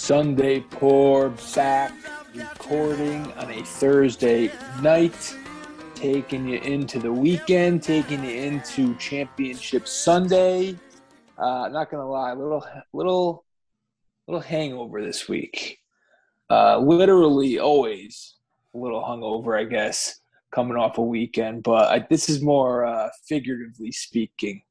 Sunday 0.00 0.60
pour 0.60 1.28
back 1.54 1.92
recording 2.34 3.30
on 3.34 3.50
a 3.50 3.62
Thursday 3.62 4.50
night, 4.80 5.36
taking 5.94 6.48
you 6.48 6.58
into 6.60 6.98
the 6.98 7.12
weekend, 7.12 7.82
taking 7.82 8.24
you 8.24 8.30
into 8.30 8.96
Championship 8.96 9.86
Sunday. 9.86 10.74
Uh, 11.36 11.68
not 11.68 11.90
gonna 11.90 12.08
lie, 12.08 12.32
little 12.32 12.66
little 12.94 13.44
little 14.26 14.40
hangover 14.40 15.04
this 15.04 15.28
week. 15.28 15.78
Uh, 16.48 16.78
literally 16.78 17.58
always 17.58 18.36
a 18.74 18.78
little 18.78 19.02
hungover, 19.02 19.56
I 19.56 19.64
guess, 19.64 20.18
coming 20.50 20.78
off 20.78 20.96
a 20.96 21.02
weekend. 21.02 21.62
But 21.62 21.88
I, 21.88 22.06
this 22.08 22.30
is 22.30 22.40
more 22.40 22.86
uh, 22.86 23.10
figuratively 23.28 23.92
speaking. 23.92 24.62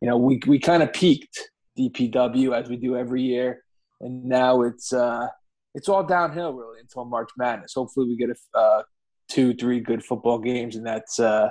You 0.00 0.08
know, 0.08 0.16
we 0.16 0.40
we 0.46 0.58
kind 0.58 0.82
of 0.82 0.90
peaked 0.94 1.50
DPW 1.78 2.58
as 2.58 2.70
we 2.70 2.76
do 2.76 2.96
every 2.96 3.22
year, 3.22 3.62
and 4.00 4.24
now 4.24 4.62
it's 4.62 4.92
uh, 4.92 5.26
it's 5.74 5.88
all 5.88 6.02
downhill 6.02 6.52
really 6.52 6.80
until 6.80 7.04
March 7.04 7.30
Madness. 7.36 7.74
Hopefully, 7.74 8.08
we 8.08 8.16
get 8.16 8.30
a 8.30 8.58
uh, 8.58 8.82
two, 9.28 9.54
three 9.54 9.80
good 9.80 10.04
football 10.04 10.38
games, 10.38 10.76
and 10.76 10.86
that's 10.86 11.20
uh, 11.20 11.48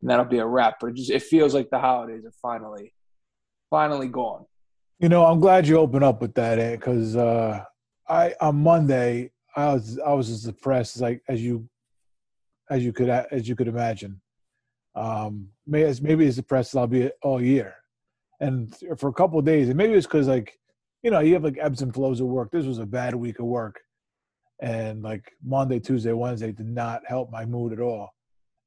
and 0.00 0.10
that'll 0.10 0.24
be 0.24 0.38
a 0.38 0.46
wrap. 0.46 0.76
But 0.80 0.90
it 0.90 0.96
just 0.96 1.10
it 1.10 1.22
feels 1.22 1.54
like 1.54 1.70
the 1.70 1.78
holidays 1.78 2.24
are 2.24 2.32
finally 2.40 2.94
finally 3.70 4.08
gone. 4.08 4.46
You 4.98 5.08
know, 5.08 5.24
I'm 5.24 5.40
glad 5.40 5.68
you 5.68 5.78
opened 5.78 6.04
up 6.04 6.20
with 6.20 6.34
that, 6.34 6.78
because 6.78 7.16
uh, 7.16 7.62
I 8.08 8.34
on 8.40 8.56
Monday 8.56 9.30
I 9.56 9.74
was 9.74 9.98
I 9.98 10.12
was 10.12 10.30
as 10.30 10.42
depressed 10.42 10.96
as 10.96 11.02
like 11.02 11.22
as 11.28 11.42
you 11.42 11.68
as 12.70 12.84
you 12.84 12.92
could 12.92 13.08
as 13.08 13.48
you 13.48 13.56
could 13.56 13.68
imagine. 13.68 14.20
Um, 14.94 15.48
maybe 15.66 15.86
as 15.86 16.02
maybe 16.02 16.26
as 16.26 16.36
depressed 16.36 16.74
as 16.74 16.78
I'll 16.78 16.86
be 16.86 17.10
all 17.22 17.42
year, 17.42 17.74
and 18.40 18.74
for 18.98 19.08
a 19.08 19.12
couple 19.12 19.40
days, 19.42 19.68
and 19.68 19.76
maybe 19.76 19.92
it's 19.92 20.06
because 20.06 20.26
like 20.26 20.58
you 21.02 21.10
know 21.10 21.20
you 21.20 21.34
have 21.34 21.44
like 21.44 21.58
ebbs 21.60 21.82
and 21.82 21.94
flows 21.94 22.20
of 22.20 22.26
work. 22.26 22.50
This 22.50 22.66
was 22.66 22.78
a 22.78 22.86
bad 22.86 23.14
week 23.14 23.38
of 23.38 23.46
work, 23.46 23.80
and 24.60 25.02
like 25.02 25.32
Monday, 25.44 25.80
Tuesday, 25.80 26.12
Wednesday 26.12 26.52
did 26.52 26.68
not 26.68 27.02
help 27.06 27.30
my 27.30 27.44
mood 27.44 27.72
at 27.72 27.80
all, 27.80 28.14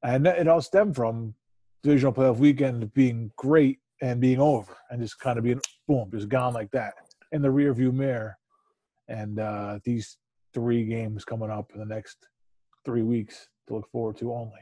and 0.03 0.25
it 0.27 0.47
all 0.47 0.61
stemmed 0.61 0.95
from 0.95 1.35
divisional 1.83 2.13
playoff 2.13 2.37
weekend 2.37 2.93
being 2.93 3.31
great 3.37 3.79
and 4.02 4.19
being 4.19 4.39
over 4.39 4.75
and 4.89 5.02
just 5.02 5.19
kind 5.19 5.37
of 5.37 5.43
being 5.43 5.61
boom, 5.87 6.09
just 6.11 6.29
gone 6.29 6.53
like 6.53 6.71
that 6.71 6.93
in 7.31 7.41
the 7.41 7.47
rearview 7.47 7.93
mirror. 7.93 8.37
And 9.07 9.39
uh, 9.39 9.79
these 9.83 10.17
three 10.53 10.85
games 10.85 11.25
coming 11.25 11.49
up 11.49 11.71
in 11.73 11.79
the 11.79 11.85
next 11.85 12.17
three 12.85 13.03
weeks 13.03 13.47
to 13.67 13.75
look 13.75 13.89
forward 13.91 14.17
to 14.17 14.33
only. 14.33 14.59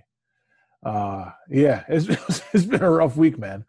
Uh, 0.85 1.31
yeah, 1.49 1.83
it's 1.89 2.07
it's 2.53 2.65
been 2.65 2.83
a 2.83 2.89
rough 2.89 3.17
week, 3.17 3.37
man. 3.37 3.65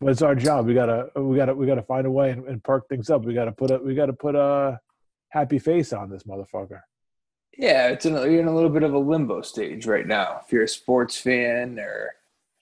But 0.00 0.10
it's 0.10 0.22
our 0.22 0.34
job. 0.34 0.66
We 0.66 0.74
gotta 0.74 1.10
we 1.14 1.36
gotta 1.36 1.54
we 1.54 1.66
gotta 1.66 1.82
find 1.82 2.06
a 2.06 2.10
way 2.10 2.30
and, 2.30 2.46
and 2.46 2.64
perk 2.64 2.88
things 2.88 3.10
up. 3.10 3.24
We 3.24 3.34
gotta 3.34 3.52
put 3.52 3.70
a 3.70 3.78
we 3.78 3.94
gotta 3.94 4.14
put 4.14 4.34
a 4.34 4.80
happy 5.28 5.58
face 5.58 5.92
on 5.92 6.08
this 6.08 6.22
motherfucker. 6.24 6.80
Yeah, 7.58 7.88
it's 7.88 8.06
in 8.06 8.16
a, 8.16 8.22
you're 8.22 8.40
in 8.40 8.46
a 8.46 8.54
little 8.54 8.70
bit 8.70 8.82
of 8.82 8.94
a 8.94 8.98
limbo 8.98 9.42
stage 9.42 9.86
right 9.86 10.06
now. 10.06 10.40
If 10.44 10.52
you're 10.52 10.62
a 10.62 10.68
sports 10.68 11.18
fan, 11.18 11.78
or 11.78 12.14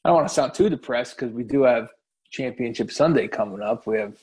I 0.04 0.08
don't 0.08 0.16
want 0.16 0.28
to 0.28 0.34
sound 0.34 0.54
too 0.54 0.68
depressed 0.68 1.16
because 1.16 1.32
we 1.32 1.44
do 1.44 1.62
have 1.62 1.90
Championship 2.30 2.90
Sunday 2.90 3.28
coming 3.28 3.62
up. 3.62 3.86
We 3.86 3.98
have 3.98 4.18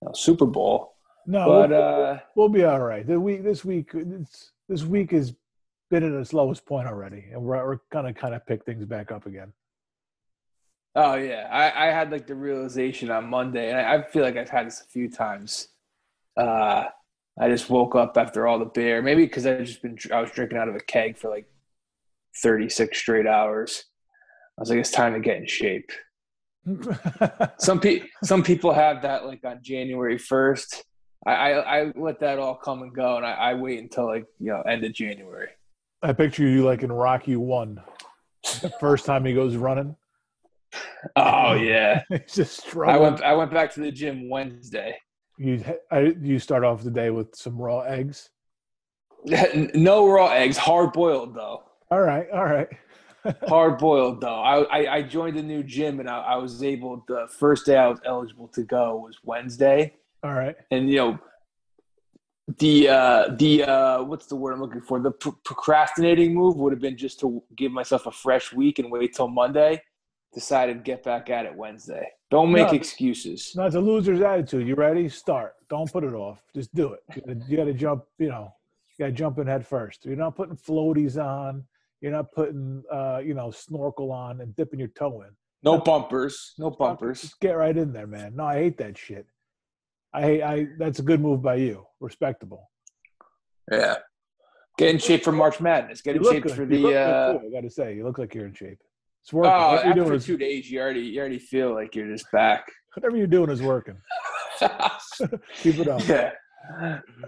you 0.00 0.06
know, 0.06 0.12
Super 0.14 0.46
Bowl. 0.46 0.94
No, 1.26 1.46
but 1.46 1.70
we'll, 1.70 1.82
uh, 1.82 2.18
we'll 2.34 2.48
be 2.48 2.64
all 2.64 2.80
right. 2.80 3.06
The 3.06 3.20
week 3.20 3.42
this 3.42 3.64
week 3.64 3.90
this, 3.92 4.52
this 4.68 4.84
week 4.84 5.10
has 5.10 5.34
been 5.90 6.04
at 6.04 6.18
its 6.18 6.32
lowest 6.32 6.64
point 6.64 6.88
already, 6.88 7.26
and 7.32 7.42
we're 7.42 7.62
we're 7.66 7.78
gonna 7.92 8.14
kind 8.14 8.34
of 8.34 8.46
pick 8.46 8.64
things 8.64 8.86
back 8.86 9.12
up 9.12 9.26
again. 9.26 9.52
Oh 10.94 11.14
yeah, 11.14 11.48
I, 11.50 11.88
I 11.88 11.92
had 11.92 12.10
like 12.10 12.26
the 12.26 12.34
realization 12.34 13.10
on 13.10 13.30
Monday, 13.30 13.70
and 13.70 13.78
I, 13.78 13.94
I 13.94 14.02
feel 14.02 14.22
like 14.22 14.36
I've 14.36 14.50
had 14.50 14.66
this 14.66 14.80
a 14.80 14.84
few 14.84 15.08
times. 15.08 15.68
Uh, 16.36 16.84
I 17.38 17.48
just 17.48 17.70
woke 17.70 17.94
up 17.94 18.16
after 18.16 18.46
all 18.46 18.58
the 18.58 18.64
beer, 18.64 19.00
maybe 19.00 19.24
because 19.24 19.46
I 19.46 19.62
just 19.62 19.82
been 19.82 19.96
I 20.12 20.20
was 20.20 20.30
drinking 20.30 20.58
out 20.58 20.68
of 20.68 20.74
a 20.74 20.80
keg 20.80 21.16
for 21.16 21.30
like 21.30 21.46
thirty 22.42 22.68
six 22.68 22.98
straight 22.98 23.26
hours. 23.26 23.84
I 24.58 24.62
was 24.62 24.70
like, 24.70 24.80
it's 24.80 24.90
time 24.90 25.14
to 25.14 25.20
get 25.20 25.36
in 25.36 25.46
shape. 25.46 25.90
some 27.58 27.80
pe- 27.80 28.02
some 28.24 28.42
people 28.42 28.72
have 28.72 29.02
that 29.02 29.26
like 29.26 29.44
on 29.44 29.60
January 29.62 30.18
first. 30.18 30.84
I, 31.26 31.32
I, 31.32 31.80
I 31.80 31.92
let 31.96 32.20
that 32.20 32.38
all 32.38 32.56
come 32.56 32.82
and 32.82 32.94
go, 32.94 33.16
and 33.16 33.24
I, 33.24 33.32
I 33.32 33.54
wait 33.54 33.78
until 33.78 34.06
like 34.06 34.26
you 34.40 34.52
know 34.52 34.62
end 34.62 34.84
of 34.84 34.92
January. 34.92 35.50
I 36.02 36.12
picture 36.14 36.48
you 36.48 36.64
like 36.64 36.82
in 36.82 36.90
Rocky 36.90 37.36
One, 37.36 37.80
the 38.60 38.72
first 38.80 39.06
time 39.06 39.24
he 39.24 39.34
goes 39.34 39.54
running. 39.54 39.96
Oh 41.16 41.54
yeah, 41.54 42.02
he's 42.08 42.34
just 42.34 42.76
I 42.76 42.96
went 42.96 43.22
I 43.22 43.34
went 43.34 43.52
back 43.52 43.72
to 43.74 43.80
the 43.80 43.92
gym 43.92 44.28
Wednesday. 44.28 44.96
You 45.38 45.64
I, 45.90 46.14
you 46.20 46.38
start 46.38 46.64
off 46.64 46.82
the 46.82 46.90
day 46.90 47.10
with 47.10 47.34
some 47.34 47.56
raw 47.56 47.80
eggs. 47.80 48.30
no 49.74 50.10
raw 50.10 50.28
eggs, 50.28 50.56
hard 50.56 50.92
boiled 50.92 51.34
though. 51.34 51.62
All 51.90 52.00
right, 52.00 52.26
all 52.30 52.44
right. 52.44 52.68
hard 53.48 53.78
boiled 53.78 54.20
though. 54.20 54.40
I, 54.40 54.62
I, 54.62 54.94
I 54.96 55.02
joined 55.02 55.36
a 55.36 55.42
new 55.42 55.62
gym 55.62 56.00
and 56.00 56.08
I, 56.08 56.18
I 56.20 56.36
was 56.36 56.62
able. 56.62 57.04
The 57.06 57.26
first 57.38 57.66
day 57.66 57.76
I 57.76 57.88
was 57.88 58.00
eligible 58.04 58.48
to 58.48 58.62
go 58.62 58.96
was 58.96 59.18
Wednesday, 59.24 59.94
All 60.22 60.32
right. 60.32 60.56
and 60.70 60.88
you 60.88 60.96
know 60.96 61.18
the 62.58 62.88
uh, 62.88 63.34
the 63.38 63.64
uh, 63.64 64.02
what's 64.02 64.26
the 64.26 64.36
word 64.36 64.52
I'm 64.52 64.60
looking 64.60 64.80
for? 64.80 65.00
The 65.00 65.12
pr- 65.12 65.30
procrastinating 65.44 66.34
move 66.34 66.56
would 66.56 66.72
have 66.72 66.80
been 66.80 66.96
just 66.96 67.20
to 67.20 67.42
give 67.56 67.72
myself 67.72 68.06
a 68.06 68.12
fresh 68.12 68.52
week 68.52 68.78
and 68.78 68.90
wait 68.90 69.14
till 69.14 69.28
Monday. 69.28 69.82
Decided 70.32 70.74
to 70.74 70.80
get 70.80 71.02
back 71.02 71.28
at 71.28 71.44
it 71.44 71.54
Wednesday. 71.54 72.08
Don't 72.30 72.52
make 72.52 72.68
No. 72.68 72.74
excuses. 72.74 73.52
No, 73.56 73.64
it's 73.66 73.74
a 73.74 73.80
loser's 73.80 74.20
attitude. 74.20 74.66
You 74.68 74.76
ready? 74.76 75.08
Start. 75.08 75.54
Don't 75.68 75.90
put 75.92 76.04
it 76.04 76.14
off. 76.14 76.40
Just 76.54 76.72
do 76.74 76.92
it. 76.92 77.00
You 77.16 77.22
gotta, 77.22 77.40
you 77.48 77.56
gotta 77.56 77.72
jump. 77.74 78.04
You 78.18 78.28
know, 78.28 78.54
you 78.96 79.04
gotta 79.04 79.12
jump 79.12 79.38
in 79.38 79.48
head 79.48 79.66
first. 79.66 80.04
You're 80.04 80.14
not 80.16 80.36
putting 80.36 80.56
floaties 80.56 81.16
on. 81.22 81.64
You're 82.00 82.12
not 82.12 82.30
putting, 82.32 82.82
uh, 82.90 83.20
you 83.24 83.34
know, 83.34 83.50
snorkel 83.50 84.12
on 84.12 84.40
and 84.40 84.54
dipping 84.54 84.78
your 84.78 84.88
toe 84.88 85.22
in. 85.22 85.30
No 85.62 85.78
bumpers. 85.78 86.54
No 86.58 86.70
bumpers. 86.70 87.22
Just 87.22 87.40
get 87.40 87.52
right 87.52 87.76
in 87.76 87.92
there, 87.92 88.06
man. 88.06 88.36
No, 88.36 88.44
I 88.44 88.54
hate 88.54 88.78
that 88.78 88.96
shit. 88.96 89.26
I 90.14 90.22
hate. 90.22 90.42
I. 90.42 90.66
That's 90.78 91.00
a 91.00 91.02
good 91.02 91.20
move 91.20 91.42
by 91.42 91.56
you. 91.56 91.86
Respectable. 91.98 92.70
Yeah. 93.70 93.96
Get 94.78 94.90
in 94.90 94.98
shape 94.98 95.24
for 95.24 95.32
March 95.32 95.60
Madness. 95.60 96.00
Get 96.00 96.16
in 96.16 96.24
shape 96.24 96.44
good. 96.44 96.52
for 96.52 96.64
the. 96.64 96.96
Uh, 96.96 97.38
I 97.44 97.50
gotta 97.50 97.68
say, 97.68 97.96
you 97.96 98.04
look 98.04 98.18
like 98.18 98.34
you're 98.34 98.46
in 98.46 98.54
shape. 98.54 98.78
It's 99.22 99.32
oh, 99.32 99.38
working. 99.38 99.52
whatever, 99.52 99.94
doing 99.94 100.00
after 100.00 100.14
is, 100.14 100.24
two 100.24 100.36
days, 100.36 100.70
you 100.70 100.80
already 100.80 101.00
you 101.00 101.20
already 101.20 101.38
feel 101.38 101.74
like 101.74 101.94
you're 101.94 102.08
just 102.08 102.30
back. 102.32 102.64
whatever 102.94 103.16
you're 103.16 103.26
doing 103.26 103.50
is 103.50 103.62
working. 103.62 103.96
Keep 105.62 105.78
it 105.78 105.88
up. 105.88 106.06
yeah. 106.06 106.32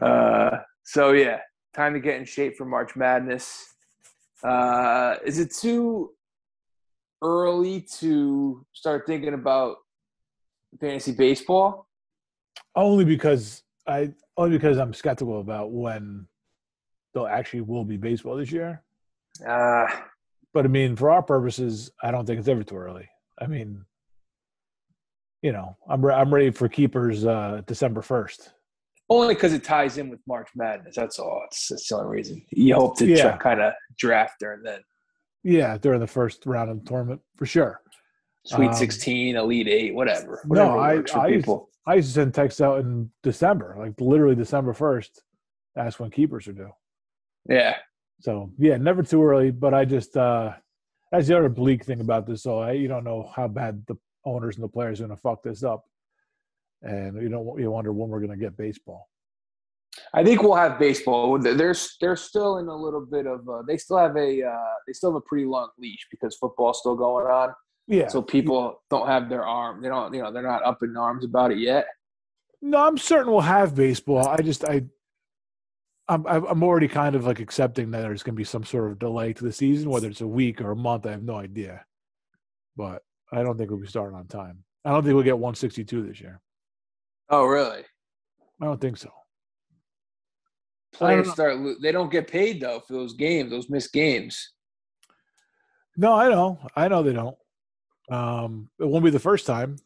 Uh, 0.01 0.59
so 0.85 1.13
yeah, 1.13 1.41
time 1.75 1.95
to 1.95 2.01
get 2.01 2.17
in 2.17 2.25
shape 2.25 2.57
for 2.57 2.65
March 2.65 2.97
Madness. 2.97 3.75
Uh, 4.43 5.17
is 5.25 5.39
it 5.39 5.55
too 5.55 6.11
early 7.23 7.81
to 7.99 8.67
start 8.73 9.05
thinking 9.07 9.35
about 9.35 9.77
fantasy 10.81 11.13
baseball? 11.13 11.87
Only 12.75 13.05
because 13.05 13.63
I 13.87 14.13
only 14.37 14.57
because 14.57 14.79
I'm 14.79 14.95
skeptical 14.95 15.41
about 15.41 15.73
when 15.73 16.27
there 17.15 17.29
actually 17.29 17.61
will 17.61 17.85
be 17.85 17.97
baseball 17.97 18.37
this 18.37 18.51
year. 18.51 18.83
Uh, 19.47 19.87
But 20.55 20.65
I 20.65 20.69
mean, 20.69 20.97
for 20.97 21.11
our 21.11 21.23
purposes, 21.23 21.91
I 22.03 22.11
don't 22.11 22.27
think 22.27 22.39
it's 22.39 22.49
ever 22.49 22.63
too 22.63 22.77
early. 22.77 23.09
I 23.39 23.47
mean, 23.47 23.85
you 25.43 25.53
know, 25.53 25.77
I'm 25.89 26.05
re- 26.05 26.15
I'm 26.15 26.33
ready 26.33 26.51
for 26.51 26.69
keepers 26.69 27.25
uh, 27.27 27.63
December 27.67 28.03
first. 28.03 28.53
only 29.11 29.35
because 29.35 29.53
it 29.53 29.65
ties 29.65 29.99
in 29.99 30.09
with 30.09 30.21
March 30.27 30.49
Madness. 30.55 30.95
That's 30.97 31.19
all. 31.19 31.43
It's, 31.47 31.69
that's 31.69 31.89
the 31.89 31.97
only 31.97 32.09
reason. 32.17 32.43
You 32.51 32.75
hope 32.75 32.97
to 32.99 33.07
Yeah. 33.07 33.37
kind 33.39 33.61
of 33.61 33.73
draft 33.99 34.35
during 34.41 34.63
then. 34.63 34.81
Yeah, 35.43 35.77
during 35.79 36.01
the 36.01 36.07
first 36.07 36.47
round 36.47 36.71
of 36.71 36.83
the 36.85 36.89
tournament 36.89 37.21
for 37.37 37.47
sure. 37.47 37.81
Sweet 38.45 38.69
Um, 38.69 38.75
16, 38.75 39.35
16, 39.35 39.37
Elite 39.37 39.69
8, 39.69 39.95
whatever. 39.95 40.41
No, 40.47 40.79
I- 40.79 41.03
I 41.15 41.27
used- 41.29 41.49
I 41.85 41.95
used 41.97 42.09
to 42.11 42.15
send 42.15 42.33
texts 42.35 42.61
out 42.61 42.79
in 42.81 43.11
December, 43.25 43.75
like 43.77 44.01
literally 44.01 44.37
December 44.37 44.73
first. 44.73 45.23
That's 45.75 45.99
when 45.99 46.11
keepers 46.11 46.47
are 46.47 46.53
due. 46.53 46.71
Yeah. 47.49 47.77
So 48.23 48.53
yeah, 48.59 48.77
never 48.77 49.03
too 49.03 49.23
early. 49.23 49.51
But 49.51 49.75
I 49.75 49.85
just 49.85 50.17
uh 50.17 50.53
that's 51.11 51.29
the 51.29 51.37
other 51.37 51.49
bleak 51.51 51.85
thing 51.85 52.01
about 52.01 52.27
this. 52.27 52.43
So 52.43 52.61
I, 52.61 52.73
you 52.73 52.89
don't 52.89 53.05
know 53.05 53.31
how 53.37 53.47
bad 53.47 53.85
the 53.87 53.97
owners 54.25 54.57
and 54.57 54.65
the 54.65 54.69
players 54.69 55.01
are 55.01 55.07
going 55.07 55.17
to 55.17 55.21
fuck 55.21 55.43
this 55.43 55.63
up, 55.63 55.85
and 56.81 57.21
you 57.21 57.29
don't 57.29 57.61
you 57.61 57.71
wonder 57.71 57.93
when 57.93 58.09
we're 58.09 58.21
going 58.21 58.31
to 58.31 58.37
get 58.37 58.57
baseball. 58.57 59.09
I 60.15 60.25
think 60.25 60.43
we'll 60.43 60.55
have 60.55 60.79
baseball. 60.79 61.39
They're 61.39 61.75
they're 62.01 62.17
still 62.17 62.59
in 62.59 62.69
a 62.69 62.77
little 62.77 63.05
bit 63.05 63.27
of. 63.27 63.47
Uh, 63.47 63.63
they 63.67 63.77
still 63.77 63.99
have 63.99 64.17
a. 64.17 64.43
Uh, 64.43 64.75
they 64.87 64.95
still 64.95 65.11
have 65.11 65.17
a 65.17 65.21
pretty 65.21 65.45
long 65.45 65.69
leash 65.79 66.07
because 66.11 66.35
football's 66.37 66.79
still 66.79 66.97
going 66.97 67.27
on. 67.27 67.51
Yeah. 67.89 68.09
So 68.09 68.23
people 68.23 68.81
don't 68.89 69.07
have 69.07 69.29
their 69.29 69.45
arm. 69.45 69.83
They 69.83 69.89
don't. 69.89 70.15
You 70.15 70.23
know, 70.23 70.33
they're 70.33 70.43
not 70.43 70.65
up 70.65 70.83
in 70.83 70.97
arms 70.97 71.25
about 71.25 71.53
it 71.53 71.59
yet. 71.59 71.87
no, 72.63 72.79
I'm 72.79 72.97
certain 72.97 73.31
we'll 73.33 73.43
have 73.43 73.75
baseball. 73.75 74.27
I 74.27 74.39
just 74.39 74.65
I. 74.65 74.85
I'm 76.09 76.27
I'm 76.27 76.63
already 76.63 76.89
kind 76.89 77.15
of 77.15 77.25
like 77.25 77.41
accepting 77.41 77.91
that 77.93 78.03
there's 78.03 78.23
going 78.23 78.35
to 78.35 78.39
be 78.39 78.45
some 78.45 78.65
sort 78.65 78.91
of 78.91 78.99
delay 78.99 79.33
to 79.33 79.45
the 79.45 79.53
season, 79.53 79.89
whether 79.89 80.09
it's 80.09 80.21
a 80.21 80.27
week 80.27 80.61
or 80.61 80.73
a 80.73 80.77
month. 80.77 81.07
I 81.07 81.13
have 81.13 81.23
no 81.23 81.37
idea, 81.37 81.85
but 82.77 83.03
I 83.31 83.43
don't 83.43 83.57
think 83.57 83.71
we'll 83.71 83.81
be 83.81 83.87
starting 83.87 84.17
on 84.17 84.27
time. 84.27 84.65
I 84.85 84.91
don't 84.91 85.05
think 85.05 85.15
we'll 85.15 85.23
get 85.23 85.39
162 85.39 86.03
this 86.03 86.21
year. 86.21 86.41
Oh, 87.31 87.45
really? 87.45 87.83
I 88.61 88.65
don't 88.65 88.81
think 88.81 88.97
so. 88.97 89.11
players 90.93 91.31
start 91.31 91.59
they 91.81 91.93
don't 91.93 92.11
get 92.11 92.29
paid 92.29 92.61
though 92.61 92.81
for 92.81 92.95
those 92.95 93.15
games, 93.15 93.51
those 93.51 93.71
missed 93.71 93.93
games. 93.93 94.53
No, 95.97 96.15
I 96.15 96.29
know, 96.29 96.59
I 96.75 96.89
know 96.89 97.03
they 97.03 97.13
don't. 97.13 97.37
Um, 98.11 98.71
it 98.81 98.87
won't 98.87 99.05
be 99.05 99.11
the 99.11 99.19
first 99.19 99.47
time. 99.47 99.77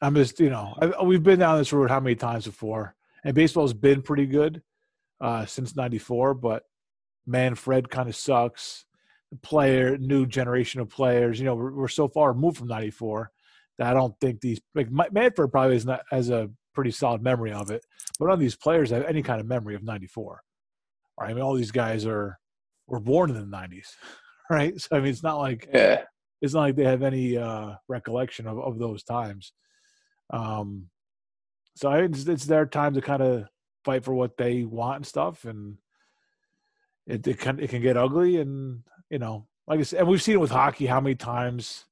I'm 0.00 0.14
just, 0.14 0.38
you 0.40 0.50
know, 0.50 0.74
I, 0.80 1.02
we've 1.02 1.22
been 1.22 1.38
down 1.38 1.58
this 1.58 1.72
road 1.72 1.90
how 1.90 2.00
many 2.00 2.14
times 2.14 2.46
before, 2.46 2.94
and 3.24 3.34
baseball's 3.34 3.72
been 3.72 4.02
pretty 4.02 4.26
good 4.26 4.62
uh, 5.20 5.46
since 5.46 5.76
'94. 5.76 6.34
But 6.34 6.62
Manfred 7.26 7.90
kind 7.90 8.08
of 8.08 8.16
sucks. 8.16 8.84
The 9.32 9.38
player, 9.38 9.98
new 9.98 10.24
generation 10.26 10.80
of 10.80 10.88
players. 10.88 11.38
You 11.38 11.46
know, 11.46 11.56
we're, 11.56 11.72
we're 11.72 11.88
so 11.88 12.08
far 12.08 12.32
removed 12.32 12.58
from 12.58 12.68
'94 12.68 13.30
that 13.78 13.88
I 13.88 13.94
don't 13.94 14.18
think 14.20 14.40
these 14.40 14.60
like 14.74 14.88
Manfred 14.90 15.50
probably 15.50 15.76
is 15.76 15.86
not 15.86 16.02
as 16.12 16.30
a 16.30 16.50
pretty 16.74 16.90
solid 16.90 17.22
memory 17.22 17.52
of 17.52 17.70
it, 17.70 17.84
but 18.18 18.26
none 18.26 18.34
of 18.34 18.40
these 18.40 18.56
players 18.56 18.90
have 18.90 19.04
any 19.04 19.22
kind 19.22 19.40
of 19.40 19.46
memory 19.46 19.74
of 19.74 19.82
'94. 19.82 20.42
Right? 21.20 21.30
I 21.30 21.34
mean, 21.34 21.42
all 21.42 21.54
these 21.54 21.70
guys 21.72 22.06
are 22.06 22.38
were 22.86 23.00
born 23.00 23.30
in 23.30 23.36
the 23.36 23.56
'90s, 23.56 23.88
right? 24.50 24.78
So 24.80 24.96
I 24.96 25.00
mean, 25.00 25.10
it's 25.10 25.22
not 25.22 25.38
like 25.38 25.68
yeah. 25.72 26.02
it's 26.40 26.54
not 26.54 26.60
like 26.62 26.76
they 26.76 26.84
have 26.84 27.02
any 27.02 27.36
uh, 27.36 27.74
recollection 27.88 28.46
of, 28.46 28.58
of 28.58 28.78
those 28.78 29.02
times. 29.02 29.52
Um, 30.30 30.88
so 31.76 31.90
I, 31.90 32.02
it's, 32.02 32.26
it's 32.26 32.46
their 32.46 32.66
time 32.66 32.94
to 32.94 33.00
kind 33.00 33.22
of 33.22 33.44
fight 33.86 34.04
for 34.04 34.12
what 34.12 34.36
they 34.36 34.64
want 34.64 34.96
and 34.96 35.06
stuff, 35.06 35.44
and 35.44 35.78
it, 37.06 37.26
it 37.26 37.38
can 37.38 37.58
it 37.60 37.70
can 37.70 37.80
get 37.80 37.96
ugly, 37.96 38.38
and 38.38 38.82
you 39.08 39.18
know, 39.18 39.46
like 39.66 39.80
I 39.80 39.82
said, 39.84 40.00
and 40.00 40.08
we've 40.08 40.20
seen 40.20 40.34
it 40.34 40.40
with 40.40 40.50
hockey 40.50 40.86
how 40.86 41.00
many 41.00 41.14
times. 41.14 41.84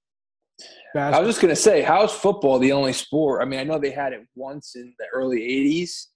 Basketball. 0.93 1.15
I 1.15 1.25
was 1.25 1.35
just 1.35 1.43
gonna 1.43 1.57
say, 1.57 1.83
how's 1.83 2.13
football 2.13 2.59
the 2.59 2.73
only 2.73 2.93
sport? 2.93 3.41
I 3.43 3.45
mean, 3.45 3.61
I 3.61 3.65
know 3.65 3.79
they 3.79 3.91
had 3.91 4.13
it 4.13 4.27
once 4.35 4.77
in 4.77 4.95
the 4.99 5.07
early 5.13 5.41
'80s, 5.41 6.07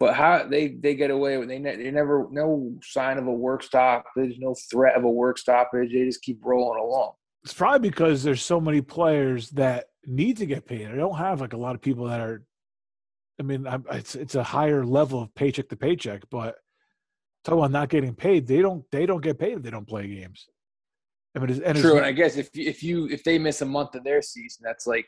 but 0.00 0.14
how 0.14 0.46
they 0.48 0.68
they 0.68 0.94
get 0.94 1.10
away 1.10 1.36
with 1.38 1.48
they 1.48 1.58
ne- 1.58 1.76
they 1.76 1.90
never 1.90 2.28
no 2.30 2.74
sign 2.82 3.18
of 3.18 3.26
a 3.26 3.32
work 3.32 3.62
stoppage, 3.62 4.36
no 4.38 4.54
threat 4.70 4.96
of 4.96 5.04
a 5.04 5.10
work 5.10 5.38
stoppage. 5.38 5.92
They 5.92 6.04
just 6.04 6.22
keep 6.22 6.38
rolling 6.42 6.80
along. 6.80 7.12
It's 7.44 7.54
probably 7.54 7.88
because 7.88 8.22
there's 8.24 8.42
so 8.42 8.60
many 8.60 8.80
players 8.80 9.50
that 9.50 9.86
need 10.04 10.36
to 10.38 10.46
get 10.46 10.66
paid. 10.66 10.88
I 10.88 10.96
don't 10.96 11.16
have 11.16 11.40
like 11.40 11.52
a 11.52 11.58
lot 11.58 11.74
of 11.74 11.80
people 11.80 12.06
that 12.06 12.20
are. 12.20 12.42
I 13.38 13.42
mean, 13.42 13.66
I'm, 13.66 13.84
it's 13.90 14.14
it's 14.14 14.34
a 14.34 14.42
higher 14.42 14.84
level 14.84 15.22
of 15.22 15.34
paycheck 15.34 15.68
to 15.68 15.76
paycheck, 15.76 16.22
but 16.30 16.56
talk 17.44 17.54
about 17.54 17.70
not 17.70 17.88
getting 17.88 18.14
paid. 18.14 18.46
They 18.46 18.62
don't 18.62 18.84
they 18.90 19.06
don't 19.06 19.22
get 19.22 19.38
paid 19.38 19.58
if 19.58 19.62
they 19.62 19.70
don't 19.70 19.86
play 19.86 20.06
games. 20.06 20.46
I 21.34 21.40
mean, 21.40 21.62
and 21.62 21.78
true. 21.78 21.96
And 21.96 22.06
I 22.06 22.12
guess 22.12 22.36
if 22.36 22.48
if 22.54 22.82
you 22.82 23.06
if 23.08 23.22
they 23.24 23.38
miss 23.38 23.60
a 23.60 23.66
month 23.66 23.94
of 23.94 24.04
their 24.04 24.22
season, 24.22 24.62
that's 24.64 24.86
like 24.86 25.06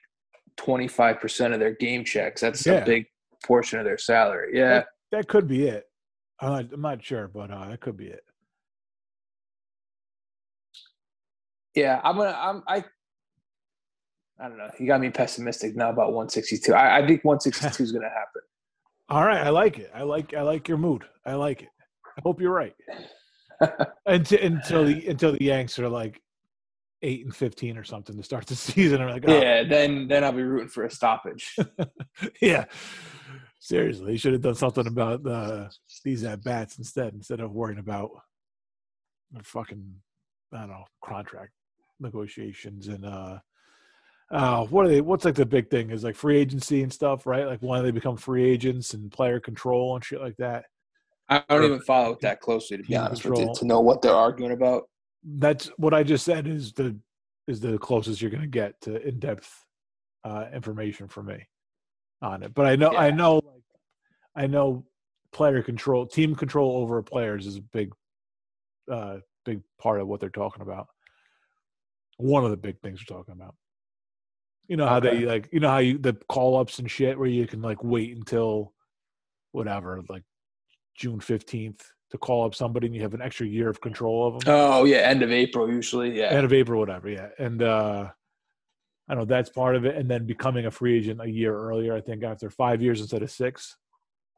twenty 0.57 0.89
five 0.89 1.21
percent 1.21 1.55
of 1.55 1.61
their 1.61 1.73
game 1.73 2.05
checks. 2.05 2.43
That's 2.43 2.67
yeah. 2.67 2.75
a 2.75 2.85
big 2.85 3.07
portion 3.45 3.79
of 3.79 3.87
their 3.87 3.99
salary. 3.99 4.51
Yeah, 4.53 4.69
that, 4.69 4.87
that 5.13 5.29
could 5.29 5.49
be 5.49 5.67
it. 5.67 5.85
I'm 6.41 6.51
not, 6.51 6.73
I'm 6.73 6.81
not 6.83 7.05
sure, 7.05 7.29
but 7.29 7.51
uh, 7.51 7.69
that 7.69 7.81
could 7.81 7.97
be 7.97 8.09
it. 8.09 8.23
Yeah, 11.75 12.01
I'm 12.05 12.17
gonna. 12.17 12.37
I'm. 12.39 12.63
I 12.69 12.85
I 14.41 14.49
don't 14.49 14.59
know. 14.59 14.71
You 14.79 14.87
got 14.87 15.01
me 15.01 15.11
pessimistic 15.11 15.75
now 15.75 15.91
about 15.91 16.13
162. 16.13 16.73
I, 16.73 16.99
I 16.99 17.07
think 17.07 17.25
162 17.25 17.83
is 17.83 17.93
going 17.93 18.03
to 18.03 18.09
happen. 18.09 18.43
All 19.09 19.25
right, 19.25 19.45
I 19.45 19.51
like 19.51 19.79
it. 19.79 19.91
I 19.95 20.03
like 20.03 20.35
I 20.35 20.43
like 20.43 20.69
your 20.69 20.77
mood. 20.77 21.05
I 21.25 21.35
like 21.35 21.63
it. 21.63 21.71
I 22.19 22.21
hope 22.23 22.41
you're 22.41 22.53
right. 22.53 22.75
until 24.07 24.39
until 24.41 24.85
the 24.85 25.07
until 25.09 25.33
the 25.33 25.43
Yanks 25.43 25.79
are 25.79 25.89
like 25.89 26.21
eight 27.03 27.25
and 27.25 27.35
fifteen 27.35 27.79
or 27.79 27.85
something 27.85 28.17
to 28.17 28.23
start 28.23 28.47
the 28.47 28.55
season. 28.57 29.01
I'm 29.01 29.09
like, 29.09 29.25
oh. 29.27 29.41
yeah, 29.41 29.65
then 29.65 30.09
then 30.09 30.25
I'll 30.25 30.33
be 30.33 30.43
rooting 30.43 30.69
for 30.69 30.85
a 30.85 30.91
stoppage. 30.91 31.57
yeah, 32.43 32.67
seriously, 33.61 34.13
you 34.13 34.19
should 34.19 34.35
have 34.35 34.43
done 34.43 34.55
something 34.55 34.87
about 34.87 35.27
uh, 35.27 35.69
these 36.05 36.23
at 36.25 36.45
bats 36.45 36.77
instead, 36.77 37.15
instead 37.15 37.41
of 37.41 37.53
worrying 37.53 37.79
about 37.79 38.11
the 39.33 39.43
fucking 39.43 39.95
I 40.53 40.61
don't 40.61 40.69
know 40.69 40.85
contract 41.03 41.53
negotiations 41.99 42.89
and 42.89 43.05
uh 43.05 43.39
uh, 44.31 44.65
what 44.67 44.85
are 44.85 44.89
they? 44.89 45.01
What's 45.01 45.25
like 45.25 45.35
the 45.35 45.47
big 45.47 45.71
thing 45.71 45.91
is 45.91 46.05
like 46.05 46.17
free 46.17 46.39
agency 46.39 46.83
and 46.83 46.93
stuff, 46.93 47.27
right? 47.27 47.47
Like 47.47 47.61
when 47.61 47.83
they 47.83 47.91
become 47.91 48.17
free 48.17 48.45
agents 48.45 48.95
and 48.95 49.11
player 49.11 49.41
control 49.41 49.95
and 49.95 50.05
shit 50.05 50.21
like 50.21 50.37
that. 50.37 50.67
I 51.31 51.43
don't 51.49 51.63
or, 51.63 51.65
even 51.65 51.81
follow 51.81 52.13
it 52.13 52.21
that 52.21 52.41
closely 52.41 52.79
to 52.79 52.83
be 52.83 52.97
honest 52.97 53.23
control. 53.23 53.41
with 53.41 53.49
you 53.49 53.61
to 53.61 53.67
know 53.67 53.81
what 53.81 54.03
they're 54.03 54.15
arguing 54.15 54.53
about. 54.53 54.85
That's 55.25 55.67
what 55.77 55.95
I 55.95 56.03
just 56.03 56.25
said 56.25 56.47
is 56.47 56.73
the 56.73 56.99
is 57.47 57.61
the 57.61 57.79
closest 57.79 58.21
you're 58.21 58.31
going 58.31 58.43
to 58.43 58.47
get 58.47 58.81
to 58.83 59.07
in 59.07 59.19
depth 59.19 59.51
uh, 60.25 60.47
information 60.53 61.09
for 61.09 61.23
me 61.23 61.47
on 62.23 62.43
it. 62.43 62.55
But 62.55 62.67
I 62.67 62.77
know 62.77 62.93
yeah. 62.93 62.99
I 62.99 63.11
know 63.11 63.37
like 63.37 63.63
I 64.37 64.47
know 64.47 64.85
player 65.33 65.63
control, 65.63 66.07
team 66.07 66.35
control 66.35 66.77
over 66.77 67.03
players 67.03 67.47
is 67.47 67.57
a 67.57 67.63
big 67.63 67.93
uh, 68.91 69.19
big 69.45 69.61
part 69.79 70.01
of 70.01 70.09
what 70.09 70.21
they're 70.21 70.31
talking 70.31 70.63
about. 70.63 70.89
One 72.19 72.45
of 72.45 72.51
the 72.51 72.57
big 72.57 72.81
things 72.81 73.01
we're 73.01 73.17
talking 73.17 73.35
about. 73.35 73.55
You 74.69 74.77
know 74.77 74.87
how 74.87 74.99
okay. 74.99 75.21
they 75.21 75.27
like 75.27 75.49
you 75.51 75.61
know 75.61 75.71
how 75.71 75.79
you 75.79 75.97
the 75.99 76.15
call 76.29 76.59
ups 76.59 76.79
and 76.79 76.91
shit 76.91 77.19
where 77.19 77.29
you 77.29 77.47
can 77.47 77.63
like 77.63 77.83
wait 77.83 78.15
until 78.15 78.75
whatever, 79.53 80.03
like 80.09 80.25
June 80.95 81.21
fifteenth 81.21 81.91
to 82.11 82.19
call 82.19 82.45
up 82.45 82.55
somebody 82.55 82.87
and 82.87 82.95
you 82.95 83.03
have 83.03 83.15
an 83.15 83.23
extra 83.23 83.47
year 83.47 83.69
of 83.69 83.81
control 83.81 84.27
of 84.27 84.41
them. 84.41 84.53
Oh 84.55 84.85
yeah, 84.85 84.99
end 84.99 85.23
of 85.23 85.31
April 85.31 85.71
usually. 85.71 86.19
Yeah. 86.19 86.27
End 86.27 86.45
of 86.45 86.53
April, 86.53 86.81
whatever, 86.81 87.09
yeah. 87.09 87.29
And 87.39 87.63
uh 87.63 88.11
I 89.11 89.15
know 89.15 89.25
that's 89.25 89.49
part 89.49 89.75
of 89.75 89.87
it. 89.87 89.97
And 89.97 90.11
then 90.11 90.27
becoming 90.27 90.67
a 90.67 90.71
free 90.71 90.99
agent 90.99 91.23
a 91.23 91.31
year 91.31 91.57
earlier, 91.57 91.95
I 91.95 92.03
think 92.03 92.23
after 92.23 92.51
five 92.51 92.83
years 92.83 93.01
instead 93.01 93.23
of 93.23 93.31
six. 93.31 93.77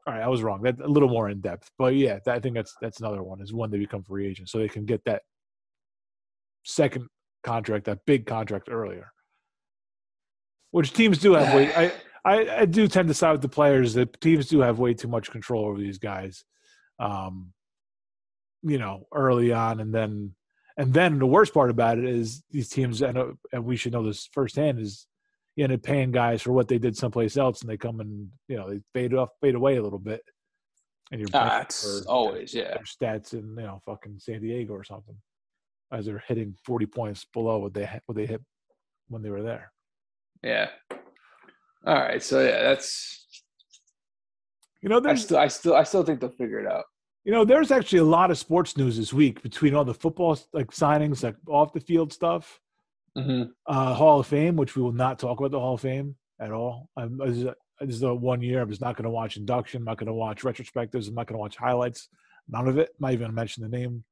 All 0.07 0.13
right, 0.13 0.23
I 0.23 0.29
was 0.29 0.41
wrong. 0.41 0.61
That's 0.61 0.79
a 0.79 0.87
little 0.87 1.09
more 1.09 1.29
in 1.29 1.41
depth. 1.41 1.69
But 1.77 1.95
yeah, 1.95 2.19
that, 2.25 2.35
I 2.35 2.39
think 2.39 2.55
that's 2.55 2.73
that's 2.81 3.01
another 3.01 3.21
one 3.21 3.41
is 3.41 3.53
when 3.53 3.69
they 3.69 3.77
become 3.77 4.03
free 4.03 4.27
agents. 4.27 4.51
So 4.51 4.59
they 4.59 4.69
can 4.69 4.85
get 4.85 5.03
that 5.05 5.23
second 6.63 7.07
contract, 7.43 7.85
that 7.85 7.99
big 8.05 8.25
contract 8.25 8.69
earlier 8.71 9.11
which 10.71 10.93
teams 10.93 11.19
do 11.19 11.33
have 11.33 11.53
way. 11.53 11.73
I, 11.75 11.91
I, 12.23 12.59
I 12.61 12.65
do 12.65 12.87
tend 12.87 13.07
to 13.07 13.13
side 13.13 13.31
with 13.31 13.41
the 13.41 13.49
players 13.49 13.93
that 13.95 14.19
teams 14.21 14.47
do 14.47 14.59
have 14.59 14.79
way 14.79 14.93
too 14.93 15.07
much 15.07 15.31
control 15.31 15.65
over 15.65 15.79
these 15.79 15.97
guys. 15.97 16.43
Um, 16.99 17.53
you 18.63 18.77
know, 18.77 19.07
early 19.11 19.51
on, 19.51 19.79
and 19.79 19.93
then 19.93 20.35
and 20.77 20.93
then 20.93 21.19
the 21.19 21.25
worst 21.25 21.53
part 21.53 21.69
about 21.69 21.97
it 21.97 22.05
is 22.05 22.43
these 22.51 22.69
teams, 22.69 23.01
and, 23.01 23.17
and 23.51 23.65
we 23.65 23.75
should 23.75 23.93
know 23.93 24.05
this 24.05 24.29
firsthand, 24.31 24.79
is 24.79 25.07
you 25.55 25.63
end 25.63 25.73
up 25.73 25.83
paying 25.83 26.11
guys 26.11 26.41
for 26.41 26.51
what 26.51 26.67
they 26.67 26.77
did 26.77 26.95
someplace 26.95 27.37
else, 27.37 27.61
and 27.61 27.69
they 27.69 27.77
come 27.77 27.99
and 27.99 28.29
you 28.47 28.55
know 28.55 28.69
they 28.69 28.81
fade 28.93 29.13
off, 29.13 29.29
fade 29.41 29.55
away 29.55 29.77
a 29.77 29.83
little 29.83 29.99
bit, 29.99 30.21
and 31.11 31.19
you're 31.19 31.29
uh, 31.33 32.11
always 32.11 32.53
yeah 32.53 32.77
stats 32.79 33.33
in 33.33 33.55
you 33.57 33.65
know 33.65 33.81
fucking 33.85 34.17
San 34.19 34.41
Diego 34.41 34.73
or 34.73 34.83
something 34.83 35.15
as 35.91 36.05
they're 36.05 36.23
hitting 36.27 36.55
forty 36.63 36.85
points 36.85 37.25
below 37.33 37.57
what 37.57 37.73
they 37.73 37.89
what 38.05 38.15
they 38.15 38.25
hit 38.25 38.41
when 39.07 39.21
they 39.21 39.29
were 39.29 39.43
there. 39.43 39.71
Yeah. 40.43 40.69
All 41.85 41.95
right. 41.95 42.21
So 42.21 42.41
yeah, 42.41 42.61
that's 42.61 43.21
you 44.81 44.89
know, 44.89 45.01
I 45.05 45.15
still, 45.15 45.37
I 45.37 45.47
still, 45.47 45.75
I 45.75 45.83
still 45.83 46.03
think 46.03 46.21
they'll 46.21 46.31
figure 46.31 46.59
it 46.59 46.67
out. 46.67 46.85
You 47.23 47.31
know, 47.31 47.45
there's 47.45 47.71
actually 47.71 47.99
a 47.99 48.03
lot 48.03 48.31
of 48.31 48.37
sports 48.37 48.75
news 48.77 48.97
this 48.97 49.13
week 49.13 49.43
between 49.43 49.75
all 49.75 49.85
the 49.85 49.93
football 49.93 50.39
like 50.53 50.71
signings, 50.71 51.23
like 51.23 51.35
off 51.47 51.71
the 51.71 51.79
field 51.79 52.11
stuff, 52.11 52.59
mm-hmm. 53.15 53.51
uh, 53.67 53.93
Hall 53.93 54.19
of 54.19 54.27
Fame, 54.27 54.55
which 54.55 54.75
we 54.75 54.81
will 54.81 54.91
not 54.91 55.19
talk 55.19 55.39
about 55.39 55.51
the 55.51 55.59
Hall 55.59 55.75
of 55.75 55.81
Fame 55.81 56.15
at 56.39 56.51
all. 56.51 56.89
I'm, 56.97 57.17
this 57.17 57.53
is 57.81 57.99
the 57.99 58.13
one 58.13 58.41
year 58.41 58.61
I'm 58.61 58.69
just 58.69 58.81
not 58.81 58.95
going 58.95 59.03
to 59.03 59.11
watch 59.11 59.37
induction. 59.37 59.79
I'm 59.79 59.85
not 59.85 59.97
going 59.97 60.07
to 60.07 60.13
watch 60.13 60.41
retrospectives. 60.41 61.07
I'm 61.07 61.13
not 61.13 61.27
going 61.27 61.35
to 61.35 61.41
watch 61.41 61.57
highlights. 61.57 62.09
None 62.49 62.67
of 62.67 62.79
it. 62.79 62.89
I'm 62.89 63.01
not 63.01 63.13
even 63.13 63.19
going 63.19 63.31
to 63.31 63.35
mention 63.35 63.63
the 63.63 63.77
name 63.77 64.03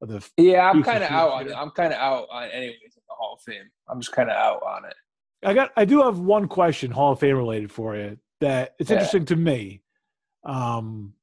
of 0.00 0.08
the. 0.08 0.24
Yeah, 0.36 0.70
I'm 0.70 0.84
kind 0.84 1.02
of 1.02 1.10
out 1.10 1.32
on 1.32 1.48
it. 1.48 1.54
I'm 1.56 1.70
kind 1.70 1.92
of 1.92 1.98
out 1.98 2.28
on 2.30 2.48
anyways 2.50 2.76
in 2.96 3.02
the 3.08 3.14
Hall 3.14 3.34
of 3.34 3.42
Fame. 3.42 3.68
I'm 3.88 4.00
just 4.00 4.12
kind 4.12 4.30
of 4.30 4.36
out 4.36 4.62
on 4.62 4.84
it. 4.84 4.94
I 5.44 5.54
got 5.54 5.70
I 5.76 5.84
do 5.84 6.02
have 6.02 6.18
one 6.18 6.48
question, 6.48 6.90
Hall 6.90 7.12
of 7.12 7.20
Fame 7.20 7.36
related 7.36 7.72
for 7.72 7.96
you, 7.96 8.18
that 8.40 8.74
it's 8.78 8.90
yeah. 8.90 8.96
interesting 8.96 9.24
to 9.26 9.36
me. 9.36 9.82
Um 10.44 11.14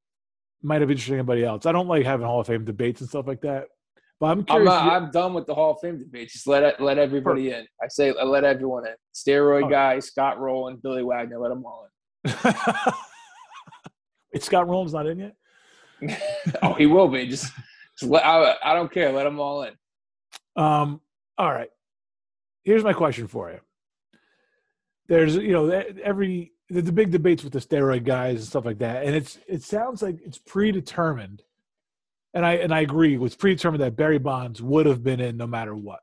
might 0.62 0.82
have 0.82 0.92
interested 0.92 1.14
anybody 1.14 1.46
else. 1.46 1.66
I 1.66 1.72
don't 1.72 1.88
like 1.88 2.06
having 2.06 2.26
Hall 2.26 2.42
of 2.42 2.48
Fame 2.48 2.66
debates 2.66 3.00
and 3.02 3.10
stuff 3.10 3.28
like 3.28 3.42
that. 3.42 3.68
But 4.20 4.28
I'm 4.28 4.44
curious. 4.44 4.70
I'm, 4.70 4.90
I'm 4.90 5.12
done 5.12 5.34
with 5.34 5.46
the 5.46 5.56
Hall 5.56 5.72
of 5.72 5.80
Fame 5.80 5.98
debates. 5.98 6.34
Just 6.34 6.48
let 6.48 6.82
let 6.82 6.98
everybody 6.98 7.52
in. 7.52 7.66
I 7.82 7.88
say 7.88 8.14
I 8.20 8.24
let 8.24 8.44
everyone 8.44 8.86
in. 8.86 8.96
Steroid 9.14 9.66
oh. 9.66 9.70
guy, 9.70 10.00
Scott 10.00 10.40
Rolen, 10.40 10.78
Billy 10.84 11.04
Wagner, 11.04 11.40
let 11.40 11.50
them 11.50 11.66
all 11.66 11.88
in. 12.26 12.32
Wait, 14.34 14.44
Scott 14.44 14.68
Rolen's 14.68 14.94
not 14.94 15.08
in 15.08 15.20
yet. 15.20 15.36
oh, 16.62 16.74
he 16.74 16.86
will 16.86 17.08
be. 17.08 17.28
Just, 17.28 17.52
just 17.98 18.12
let, 18.12 18.26
I, 18.26 18.56
I 18.64 18.74
don't 18.74 18.92
care. 18.92 19.12
Let 19.12 19.24
them 19.24 19.40
all 19.40 19.64
in. 19.64 19.74
Um. 20.58 21.00
All 21.38 21.52
right. 21.52 21.70
Here's 22.64 22.84
my 22.84 22.92
question 22.92 23.28
for 23.28 23.50
you 23.52 23.60
there's 25.10 25.36
you 25.36 25.52
know 25.52 25.68
every 26.04 26.54
the, 26.70 26.82
the 26.82 26.92
big 26.92 27.12
debates 27.12 27.44
with 27.44 27.52
the 27.52 27.60
steroid 27.60 28.06
guys 28.06 28.38
and 28.38 28.46
stuff 28.46 28.66
like 28.66 28.78
that, 28.80 29.06
and 29.06 29.16
it's 29.16 29.40
it 29.48 29.64
sounds 29.64 30.02
like 30.02 30.20
it's 30.24 30.38
predetermined, 30.38 31.44
and 32.34 32.46
I 32.46 32.54
and 32.54 32.74
I 32.74 32.82
agree. 32.82 33.18
It's 33.22 33.36
predetermined 33.36 33.82
that 33.84 33.98
Barry 33.98 34.20
Bonds 34.20 34.62
would 34.62 34.86
have 34.86 35.04
been 35.04 35.20
in 35.20 35.36
no 35.36 35.48
matter 35.48 35.76
what, 35.76 36.02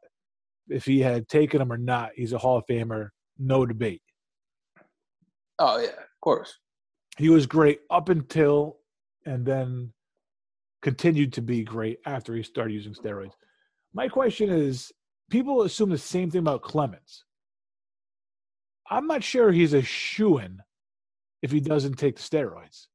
if 0.68 0.84
he 0.84 1.00
had 1.00 1.28
taken 1.28 1.62
him 1.62 1.72
or 1.72 1.78
not. 1.78 2.10
He's 2.14 2.32
a 2.32 2.38
Hall 2.38 2.58
of 2.58 2.66
Famer, 2.66 3.10
no 3.38 3.64
debate. 3.64 4.02
Oh 5.58 5.78
yeah, 5.78 5.86
of 5.86 6.20
course. 6.20 6.58
he 7.16 7.28
was 7.30 7.46
great 7.46 7.80
up 7.90 8.08
until 8.08 8.78
and 9.24 9.46
then 9.46 9.92
continued 10.82 11.32
to 11.32 11.42
be 11.42 11.64
great 11.64 11.98
after 12.06 12.34
he 12.34 12.42
started 12.42 12.74
using 12.74 12.92
steroids. 12.92 13.32
My 13.94 14.08
question 14.08 14.50
is 14.50 14.92
people 15.30 15.62
assume 15.62 15.90
the 15.90 15.98
same 15.98 16.30
thing 16.30 16.40
about 16.40 16.62
Clemens. 16.62 17.24
I'm 18.90 19.06
not 19.06 19.24
sure 19.24 19.52
he's 19.52 19.72
a 19.72 19.82
shoo 19.82 20.38
in 20.38 20.62
if 21.42 21.50
he 21.50 21.60
doesn't 21.60 21.94
take 21.94 22.16
the 22.16 22.22
steroids. 22.22 22.86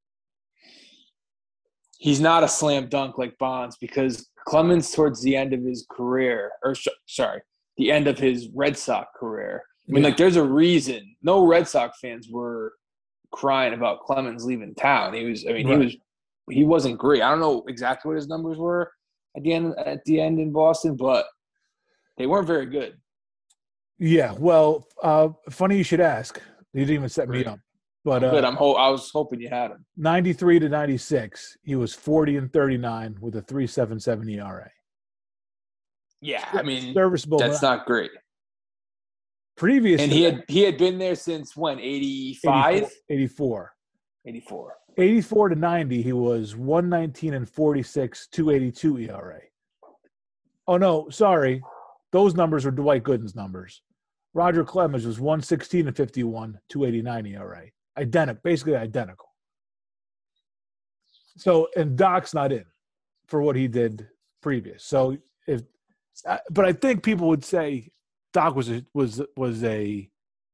He's 1.98 2.20
not 2.20 2.44
a 2.44 2.48
slam 2.48 2.88
dunk 2.88 3.18
like 3.18 3.38
Bonds 3.38 3.78
because 3.80 4.30
Clemens, 4.48 4.92
towards 4.92 5.22
the 5.22 5.36
end 5.36 5.54
of 5.54 5.64
his 5.64 5.86
career, 5.90 6.52
or 6.64 6.74
sorry, 7.06 7.42
the 7.78 7.92
end 7.92 8.08
of 8.08 8.18
his 8.18 8.50
Red 8.56 8.78
Sox 8.78 9.08
career, 9.16 9.64
I 9.88 9.92
mean, 9.92 10.04
yeah. 10.04 10.10
like, 10.10 10.18
there's 10.18 10.36
a 10.36 10.44
reason 10.44 11.16
no 11.22 11.46
Red 11.46 11.68
Sox 11.68 12.00
fans 12.00 12.28
were 12.30 12.74
crying 13.32 13.74
about 13.74 14.02
Clemens 14.02 14.46
leaving 14.46 14.74
town. 14.76 15.14
He 15.14 15.26
was, 15.26 15.46
I 15.48 15.54
mean, 15.54 15.68
right. 15.68 15.78
he 15.78 15.86
was, 15.86 15.96
he 16.50 16.64
wasn't 16.64 16.98
great. 16.98 17.22
I 17.22 17.30
don't 17.30 17.40
know 17.40 17.64
exactly 17.68 18.10
what 18.10 18.16
his 18.16 18.28
numbers 18.28 18.58
were 18.58 18.92
at 19.36 19.44
the 19.44 19.54
end 19.54 19.74
at 19.78 20.04
the 20.06 20.20
end 20.20 20.40
in 20.40 20.52
Boston, 20.52 20.96
but 20.96 21.26
they 22.18 22.26
weren't 22.26 22.48
very 22.48 22.66
good. 22.66 22.98
Yeah, 24.04 24.34
well, 24.40 24.88
uh, 25.04 25.30
funny 25.52 25.78
you 25.78 25.84
should 25.84 26.02
ask. 26.02 26.42
You 26.74 26.80
didn't 26.80 26.96
even 26.96 27.10
set 27.10 27.30
me 27.30 27.46
up. 27.46 27.60
But 28.04 28.24
uh, 28.24 28.42
I'm 28.44 28.56
ho- 28.56 28.74
I 28.74 28.90
was 28.90 29.12
hoping 29.12 29.40
you 29.40 29.48
had 29.50 29.70
him. 29.70 29.86
93 29.96 30.58
to 30.58 30.70
96, 30.70 31.58
he 31.62 31.76
was 31.76 31.94
40 31.94 32.38
and 32.38 32.52
39 32.52 33.18
with 33.22 33.36
a 33.36 33.44
3.77 33.44 34.38
ERA. 34.38 34.72
Yeah, 36.20 36.44
I 36.52 36.64
mean, 36.64 36.96
serviceable. 36.96 37.38
That's 37.38 37.62
not 37.62 37.86
great. 37.86 38.10
Previous, 39.56 40.02
and 40.02 40.12
he 40.12 40.24
had 40.24 40.44
he 40.48 40.62
had 40.62 40.80
been 40.80 40.98
there 40.98 41.14
since 41.14 41.56
when 41.56 41.78
85 41.80 42.90
84 43.10 43.74
84 44.26 44.74
84 44.98 45.50
to 45.50 45.56
90 45.56 46.02
he 46.02 46.14
was 46.14 46.56
119 46.56 47.36
and 47.36 47.48
46 47.48 48.28
282 48.32 48.98
era 49.12 49.40
oh 50.68 50.78
no 50.78 51.10
sorry 51.10 51.62
those 52.12 52.34
numbers 52.34 52.66
are 52.66 52.72
dwight 52.72 53.04
gooden's 53.04 53.36
numbers 53.36 53.84
roger 54.34 54.64
clemens 54.64 55.06
was 55.06 55.20
116 55.20 55.88
and 55.88 55.96
51 55.96 56.60
289 56.70 57.26
era 57.34 57.64
identical 57.98 58.42
basically 58.44 58.76
identical 58.76 59.30
so 61.38 61.68
and 61.76 61.98
doc's 61.98 62.34
not 62.34 62.52
in 62.52 62.66
for 63.28 63.42
what 63.42 63.56
he 63.56 63.68
did 63.68 64.08
previous 64.42 64.84
so 64.84 65.18
if 65.48 65.62
uh, 66.28 66.38
but 66.50 66.66
i 66.66 66.74
think 66.74 67.04
people 67.04 67.28
would 67.28 67.46
say 67.46 67.90
doc 68.34 68.56
was 68.56 68.70
a, 68.70 68.86
was 68.94 69.22
was 69.36 69.64
a 69.64 70.10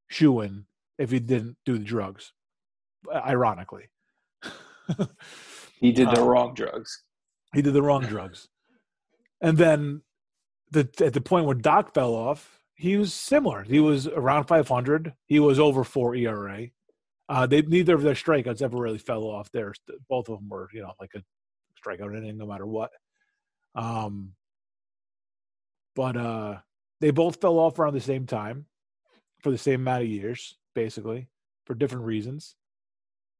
shoe 0.10 0.42
in 0.42 0.66
if 0.98 1.12
he 1.12 1.20
didn't 1.20 1.56
do 1.66 1.78
the 1.78 1.84
drugs 1.84 2.34
ironically 3.14 3.90
he 5.80 5.92
did 5.92 6.10
the 6.10 6.22
uh, 6.22 6.26
wrong 6.26 6.54
drugs. 6.54 7.04
He 7.54 7.62
did 7.62 7.74
the 7.74 7.82
wrong 7.82 8.06
drugs. 8.06 8.48
And 9.42 9.58
then 9.58 10.02
the 10.72 10.90
at 11.02 11.14
the 11.14 11.22
point 11.22 11.46
where 11.46 11.56
Doc 11.56 11.94
fell 11.94 12.14
off, 12.14 12.57
he 12.78 12.96
was 12.96 13.14
similar. 13.14 13.64
He 13.64 13.80
was 13.80 14.08
around 14.08 14.46
500. 14.46 15.14
He 15.26 15.40
was 15.40 15.60
over 15.60 15.84
four 15.84 16.16
ERA. 16.16 16.68
Uh, 17.28 17.46
they 17.46 17.62
neither 17.64 17.96
of 17.96 18.04
their 18.04 18.14
strikeouts 18.14 18.62
ever 18.62 18.78
really 18.78 19.00
fell 19.00 19.24
off. 19.24 19.52
There, 19.52 19.74
both 20.08 20.30
of 20.30 20.40
them 20.40 20.48
were 20.48 20.70
you 20.72 20.82
know 20.82 20.94
like 21.00 21.12
a 21.16 21.24
strikeout 21.84 22.16
inning 22.16 22.38
no 22.38 22.46
matter 22.46 22.66
what. 22.66 22.92
Um, 23.76 24.34
but 25.96 26.16
uh, 26.16 26.58
they 27.02 27.12
both 27.12 27.42
fell 27.42 27.58
off 27.58 27.80
around 27.80 27.96
the 27.96 28.00
same 28.00 28.28
time 28.28 28.68
for 29.42 29.52
the 29.52 29.58
same 29.58 29.82
amount 29.82 30.04
of 30.04 30.10
years, 30.10 30.56
basically 30.74 31.28
for 31.66 31.74
different 31.74 32.06
reasons. 32.06 32.56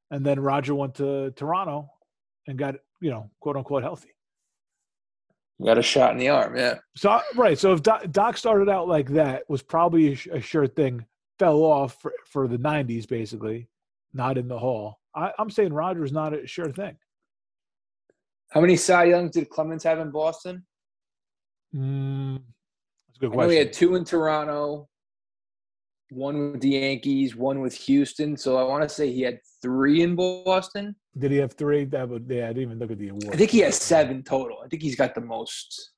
And 0.10 0.26
then 0.26 0.40
Roger 0.40 0.74
went 0.74 0.96
to 0.96 1.32
Toronto 1.32 1.90
and 2.48 2.58
got, 2.58 2.76
you 3.00 3.12
know, 3.12 3.30
quote 3.40 3.56
unquote 3.56 3.84
healthy. 3.84 4.17
Got 5.64 5.80
a 5.80 5.82
shot 5.82 6.12
in 6.12 6.18
the 6.18 6.30
arm, 6.30 6.56
yeah. 6.56 6.76
So 6.96 7.20
right, 7.36 7.58
so 7.58 7.74
if 7.74 7.82
Doc, 7.82 8.06
Doc 8.12 8.38
started 8.38 8.70
out 8.70 8.88
like 8.88 9.10
that, 9.10 9.44
was 9.50 9.64
probably 9.64 10.14
a, 10.14 10.36
a, 10.36 10.42
sure 10.42 10.68
thing. 10.68 11.04
Fell 11.40 11.64
off 11.64 12.00
for, 12.00 12.14
for 12.26 12.48
the 12.48 12.60
'90s, 12.60 13.08
basically, 13.08 13.68
not 14.14 14.38
in 14.38 14.48
the 14.48 14.58
hall. 14.58 15.00
I, 15.16 15.34
am 15.40 15.50
saying 15.50 15.74
Roger's 15.74 16.12
not 16.12 16.34
a 16.34 16.46
sure 16.46 16.72
thing. 16.72 16.96
How 18.52 18.62
many 18.62 18.76
Cy 18.76 19.06
Youngs 19.06 19.32
did 19.32 19.50
Clemens 19.50 19.84
have 19.84 20.00
in 20.00 20.12
Boston? 20.12 20.64
Mm, 21.76 22.36
that's 23.08 23.18
a 23.18 23.20
good 23.20 23.32
I 23.32 23.34
question. 23.34 23.50
we 23.50 23.56
had 23.56 23.74
two 23.74 23.96
in 23.96 24.06
Toronto, 24.06 24.88
one 26.12 26.52
with 26.52 26.62
the 26.62 26.70
Yankees, 26.70 27.36
one 27.36 27.62
with 27.62 27.74
Houston. 27.74 28.38
So 28.38 28.58
I 28.58 28.64
want 28.64 28.84
to 28.84 28.90
say 28.90 29.12
he 29.12 29.22
had 29.22 29.40
three 29.62 30.04
in 30.04 30.16
Boston. 30.16 30.96
Did 31.18 31.32
he 31.32 31.38
have 31.38 31.54
three? 31.54 31.86
That 31.86 32.10
would 32.10 32.28
yeah. 32.30 32.46
I 32.46 32.48
didn't 32.48 32.64
even 32.64 32.80
look 32.80 32.92
at 32.92 33.00
the 33.00 33.10
award. 33.10 33.34
I 33.34 33.38
think 33.38 33.52
he 33.52 33.60
has 33.60 33.76
seven 33.76 34.24
total. 34.24 34.60
I 34.64 34.68
think 34.68 34.82
he's 34.82 34.96
got 34.96 35.16
the 35.16 35.22
most. 35.22 35.92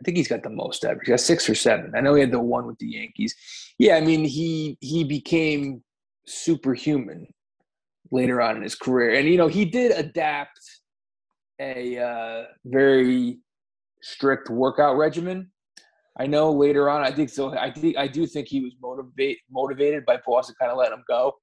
I 0.00 0.04
think 0.04 0.16
he's 0.16 0.28
got 0.28 0.42
the 0.42 0.50
most 0.50 0.84
ever. 0.84 1.00
He 1.04 1.10
got 1.10 1.20
six 1.20 1.48
or 1.48 1.54
seven. 1.54 1.92
I 1.96 2.00
know 2.00 2.14
he 2.14 2.20
had 2.20 2.32
the 2.32 2.40
one 2.40 2.66
with 2.66 2.78
the 2.78 2.86
Yankees. 2.86 3.34
Yeah, 3.78 3.96
I 3.96 4.00
mean 4.00 4.24
he 4.24 4.76
he 4.80 5.04
became 5.04 5.82
superhuman 6.26 7.26
later 8.10 8.40
on 8.40 8.56
in 8.56 8.62
his 8.62 8.74
career, 8.74 9.14
and 9.14 9.28
you 9.28 9.36
know 9.36 9.48
he 9.48 9.64
did 9.64 9.92
adapt 9.92 10.60
a 11.60 11.98
uh, 11.98 12.44
very 12.64 13.38
strict 14.02 14.50
workout 14.50 14.96
regimen 14.96 15.50
I 16.16 16.26
know 16.26 16.52
later 16.52 16.88
on, 16.88 17.02
I 17.02 17.10
think 17.10 17.28
so. 17.28 17.56
I 17.56 17.72
think 17.72 17.96
I 17.96 18.06
do 18.06 18.26
think 18.26 18.46
he 18.48 18.60
was 18.60 18.72
motivate 18.80 19.38
motivated 19.50 20.04
by 20.04 20.18
Boston 20.24 20.54
kind 20.60 20.70
of 20.70 20.78
letting 20.78 20.98
him 20.98 21.04
go. 21.08 21.34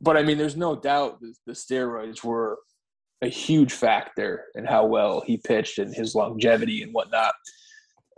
But 0.00 0.16
I 0.16 0.22
mean, 0.22 0.38
there's 0.38 0.56
no 0.56 0.76
doubt 0.76 1.20
the, 1.20 1.34
the 1.46 1.52
steroids 1.52 2.22
were 2.22 2.58
a 3.22 3.28
huge 3.28 3.72
factor 3.72 4.44
in 4.54 4.64
how 4.64 4.86
well 4.86 5.20
he 5.20 5.38
pitched 5.38 5.78
and 5.78 5.94
his 5.94 6.14
longevity 6.14 6.82
and 6.82 6.92
whatnot. 6.92 7.34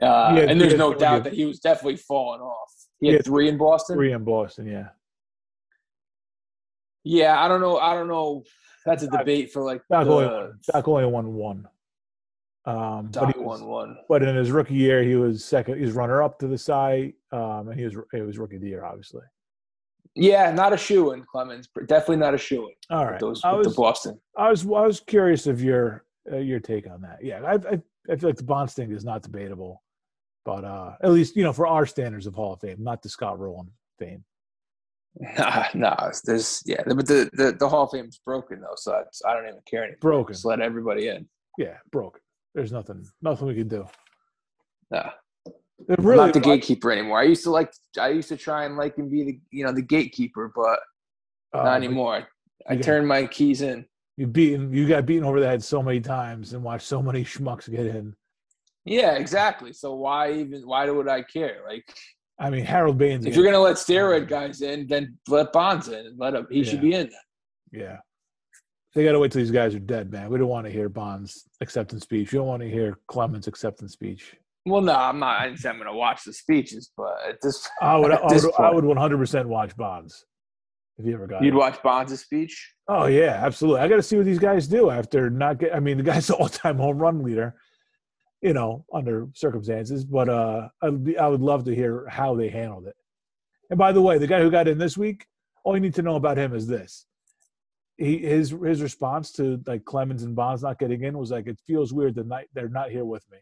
Uh, 0.02 0.44
and 0.48 0.60
there's 0.60 0.74
no 0.74 0.94
doubt 0.94 1.24
that 1.24 1.32
he 1.32 1.44
was 1.44 1.58
definitely 1.60 1.96
falling 1.96 2.40
off. 2.40 2.70
He 3.00 3.08
had, 3.08 3.24
three 3.24 3.48
in 3.48 3.56
Boston. 3.56 3.96
Three 3.96 4.12
in 4.12 4.24
Boston, 4.24 4.66
yeah. 4.66 4.88
Yeah, 7.02 7.42
I 7.42 7.48
don't 7.48 7.60
know. 7.60 7.78
I 7.78 7.94
don't 7.94 8.08
know. 8.08 8.44
That's 8.84 9.02
a 9.02 9.08
debate 9.08 9.52
for 9.52 9.62
like 9.62 9.82
Doc, 9.90 10.06
the, 10.06 10.12
only, 10.12 10.52
Doc 10.72 10.88
only 10.88 11.06
won 11.06 11.34
one. 11.34 11.68
Um, 12.66 13.10
but 13.12 13.34
he 13.34 13.40
was, 13.40 13.62
one. 13.62 13.96
But 14.08 14.22
in 14.22 14.36
his 14.36 14.50
rookie 14.50 14.74
year, 14.74 15.02
he 15.02 15.16
was 15.16 15.44
second. 15.44 15.78
He 15.78 15.84
was 15.84 15.92
runner 15.92 16.22
up 16.22 16.38
to 16.40 16.46
the 16.46 16.58
side, 16.58 17.14
um, 17.32 17.68
and 17.68 17.78
he 17.78 17.84
was 17.84 17.96
he 18.12 18.20
was 18.20 18.38
rookie 18.38 18.56
of 18.56 18.62
the 18.62 18.68
year, 18.68 18.84
obviously. 18.84 19.22
Yeah, 20.14 20.50
not 20.50 20.72
a 20.72 20.76
shoe 20.76 21.12
in 21.12 21.24
Clemens. 21.24 21.68
Definitely 21.86 22.16
not 22.16 22.34
a 22.34 22.38
shoe 22.38 22.68
in. 22.68 22.96
All 22.96 23.06
right, 23.06 23.20
those 23.20 23.40
I 23.44 23.52
was, 23.52 23.68
the 23.68 23.74
Boston. 23.74 24.20
I 24.36 24.50
was 24.50 24.64
I 24.64 24.86
was 24.86 25.00
curious 25.00 25.46
of 25.46 25.62
your 25.62 26.04
uh, 26.30 26.38
your 26.38 26.60
take 26.60 26.90
on 26.90 27.00
that. 27.02 27.18
Yeah, 27.22 27.42
I, 27.42 27.54
I 27.54 27.80
I 28.10 28.16
feel 28.16 28.28
like 28.28 28.36
the 28.36 28.44
Bonds 28.44 28.74
thing 28.74 28.90
is 28.90 29.04
not 29.04 29.22
debatable, 29.22 29.82
but 30.44 30.64
uh, 30.64 30.92
at 31.02 31.12
least 31.12 31.36
you 31.36 31.44
know 31.44 31.52
for 31.52 31.66
our 31.66 31.86
standards 31.86 32.26
of 32.26 32.34
Hall 32.34 32.54
of 32.54 32.60
Fame, 32.60 32.78
not 32.80 33.02
the 33.02 33.08
Scott 33.08 33.38
Rolen 33.38 33.70
fame. 33.98 34.24
Nah, 35.36 35.64
nah. 35.74 36.12
There's 36.24 36.62
yeah, 36.64 36.82
but 36.86 37.06
the, 37.06 37.28
the 37.32 37.56
the 37.58 37.68
Hall 37.68 37.82
of 37.82 37.90
Fame's 37.90 38.20
broken 38.24 38.60
though, 38.60 38.76
so 38.76 39.02
I 39.26 39.34
don't 39.34 39.48
even 39.48 39.60
care 39.68 39.82
anymore. 39.82 39.98
Broken. 40.00 40.34
Just 40.34 40.44
let 40.44 40.60
everybody 40.60 41.08
in. 41.08 41.28
Yeah, 41.58 41.78
broken. 41.90 42.20
There's 42.54 42.70
nothing, 42.72 43.04
nothing 43.20 43.48
we 43.48 43.54
can 43.54 43.68
do. 43.68 43.86
Yeah. 44.92 45.10
Really, 45.88 46.20
I'm 46.20 46.26
not 46.26 46.34
the 46.34 46.40
gatekeeper 46.40 46.92
anymore. 46.92 47.18
I 47.18 47.24
used 47.24 47.44
to 47.44 47.50
like, 47.50 47.72
I 47.98 48.08
used 48.08 48.28
to 48.28 48.36
try 48.36 48.64
and 48.64 48.76
like 48.76 48.98
and 48.98 49.10
be 49.10 49.24
the, 49.24 49.40
you 49.50 49.64
know, 49.64 49.72
the 49.72 49.82
gatekeeper, 49.82 50.52
but 50.54 50.78
uh, 51.52 51.64
not 51.64 51.76
anymore. 51.76 52.28
I 52.68 52.76
got, 52.76 52.84
turned 52.84 53.08
my 53.08 53.26
keys 53.26 53.62
in. 53.62 53.86
You 54.16 54.26
beaten, 54.26 54.72
you 54.72 54.86
got 54.86 55.06
beaten 55.06 55.24
over 55.24 55.40
the 55.40 55.46
head 55.46 55.64
so 55.64 55.82
many 55.82 56.00
times 56.00 56.52
and 56.52 56.62
watched 56.62 56.86
so 56.86 57.02
many 57.02 57.24
schmucks 57.24 57.70
get 57.70 57.86
in. 57.86 58.14
Yeah, 58.84 59.12
exactly. 59.12 59.72
So 59.72 59.94
why 59.94 60.32
even? 60.32 60.62
Why 60.66 60.88
would 60.88 61.08
I 61.08 61.22
care? 61.22 61.58
Like, 61.68 61.84
I 62.38 62.50
mean, 62.50 62.64
Harold 62.64 62.98
Baines. 62.98 63.26
If 63.26 63.36
you're 63.36 63.44
gonna 63.44 63.58
let 63.58 63.76
steroid 63.76 64.28
guys 64.28 64.62
in, 64.62 64.86
then 64.86 65.18
let 65.28 65.52
Bonds 65.52 65.88
in. 65.88 66.14
Let 66.16 66.34
him. 66.34 66.46
He 66.50 66.60
yeah. 66.60 66.70
should 66.70 66.80
be 66.80 66.94
in. 66.94 67.10
Yeah. 67.72 67.98
They 68.94 69.04
got 69.04 69.12
to 69.12 69.20
wait 69.20 69.30
till 69.30 69.40
these 69.40 69.52
guys 69.52 69.74
are 69.74 69.78
dead, 69.80 70.10
man. 70.10 70.30
We 70.30 70.38
don't 70.38 70.48
want 70.48 70.66
to 70.66 70.72
hear 70.72 70.88
Bond's 70.88 71.48
acceptance 71.60 72.02
speech. 72.02 72.32
We 72.32 72.38
don't 72.38 72.48
want 72.48 72.62
to 72.62 72.68
hear 72.68 72.98
Clemens' 73.06 73.46
acceptance 73.46 73.92
speech. 73.92 74.34
Well, 74.66 74.82
no, 74.82 74.94
I'm 74.94 75.18
not. 75.18 75.40
I 75.40 75.46
am 75.46 75.56
going 75.56 75.86
to 75.86 75.92
watch 75.92 76.24
the 76.24 76.32
speeches, 76.32 76.90
but 76.96 77.16
at 77.28 77.38
this, 77.42 77.68
I 77.80 77.96
would, 77.96 78.12
I 78.12 78.20
would, 78.22 78.54
I 78.58 78.70
would 78.70 78.84
100% 78.84 79.46
watch 79.46 79.76
Bonds 79.76 80.26
if 80.98 81.06
you 81.06 81.14
ever 81.14 81.26
got. 81.26 81.42
You'd 81.42 81.54
it. 81.54 81.56
watch 81.56 81.82
Bonds' 81.82 82.20
speech. 82.20 82.74
Oh 82.86 83.06
yeah, 83.06 83.40
absolutely. 83.42 83.80
I 83.80 83.88
got 83.88 83.96
to 83.96 84.02
see 84.02 84.16
what 84.16 84.26
these 84.26 84.38
guys 84.38 84.68
do 84.68 84.90
after 84.90 85.30
not 85.30 85.58
get. 85.58 85.74
I 85.74 85.80
mean, 85.80 85.96
the 85.96 86.02
guy's 86.02 86.26
the 86.28 86.34
all-time 86.36 86.76
home 86.76 86.98
run 86.98 87.22
leader, 87.22 87.54
you 88.42 88.52
know, 88.52 88.84
under 88.92 89.28
circumstances. 89.34 90.04
But 90.04 90.28
uh, 90.28 90.68
I'd 90.82 91.04
be, 91.04 91.18
I 91.18 91.26
would 91.26 91.40
love 91.40 91.64
to 91.64 91.74
hear 91.74 92.06
how 92.08 92.34
they 92.36 92.48
handled 92.48 92.86
it. 92.86 92.96
And 93.70 93.78
by 93.78 93.92
the 93.92 94.02
way, 94.02 94.18
the 94.18 94.26
guy 94.26 94.40
who 94.40 94.50
got 94.50 94.68
in 94.68 94.78
this 94.78 94.98
week, 94.98 95.26
all 95.64 95.74
you 95.74 95.80
need 95.80 95.94
to 95.94 96.02
know 96.02 96.16
about 96.16 96.36
him 96.36 96.54
is 96.54 96.66
this: 96.66 97.06
he 97.96 98.18
his 98.18 98.50
his 98.50 98.82
response 98.82 99.32
to 99.32 99.62
like 99.66 99.84
Clemens 99.84 100.22
and 100.22 100.36
Bonds 100.36 100.62
not 100.62 100.78
getting 100.78 101.04
in 101.04 101.16
was 101.16 101.30
like, 101.30 101.46
"It 101.46 101.58
feels 101.66 101.94
weird 101.94 102.14
that 102.16 102.26
night 102.26 102.48
they're 102.52 102.68
not 102.68 102.90
here 102.90 103.06
with 103.06 103.24
me." 103.30 103.38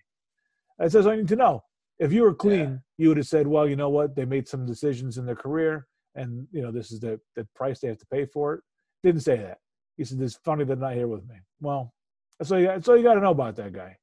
That 0.79 0.93
says 0.93 1.07
I 1.07 1.17
need 1.17 1.29
to 1.29 1.37
know. 1.37 1.65
If 1.99 2.13
you 2.13 2.23
were 2.23 2.35
clean, 2.35 2.59
yeah. 2.59 2.77
you 2.97 3.09
would 3.09 3.17
have 3.17 3.27
said, 3.27 3.47
"Well, 3.47 3.69
you 3.69 3.77
know 3.77 3.89
what? 3.89 4.15
They 4.15 4.25
made 4.25 4.47
some 4.47 4.65
decisions 4.65 5.19
in 5.19 5.27
their 5.27 5.35
career, 5.35 5.87
and 6.15 6.47
you 6.53 6.63
know 6.63 6.71
this 6.71 6.93
is 6.93 7.01
the 7.01 7.21
the 7.35 7.47
price 7.55 7.81
they 7.81 7.89
have 7.89 7.99
to 7.99 8.07
pay 8.07 8.27
for 8.27 8.55
it." 8.55 8.61
Didn't 9.03 9.23
say 9.23 9.37
that. 9.39 9.59
He 9.97 10.05
said, 10.05 10.21
"It's 10.21 10.39
funny 10.45 10.65
they're 10.65 10.77
not 10.77 10.95
here 10.95 11.09
with 11.09 11.27
me." 11.29 11.37
Well, 11.61 11.93
that's 12.39 12.53
all 12.53 12.61
you. 12.61 12.67
That's 12.67 12.89
all 12.89 12.97
you 12.97 13.03
got 13.03 13.15
to 13.15 13.21
know 13.21 13.33
about 13.33 13.57
that 13.57 13.73
guy. 13.73 13.97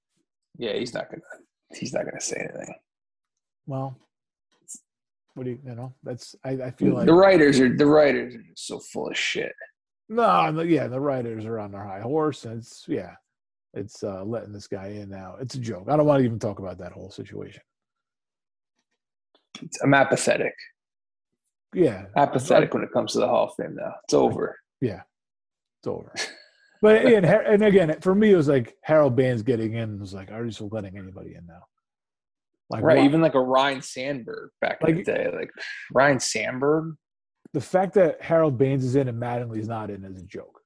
Yeah, 0.58 0.74
he's 0.74 0.94
not 0.94 1.10
gonna. 1.10 1.22
He's 1.74 1.94
not 1.94 2.06
gonna 2.06 2.22
say 2.22 2.38
anything. 2.38 2.76
Well, 3.66 3.98
what 5.36 5.46
do 5.46 5.52
you? 5.52 5.60
You 5.66 5.76
know, 5.76 5.94
that's. 6.04 6.36
I, 6.44 6.52
I 6.52 6.72
feel 6.72 6.96
like 6.96 7.06
the 7.06 7.14
writers 7.14 7.60
are 7.60 7.76
the 7.76 7.86
writers 7.86 8.36
are 8.36 8.42
just 8.42 8.68
so 8.68 8.80
full 8.80 9.10
of 9.10 9.18
shit. 9.18 9.54
no, 10.10 10.62
yeah, 10.62 10.88
the 10.88 11.00
writers 11.00 11.46
are 11.46 11.60
on 11.60 11.72
their 11.72 11.84
high 11.84 12.02
horse, 12.02 12.46
and 12.46 12.60
it's 12.60 12.86
yeah, 12.88 13.16
it's 13.76 14.04
uh 14.04 14.24
letting 14.24 14.54
this 14.54 14.68
guy 14.68 14.88
in 14.88 15.10
now. 15.10 15.36
It's 15.40 15.56
a 15.56 15.60
joke. 15.60 15.88
I 15.90 15.96
don't 15.98 16.06
want 16.06 16.20
to 16.20 16.26
even 16.26 16.40
talk 16.40 16.60
about 16.60 16.78
that 16.80 16.92
whole 16.94 17.12
situation. 17.12 17.62
I'm 19.84 19.94
apathetic. 19.94 20.54
Yeah, 21.74 22.06
Apathetic 22.16 22.74
when 22.74 22.84
it 22.84 22.92
comes 22.94 23.12
to 23.14 23.20
the 23.20 23.28
Hall 23.28 23.48
of 23.50 23.54
Fame. 23.56 23.76
Now 23.76 23.96
it's 24.06 24.14
over. 24.14 24.58
Yeah, 24.82 25.02
it's 25.80 25.88
over. 25.88 26.14
But 26.82 27.06
and, 27.06 27.26
and 27.26 27.64
again, 27.64 27.96
for 28.02 28.14
me, 28.14 28.32
it 28.32 28.36
was 28.36 28.50
like 28.50 28.76
Harold 28.84 29.16
Baines 29.16 29.42
getting 29.42 29.74
in 29.74 29.98
was 29.98 30.14
like, 30.14 30.30
are 30.30 30.46
you 30.46 30.52
still 30.52 30.68
letting 30.72 30.98
anybody 31.00 31.34
in 31.34 31.46
now? 31.48 31.62
Like, 32.70 32.84
right, 32.84 32.98
why- 33.00 33.06
even 33.06 33.22
like 33.22 33.34
a 33.34 33.40
Ryne 33.42 33.82
Sandberg 33.82 34.52
back 34.62 34.82
in 34.82 34.88
the 34.92 34.96
Like- 34.98 35.06
day. 35.06 35.32
Like 35.34 35.52
Ryne 35.94 36.20
Sandberg. 36.20 36.96
the 37.54 37.62
fact 37.62 37.94
that 37.96 38.22
Harold 38.22 38.58
Baines 38.60 38.84
is 38.84 38.96
in 38.98 39.08
and 39.08 39.20
Mattingly's 39.20 39.68
not 39.70 39.90
in 39.90 40.04
is 40.04 40.22
a 40.22 40.26
joke. 40.26 40.60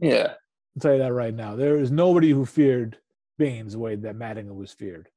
Yeah. 0.00 0.34
I'll 0.76 0.80
tell 0.80 0.92
you 0.94 0.98
that 0.98 1.12
right 1.12 1.34
now. 1.34 1.54
There 1.56 1.78
is 1.78 1.90
nobody 1.90 2.30
who 2.30 2.44
feared 2.44 2.98
Baines 3.38 3.72
the 3.72 3.78
way 3.78 3.94
that 3.96 4.16
Mattingly 4.16 4.54
was 4.54 4.72
feared. 4.72 5.08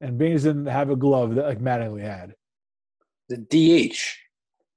And 0.00 0.16
Baines 0.18 0.44
didn't 0.44 0.66
have 0.66 0.90
a 0.90 0.96
glove 0.96 1.34
that 1.34 1.46
like 1.46 1.60
Mattingly 1.60 2.00
had. 2.02 2.34
The 3.28 3.36
DH. 3.38 3.98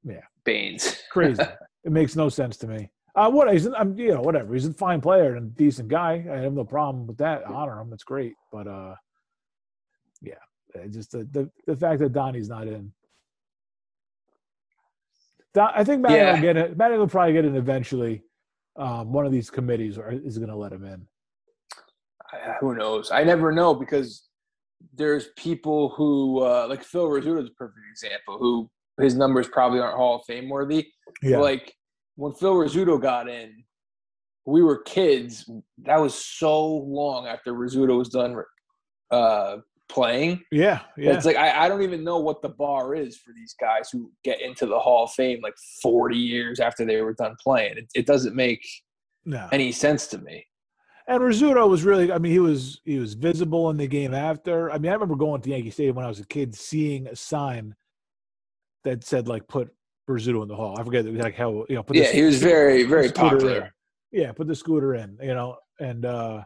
Yeah. 0.03 0.21
Baines. 0.43 1.01
Crazy. 1.11 1.41
it 1.83 1.91
makes 1.91 2.15
no 2.15 2.27
sense 2.29 2.57
to 2.57 2.67
me. 2.67 2.89
Uh, 3.15 3.29
what 3.29 3.51
he's, 3.51 3.67
I'm, 3.67 3.97
you 3.99 4.13
know, 4.13 4.21
whatever. 4.21 4.53
He's 4.53 4.65
a 4.65 4.73
fine 4.73 5.01
player 5.01 5.35
and 5.35 5.47
a 5.51 5.55
decent 5.55 5.89
guy. 5.89 6.25
I 6.31 6.37
have 6.37 6.53
no 6.53 6.63
problem 6.63 7.05
with 7.07 7.17
that. 7.17 7.47
I 7.47 7.51
honor 7.53 7.79
him. 7.79 7.91
It's 7.93 8.03
great. 8.03 8.33
But 8.51 8.67
uh, 8.67 8.95
yeah, 10.21 10.35
it 10.75 10.91
just 10.91 11.11
the, 11.11 11.25
the 11.31 11.49
the 11.67 11.75
fact 11.75 11.99
that 11.99 12.13
Donnie's 12.13 12.47
not 12.49 12.67
in. 12.67 12.91
Don, 15.53 15.71
I 15.75 15.83
think 15.83 16.03
Mattingly 16.05 16.15
Yeah. 16.15 16.33
will 16.35 16.41
get 16.41 16.57
it. 16.57 16.77
Mattingly 16.77 16.97
will 16.99 17.07
probably 17.07 17.33
get 17.33 17.43
in 17.45 17.55
eventually. 17.57 18.23
Um, 18.77 19.11
one 19.11 19.25
of 19.25 19.31
these 19.31 19.49
committees 19.49 19.97
are, 19.97 20.11
is 20.11 20.37
going 20.37 20.49
to 20.49 20.55
let 20.55 20.71
him 20.71 20.85
in. 20.85 21.07
I- 22.31 22.55
who 22.59 22.75
knows? 22.75 23.11
I 23.11 23.23
never 23.23 23.51
know 23.51 23.73
because 23.73 24.27
there's 24.93 25.27
people 25.37 25.89
who 25.89 26.41
uh, 26.41 26.65
like 26.69 26.83
Phil 26.83 27.07
Rizzuto 27.07 27.41
is 27.43 27.49
a 27.49 27.53
perfect 27.53 27.79
example. 27.91 28.37
Who 28.39 28.69
his 28.99 29.15
numbers 29.15 29.47
probably 29.47 29.79
aren't 29.79 29.97
Hall 29.97 30.17
of 30.17 30.25
Fame 30.25 30.49
worthy. 30.49 30.87
Yeah. 31.21 31.39
Like 31.39 31.73
when 32.15 32.33
Phil 32.33 32.55
Rizzuto 32.55 33.01
got 33.01 33.27
in, 33.29 33.63
we 34.45 34.63
were 34.63 34.81
kids. 34.83 35.49
That 35.83 35.99
was 35.99 36.13
so 36.15 36.65
long 36.67 37.27
after 37.27 37.53
Rizzuto 37.53 37.97
was 37.97 38.09
done 38.09 38.41
uh, 39.11 39.57
playing. 39.91 40.41
yeah. 40.51 40.81
Yeah. 40.97 41.13
It's 41.13 41.25
like 41.25 41.35
I, 41.35 41.65
I 41.65 41.69
don't 41.69 41.81
even 41.81 42.03
know 42.03 42.17
what 42.17 42.41
the 42.41 42.49
bar 42.49 42.95
is 42.95 43.17
for 43.17 43.33
these 43.33 43.53
guys 43.59 43.89
who 43.91 44.11
get 44.23 44.41
into 44.41 44.65
the 44.65 44.79
Hall 44.79 45.03
of 45.03 45.11
Fame 45.11 45.39
like 45.43 45.55
40 45.81 46.15
years 46.15 46.59
after 46.59 46.85
they 46.85 47.01
were 47.01 47.13
done 47.13 47.35
playing. 47.41 47.77
It, 47.77 47.91
it 47.93 48.05
doesn't 48.05 48.35
make 48.35 48.65
no. 49.25 49.47
any 49.51 49.71
sense 49.71 50.07
to 50.07 50.17
me. 50.17 50.45
And 51.07 51.21
Rizzuto 51.21 51.67
was 51.67 51.83
really, 51.83 52.11
I 52.11 52.19
mean, 52.19 52.31
he 52.31 52.39
was 52.39 52.79
he 52.85 52.99
was 52.99 53.15
visible 53.15 53.69
in 53.69 53.77
the 53.77 53.87
game 53.87 54.13
after. 54.13 54.71
I 54.71 54.77
mean, 54.77 54.89
I 54.89 54.93
remember 54.93 55.15
going 55.15 55.41
to 55.41 55.49
Yankee 55.49 55.71
Stadium 55.71 55.95
when 55.95 56.05
I 56.05 56.09
was 56.09 56.19
a 56.19 56.25
kid, 56.25 56.55
seeing 56.55 57.07
a 57.07 57.15
sign 57.15 57.75
that 58.85 59.03
said 59.03 59.27
like 59.27 59.47
"Put 59.47 59.73
Rizzuto 60.09 60.41
in 60.43 60.47
the 60.47 60.55
Hall." 60.55 60.79
I 60.79 60.83
forget 60.83 61.05
like 61.05 61.35
how 61.35 61.65
you 61.67 61.75
know. 61.75 61.83
Put 61.83 61.95
the 61.95 62.03
Yeah, 62.03 62.11
he 62.11 62.21
was 62.21 62.37
very, 62.41 62.83
very 62.83 63.11
popular. 63.11 63.73
in. 64.11 64.21
Yeah, 64.21 64.31
put 64.31 64.47
the 64.47 64.55
scooter 64.55 64.95
in, 64.95 65.17
you 65.21 65.33
know, 65.33 65.57
and 65.79 66.05
uh 66.05 66.43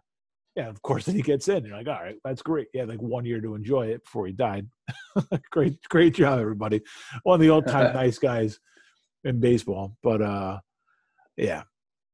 yeah, 0.55 0.69
of 0.69 0.81
course, 0.81 1.05
then 1.05 1.15
he 1.15 1.21
gets 1.21 1.47
in. 1.47 1.65
You're 1.65 1.77
like, 1.77 1.87
all 1.87 2.01
right, 2.01 2.15
that's 2.23 2.41
great. 2.41 2.67
He 2.73 2.79
had 2.79 2.89
like 2.89 3.01
one 3.01 3.25
year 3.25 3.41
to 3.41 3.55
enjoy 3.55 3.87
it 3.87 4.03
before 4.03 4.27
he 4.27 4.33
died. 4.33 4.67
great, 5.51 5.77
great 5.89 6.15
job, 6.15 6.39
everybody. 6.39 6.81
One 7.23 7.35
of 7.35 7.41
the 7.41 7.49
all-time 7.51 7.93
nice 7.93 8.17
guys 8.17 8.59
in 9.23 9.39
baseball. 9.39 9.97
But 10.03 10.21
uh 10.21 10.59
yeah, 11.37 11.63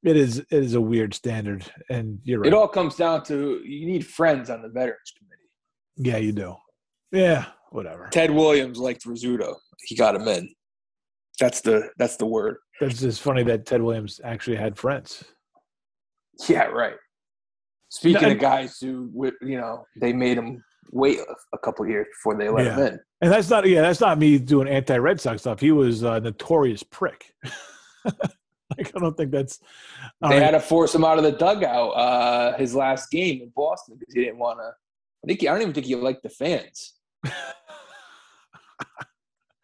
it 0.04 0.18
is 0.18 0.40
it 0.40 0.48
is 0.52 0.74
a 0.74 0.82
weird 0.82 1.14
standard, 1.14 1.66
and 1.90 2.20
you're 2.24 2.40
right. 2.40 2.48
It 2.48 2.54
all 2.54 2.68
comes 2.68 2.96
down 2.96 3.24
to 3.26 3.62
you 3.64 3.86
need 3.86 4.06
friends 4.06 4.50
on 4.50 4.62
the 4.62 4.70
Veterans 4.70 5.14
Committee. 5.18 5.42
Yeah, 5.98 6.18
you 6.18 6.32
do. 6.32 6.56
Yeah, 7.12 7.46
whatever. 7.70 8.08
Ted 8.12 8.32
Williams 8.32 8.80
liked 8.80 9.06
Rizzuto. 9.06 9.56
He 9.84 9.96
got 9.96 10.16
him 10.16 10.28
in. 10.28 10.50
That's 11.40 11.62
the 11.62 11.90
that's 11.98 12.18
the 12.18 12.26
word. 12.26 12.58
That's 12.80 13.00
just 13.00 13.22
funny 13.22 13.44
that 13.44 13.68
Ted 13.68 13.82
Williams 13.82 14.20
actually 14.24 14.58
had 14.58 14.78
friends. 14.78 15.24
Yeah, 16.48 16.64
right. 16.64 16.96
Speaking 17.92 18.22
No, 18.22 18.32
of 18.32 18.40
guys 18.40 18.80
who, 18.80 19.12
you 19.42 19.58
know, 19.58 19.86
they 19.98 20.14
made 20.14 20.38
him 20.38 20.64
wait 20.92 21.20
a, 21.54 21.58
couple 21.58 21.86
years 21.86 22.08
before 22.10 22.38
they 22.38 22.48
let 22.48 22.68
him 22.68 22.80
in. 22.80 23.00
And 23.20 23.32
that's 23.32 23.50
not 23.50 23.68
yeah, 23.68 23.82
that's 23.82 24.00
not 24.00 24.18
me 24.18 24.40
doing 24.40 24.70
anti-Red 24.70 25.20
Sox 25.20 25.42
stuff. 25.42 25.60
He 25.60 25.74
was 25.74 26.02
a 26.04 26.22
notorious 26.22 26.84
prick. 26.84 27.34
like, 28.06 28.96
I 28.96 29.00
don't 29.00 29.16
think 29.18 29.32
that's 29.32 29.60
they 30.22 30.30
right. 30.30 30.42
had 30.42 30.52
to 30.52 30.62
force 30.62 30.96
him 30.96 31.04
out 31.04 31.18
of 31.18 31.26
the 31.26 31.34
dugout 31.34 31.90
uh, 31.90 32.58
his 32.58 32.74
last 32.74 33.12
game 33.12 33.42
in 33.42 33.52
Boston 33.54 33.98
because 34.00 34.14
he 34.14 34.24
didn't 34.24 34.40
want 34.40 34.60
to. 34.60 34.72
I 35.24 35.28
think 35.28 35.42
he, 35.42 35.50
I 35.50 35.52
don't 35.52 35.62
even 35.62 35.74
think 35.74 35.86
he 35.86 35.96
liked 35.96 36.24
the 36.24 36.30
fans. 36.30 36.94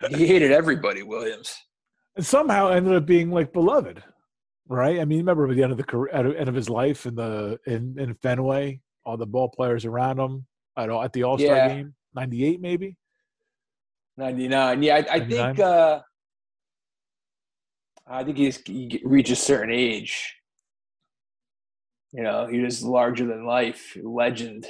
he 0.09 0.27
hated 0.27 0.51
everybody, 0.51 1.01
Williams. 1.01 1.55
and 2.17 2.25
somehow 2.25 2.71
ended 2.71 2.93
up 2.93 3.05
being 3.05 3.31
like 3.31 3.53
beloved, 3.53 4.03
right? 4.67 4.99
I 4.99 5.05
mean, 5.05 5.19
remember 5.19 5.49
at 5.49 5.55
the 5.55 5.63
end 5.63 5.71
of 5.71 5.77
the 5.77 5.83
career, 5.83 6.13
at 6.13 6.23
the 6.23 6.39
end 6.39 6.49
of 6.49 6.55
his 6.55 6.69
life 6.69 7.05
in 7.05 7.15
the 7.15 7.59
in, 7.65 7.95
in 7.99 8.13
Fenway, 8.15 8.79
all 9.05 9.17
the 9.17 9.25
ball 9.25 9.49
players 9.49 9.85
around 9.85 10.19
him 10.19 10.45
at 10.75 10.89
all 10.89 11.03
at 11.03 11.13
the 11.13 11.23
All 11.23 11.37
Star 11.37 11.55
Yeah. 11.55 11.67
game, 11.67 11.95
ninety 12.13 12.43
eight 12.45 12.61
maybe. 12.61 12.97
99. 14.17 14.81
Yeah, 14.81 14.95
I, 14.95 15.15
I 15.15 15.19
think 15.19 15.59
uh, 15.59 16.01
I 18.07 18.23
think 18.23 18.37
he's, 18.37 18.57
he 18.65 18.99
reaches 19.05 19.39
a 19.39 19.41
certain 19.41 19.69
age. 19.69 20.35
You 22.13 22.23
know, 22.23 22.47
he 22.47 22.59
was 22.59 22.81
larger 22.83 23.27
than 23.27 23.45
life, 23.45 23.95
legend. 24.01 24.65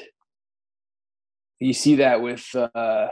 You 1.60 1.72
see 1.74 1.96
that 1.96 2.22
with 2.22 2.46
uh, 2.54 3.08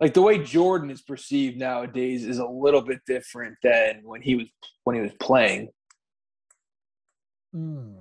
like 0.00 0.14
the 0.14 0.22
way 0.22 0.38
Jordan 0.38 0.90
is 0.90 1.02
perceived 1.02 1.56
nowadays 1.56 2.24
is 2.24 2.38
a 2.38 2.46
little 2.46 2.82
bit 2.82 3.00
different 3.06 3.56
than 3.62 4.00
when 4.02 4.22
he 4.22 4.34
was 4.34 4.46
when 4.84 4.96
he 4.96 5.02
was 5.02 5.12
playing. 5.20 5.68
Hmm. 7.52 7.92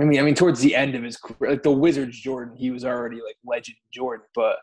I 0.00 0.04
mean, 0.04 0.18
I 0.18 0.22
mean, 0.22 0.34
towards 0.34 0.60
the 0.60 0.74
end 0.74 0.94
of 0.94 1.02
his 1.02 1.16
career, 1.16 1.52
like 1.52 1.62
the 1.62 1.70
Wizards 1.70 2.18
Jordan, 2.18 2.56
he 2.56 2.70
was 2.70 2.84
already 2.84 3.16
like 3.16 3.36
legend 3.44 3.76
Jordan. 3.92 4.26
But 4.34 4.56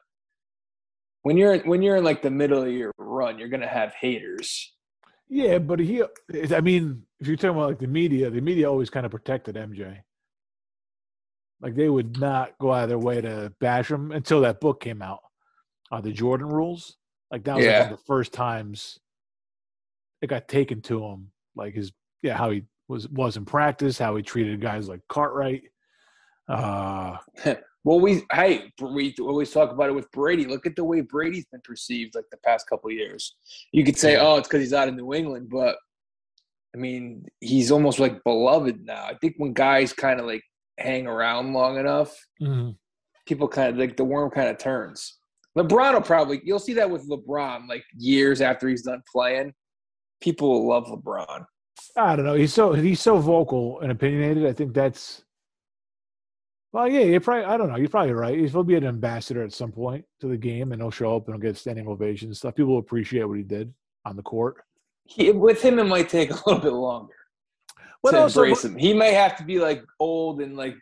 when 1.24 1.38
you're 1.38 1.60
when 1.60 1.82
you're 1.82 1.98
in 1.98 2.04
like 2.04 2.22
the 2.22 2.32
middle 2.32 2.62
of 2.62 2.72
your 2.72 2.92
run, 2.98 3.40
you're 3.40 3.50
gonna 3.50 3.68
have 3.68 3.94
haters. 3.94 4.74
Yeah, 5.30 5.60
but 5.60 5.80
he. 5.80 6.04
I 6.54 6.62
mean, 6.62 7.04
if 7.20 7.28
you're 7.28 7.38
talking 7.38 7.52
about 7.52 7.70
like 7.70 7.80
the 7.80 7.88
media, 7.88 8.30
the 8.30 8.42
media 8.42 8.70
always 8.70 8.90
kind 8.90 9.06
of 9.06 9.12
protected 9.12 9.56
MJ. 9.56 10.00
Like 11.62 11.76
they 11.76 11.88
would 11.88 12.20
not 12.20 12.58
go 12.60 12.74
out 12.74 12.84
of 12.84 12.90
their 12.90 12.98
way 12.98 13.22
to 13.22 13.54
bash 13.60 13.90
him 13.90 14.12
until 14.12 14.42
that 14.42 14.60
book 14.60 14.82
came 14.82 15.02
out, 15.02 15.20
uh, 15.92 16.02
the 16.02 16.12
Jordan 16.12 16.48
Rules. 16.48 16.98
Like 17.32 17.44
that 17.46 17.58
was 17.58 17.66
like 17.66 17.84
one 17.84 17.94
of 17.94 17.98
the 18.00 18.06
first 18.06 18.34
times 18.34 19.00
it 20.22 20.28
got 20.28 20.48
taken 20.48 20.82
to 20.84 21.04
him. 21.04 21.32
Like 21.56 21.74
his 21.74 21.92
yeah, 22.22 22.38
how 22.38 22.50
he 22.52 22.64
was 22.88 23.08
was 23.10 23.38
in 23.38 23.46
practice, 23.46 23.98
how 23.98 24.16
he 24.16 24.24
treated 24.24 24.62
guys 24.62 24.88
like 24.90 25.02
Cartwright. 25.08 25.64
Uh, 26.48 27.18
Well, 27.84 28.00
we 28.00 28.22
hey, 28.32 28.72
we 28.80 29.16
always 29.20 29.50
talk 29.50 29.72
about 29.72 29.90
it 29.90 29.94
with 29.94 30.12
Brady. 30.12 30.46
Look 30.46 30.68
at 30.68 30.76
the 30.76 30.84
way 30.84 31.02
Brady's 31.02 31.46
been 31.48 31.62
perceived 31.62 32.14
like 32.14 32.26
the 32.30 32.38
past 32.38 32.70
couple 32.70 32.92
of 32.92 32.96
years. 32.96 33.36
You 33.72 33.84
could 33.84 33.98
say, 33.98 34.14
Yeah. 34.14 34.20
oh, 34.22 34.38
it's 34.38 34.48
because 34.48 34.62
he's 34.62 34.74
out 34.74 34.88
of 34.88 34.94
New 34.94 35.16
England, 35.16 35.50
but 35.50 35.78
I 36.76 36.78
mean, 36.78 37.26
he's 37.40 37.72
almost 37.72 37.98
like 37.98 38.24
beloved 38.24 38.86
now. 38.86 39.04
I 39.06 39.16
think 39.16 39.34
when 39.38 39.54
guys 39.54 39.94
kind 39.94 40.20
of 40.20 40.28
like 40.28 40.44
hang 40.78 41.08
around 41.08 41.54
long 41.54 41.80
enough, 41.80 42.16
people 43.26 43.48
kind 43.48 43.70
of 43.72 43.78
like 43.80 43.98
the 43.98 44.04
worm 44.06 44.30
kind 44.30 44.50
of 44.50 44.60
turns. 44.60 45.18
LeBron 45.58 45.94
will 45.94 46.02
probably 46.02 46.42
you'll 46.44 46.60
see 46.60 46.74
that 46.74 46.90
with 46.90 47.10
LeBron 47.10 47.68
like 47.68 47.84
years 47.96 48.42
after 48.42 48.70
he's 48.70 48.84
done 48.84 49.02
playing. 49.12 49.54
People 50.22 50.50
will 50.50 50.68
love 50.68 50.86
LeBron. 50.88 51.46
I 51.98 52.16
don't 52.16 52.26
know. 52.26 52.36
He's 52.36 52.54
so 52.54 52.74
he's 52.74 53.02
so 53.02 53.18
vocal 53.18 53.80
and 53.82 53.92
opinionated. 53.92 54.46
I 54.46 54.54
think 54.54 54.74
that's 54.74 55.24
well, 56.74 56.90
yeah. 56.90 57.02
You're 57.02 57.20
probably 57.20 57.46
I 57.46 57.58
don't 57.58 57.70
know. 57.70 57.76
You're 57.76 57.90
probably 57.90 58.14
right. 58.14 58.38
He's 58.38 58.54
will 58.54 58.64
be 58.64 58.76
an 58.76 58.86
ambassador 58.86 59.44
at 59.44 59.52
some 59.52 59.72
point 59.72 60.06
to 60.22 60.28
the 60.28 60.38
game, 60.38 60.72
and 60.72 60.82
he'll 60.82 60.92
show 60.92 61.16
up 61.16 61.28
and 61.28 61.36
he'll 61.36 61.42
get 61.42 61.58
standing 61.58 61.88
ovations 61.88 62.30
and 62.30 62.38
stuff. 62.38 62.56
People 62.56 62.74
will 62.74 62.80
appreciate 62.80 63.26
what 63.26 63.38
he 63.38 63.44
did 63.44 63.74
on 64.06 64.16
the 64.16 64.24
court. 64.24 64.58
He, 65.04 65.32
with 65.32 65.62
him, 65.62 65.80
it 65.80 65.84
might 65.84 66.08
take 66.08 66.32
a 66.32 66.36
little 66.46 66.60
bit 66.60 66.72
longer 66.72 67.16
But 68.02 68.12
to 68.12 68.20
also, 68.20 68.44
embrace 68.44 68.64
him. 68.64 68.78
He 68.78 68.94
may 68.94 69.14
have 69.14 69.36
to 69.38 69.44
be 69.44 69.60
like 69.60 69.84
old 70.00 70.42
and 70.42 70.56
like 70.56 70.76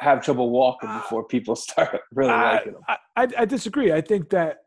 have 0.00 0.22
trouble 0.24 0.50
walking 0.50 0.88
Ah. 0.90 1.00
before 1.00 1.24
people 1.24 1.54
start 1.66 2.00
really 2.12 2.30
I, 2.30 2.52
liking 2.54 2.72
them. 2.72 2.82
I, 2.88 2.96
I 3.16 3.28
I 3.38 3.44
disagree. 3.44 3.92
I 3.92 4.00
think 4.00 4.30
that 4.30 4.58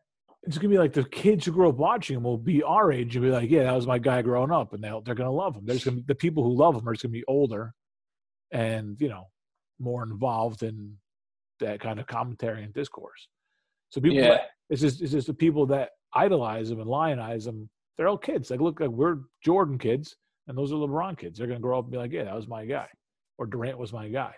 it's 0.43 0.57
gonna 0.57 0.69
be 0.69 0.77
like 0.77 0.93
the 0.93 1.03
kids 1.05 1.45
who 1.45 1.51
grew 1.51 1.69
up 1.69 1.75
watching 1.75 2.17
him 2.17 2.23
will 2.23 2.37
be 2.37 2.61
our 2.63 2.91
age 2.91 3.15
and 3.15 3.23
be 3.23 3.31
like, 3.31 3.49
yeah, 3.49 3.63
that 3.63 3.75
was 3.75 3.87
my 3.87 3.97
guy 3.99 4.21
growing 4.21 4.51
up, 4.51 4.73
and 4.73 4.83
they'll 4.83 5.01
they're 5.01 5.15
gonna 5.15 5.31
love 5.31 5.55
him. 5.55 5.65
There's 5.65 5.83
gonna 5.83 5.97
be 5.97 6.03
the 6.07 6.15
people 6.15 6.43
who 6.43 6.53
love 6.55 6.75
him 6.75 6.87
are 6.87 6.93
just 6.93 7.03
gonna 7.03 7.13
be 7.13 7.23
older, 7.27 7.73
and 8.51 8.99
you 8.99 9.09
know, 9.09 9.27
more 9.79 10.03
involved 10.03 10.63
in 10.63 10.97
that 11.59 11.79
kind 11.79 11.99
of 11.99 12.07
commentary 12.07 12.63
and 12.63 12.73
discourse. 12.73 13.27
So 13.89 14.01
people, 14.01 14.17
Yeah. 14.17 14.39
it's 14.69 14.81
just 14.81 15.01
it's 15.01 15.11
just 15.11 15.27
the 15.27 15.33
people 15.33 15.65
that 15.67 15.91
idolize 16.13 16.69
him 16.71 16.79
and 16.79 16.89
lionize 16.89 17.47
him. 17.47 17.69
They're 17.97 18.07
all 18.07 18.17
kids. 18.17 18.49
Like, 18.51 18.59
look, 18.59 18.79
like 18.79 18.89
we're 18.89 19.17
Jordan 19.43 19.77
kids, 19.77 20.15
and 20.47 20.57
those 20.57 20.71
are 20.71 20.75
LeBron 20.75 21.17
kids. 21.17 21.37
They're 21.37 21.47
gonna 21.47 21.59
grow 21.59 21.79
up 21.79 21.85
and 21.85 21.91
be 21.91 21.97
like, 21.97 22.11
yeah, 22.11 22.23
that 22.25 22.35
was 22.35 22.47
my 22.47 22.65
guy, 22.65 22.87
or 23.37 23.45
Durant 23.45 23.77
was 23.77 23.93
my 23.93 24.09
guy, 24.09 24.33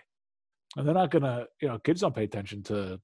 and 0.76 0.86
they're 0.86 0.94
not 0.94 1.10
gonna, 1.10 1.46
you 1.60 1.68
know, 1.68 1.78
kids 1.78 2.02
don't 2.02 2.14
pay 2.14 2.24
attention 2.24 2.62
to 2.64 3.00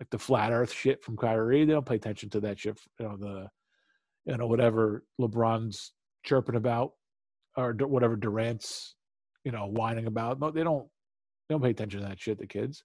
like 0.00 0.10
the 0.10 0.18
flat 0.18 0.52
Earth 0.52 0.72
shit 0.72 1.04
from 1.04 1.16
Kyrie. 1.16 1.64
They 1.64 1.72
don't 1.72 1.86
pay 1.86 1.96
attention 1.96 2.30
to 2.30 2.40
that 2.40 2.58
shit. 2.58 2.78
You 2.98 3.08
know 3.08 3.16
the, 3.16 3.48
you 4.24 4.36
know 4.36 4.46
whatever 4.46 5.04
LeBron's 5.20 5.92
chirping 6.24 6.56
about, 6.56 6.92
or 7.56 7.72
whatever 7.72 8.16
Durant's, 8.16 8.94
you 9.44 9.52
know, 9.52 9.66
whining 9.66 10.06
about. 10.06 10.40
No, 10.40 10.50
they 10.50 10.64
don't. 10.64 10.86
They 11.48 11.54
don't 11.54 11.62
pay 11.62 11.70
attention 11.70 12.00
to 12.00 12.08
that 12.08 12.20
shit. 12.20 12.38
The 12.38 12.46
kids, 12.46 12.82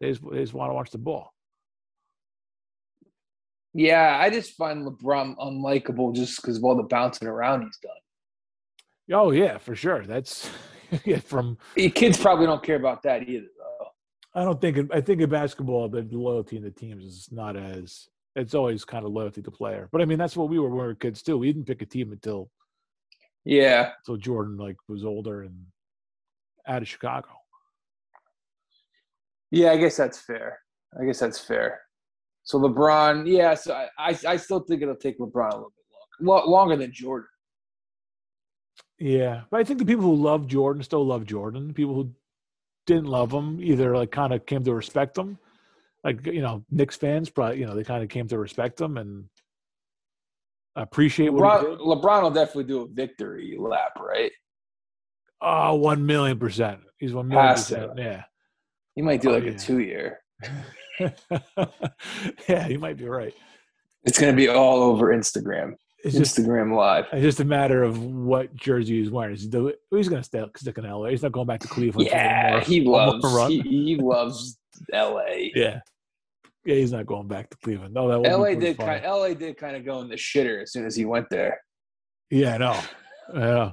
they 0.00 0.10
just, 0.10 0.22
they 0.30 0.38
just 0.38 0.52
want 0.52 0.70
to 0.70 0.74
watch 0.74 0.90
the 0.90 0.98
ball. 0.98 1.32
Yeah, 3.72 4.18
I 4.20 4.30
just 4.30 4.56
find 4.56 4.86
LeBron 4.86 5.36
unlikable 5.36 6.14
just 6.14 6.40
because 6.40 6.58
of 6.58 6.64
all 6.64 6.76
the 6.76 6.82
bouncing 6.84 7.26
around 7.26 7.62
he's 7.62 7.78
done. 7.78 9.18
Oh 9.18 9.30
yeah, 9.30 9.58
for 9.58 9.74
sure. 9.74 10.04
That's. 10.04 10.50
From 11.24 11.58
Eh, 11.76 11.88
Kids 11.90 12.18
probably 12.18 12.46
don't 12.46 12.62
care 12.62 12.76
about 12.76 13.02
that 13.02 13.28
either, 13.28 13.46
though. 13.58 13.86
I 14.40 14.44
don't 14.44 14.60
think 14.60 14.90
I 14.92 15.00
think 15.00 15.20
in 15.20 15.30
basketball 15.30 15.88
the 15.88 16.02
loyalty 16.10 16.56
in 16.56 16.62
the 16.64 16.70
teams 16.70 17.04
is 17.04 17.28
not 17.30 17.56
as 17.56 18.08
it's 18.36 18.54
always 18.54 18.84
kind 18.84 19.04
of 19.04 19.12
loyalty 19.12 19.42
to 19.42 19.50
player. 19.50 19.88
But 19.92 20.02
I 20.02 20.06
mean 20.06 20.18
that's 20.18 20.36
what 20.36 20.48
we 20.48 20.58
were 20.58 20.68
when 20.68 20.78
we 20.80 20.86
were 20.88 20.94
kids 20.94 21.22
too. 21.22 21.38
We 21.38 21.52
didn't 21.52 21.66
pick 21.66 21.82
a 21.82 21.86
team 21.86 22.10
until 22.12 22.50
Yeah, 23.44 23.92
until 23.98 24.16
Jordan 24.16 24.56
like 24.56 24.76
was 24.88 25.04
older 25.04 25.42
and 25.42 25.66
out 26.66 26.82
of 26.82 26.88
Chicago. 26.88 27.28
yeah, 29.50 29.70
I 29.70 29.76
guess 29.76 29.96
that's 29.96 30.18
fair. 30.18 30.58
I 31.00 31.04
guess 31.04 31.20
that's 31.20 31.38
fair. 31.38 31.80
So 32.42 32.58
LeBron, 32.58 33.26
yeah, 33.26 33.54
so 33.54 33.72
I, 33.72 33.88
I, 33.98 34.18
I 34.28 34.36
still 34.36 34.60
think 34.60 34.82
it'll 34.82 34.96
take 34.96 35.18
LeBron 35.18 35.52
a 35.52 35.54
little 35.56 35.72
bit 36.20 36.26
longer, 36.26 36.46
longer 36.50 36.76
than 36.76 36.92
Jordan. 36.92 37.28
Yeah, 38.98 39.42
but 39.50 39.60
I 39.60 39.64
think 39.64 39.78
the 39.80 39.84
people 39.86 40.04
who 40.04 40.14
love 40.14 40.46
Jordan 40.46 40.82
still 40.82 41.04
love 41.04 41.26
Jordan. 41.26 41.74
People 41.74 41.94
who 41.94 42.10
didn't 42.86 43.06
love 43.06 43.32
him 43.32 43.58
either 43.60 43.96
like 43.96 44.10
kind 44.10 44.32
of 44.32 44.46
came 44.46 44.62
to 44.64 44.74
respect 44.74 45.16
him. 45.18 45.38
Like 46.04 46.26
you 46.26 46.42
know, 46.42 46.64
Knicks 46.70 46.96
fans 46.96 47.30
probably 47.30 47.58
you 47.60 47.66
know 47.66 47.74
they 47.74 47.84
kind 47.84 48.02
of 48.02 48.08
came 48.08 48.28
to 48.28 48.38
respect 48.38 48.80
him 48.80 48.96
and 48.98 49.24
appreciate 50.76 51.30
what 51.32 51.62
he 51.62 51.66
LeBron, 51.66 51.78
did. 51.78 51.80
LeBron 51.80 52.22
will 52.22 52.30
definitely 52.30 52.64
do 52.64 52.82
a 52.82 52.88
victory 52.88 53.56
lap, 53.58 53.98
right? 54.00 54.32
Oh, 55.40 55.74
one 55.74 56.04
million 56.06 56.38
percent. 56.38 56.80
He's 56.98 57.12
one 57.12 57.28
million 57.28 57.54
percent. 57.54 57.92
Yeah. 57.96 58.22
He 58.94 59.02
might 59.02 59.20
do 59.20 59.30
Oh, 59.30 59.34
like 59.34 59.44
yeah. 59.44 59.50
a 59.50 59.58
two 59.58 59.80
year. 59.80 60.20
yeah, 62.48 62.66
you 62.68 62.78
might 62.78 62.96
be 62.96 63.06
right. 63.06 63.34
It's 64.04 64.18
going 64.18 64.32
to 64.32 64.36
be 64.36 64.48
all 64.48 64.82
over 64.82 65.14
Instagram. 65.16 65.72
It's 66.04 66.14
just 66.14 66.36
Instagram 66.38 66.76
Live. 66.76 67.06
it's 67.12 67.22
just 67.22 67.40
a 67.40 67.44
matter 67.46 67.82
of 67.82 68.02
what 68.04 68.54
jersey 68.54 69.00
he's 69.00 69.10
wearing. 69.10 69.34
Is 69.34 69.42
he 69.42 69.48
do- 69.48 69.72
he's 69.90 70.08
going 70.08 70.20
to 70.20 70.24
stay 70.24 70.44
stick 70.56 70.76
in 70.76 70.84
LA. 70.84 71.08
He's 71.08 71.22
not 71.22 71.32
going 71.32 71.46
back 71.46 71.60
to 71.60 71.68
Cleveland. 71.68 72.08
Yeah, 72.10 72.50
more- 72.52 72.60
he 72.60 72.82
loves 72.82 73.48
he, 73.48 73.60
he 73.62 73.96
loves 73.96 74.58
LA. 74.92 75.24
yeah, 75.54 75.80
yeah, 76.66 76.74
he's 76.74 76.92
not 76.92 77.06
going 77.06 77.26
back 77.26 77.48
to 77.50 77.56
Cleveland. 77.56 77.94
No, 77.94 78.08
that 78.22 78.30
LA 78.38 78.54
did 78.54 78.76
funny. 78.76 79.00
kind 79.00 79.04
LA 79.04 79.32
did 79.32 79.56
kind 79.56 79.76
of 79.76 79.84
go 79.86 80.00
in 80.02 80.08
the 80.08 80.16
shitter 80.16 80.62
as 80.62 80.72
soon 80.72 80.84
as 80.84 80.94
he 80.94 81.06
went 81.06 81.26
there. 81.30 81.58
Yeah, 82.30 82.54
I 82.54 82.58
know. 82.58 82.80
Yeah. 83.34 83.70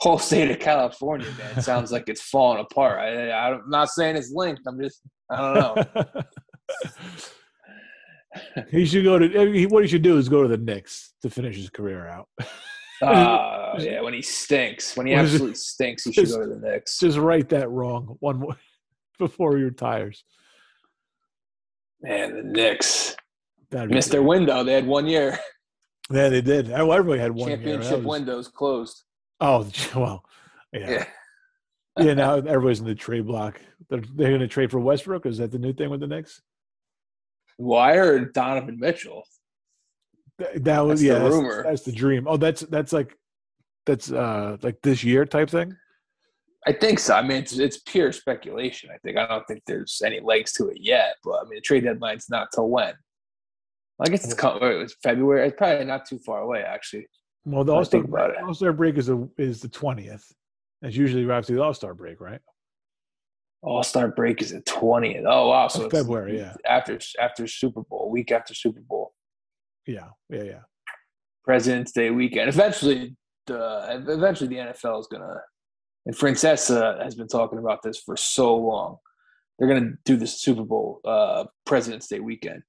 Whole 0.00 0.18
state 0.18 0.50
of 0.50 0.58
California, 0.58 1.28
man, 1.38 1.62
sounds 1.62 1.92
like 1.92 2.08
it's 2.08 2.22
falling 2.22 2.58
apart. 2.58 2.98
I, 2.98 3.30
I, 3.30 3.54
I'm 3.54 3.70
not 3.70 3.88
saying 3.88 4.16
it's 4.16 4.32
linked. 4.32 4.62
I'm 4.66 4.80
just 4.80 5.00
I 5.30 5.54
don't 5.54 5.94
know. 5.94 6.22
he 8.70 8.84
should 8.86 9.04
go 9.04 9.18
to. 9.18 9.40
I 9.40 9.46
mean, 9.46 9.68
what 9.68 9.82
he 9.82 9.88
should 9.88 10.02
do 10.02 10.16
is 10.18 10.28
go 10.28 10.42
to 10.42 10.48
the 10.48 10.56
Knicks 10.56 11.12
to 11.22 11.30
finish 11.30 11.56
his 11.56 11.70
career 11.70 12.06
out. 12.08 12.28
Uh, 13.02 13.74
yeah, 13.78 14.00
when 14.00 14.14
he 14.14 14.22
stinks, 14.22 14.96
when 14.96 15.06
he 15.06 15.14
What 15.14 15.24
is 15.24 15.32
it? 15.32 15.34
absolutely 15.36 15.56
stinks, 15.56 16.04
he 16.04 16.12
should 16.12 16.24
Just- 16.26 16.36
go 16.38 16.42
to 16.46 16.54
the 16.54 16.60
Knicks. 16.60 16.98
Just 16.98 17.18
write 17.18 17.48
that 17.50 17.68
wrong 17.70 18.16
one 18.20 18.38
more 18.38 18.56
before 19.18 19.56
he 19.56 19.62
retires. 19.64 20.24
Man, 22.00 22.34
the 22.36 22.42
Knicks 22.42 23.16
That'd 23.70 23.90
missed 23.90 24.10
their 24.10 24.22
window. 24.22 24.64
They 24.64 24.72
had 24.74 24.86
one 24.86 25.06
year. 25.06 25.38
Yeah, 26.10 26.28
they 26.28 26.42
did. 26.42 26.70
Oh, 26.72 26.90
everybody 26.90 27.20
had 27.20 27.32
one. 27.32 27.48
Championship 27.48 27.90
That 27.90 27.96
was- 27.98 28.06
windows 28.06 28.48
closed. 28.48 29.02
Oh, 29.40 29.68
well, 29.96 30.24
yeah. 30.72 30.90
Yeah. 30.90 31.04
yeah. 31.98 32.14
Now 32.14 32.34
everybody's 32.34 32.80
in 32.80 32.86
the 32.86 32.94
trade 32.94 33.26
block. 33.26 33.60
They're, 33.88 34.02
they're 34.14 34.28
going 34.28 34.40
to 34.40 34.48
trade 34.48 34.70
for 34.70 34.78
Westbrook. 34.80 35.26
Is 35.26 35.38
that 35.38 35.50
the 35.52 35.58
new 35.58 35.72
thing 35.72 35.90
with 35.90 36.00
the 36.00 36.06
Knicks? 36.06 36.40
Well, 37.58 37.78
I 37.80 37.94
heard 37.94 38.32
Donovan 38.32 38.78
Mitchell. 38.78 39.24
Th- 40.38 40.62
That 40.62 40.80
was 40.80 41.00
That's 41.00 41.00
the 41.00 41.06
yeah. 41.06 41.18
That's, 41.18 41.34
rumor. 41.34 41.62
that's 41.62 41.82
the 41.82 41.92
dream. 41.92 42.26
Oh, 42.26 42.36
that's 42.36 42.60
that's 42.62 42.92
like 42.92 43.16
that's 43.86 44.10
uh 44.12 44.56
like 44.62 44.80
this 44.82 45.04
year 45.04 45.24
type 45.24 45.50
thing. 45.50 45.76
I 46.66 46.72
think 46.72 47.00
so. 47.00 47.14
I 47.14 47.22
mean, 47.22 47.38
it's 47.38 47.58
it's 47.58 47.78
pure 47.78 48.12
speculation. 48.12 48.90
I 48.94 48.98
think 48.98 49.18
I 49.18 49.26
don't 49.26 49.46
think 49.46 49.62
there's 49.66 50.00
any 50.04 50.20
legs 50.20 50.52
to 50.54 50.68
it 50.68 50.78
yet. 50.80 51.16
But 51.24 51.40
I 51.40 51.42
mean, 51.44 51.56
the 51.56 51.60
trade 51.60 51.84
deadline's 51.84 52.26
not 52.30 52.48
till 52.54 52.68
when? 52.68 52.94
I 54.00 54.08
guess 54.08 54.24
it's 54.24 54.34
it 54.34 54.60
was 54.60 54.96
February. 55.02 55.46
It's 55.48 55.56
probably 55.56 55.84
not 55.84 56.06
too 56.06 56.18
far 56.18 56.40
away, 56.40 56.62
actually. 56.62 57.06
Well, 57.44 57.64
the 57.64 57.72
All 57.74 57.84
Star 57.84 58.00
think 58.00 58.08
about 58.12 58.30
it. 58.30 58.36
All 58.42 58.54
Star 58.54 58.72
break 58.72 58.96
is 58.96 59.08
a, 59.08 59.28
is 59.38 59.60
the 59.60 59.68
twentieth. 59.68 60.24
That's 60.80 60.96
usually 60.96 61.24
right 61.24 61.38
after 61.38 61.54
the 61.54 61.62
All 61.62 61.74
Star 61.74 61.94
break, 61.94 62.20
right? 62.20 62.40
All 63.62 63.82
Star 63.82 64.08
break 64.08 64.42
is 64.42 64.50
the 64.50 64.60
twentieth. 64.62 65.24
Oh 65.26 65.48
wow! 65.48 65.68
So 65.68 65.84
it's 65.84 65.94
February, 65.94 66.38
yeah. 66.38 66.54
After 66.66 66.98
after 67.20 67.46
Super 67.46 67.82
Bowl, 67.82 68.10
week 68.10 68.32
after 68.32 68.54
Super 68.54 68.80
Bowl, 68.80 69.14
Yeah, 69.86 70.08
yeah, 70.28 70.42
yeah. 70.42 70.60
President's 71.44 71.92
Day 71.92 72.10
weekend. 72.10 72.48
Eventually, 72.48 73.16
the 73.46 74.02
eventually 74.08 74.48
the 74.48 74.56
NFL 74.56 75.00
is 75.00 75.06
gonna. 75.06 75.40
And 76.04 76.16
Francesa 76.16 77.00
has 77.00 77.14
been 77.14 77.28
talking 77.28 77.60
about 77.60 77.82
this 77.82 78.00
for 78.00 78.16
so 78.16 78.56
long. 78.56 78.96
They're 79.58 79.68
gonna 79.68 79.92
do 80.04 80.16
the 80.16 80.26
Super 80.26 80.64
Bowl 80.64 81.00
uh, 81.04 81.44
President's 81.64 82.08
Day 82.08 82.18
weekend. 82.18 82.64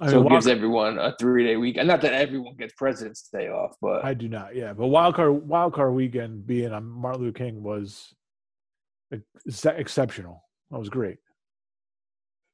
I 0.00 0.08
so 0.08 0.16
mean, 0.16 0.26
it 0.26 0.30
gives 0.30 0.46
everyone 0.46 0.98
a 0.98 1.14
three 1.20 1.44
day 1.44 1.56
weekend. 1.56 1.86
Not 1.88 2.00
that 2.00 2.14
everyone 2.14 2.54
gets 2.56 2.72
President's 2.72 3.28
Day 3.28 3.48
off, 3.48 3.76
but 3.82 4.02
I 4.02 4.14
do 4.14 4.28
not. 4.28 4.56
Yeah, 4.56 4.72
but 4.72 4.86
wild 4.86 5.14
card 5.16 5.46
wild 5.46 5.74
card 5.74 5.92
weekend 5.92 6.46
being 6.46 6.72
on 6.72 6.86
Martin 6.88 7.20
Luther 7.20 7.36
King 7.38 7.62
was 7.62 8.14
ex- 9.12 9.64
exceptional. 9.66 10.42
That 10.70 10.78
was 10.78 10.88
great. 10.88 11.18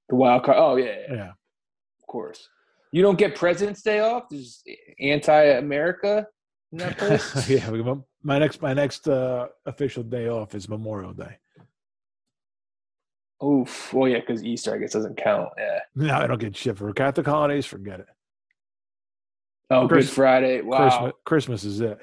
the 0.08 0.16
wild 0.16 0.44
card. 0.44 0.56
Oh 0.58 0.76
yeah, 0.76 0.96
yeah, 1.08 1.14
Yeah. 1.14 1.28
of 1.30 2.06
course. 2.06 2.48
You 2.92 3.02
don't 3.02 3.18
get 3.18 3.34
President's 3.34 3.82
Day 3.82 4.00
off. 4.00 4.24
There's 4.30 4.62
anti-America 5.00 6.26
in 6.72 6.78
that 6.78 6.96
place. 6.98 7.48
yeah, 7.50 7.70
we- 7.70 7.82
my 8.22 8.38
next 8.38 8.60
my 8.62 8.72
next 8.74 9.06
uh, 9.08 9.46
official 9.66 10.02
day 10.02 10.28
off 10.28 10.54
is 10.54 10.68
Memorial 10.68 11.12
Day. 11.12 11.38
Oof. 13.44 13.92
Well, 13.92 14.08
yeah, 14.08 14.20
because 14.20 14.42
Easter, 14.42 14.74
I 14.74 14.78
guess, 14.78 14.92
doesn't 14.92 15.16
count. 15.16 15.50
Yeah. 15.58 15.80
No, 15.94 16.14
I 16.14 16.26
don't 16.26 16.38
get 16.40 16.56
shit 16.56 16.78
for 16.78 16.90
Catholic 16.94 17.26
holidays. 17.26 17.66
Forget 17.66 18.00
it. 18.00 18.06
Oh, 19.70 19.86
Chris- 19.88 20.06
Good 20.06 20.14
Friday. 20.14 20.60
Wow. 20.62 20.78
Christmas, 20.88 21.12
Christmas 21.24 21.64
is 21.64 21.80
it. 21.80 21.98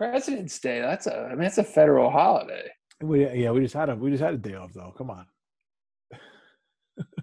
President's 0.00 0.58
Day. 0.58 0.80
That's 0.80 1.06
a. 1.06 1.26
I 1.26 1.28
mean, 1.30 1.40
that's 1.40 1.58
a 1.58 1.64
federal 1.64 2.10
holiday. 2.10 2.70
We, 3.02 3.28
yeah, 3.28 3.50
we 3.50 3.60
just 3.60 3.74
had 3.74 3.90
a 3.90 3.94
we 3.94 4.10
just 4.10 4.22
had 4.22 4.32
a 4.32 4.38
day 4.38 4.54
off 4.54 4.72
though. 4.72 4.94
Come 4.96 5.10
on. 5.10 5.26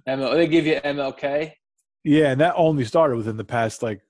ML, 0.08 0.36
they 0.36 0.48
give 0.48 0.68
you 0.68 0.80
MLK. 0.86 1.54
Yeah, 2.04 2.30
and 2.30 2.42
that 2.42 2.54
only 2.56 2.86
started 2.86 3.18
within 3.18 3.36
the 3.36 3.44
past 3.44 3.82
like 3.82 4.02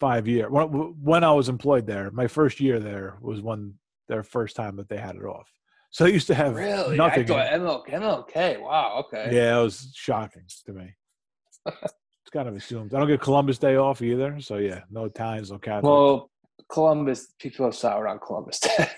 five 0.00 0.26
years. 0.26 0.50
When, 0.50 0.68
when 1.02 1.22
I 1.22 1.32
was 1.32 1.50
employed 1.50 1.86
there, 1.86 2.10
my 2.12 2.26
first 2.26 2.60
year 2.60 2.80
there 2.80 3.18
was 3.20 3.42
when 3.42 3.74
their 4.08 4.22
first 4.22 4.56
time 4.56 4.76
that 4.76 4.88
they 4.88 4.96
had 4.96 5.16
it 5.16 5.22
off. 5.24 5.46
So 5.90 6.04
they 6.04 6.12
used 6.12 6.26
to 6.28 6.34
have 6.34 6.54
Really? 6.54 6.96
nothing. 6.96 7.30
I 7.30 7.58
thought. 7.58 7.86
MLK. 7.86 7.90
MLK. 7.90 8.60
Wow. 8.60 9.04
Okay. 9.06 9.36
Yeah, 9.36 9.58
it 9.60 9.62
was 9.62 9.92
shocking 9.94 10.44
to 10.64 10.72
me. 10.72 10.94
it's 11.66 12.30
kind 12.32 12.48
of 12.48 12.56
assumed. 12.56 12.94
I 12.94 12.98
don't 13.00 13.08
get 13.08 13.20
Columbus 13.20 13.58
Day 13.58 13.76
off 13.76 14.00
either. 14.00 14.40
So 14.40 14.56
yeah, 14.56 14.80
no 14.90 15.04
Italians, 15.04 15.50
no 15.50 15.58
Catholics. 15.58 15.84
Well, 15.84 16.30
Columbus. 16.68 17.32
People 17.38 17.66
are 17.66 17.72
sour 17.72 18.08
on 18.08 18.18
Columbus 18.18 18.60
Day. 18.60 18.88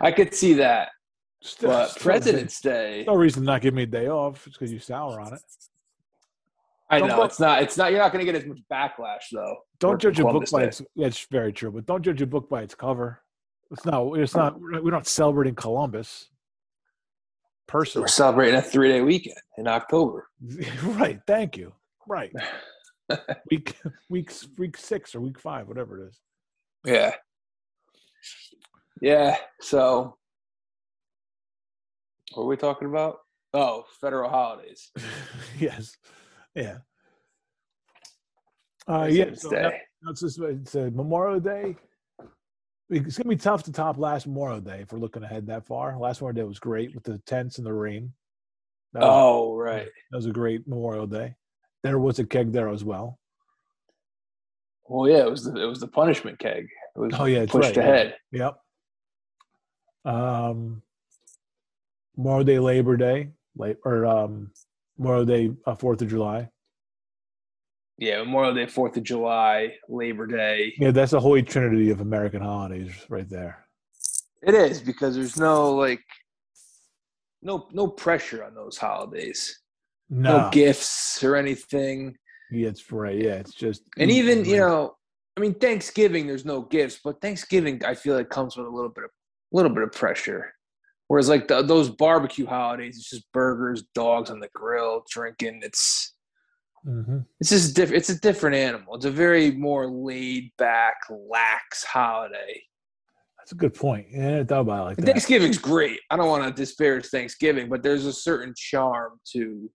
I 0.00 0.10
could 0.12 0.34
see 0.34 0.54
that, 0.54 0.88
Still- 1.42 1.70
but 1.70 1.90
still, 1.90 2.02
President's 2.02 2.60
Day. 2.60 3.04
No 3.06 3.14
reason 3.14 3.42
to 3.42 3.46
not 3.46 3.60
give 3.62 3.74
me 3.74 3.82
a 3.84 3.86
day 3.86 4.08
off. 4.08 4.46
It's 4.46 4.56
because 4.56 4.72
you 4.72 4.78
sour 4.78 5.20
on 5.20 5.34
it. 5.34 5.40
I 6.88 6.98
Don't 7.00 7.08
know 7.08 7.16
go- 7.16 7.24
it's 7.24 7.40
not. 7.40 7.62
It's 7.62 7.76
not. 7.76 7.90
You're 7.90 8.00
not 8.00 8.12
going 8.12 8.24
to 8.24 8.32
get 8.32 8.40
as 8.40 8.46
much 8.48 8.58
backlash 8.70 9.24
though. 9.32 9.56
Don't 9.80 10.00
judge 10.00 10.18
a 10.20 10.22
book 10.22 10.30
Columbus 10.30 10.50
by 10.52 10.60
Day. 10.62 10.66
its. 10.68 10.82
That's 10.94 11.26
very 11.30 11.52
true, 11.52 11.72
but 11.72 11.84
don't 11.86 12.02
judge 12.02 12.22
a 12.22 12.26
book 12.26 12.48
by 12.48 12.62
its 12.62 12.74
cover. 12.74 13.20
It's 13.72 13.84
not. 13.84 14.12
It's 14.14 14.34
not. 14.34 14.60
We're 14.60 14.92
not 14.92 15.06
celebrating 15.06 15.56
Columbus. 15.56 16.28
Personally, 17.66 18.04
We're 18.04 18.08
celebrating 18.08 18.54
a 18.54 18.62
three 18.62 18.88
day 18.88 19.00
weekend 19.00 19.36
in 19.58 19.66
October. 19.66 20.28
right? 20.84 21.20
Thank 21.26 21.56
you. 21.56 21.72
Right. 22.06 22.32
week 23.50 23.76
week 24.08 24.32
week 24.56 24.76
six 24.76 25.16
or 25.16 25.20
week 25.20 25.40
five, 25.40 25.66
whatever 25.66 26.00
it 26.00 26.08
is. 26.08 26.20
Yeah. 26.86 27.14
Yeah. 29.02 29.36
So, 29.60 30.16
what 32.34 32.44
are 32.44 32.46
we 32.46 32.56
talking 32.56 32.88
about? 32.88 33.18
Oh, 33.52 33.84
federal 34.00 34.30
holidays. 34.30 34.90
yes. 35.58 35.96
Yeah. 36.54 36.78
Uh, 38.88 39.08
yeah. 39.10 39.34
So 39.34 39.50
that- 39.50 39.74
that's 40.02 40.20
just 40.20 40.38
it's 40.38 40.74
a 40.76 40.90
Memorial 40.92 41.40
Day. 41.40 41.76
It's 42.88 43.18
gonna 43.18 43.28
be 43.30 43.36
tough 43.36 43.64
to 43.64 43.72
top 43.72 43.98
last 43.98 44.26
Memorial 44.28 44.60
Day 44.60 44.82
if 44.82 44.92
we're 44.92 45.00
looking 45.00 45.24
ahead 45.24 45.46
that 45.48 45.66
far. 45.66 45.98
Last 45.98 46.20
Memorial 46.20 46.36
Day 46.36 46.48
was 46.48 46.60
great 46.60 46.94
with 46.94 47.02
the 47.02 47.18
tents 47.26 47.58
and 47.58 47.66
the 47.66 47.72
rain. 47.72 48.12
Was, 48.94 49.02
Oh, 49.04 49.56
right. 49.56 49.88
that 50.10 50.16
was 50.16 50.26
a 50.26 50.30
great 50.32 50.68
Memorial 50.68 51.06
Day. 51.08 51.34
There 51.82 51.98
was 51.98 52.20
a 52.20 52.24
keg 52.26 52.52
there 52.52 52.68
as 52.68 52.84
well. 52.84 53.18
Well, 54.88 55.10
yeah, 55.10 55.24
it 55.24 55.30
was 55.30 55.44
the, 55.44 55.60
it 55.60 55.66
was 55.66 55.80
the 55.80 55.88
punishment 55.88 56.38
keg. 56.38 56.66
It 56.94 56.98
was 56.98 57.12
Oh, 57.18 57.24
yeah, 57.24 57.46
pushed 57.46 57.68
right, 57.68 57.76
yeah. 57.76 57.82
ahead. 57.82 58.16
Yep. 58.32 58.56
Um, 60.04 60.82
Memorial 62.16 62.44
Day, 62.44 62.58
Labor 62.58 62.96
Day, 62.96 63.30
late 63.56 63.76
or 63.84 64.06
um, 64.06 64.50
Memorial 64.98 65.24
Day, 65.24 65.52
uh, 65.66 65.74
Fourth 65.74 66.00
of 66.02 66.08
July. 66.08 66.48
Yeah, 67.98 68.18
Memorial 68.18 68.54
Day, 68.54 68.66
Fourth 68.66 68.96
of 68.96 69.02
July, 69.02 69.74
Labor 69.88 70.26
Day. 70.26 70.74
Yeah, 70.78 70.90
that's 70.90 71.12
the 71.12 71.20
holy 71.20 71.42
trinity 71.42 71.90
of 71.90 72.00
American 72.00 72.42
holidays, 72.42 72.92
right 73.08 73.28
there. 73.28 73.64
It 74.42 74.54
is 74.54 74.80
because 74.80 75.16
there's 75.16 75.36
no 75.38 75.72
like 75.74 76.04
no 77.42 77.68
no 77.72 77.88
pressure 77.88 78.44
on 78.44 78.54
those 78.54 78.76
holidays. 78.76 79.58
No, 80.08 80.42
No, 80.42 80.50
gifts 80.52 81.24
or 81.24 81.34
anything. 81.36 82.16
Yeah, 82.50 82.68
it's 82.68 82.90
right. 82.92 83.16
Yeah, 83.18 83.34
it's 83.34 83.54
just 83.54 83.82
And 83.98 84.10
even, 84.10 84.44
you 84.44 84.56
know, 84.58 84.96
I 85.36 85.40
mean 85.40 85.54
Thanksgiving 85.54 86.26
there's 86.26 86.44
no 86.44 86.62
gifts, 86.62 87.00
but 87.02 87.20
Thanksgiving 87.20 87.84
I 87.84 87.94
feel 87.94 88.14
like 88.16 88.30
comes 88.30 88.56
with 88.56 88.66
a 88.66 88.70
little 88.70 88.90
bit 88.90 89.04
of 89.04 89.10
a 89.52 89.56
little 89.56 89.72
bit 89.72 89.82
of 89.84 89.92
pressure. 89.92 90.52
Whereas 91.08 91.28
like 91.28 91.46
the, 91.46 91.62
those 91.62 91.88
barbecue 91.88 92.46
holidays, 92.46 92.96
it's 92.96 93.10
just 93.10 93.30
burgers, 93.32 93.84
dogs 93.94 94.30
on 94.30 94.40
the 94.40 94.48
grill, 94.54 95.04
drinking. 95.10 95.60
It's 95.62 96.12
Mhm. 96.86 97.26
it's 97.40 97.50
just 97.50 97.74
different. 97.74 97.98
It's 97.98 98.10
a 98.10 98.20
different 98.20 98.54
animal. 98.54 98.94
It's 98.94 99.04
a 99.06 99.10
very 99.10 99.50
more 99.50 99.88
laid 99.90 100.52
back, 100.56 100.94
lax 101.10 101.82
holiday. 101.84 102.62
that's 103.38 103.52
a 103.52 103.56
good 103.56 103.74
point. 103.74 104.06
Yeah, 104.10 104.40
I 104.40 104.44
thought 104.44 104.60
about 104.62 104.80
it 104.80 104.84
like 104.84 104.96
that. 104.96 105.06
Thanksgiving's 105.06 105.58
great. 105.58 106.00
I 106.10 106.16
don't 106.16 106.28
want 106.28 106.44
to 106.44 106.50
disparage 106.52 107.06
Thanksgiving, 107.06 107.68
but 107.68 107.80
there's 107.82 108.04
a 108.04 108.12
certain 108.12 108.52
charm 108.56 109.20
to 109.32 109.70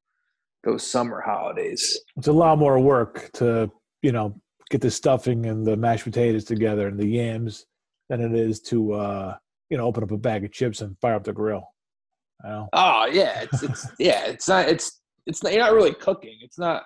those 0.64 0.86
summer 0.90 1.22
holidays. 1.26 2.00
It's 2.18 2.28
a 2.28 2.32
lot 2.34 2.58
more 2.58 2.80
work 2.80 3.30
to 3.34 3.72
you 4.02 4.12
know 4.12 4.40
get 4.70 4.82
the 4.82 4.92
stuffing 4.92 5.46
and 5.48 5.66
the 5.66 5.76
mashed 5.76 6.04
potatoes 6.06 6.46
together 6.46 6.88
and 6.88 7.00
the 7.00 7.08
yams 7.08 7.66
than 8.10 8.22
it 8.22 8.34
is 8.34 8.62
to 8.62 8.94
uh, 8.94 9.36
you 9.70 9.78
know 9.78 9.86
open 9.86 10.04
up 10.04 10.12
a 10.12 10.18
bag 10.18 10.46
of 10.46 10.52
chips 10.52 10.82
and 10.82 10.98
fire 11.00 11.16
up 11.16 11.24
the 11.24 11.34
grill. 11.34 11.68
You 12.44 12.50
know? 12.50 12.70
Oh 12.74 13.06
yeah, 13.12 13.42
it's 13.42 13.64
it's 13.64 13.88
yeah, 14.00 14.26
it's 14.26 14.48
not 14.48 14.68
it's 14.68 15.02
it's 15.28 15.44
not, 15.44 15.54
you're 15.54 15.62
not 15.64 15.74
really 15.74 15.94
cooking. 15.94 16.38
It's 16.42 16.58
not 16.58 16.84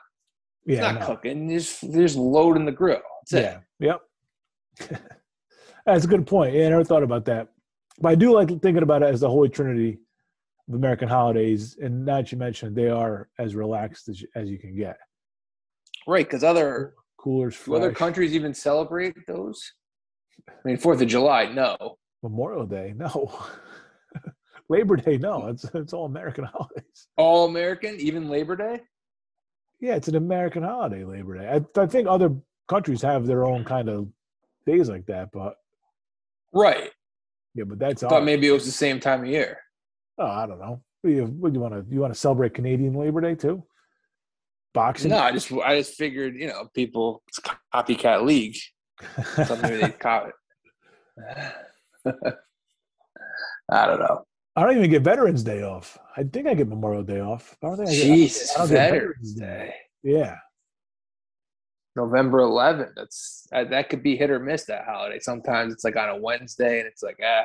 it's 0.66 0.76
Yeah, 0.78 0.92
not 0.92 1.00
no. 1.02 1.06
cooking. 1.06 1.50
You're 1.50 1.60
just, 1.60 1.84
you're 1.84 2.02
just 2.04 2.18
loading 2.18 2.66
the 2.66 2.72
grill. 2.72 3.02
That's 3.32 3.34
it. 3.46 3.62
Yeah. 3.80 3.96
Yep. 4.90 5.02
That's 5.86 6.06
a 6.06 6.08
good 6.08 6.26
point. 6.26 6.54
Yeah, 6.56 6.66
I 6.66 6.70
never 6.70 6.84
thought 6.84 7.04
about 7.04 7.26
that. 7.26 7.50
But 8.02 8.10
I 8.10 8.16
do 8.16 8.34
like 8.34 8.50
thinking 8.50 8.84
about 8.84 9.04
it 9.04 9.14
as 9.14 9.22
the 9.22 9.30
holy 9.30 9.50
trinity 9.50 10.00
of 10.68 10.74
American 10.76 11.08
holidays. 11.08 11.78
And 11.82 12.08
that 12.08 12.32
you 12.32 12.38
mentioned, 12.38 12.76
they 12.76 12.90
are 12.90 13.30
as 13.40 13.56
relaxed 13.56 14.10
as 14.10 14.22
you, 14.22 14.28
as 14.36 14.50
you 14.50 14.58
can 14.58 14.76
get. 14.76 14.98
Right, 16.08 16.26
because 16.26 16.44
other 16.44 16.94
Coolers, 17.18 17.58
do 17.64 17.76
other 17.76 17.92
countries 17.92 18.34
even 18.36 18.54
celebrate 18.54 19.16
those? 19.28 19.74
I 20.48 20.54
mean, 20.64 20.78
Fourth 20.78 21.02
of 21.02 21.08
July, 21.08 21.46
no. 21.52 21.98
Memorial 22.22 22.66
Day, 22.66 22.94
no. 22.96 23.34
Labor 24.70 24.96
Day, 24.98 25.18
no. 25.18 25.48
It's 25.48 25.64
it's 25.74 25.94
all 25.94 26.06
American 26.06 26.44
holidays. 26.54 27.08
All 27.18 27.46
American, 27.46 28.00
even 28.00 28.30
Labor 28.30 28.56
Day. 28.56 28.82
Yeah, 29.80 29.96
it's 29.96 30.08
an 30.08 30.16
American 30.16 30.64
holiday, 30.64 31.04
Labor 31.04 31.38
Day. 31.38 31.48
I, 31.48 31.82
I 31.82 31.86
think 31.88 32.08
other 32.08 32.34
countries 32.68 33.02
have 33.02 33.26
their 33.28 33.46
own 33.46 33.64
kind 33.66 33.90
of 33.90 34.08
days 34.66 34.90
like 34.90 35.06
that, 35.08 35.30
but 35.32 35.56
Right. 36.54 36.92
yeah, 37.56 37.66
but 37.66 37.78
that's 37.80 38.04
I 38.04 38.08
thought 38.10 38.16
ours. 38.22 38.26
maybe 38.26 38.48
it 38.48 38.52
was 38.52 38.66
the 38.66 38.72
same 38.72 39.00
time 39.00 39.22
of 39.22 39.28
year. 39.28 39.60
Oh, 40.18 40.26
I 40.26 40.46
don't 40.46 40.60
know. 40.60 40.82
You, 41.04 41.26
what 41.26 41.54
do 41.54 41.58
you 41.58 41.62
want 41.62 41.74
to 41.74 41.86
you 41.94 42.00
want 42.00 42.14
to 42.14 42.20
celebrate 42.20 42.54
Canadian 42.54 42.94
Labor 42.94 43.22
Day 43.22 43.36
too? 43.36 43.64
Boxing? 44.74 45.12
No, 45.12 45.20
I 45.20 45.32
just 45.32 45.52
I 45.52 45.78
just 45.78 45.96
figured, 45.96 46.36
you 46.36 46.48
know, 46.48 46.68
people 46.74 47.22
it's 47.28 47.40
copycat 47.74 48.26
league. 48.26 48.58
So 49.46 49.56
maybe 49.58 49.78
they 49.78 49.84
it. 49.94 50.34
I 53.72 53.86
don't 53.86 54.00
know. 54.00 54.26
I 54.56 54.64
don't 54.64 54.78
even 54.78 54.90
get 54.90 55.02
Veterans 55.02 55.44
Day 55.44 55.64
off. 55.64 55.98
I 56.16 56.24
think 56.24 56.48
I 56.48 56.54
get 56.54 56.70
Memorial 56.70 57.04
Day 57.04 57.20
off. 57.20 57.58
I 57.62 57.68
don't 57.68 57.78
think 57.78 57.90
I 57.90 57.94
get, 57.94 58.04
Jesus, 58.04 58.56
I 58.56 58.60
don't 58.60 58.70
get 58.70 58.92
Veterans 58.92 59.34
Day. 59.34 59.74
Yeah. 60.02 60.36
November 61.96 62.40
11th. 62.40 62.92
That's 62.96 63.48
that, 63.52 63.70
that 63.70 63.90
could 63.90 64.04
be 64.04 64.16
hit 64.16 64.30
or 64.30 64.40
miss 64.40 64.66
that 64.66 64.86
holiday. 64.86 65.20
Sometimes 65.20 65.74
it's 65.74 65.84
like 65.84 65.96
on 65.96 66.10
a 66.10 66.18
Wednesday, 66.18 66.80
and 66.80 66.88
it's 66.88 67.04
like 67.04 67.20
ah. 67.24 67.44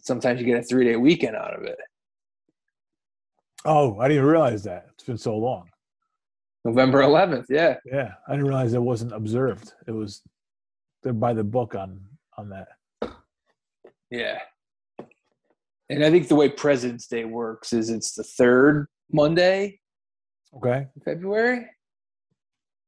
Sometimes 0.00 0.40
you 0.40 0.46
get 0.46 0.58
a 0.58 0.62
three 0.62 0.84
day 0.84 0.96
weekend 0.96 1.36
out 1.36 1.54
of 1.54 1.62
it. 1.64 1.78
Oh, 3.64 3.98
I 3.98 4.08
didn't 4.08 4.24
realize 4.24 4.62
that. 4.64 4.86
It's 4.94 5.04
been 5.04 5.18
so 5.18 5.36
long. 5.36 5.68
November 6.64 7.00
11th, 7.02 7.46
yeah. 7.48 7.76
Yeah, 7.84 8.12
I 8.26 8.32
didn't 8.32 8.46
realize 8.46 8.74
it 8.74 8.82
wasn't 8.82 9.12
observed. 9.12 9.72
It 9.86 9.92
was 9.92 10.22
they're 11.02 11.12
by 11.12 11.32
the 11.32 11.44
book 11.44 11.74
on 11.74 12.00
on 12.36 12.50
that. 12.50 12.68
Yeah. 14.10 14.40
And 15.90 16.04
I 16.04 16.10
think 16.10 16.28
the 16.28 16.34
way 16.34 16.48
President's 16.48 17.06
Day 17.06 17.24
works 17.24 17.72
is 17.72 17.88
it's 17.90 18.12
the 18.14 18.24
third 18.24 18.86
Monday 19.12 19.80
Okay. 20.56 20.86
February. 21.04 21.58
I 21.58 21.66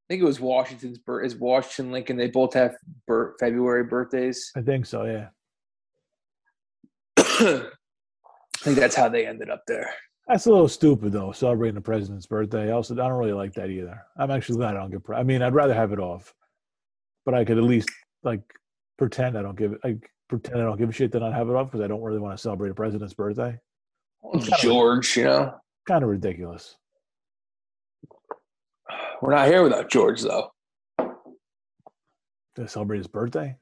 think 0.09 0.23
it 0.23 0.27
was 0.27 0.41
Washington's 0.41 0.99
birth. 0.99 1.27
Is 1.27 1.37
Washington 1.37 1.93
Lincoln? 1.93 2.17
They 2.17 2.29
both 2.29 2.55
have 2.55 2.75
bir- 3.07 3.35
February 3.39 3.85
birthdays. 3.85 4.51
I 4.57 4.63
think 4.63 4.87
so. 4.87 5.05
Yeah. 5.05 5.29
I 7.41 8.63
think 8.65 8.77
that's 8.79 8.95
how 8.95 9.09
they 9.09 9.27
ended 9.27 9.49
up 9.51 9.63
there. 9.67 9.91
That's 10.29 10.47
a 10.47 10.51
little 10.51 10.69
stupid 10.69 11.13
though, 11.13 11.33
celebrating 11.33 11.75
the 11.75 11.81
president's 11.81 12.27
birthday. 12.27 12.69
I 12.69 12.73
also 12.73 12.95
I 12.95 12.99
don't 13.09 13.19
really 13.19 13.33
like 13.33 13.53
that 13.55 13.71
either. 13.71 14.01
I'm 14.17 14.31
actually 14.31 14.59
glad 14.59 14.77
I 14.77 14.81
don't 14.81 14.91
get. 14.91 15.03
Pre- 15.03 15.17
I 15.17 15.23
mean, 15.23 15.43
I'd 15.43 15.55
rather 15.55 15.75
have 15.75 15.93
it 15.93 15.99
off, 15.99 16.35
but 17.25 17.35
I 17.35 17.45
could 17.45 17.59
at 17.59 17.65
least 17.65 17.91
like 18.23 18.43
pretend 18.99 19.37
I 19.37 19.43
don't 19.43 19.57
give 19.59 19.73
it. 19.73 19.81
Like 19.83 20.09
pretend 20.29 20.61
I 20.61 20.65
don't 20.65 20.79
give 20.79 20.89
a 20.91 20.93
shit 20.93 21.11
that 21.13 21.23
I 21.23 21.33
have 21.35 21.49
it 21.49 21.57
off 21.57 21.67
because 21.71 21.81
I 21.81 21.89
don't 21.89 22.03
really 22.03 22.21
want 22.21 22.37
to 22.37 22.41
celebrate 22.43 22.71
a 22.71 22.75
president's 22.75 23.15
birthday. 23.15 23.59
George, 24.61 25.17
you 25.17 25.25
know, 25.25 25.55
Kind 25.89 26.05
of 26.05 26.11
ridiculous. 26.11 26.77
we're 29.23 29.35
not 29.35 29.49
here 29.49 29.63
without 29.63 29.91
George 29.91 30.21
though. 30.23 30.53
To 32.57 32.69
celebrate 32.69 32.99
his 32.99 33.07
birthday, 33.07 33.57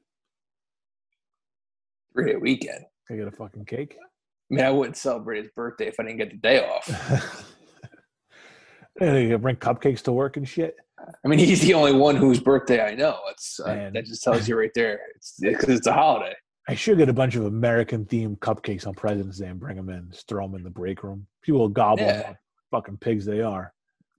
Three 2.13 2.31
day 2.33 2.35
weekend. 2.37 2.85
I 3.09 3.15
get 3.15 3.27
a 3.27 3.31
fucking 3.31 3.65
cake. 3.65 3.97
I 3.99 4.55
mean, 4.55 4.65
I 4.65 4.71
wouldn't 4.71 4.97
celebrate 4.97 5.41
his 5.43 5.51
birthday 5.55 5.87
if 5.87 5.99
I 5.99 6.03
didn't 6.03 6.17
get 6.17 6.31
the 6.31 6.37
day 6.37 6.65
off. 6.67 7.45
and 9.01 9.29
you 9.29 9.37
bring 9.37 9.55
cupcakes 9.55 10.01
to 10.03 10.11
work 10.11 10.37
and 10.37 10.47
shit. 10.47 10.75
I 11.23 11.27
mean, 11.27 11.39
he's 11.39 11.61
the 11.61 11.73
only 11.73 11.93
one 11.93 12.15
whose 12.15 12.39
birthday 12.39 12.85
I 12.85 12.93
know. 12.93 13.19
It's 13.29 13.59
uh, 13.59 13.89
that 13.93 14.05
just 14.05 14.23
tells 14.23 14.47
you 14.47 14.57
right 14.59 14.71
there. 14.75 14.99
It's 15.15 15.35
because 15.39 15.69
it's 15.69 15.87
a 15.87 15.93
holiday. 15.93 16.33
I 16.67 16.75
should 16.75 16.97
get 16.97 17.09
a 17.09 17.13
bunch 17.13 17.35
of 17.35 17.45
American 17.45 18.05
themed 18.05 18.39
cupcakes 18.39 18.85
on 18.85 18.93
President's 18.93 19.39
Day 19.39 19.47
and 19.47 19.59
bring 19.59 19.75
them 19.77 19.89
in. 19.89 20.09
Just 20.11 20.27
throw 20.27 20.45
them 20.45 20.55
in 20.55 20.63
the 20.63 20.69
break 20.69 21.03
room. 21.03 21.25
People 21.41 21.61
will 21.61 21.69
gobble 21.69 22.05
them 22.05 22.21
Yeah. 22.21 22.29
up. 22.31 22.35
Fucking 22.71 22.97
pigs 22.97 23.25
they 23.25 23.41
are. 23.41 23.73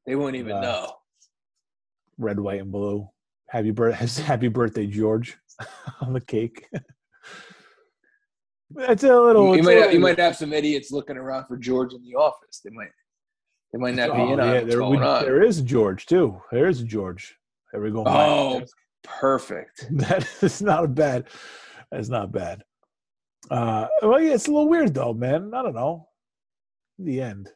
They 0.07 0.17
won't 0.17 0.35
even 0.35 0.53
Uh, 0.53 0.61
know. 0.61 0.93
Red, 2.19 2.41
white, 2.41 2.61
and 2.61 2.73
blue. 2.73 3.09
Happy 3.49 3.71
birthday, 3.71 4.23
happy 4.25 4.49
birthday, 4.49 4.87
George, 4.87 5.37
on 6.01 6.13
the 6.13 6.21
cake. 6.21 6.67
It's 8.77 9.03
a 9.03 9.21
little. 9.21 9.57
You, 9.57 9.63
might 9.63 9.77
have, 9.79 9.93
you 9.93 9.99
might 10.01 10.19
have 10.19 10.37
some 10.37 10.53
idiots 10.53 10.93
looking 10.93 11.17
around 11.17 11.47
for 11.47 11.57
George 11.57 11.93
in 11.93 12.03
the 12.03 12.15
office. 12.15 12.61
They 12.65 12.71
might 12.71 12.91
they 13.73 13.79
might 13.79 13.95
not 13.95 14.15
be 14.15 14.21
Oh, 14.23 14.33
in 14.33 14.41
on 14.41 14.47
yeah, 14.47 14.55
what's 14.55 14.67
there, 14.69 14.79
going 14.79 15.01
we- 15.01 15.07
on. 15.07 15.23
there 15.25 15.43
is 15.43 15.61
George 15.63 16.07
too. 16.07 16.41
There 16.53 16.69
is 16.69 16.83
George. 16.83 17.37
There 17.73 17.81
we 17.83 17.91
go. 17.91 18.05
Oh, 18.07 18.63
perfect. 19.03 19.87
that 19.99 20.29
is 20.43 20.63
not 20.63 20.85
a 20.85 20.89
bad. 20.89 21.29
That's 21.91 22.09
not 22.09 22.31
bad. 22.33 22.63
Uh, 23.51 23.89
well, 24.03 24.21
yeah, 24.21 24.35
it's 24.35 24.47
a 24.47 24.51
little 24.53 24.69
weird 24.69 24.95
though, 24.95 25.15
man. 25.15 25.53
I 25.55 25.63
don't 25.63 25.75
know. 25.75 26.09
The 26.99 27.23
end, 27.23 27.49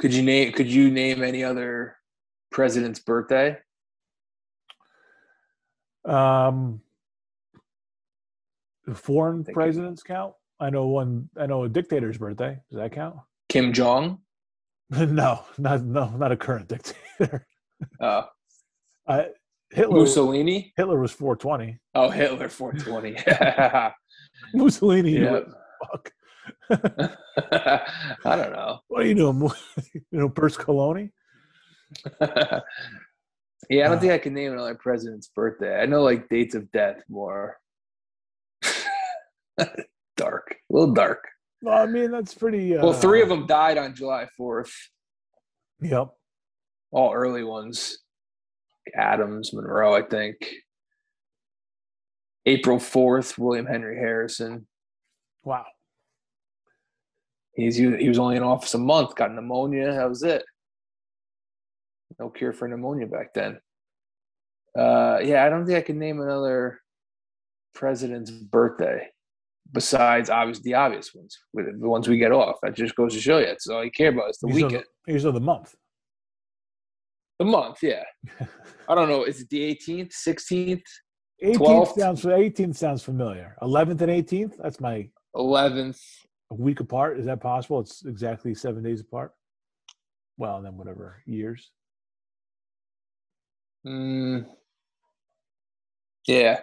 Could 0.00 0.12
you 0.12 0.22
name 0.22 0.52
Could 0.52 0.66
you 0.68 0.90
name 0.90 1.22
any 1.22 1.42
other 1.42 1.96
president's 2.50 2.98
birthday? 3.00 3.56
um, 6.04 6.80
foreign 8.92 9.38
Thank 9.44 9.48
you. 9.48 9.54
presidents 9.54 10.02
count. 10.02 10.34
I 10.60 10.70
know 10.70 10.86
one. 10.86 11.28
I 11.38 11.46
know 11.46 11.64
a 11.64 11.68
dictator's 11.68 12.18
birthday. 12.18 12.58
Does 12.70 12.78
that 12.80 12.92
count? 12.92 13.16
Kim 13.48 13.72
Jong. 13.72 14.18
no, 14.90 15.40
not 15.58 15.82
no, 15.82 16.08
not 16.10 16.32
a 16.32 16.36
current 16.36 16.68
dictator. 16.68 17.46
Uh, 18.00 18.22
Uh, 19.06 19.24
Hitler. 19.70 19.98
Mussolini. 20.00 20.72
Hitler 20.78 20.98
was 20.98 21.12
420. 21.12 21.78
Oh, 21.94 22.08
Hitler 22.08 22.48
420. 22.48 23.92
Mussolini. 24.54 25.18
yeah. 25.18 25.40
Fuck. 25.90 26.10
I 26.70 28.36
don't 28.36 28.52
know. 28.52 28.78
What 28.88 29.02
are 29.02 29.06
you 29.06 29.14
doing? 29.14 29.50
You 29.92 30.00
know, 30.20 30.28
Pers 30.30 30.56
Coloni? 30.56 31.10
yeah, 32.22 33.84
I 33.84 33.88
don't 33.88 33.96
Uh, 33.96 34.00
think 34.00 34.12
I 34.12 34.18
can 34.18 34.32
name 34.32 34.52
another 34.52 34.74
president's 34.74 35.28
birthday. 35.28 35.78
I 35.80 35.84
know 35.86 36.02
like 36.02 36.28
dates 36.30 36.54
of 36.54 36.70
death 36.72 37.02
more. 37.10 37.58
dark, 40.16 40.56
a 40.70 40.72
little 40.72 40.94
dark. 40.94 41.28
Well, 41.62 41.78
I 41.80 41.86
mean, 41.86 42.10
that's 42.10 42.34
pretty. 42.34 42.76
Uh, 42.76 42.84
Well, 42.84 42.92
three 42.92 43.22
of 43.22 43.28
them 43.28 43.46
died 43.46 43.78
on 43.78 43.94
July 43.94 44.28
4th. 44.38 44.72
Yep. 45.80 46.08
All 46.92 47.12
early 47.14 47.42
ones. 47.42 47.98
Adams, 48.94 49.52
Monroe, 49.54 49.94
I 49.94 50.02
think. 50.02 50.36
April 52.46 52.78
4th, 52.78 53.38
William 53.38 53.64
Henry 53.64 53.96
Harrison. 53.96 54.66
Wow. 55.42 55.64
He's 57.54 57.76
he 57.76 58.08
was 58.08 58.18
only 58.18 58.36
in 58.36 58.42
office 58.42 58.74
a 58.74 58.78
month, 58.78 59.14
got 59.14 59.32
pneumonia. 59.32 59.92
That 59.92 60.08
was 60.08 60.22
it. 60.22 60.44
No 62.18 62.28
cure 62.28 62.52
for 62.52 62.68
pneumonia 62.68 63.06
back 63.06 63.32
then. 63.32 63.58
Uh, 64.76 65.20
yeah, 65.22 65.44
I 65.44 65.48
don't 65.48 65.64
think 65.64 65.78
I 65.78 65.82
can 65.82 65.98
name 65.98 66.20
another 66.20 66.80
president's 67.74 68.30
birthday 68.30 69.08
besides 69.72 70.30
obvious 70.30 70.60
the 70.60 70.74
obvious 70.74 71.14
ones, 71.14 71.36
with 71.52 71.66
the 71.80 71.88
ones 71.88 72.08
we 72.08 72.18
get 72.18 72.32
off. 72.32 72.56
That 72.62 72.74
just 72.76 72.94
goes 72.94 73.14
to 73.14 73.20
show 73.20 73.38
you. 73.38 73.46
That's 73.46 73.66
all 73.68 73.84
you 73.84 73.90
care 73.90 74.10
about. 74.10 74.28
It's 74.28 74.38
the 74.38 74.48
are 74.48 74.54
weekend, 74.54 74.84
are 75.08 75.32
the 75.32 75.40
month. 75.40 75.74
the 77.38 77.44
month. 77.44 77.78
Yeah, 77.82 78.04
I 78.88 78.94
don't 78.94 79.08
know. 79.08 79.24
Is 79.24 79.40
it 79.40 79.48
the 79.50 79.74
18th, 79.74 80.12
16th, 80.26 80.82
18th 81.42 81.56
12th? 81.56 81.98
sounds 81.98 82.22
18th 82.22 82.76
sounds 82.76 83.02
familiar. 83.02 83.56
11th 83.62 84.00
and 84.00 84.10
18th. 84.10 84.56
That's 84.62 84.80
my 84.80 85.08
11th? 85.36 86.00
a 86.50 86.54
week 86.54 86.80
apart. 86.80 87.18
Is 87.18 87.26
that 87.26 87.40
possible? 87.40 87.80
It's 87.80 88.04
exactly 88.04 88.54
seven 88.54 88.82
days 88.82 89.00
apart. 89.00 89.32
Well, 90.36 90.62
then 90.62 90.76
whatever 90.76 91.22
years. 91.26 91.70
Mm, 93.86 94.46
yeah, 96.26 96.60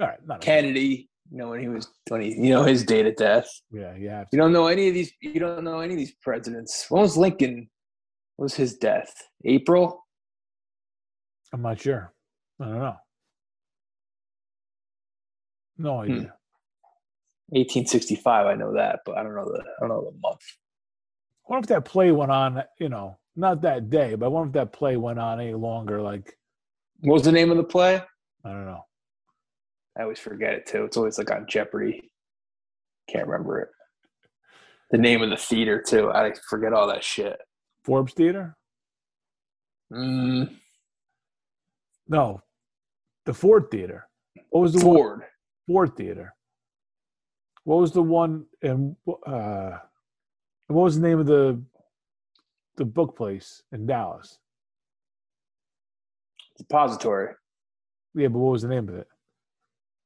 All 0.00 0.08
right. 0.08 0.40
Kennedy. 0.40 1.07
You 1.30 1.38
know 1.38 1.50
when 1.50 1.60
he 1.60 1.68
was 1.68 1.88
when 2.08 2.22
he, 2.22 2.28
you 2.34 2.50
know 2.50 2.64
his 2.64 2.84
date 2.84 3.06
of 3.06 3.16
death. 3.16 3.48
Yeah, 3.70 3.92
to. 3.94 4.26
You 4.32 4.38
don't 4.38 4.52
know 4.52 4.66
any 4.66 4.88
of 4.88 4.94
these. 4.94 5.12
You 5.20 5.38
don't 5.40 5.62
know 5.64 5.80
any 5.80 5.94
of 5.94 5.98
these 5.98 6.14
presidents. 6.22 6.86
When 6.88 7.02
was 7.02 7.16
Lincoln? 7.16 7.68
What 8.36 8.44
was 8.44 8.54
his 8.54 8.76
death? 8.76 9.12
April. 9.44 10.06
I'm 11.52 11.62
not 11.62 11.80
sure. 11.80 12.12
I 12.60 12.64
don't 12.64 12.78
know. 12.78 12.96
No 15.78 15.94
Hmm. 15.96 16.00
idea. 16.12 16.34
1865. 17.50 18.46
I 18.46 18.54
know 18.54 18.74
that, 18.74 19.00
but 19.04 19.16
I 19.18 19.22
don't 19.22 19.34
know 19.34 19.44
the. 19.44 19.60
I 19.60 19.80
don't 19.80 19.88
know 19.90 20.04
the 20.10 20.18
month. 20.20 20.40
I 21.48 21.52
wonder 21.52 21.64
if 21.64 21.68
that 21.68 21.84
play 21.84 22.12
went 22.12 22.30
on, 22.30 22.62
you 22.78 22.88
know, 22.90 23.18
not 23.36 23.62
that 23.62 23.88
day, 23.88 24.14
but 24.14 24.26
I 24.26 24.28
wonder 24.28 24.48
if 24.48 24.52
that 24.54 24.72
play 24.72 24.96
went 24.98 25.18
on 25.18 25.40
any 25.40 25.54
longer. 25.54 26.02
Like, 26.02 26.36
What 27.00 27.14
was 27.14 27.22
the 27.22 27.32
name 27.32 27.50
of 27.50 27.56
the 27.56 27.64
play? 27.64 28.02
I 28.44 28.48
don't 28.50 28.66
know. 28.66 28.84
I 29.98 30.02
always 30.02 30.18
forget 30.18 30.52
it 30.54 30.66
too. 30.66 30.84
It's 30.84 30.96
always 30.96 31.18
like 31.18 31.30
on 31.30 31.46
Jeopardy. 31.48 32.10
Can't 33.10 33.26
remember 33.26 33.60
it. 33.60 33.68
The 34.90 34.98
name 34.98 35.22
of 35.22 35.30
the 35.30 35.36
theater 35.36 35.82
too. 35.86 36.10
I 36.10 36.32
forget 36.48 36.72
all 36.72 36.86
that 36.88 37.02
shit. 37.04 37.38
Forbes 37.84 38.12
Theater? 38.12 38.56
Mm, 39.92 40.54
No. 42.08 42.42
The 43.24 43.34
Ford 43.34 43.70
Theater. 43.70 44.06
What 44.50 44.60
was 44.60 44.72
the 44.74 44.86
one? 44.86 44.96
Ford. 44.96 45.22
Ford 45.66 45.96
Theater. 45.96 46.34
What 47.64 47.80
was 47.80 47.92
the 47.92 48.02
one 48.02 48.46
and 48.62 48.96
uh 49.26 49.78
what 50.68 50.84
was 50.84 50.98
the 51.00 51.06
name 51.06 51.18
of 51.18 51.26
the 51.26 51.60
the 52.76 52.84
book 52.84 53.16
place 53.16 53.62
in 53.72 53.86
Dallas? 53.86 54.38
Depository. 56.56 57.34
Yeah, 58.14 58.28
but 58.28 58.38
what 58.38 58.52
was 58.52 58.62
the 58.62 58.68
name 58.68 58.88
of 58.88 58.94
it? 58.94 59.06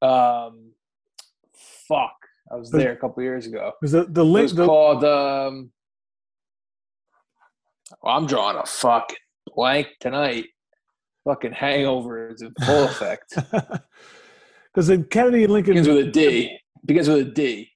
Um, 0.03 0.73
fuck. 1.89 2.15
I 2.51 2.57
was 2.57 2.71
there 2.71 2.93
a 2.93 2.97
couple 2.97 3.23
years 3.23 3.47
ago. 3.47 3.73
Was 3.81 3.93
the 3.93 4.05
the 4.05 4.23
It 4.23 4.25
link 4.25 4.43
was 4.45 4.55
the, 4.55 4.67
called. 4.67 5.05
Um, 5.05 5.73
well, 8.03 8.17
I'm 8.17 8.27
drawing 8.27 8.57
a 8.57 8.67
fucking 8.67 9.17
blank 9.55 9.89
tonight. 10.01 10.47
Fucking 11.25 11.53
hangover 11.53 12.29
is 12.29 12.43
in 12.43 12.53
full 12.65 12.85
effect. 12.85 13.35
because 14.73 14.91
in 14.91 15.05
Kennedy 15.05 15.45
and 15.45 15.53
Lincoln 15.53 15.75
Begins 15.75 15.89
with 15.89 16.09
a 16.09 16.11
D. 16.11 16.59
Begins 16.85 17.09
with 17.09 17.19
a 17.19 17.25
D. 17.25 17.71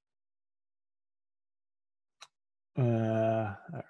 uh, 2.78 2.82
all 2.82 3.54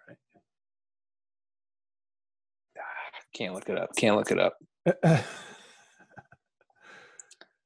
Can't 3.34 3.54
look 3.54 3.68
it 3.68 3.78
up. 3.78 3.90
Can't 3.96 4.16
look 4.16 4.30
it 4.30 4.38
up. 4.38 4.58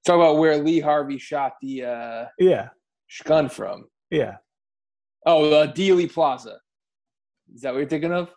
Talk 0.05 0.17
about 0.17 0.39
where 0.39 0.57
Lee 0.59 0.81
Harvey 0.81 1.19
shot 1.19 1.55
the 1.61 1.85
uh, 1.85 2.25
yeah, 2.39 2.69
gun 3.25 3.49
from. 3.49 3.87
yeah. 4.11 4.37
Oh, 5.27 5.53
uh, 5.53 5.67
Dealey 5.73 6.11
Plaza. 6.11 6.59
Is 7.55 7.61
that 7.61 7.73
what 7.75 7.81
you're 7.81 7.89
thinking 7.89 8.13
of? 8.13 8.35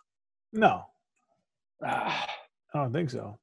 No, 0.52 0.82
Ah, 1.84 2.26
I 2.74 2.78
don't 2.78 2.92
think 2.92 3.08
so. 3.10 3.38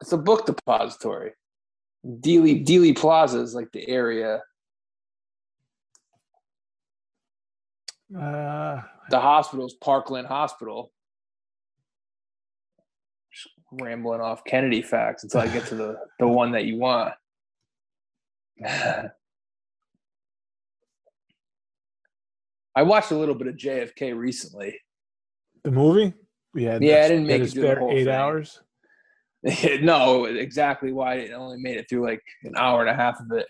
it's 0.00 0.12
a 0.12 0.16
book 0.18 0.46
depository. 0.46 1.32
Dealey 2.06 2.64
Dealey 2.64 2.96
Plaza 2.96 3.40
is 3.40 3.54
like 3.54 3.72
the 3.72 3.88
area. 3.88 4.42
Uh, 8.16 8.80
The 9.10 9.18
hospital's 9.20 9.74
Parkland 9.74 10.26
Hospital. 10.28 10.92
Rambling 13.80 14.20
off 14.20 14.44
Kennedy 14.44 14.82
facts 14.82 15.24
until 15.24 15.40
I 15.40 15.48
get 15.48 15.66
to 15.66 15.74
the, 15.74 15.96
the 16.18 16.28
one 16.28 16.52
that 16.52 16.64
you 16.64 16.76
want. 16.78 17.14
I 22.76 22.82
watched 22.82 23.10
a 23.10 23.16
little 23.16 23.34
bit 23.34 23.46
of 23.48 23.56
JFK 23.56 24.16
recently. 24.16 24.80
the 25.62 25.70
movie. 25.70 26.12
Yeah, 26.54 26.78
Yeah, 26.80 27.04
I 27.04 27.08
didn't 27.08 27.26
make 27.26 27.42
it 27.42 27.50
spare 27.50 27.80
eight 27.90 28.04
thing. 28.04 28.14
hours. 28.14 28.60
no, 29.82 30.24
exactly 30.24 30.92
why 30.92 31.16
it 31.16 31.32
only 31.32 31.58
made 31.58 31.76
it 31.76 31.86
through 31.88 32.04
like 32.04 32.22
an 32.44 32.54
hour 32.56 32.80
and 32.80 32.90
a 32.90 32.94
half 32.94 33.20
of 33.20 33.30
it. 33.36 33.46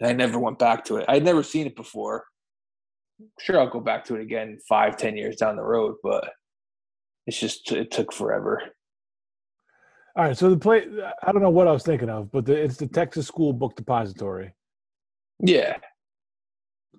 And 0.00 0.10
I 0.10 0.12
never 0.12 0.38
went 0.38 0.58
back 0.58 0.84
to 0.86 0.96
it. 0.96 1.06
I'd 1.08 1.24
never 1.24 1.42
seen 1.42 1.66
it 1.66 1.74
before. 1.76 2.24
Sure, 3.40 3.58
I'll 3.58 3.70
go 3.70 3.80
back 3.80 4.04
to 4.06 4.16
it 4.16 4.20
again 4.22 4.58
five, 4.68 4.96
ten 4.96 5.16
years 5.16 5.36
down 5.36 5.56
the 5.56 5.62
road, 5.62 5.96
but 6.02 6.30
it's 7.26 7.38
just 7.40 7.72
it 7.72 7.90
took 7.90 8.12
forever. 8.12 8.62
All 10.16 10.24
right, 10.24 10.36
so 10.36 10.48
the 10.50 10.56
play. 10.56 10.86
I 11.22 11.32
don't 11.32 11.42
know 11.42 11.50
what 11.50 11.68
I 11.68 11.72
was 11.72 11.82
thinking 11.82 12.08
of, 12.08 12.32
but 12.32 12.46
the, 12.46 12.54
it's 12.54 12.76
the 12.76 12.86
Texas 12.86 13.26
School 13.26 13.52
Book 13.52 13.76
Depository. 13.76 14.54
Yeah. 15.40 15.76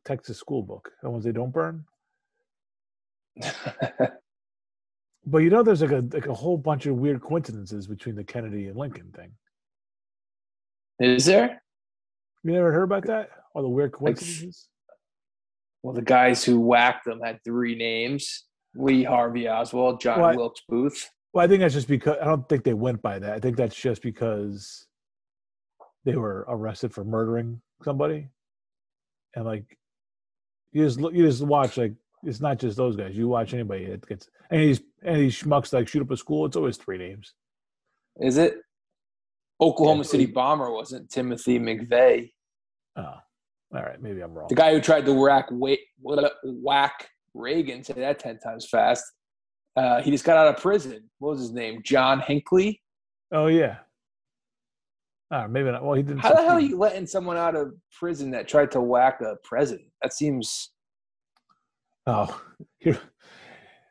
Texas 0.05 0.37
School 0.37 0.61
Book. 0.61 0.91
The 1.01 1.09
ones 1.09 1.23
they 1.23 1.31
don't 1.31 1.51
burn. 1.51 1.85
But 5.29 5.39
you 5.39 5.49
know, 5.49 5.61
there's 5.61 5.81
like 5.81 5.91
a 5.91 6.05
like 6.13 6.27
a 6.27 6.33
whole 6.33 6.57
bunch 6.57 6.85
of 6.85 6.95
weird 6.95 7.21
coincidences 7.21 7.85
between 7.85 8.15
the 8.15 8.23
Kennedy 8.23 8.67
and 8.67 8.77
Lincoln 8.77 9.11
thing. 9.13 9.31
Is 10.99 11.25
there? 11.25 11.61
You 12.43 12.53
never 12.53 12.71
heard 12.71 12.83
about 12.83 13.05
that? 13.07 13.29
All 13.53 13.61
the 13.61 13.67
weird 13.67 13.91
Like, 13.91 14.15
coincidences. 14.15 14.69
Well, 15.83 15.93
the 15.93 16.01
guys 16.01 16.45
who 16.45 16.61
whacked 16.61 17.05
them 17.05 17.19
had 17.19 17.43
three 17.43 17.75
names: 17.75 18.45
Lee 18.73 19.03
Harvey 19.03 19.49
Oswald, 19.49 19.99
John 19.99 20.21
What? 20.21 20.37
Wilkes 20.37 20.61
Booth. 20.67 21.09
Well, 21.33 21.43
I 21.43 21.47
think 21.47 21.61
that's 21.61 21.73
just 21.73 21.87
because 21.87 22.17
I 22.21 22.25
don't 22.25 22.47
think 22.47 22.63
they 22.63 22.73
went 22.73 23.01
by 23.01 23.19
that. 23.19 23.33
I 23.33 23.39
think 23.39 23.57
that's 23.57 23.75
just 23.75 24.01
because 24.01 24.87
they 26.05 26.15
were 26.15 26.45
arrested 26.47 26.93
for 26.93 27.03
murdering 27.03 27.61
somebody, 27.83 28.29
and 29.35 29.45
like 29.45 29.77
you 30.71 30.83
just 30.83 30.99
look, 30.99 31.13
you 31.13 31.25
just 31.25 31.45
watch 31.45 31.77
like 31.77 31.93
it's 32.23 32.41
not 32.41 32.59
just 32.59 32.77
those 32.77 32.95
guys. 32.95 33.15
You 33.15 33.27
watch 33.27 33.53
anybody 33.53 33.85
that 33.85 34.07
gets 34.07 34.29
any 34.51 34.63
of 34.63 34.67
these 34.67 34.81
any 35.03 35.13
of 35.15 35.21
these 35.21 35.41
schmucks 35.41 35.73
like 35.73 35.87
shoot 35.87 36.01
up 36.01 36.11
a 36.11 36.17
school. 36.17 36.45
It's 36.45 36.55
always 36.55 36.77
three 36.77 36.97
names. 36.97 37.33
Is 38.19 38.37
it? 38.37 38.55
Oklahoma 39.59 40.03
Yeah, 40.03 40.09
City 40.09 40.25
bomber 40.27 40.71
wasn't 40.71 41.09
Timothy 41.09 41.59
McVeigh. 41.59 42.31
Oh, 42.95 43.01
all 43.01 43.21
right, 43.71 44.01
maybe 44.01 44.21
I'm 44.21 44.33
wrong. 44.33 44.47
The 44.49 44.55
guy 44.55 44.73
who 44.73 44.81
tried 44.81 45.05
to 45.05 45.13
whack 45.13 45.47
whack, 45.51 45.79
whack 46.43 47.09
Reagan, 47.33 47.83
say 47.83 47.93
that 47.93 48.19
ten 48.19 48.39
times 48.39 48.67
fast. 48.69 49.03
Uh, 49.77 50.01
he 50.01 50.11
just 50.11 50.23
got 50.25 50.37
out 50.37 50.47
of 50.53 50.61
prison. 50.61 51.09
What 51.19 51.31
was 51.31 51.41
his 51.41 51.51
name? 51.51 51.81
John 51.83 52.19
Hinckley. 52.19 52.81
Oh 53.31 53.47
yeah. 53.47 53.77
Right, 55.29 55.49
maybe 55.49 55.69
not. 55.69 55.83
Well, 55.83 55.93
he 55.93 56.03
didn't. 56.03 56.19
How 56.19 56.33
the 56.33 56.41
hell 56.41 56.53
are 56.55 56.59
you 56.59 56.77
letting 56.77 57.05
someone 57.05 57.37
out 57.37 57.55
of 57.55 57.73
prison 57.97 58.31
that 58.31 58.47
tried 58.47 58.71
to 58.71 58.81
whack 58.81 59.21
a 59.21 59.35
president? 59.43 59.89
That 60.01 60.13
seems 60.13 60.71
Oh, 62.07 62.41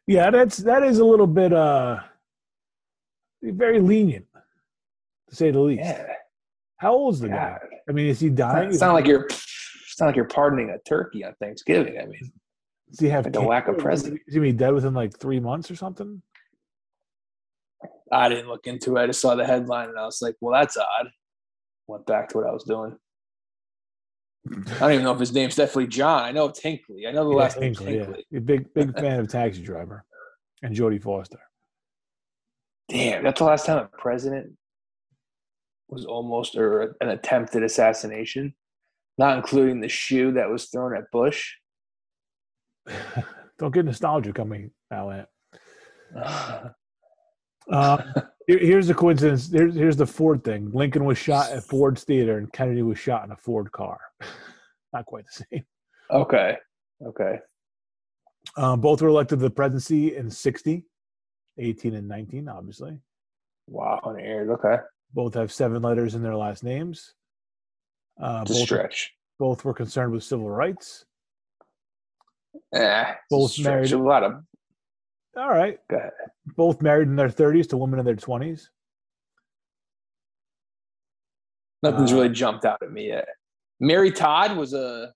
yeah, 0.06 0.30
that's 0.30 0.56
that 0.58 0.82
is 0.82 0.98
a 0.98 1.04
little 1.04 1.26
bit 1.26 1.52
uh 1.52 1.98
very 3.42 3.78
lenient 3.78 4.26
to 5.28 5.36
say 5.36 5.50
the 5.50 5.60
least. 5.60 5.84
Yeah. 5.84 6.06
How 6.78 6.94
old 6.94 7.14
is 7.14 7.20
the 7.20 7.28
guy? 7.28 7.58
I 7.88 7.92
mean, 7.92 8.06
is 8.06 8.20
he 8.20 8.30
dying? 8.30 8.70
It's 8.70 8.80
not 8.80 8.94
like 8.94 9.06
you're. 9.06 9.26
It's 9.26 10.00
not 10.00 10.06
like 10.06 10.16
you're 10.16 10.26
pardoning 10.26 10.70
a 10.70 10.78
turkey 10.88 11.24
on 11.24 11.34
Thanksgiving. 11.40 11.98
I 11.98 12.06
mean, 12.06 12.32
Does 12.90 13.00
he 13.00 13.08
have 13.08 13.24
like 13.24 13.36
a 13.36 13.42
whack 13.42 13.64
of 13.68 13.74
cancer? 13.74 13.82
president. 13.82 14.20
Is 14.26 14.34
he 14.34 14.40
gonna 14.40 14.52
be 14.52 14.56
dead 14.56 14.72
within 14.72 14.94
like 14.94 15.18
three 15.18 15.40
months 15.40 15.70
or 15.70 15.76
something? 15.76 16.22
I 18.12 18.28
didn't 18.28 18.48
look 18.48 18.66
into 18.66 18.96
it. 18.96 19.02
I 19.02 19.06
just 19.08 19.20
saw 19.20 19.34
the 19.34 19.44
headline 19.44 19.88
and 19.88 19.98
I 19.98 20.04
was 20.04 20.22
like, 20.22 20.36
"Well, 20.40 20.58
that's 20.58 20.76
odd." 20.76 21.10
Went 21.88 22.06
back 22.06 22.28
to 22.30 22.38
what 22.38 22.46
I 22.46 22.52
was 22.52 22.64
doing. 22.64 22.96
I 24.48 24.78
don't 24.78 24.92
even 24.92 25.04
know 25.04 25.12
if 25.12 25.18
his 25.18 25.32
name's 25.32 25.56
definitely 25.56 25.88
John. 25.88 26.22
I 26.22 26.30
know 26.30 26.46
it's 26.46 26.60
Hinckley. 26.60 27.06
I 27.06 27.10
know 27.12 27.24
the 27.24 27.30
Yeah, 27.30 27.36
last 27.36 27.58
name's 27.60 27.78
Hinckley, 27.80 28.24
yeah. 28.30 28.38
Big 28.40 28.72
big 28.74 28.94
fan 28.98 29.18
of 29.20 29.28
Taxi 29.28 29.62
Driver 29.62 30.04
and 30.62 30.74
Jodie 30.74 31.02
Foster. 31.02 31.40
Damn, 32.88 33.24
that's 33.24 33.40
the 33.40 33.44
last 33.44 33.66
time 33.66 33.78
a 33.78 33.88
president 33.98 34.52
was 35.88 36.04
almost 36.04 36.56
or 36.56 36.96
an 37.00 37.08
attempted 37.08 37.64
assassination, 37.64 38.54
not 39.18 39.36
including 39.36 39.80
the 39.80 39.88
shoe 39.88 40.32
that 40.32 40.48
was 40.48 40.66
thrown 40.66 40.96
at 40.96 41.10
Bush. 41.10 41.54
Don't 43.58 43.72
get 43.74 43.84
nostalgia 43.84 44.32
coming 44.32 44.70
now, 44.90 45.10
Ant. 45.10 45.28
Um, 47.68 48.00
here- 48.46 48.60
here's 48.60 48.86
the 48.86 48.94
coincidence. 48.94 49.50
Here's, 49.50 49.74
here's 49.74 49.96
the 49.96 50.06
Ford 50.06 50.44
thing. 50.44 50.70
Lincoln 50.72 51.04
was 51.04 51.18
shot 51.18 51.50
at 51.50 51.64
Ford's 51.64 52.04
theater, 52.04 52.38
and 52.38 52.52
Kennedy 52.52 52.82
was 52.82 52.96
shot 52.96 53.24
in 53.24 53.32
a 53.32 53.36
Ford 53.36 53.72
car. 53.72 53.98
Not 54.92 55.04
quite 55.06 55.24
the 55.26 55.44
same. 55.50 55.64
okay, 56.10 56.56
okay. 57.04 57.40
Um, 58.56 58.80
both 58.80 59.02
were 59.02 59.08
elected 59.08 59.40
to 59.40 59.42
the 59.42 59.50
presidency 59.50 60.14
in 60.16 60.30
60, 60.30 60.84
18 61.58 61.94
and 61.94 62.06
19, 62.06 62.48
obviously. 62.48 62.98
Wow, 63.66 64.00
on. 64.04 64.16
Okay, 64.20 64.76
Both 65.12 65.34
have 65.34 65.50
seven 65.50 65.82
letters 65.82 66.14
in 66.14 66.22
their 66.22 66.36
last 66.36 66.62
names. 66.62 67.14
Uh, 68.22 68.44
both, 68.44 68.56
stretch. 68.58 69.12
both 69.40 69.64
were 69.64 69.74
concerned 69.74 70.12
with 70.12 70.22
civil 70.22 70.48
rights. 70.48 71.04
Eh, 72.72 73.14
Both 73.30 73.58
married- 73.60 73.92
A 73.92 73.98
lot 73.98 74.22
of. 74.22 74.44
All 75.36 75.48
right. 75.50 75.78
Both 76.46 76.80
married 76.82 77.08
in 77.08 77.16
their 77.16 77.28
30s 77.28 77.66
to 77.68 77.76
women 77.76 77.98
in 77.98 78.04
their 78.06 78.16
20s. 78.16 78.70
Nothing's 81.82 82.12
Uh, 82.12 82.16
really 82.16 82.28
jumped 82.30 82.64
out 82.64 82.82
at 82.82 82.90
me 82.90 83.08
yet. 83.08 83.28
Mary 83.80 84.10
Todd 84.10 84.56
was 84.56 84.72
a 84.72 85.14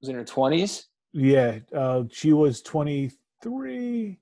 was 0.00 0.08
in 0.08 0.14
her 0.16 0.24
twenties. 0.24 0.88
Yeah, 1.12 1.58
uh, 1.74 2.04
she 2.10 2.32
was 2.32 2.62
23 2.62 4.18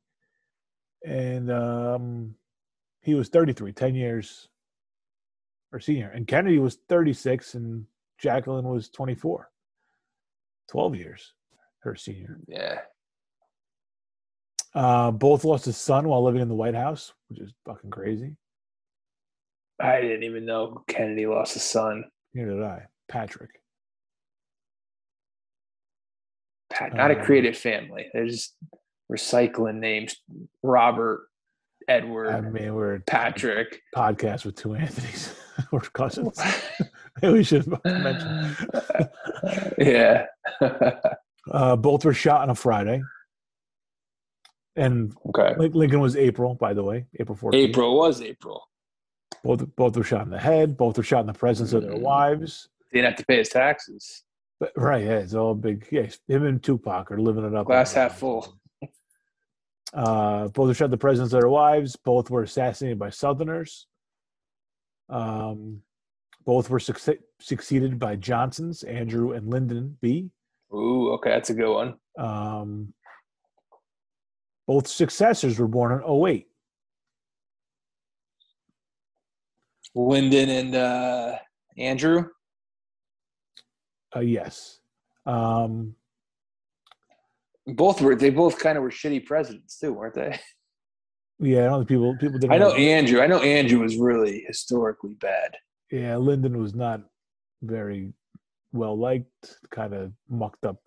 and 1.05 1.53
um, 1.53 2.35
he 3.03 3.15
was 3.15 3.29
33, 3.29 3.73
10 3.73 3.95
years 3.95 4.49
or 5.71 5.79
senior. 5.79 6.09
And 6.09 6.27
Kennedy 6.27 6.59
was 6.59 6.77
36 6.89 7.55
and 7.55 7.87
Jacqueline 8.17 8.65
was 8.67 8.89
24, 8.89 9.51
12 10.69 10.97
years 10.97 11.35
her 11.81 11.95
senior. 11.97 12.39
Yeah, 12.49 12.81
Uh, 14.74 15.11
both 15.11 15.45
lost 15.45 15.66
a 15.66 15.72
son 15.72 16.09
while 16.09 16.22
living 16.24 16.41
in 16.43 16.49
the 16.49 16.55
White 16.55 16.74
House, 16.74 17.12
which 17.29 17.41
is 17.41 17.53
fucking 17.66 17.91
crazy. 17.91 18.37
I 19.81 20.01
didn't 20.01 20.24
even 20.24 20.45
know 20.45 20.83
Kennedy 20.89 21.26
lost 21.26 21.57
a 21.57 21.61
son. 21.61 22.05
Neither 22.35 22.51
did 22.55 22.62
I. 22.64 22.83
Patrick. 23.09 23.51
Pat, 26.70 26.95
not 26.95 27.11
a 27.11 27.18
Um, 27.18 27.24
creative 27.24 27.57
family. 27.57 28.09
They're 28.12 28.26
just 28.26 28.55
recycling 29.11 29.76
names. 29.76 30.16
Robert, 30.62 31.29
Edward, 31.89 32.29
I 32.35 32.41
mean, 32.43 32.74
we're 32.74 32.99
Patrick. 33.01 33.81
podcast 33.97 34.45
with 34.45 34.57
two 34.57 34.74
Anthony's 34.74 35.35
or 35.72 35.81
cousins. 35.81 36.39
we 37.22 37.43
should 37.43 37.66
mention. 37.85 38.57
yeah. 39.79 40.26
Uh, 41.51 41.76
both 41.76 42.05
were 42.05 42.14
shot 42.14 42.42
on 42.42 42.51
a 42.51 42.55
Friday. 42.55 43.03
And 44.76 45.12
okay. 45.28 45.55
Lincoln 45.57 46.01
was 46.01 46.16
April, 46.16 46.55
by 46.55 46.72
the 46.72 46.82
way, 46.84 47.07
April 47.18 47.36
14th. 47.36 47.55
April 47.55 47.96
was 47.99 48.20
April. 48.22 48.62
Both, 49.42 49.74
both 49.76 49.96
were 49.96 50.05
shot 50.05 50.22
in 50.22 50.30
the 50.30 50.38
head. 50.38 50.76
Both 50.76 50.96
were 50.96 51.03
shot 51.03 51.20
in 51.20 51.26
the 51.26 51.32
presence 51.32 51.72
of 51.72 51.82
their 51.82 51.92
Mm. 51.94 52.01
wives. 52.03 52.68
Didn't 52.92 53.07
have 53.11 53.16
to 53.18 53.26
pay 53.26 53.38
his 53.38 53.49
taxes. 53.49 54.22
But, 54.61 54.72
right, 54.76 55.05
yeah, 55.05 55.18
it's 55.18 55.34
all 55.34 55.55
big. 55.55 55.86
Yeah, 55.90 56.09
him 56.26 56.44
and 56.44 56.62
Tupac 56.62 57.11
are 57.12 57.20
living 57.20 57.44
it 57.44 57.55
up. 57.55 57.66
Glass 57.66 57.92
half 57.92 58.18
full. 58.18 58.55
Uh, 59.94 60.49
both 60.49 60.68
were 60.68 60.74
shot 60.74 60.84
in 60.84 60.90
the 60.90 60.99
presence 60.99 61.32
of 61.32 61.40
their 61.40 61.49
wives. 61.49 61.96
Both 61.96 62.28
were 62.28 62.42
assassinated 62.42 62.99
by 62.99 63.09
Southerners. 63.09 63.86
Um, 65.09 65.80
both 66.44 66.68
were 66.68 66.78
succe- 66.78 67.22
succeeded 67.40 67.99
by 67.99 68.16
Johnsons, 68.16 68.82
Andrew 68.82 69.32
and 69.32 69.49
Lyndon 69.49 69.96
B. 70.03 70.30
Ooh, 70.75 71.12
okay, 71.14 71.31
that's 71.31 71.51
a 71.51 71.55
good 71.55 71.73
one. 71.73 71.95
Um, 72.19 72.93
both 74.66 74.87
successors 74.87 75.59
were 75.59 75.69
born 75.69 75.93
in 76.03 76.27
08. 76.29 76.47
Lyndon 79.95 80.49
and 80.49 80.75
uh, 80.75 81.37
Andrew. 81.79 82.27
Uh, 84.14 84.21
yes. 84.21 84.79
Um, 85.27 85.95
Both 87.66 88.01
were 88.01 88.14
they 88.14 88.31
both 88.31 88.59
kind 88.59 88.77
of 88.79 88.83
were 88.83 88.91
shitty 88.91 89.27
presidents 89.27 89.79
too, 89.79 89.93
weren't 89.93 90.14
they? 90.14 90.39
yeah, 91.41 91.61
I 91.61 91.69
don't 91.69 91.81
think 91.81 91.89
people 91.89 92.16
people 92.19 92.39
didn't. 92.39 92.53
I 92.53 92.59
know 92.59 92.69
like- 92.71 92.79
Andrew. 92.79 93.21
I 93.21 93.27
know 93.27 93.41
Andrew 93.41 93.81
was 93.81 93.97
really 93.97 94.45
historically 94.47 95.14
bad. 95.14 95.57
Yeah, 95.91 96.16
Lyndon 96.16 96.59
was 96.59 96.75
not 96.75 97.01
very 97.62 98.12
well 98.73 98.99
liked. 98.99 99.59
Kind 99.71 99.95
of 99.95 100.12
mucked 100.29 100.64
up 100.64 100.79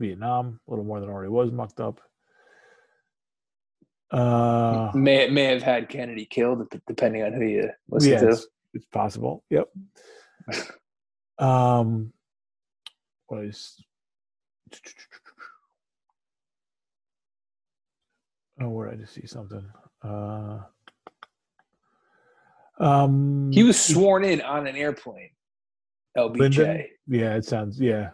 Vietnam 0.00 0.60
a 0.66 0.70
little 0.70 0.84
more 0.84 1.00
than 1.00 1.08
already 1.08 1.30
was 1.30 1.50
mucked 1.50 1.80
up. 1.80 2.00
Uh, 4.10 4.90
May 4.94 5.28
may 5.28 5.44
have 5.44 5.62
had 5.62 5.88
Kennedy 5.88 6.24
killed, 6.24 6.66
depending 6.86 7.22
on 7.22 7.32
who 7.34 7.44
you 7.44 7.70
listen 7.90 8.12
yeah, 8.12 8.20
to. 8.20 8.28
it's, 8.30 8.46
it's 8.72 8.86
possible. 8.86 9.44
Yep. 9.50 9.68
um, 11.38 12.12
what 13.26 13.44
is? 13.44 13.76
Oh, 18.60 18.68
where 18.70 18.88
did 18.88 18.98
I 18.98 19.02
just 19.02 19.14
see 19.14 19.26
something? 19.26 19.64
Uh, 20.02 20.60
um, 22.80 23.52
He 23.52 23.62
was 23.62 23.80
sworn 23.80 24.24
in 24.24 24.40
on 24.40 24.66
an 24.66 24.74
airplane. 24.74 25.30
LBJ. 26.16 26.38
Lyndon? 26.38 26.84
Yeah, 27.06 27.36
it 27.36 27.44
sounds. 27.44 27.80
Yeah. 27.80 28.10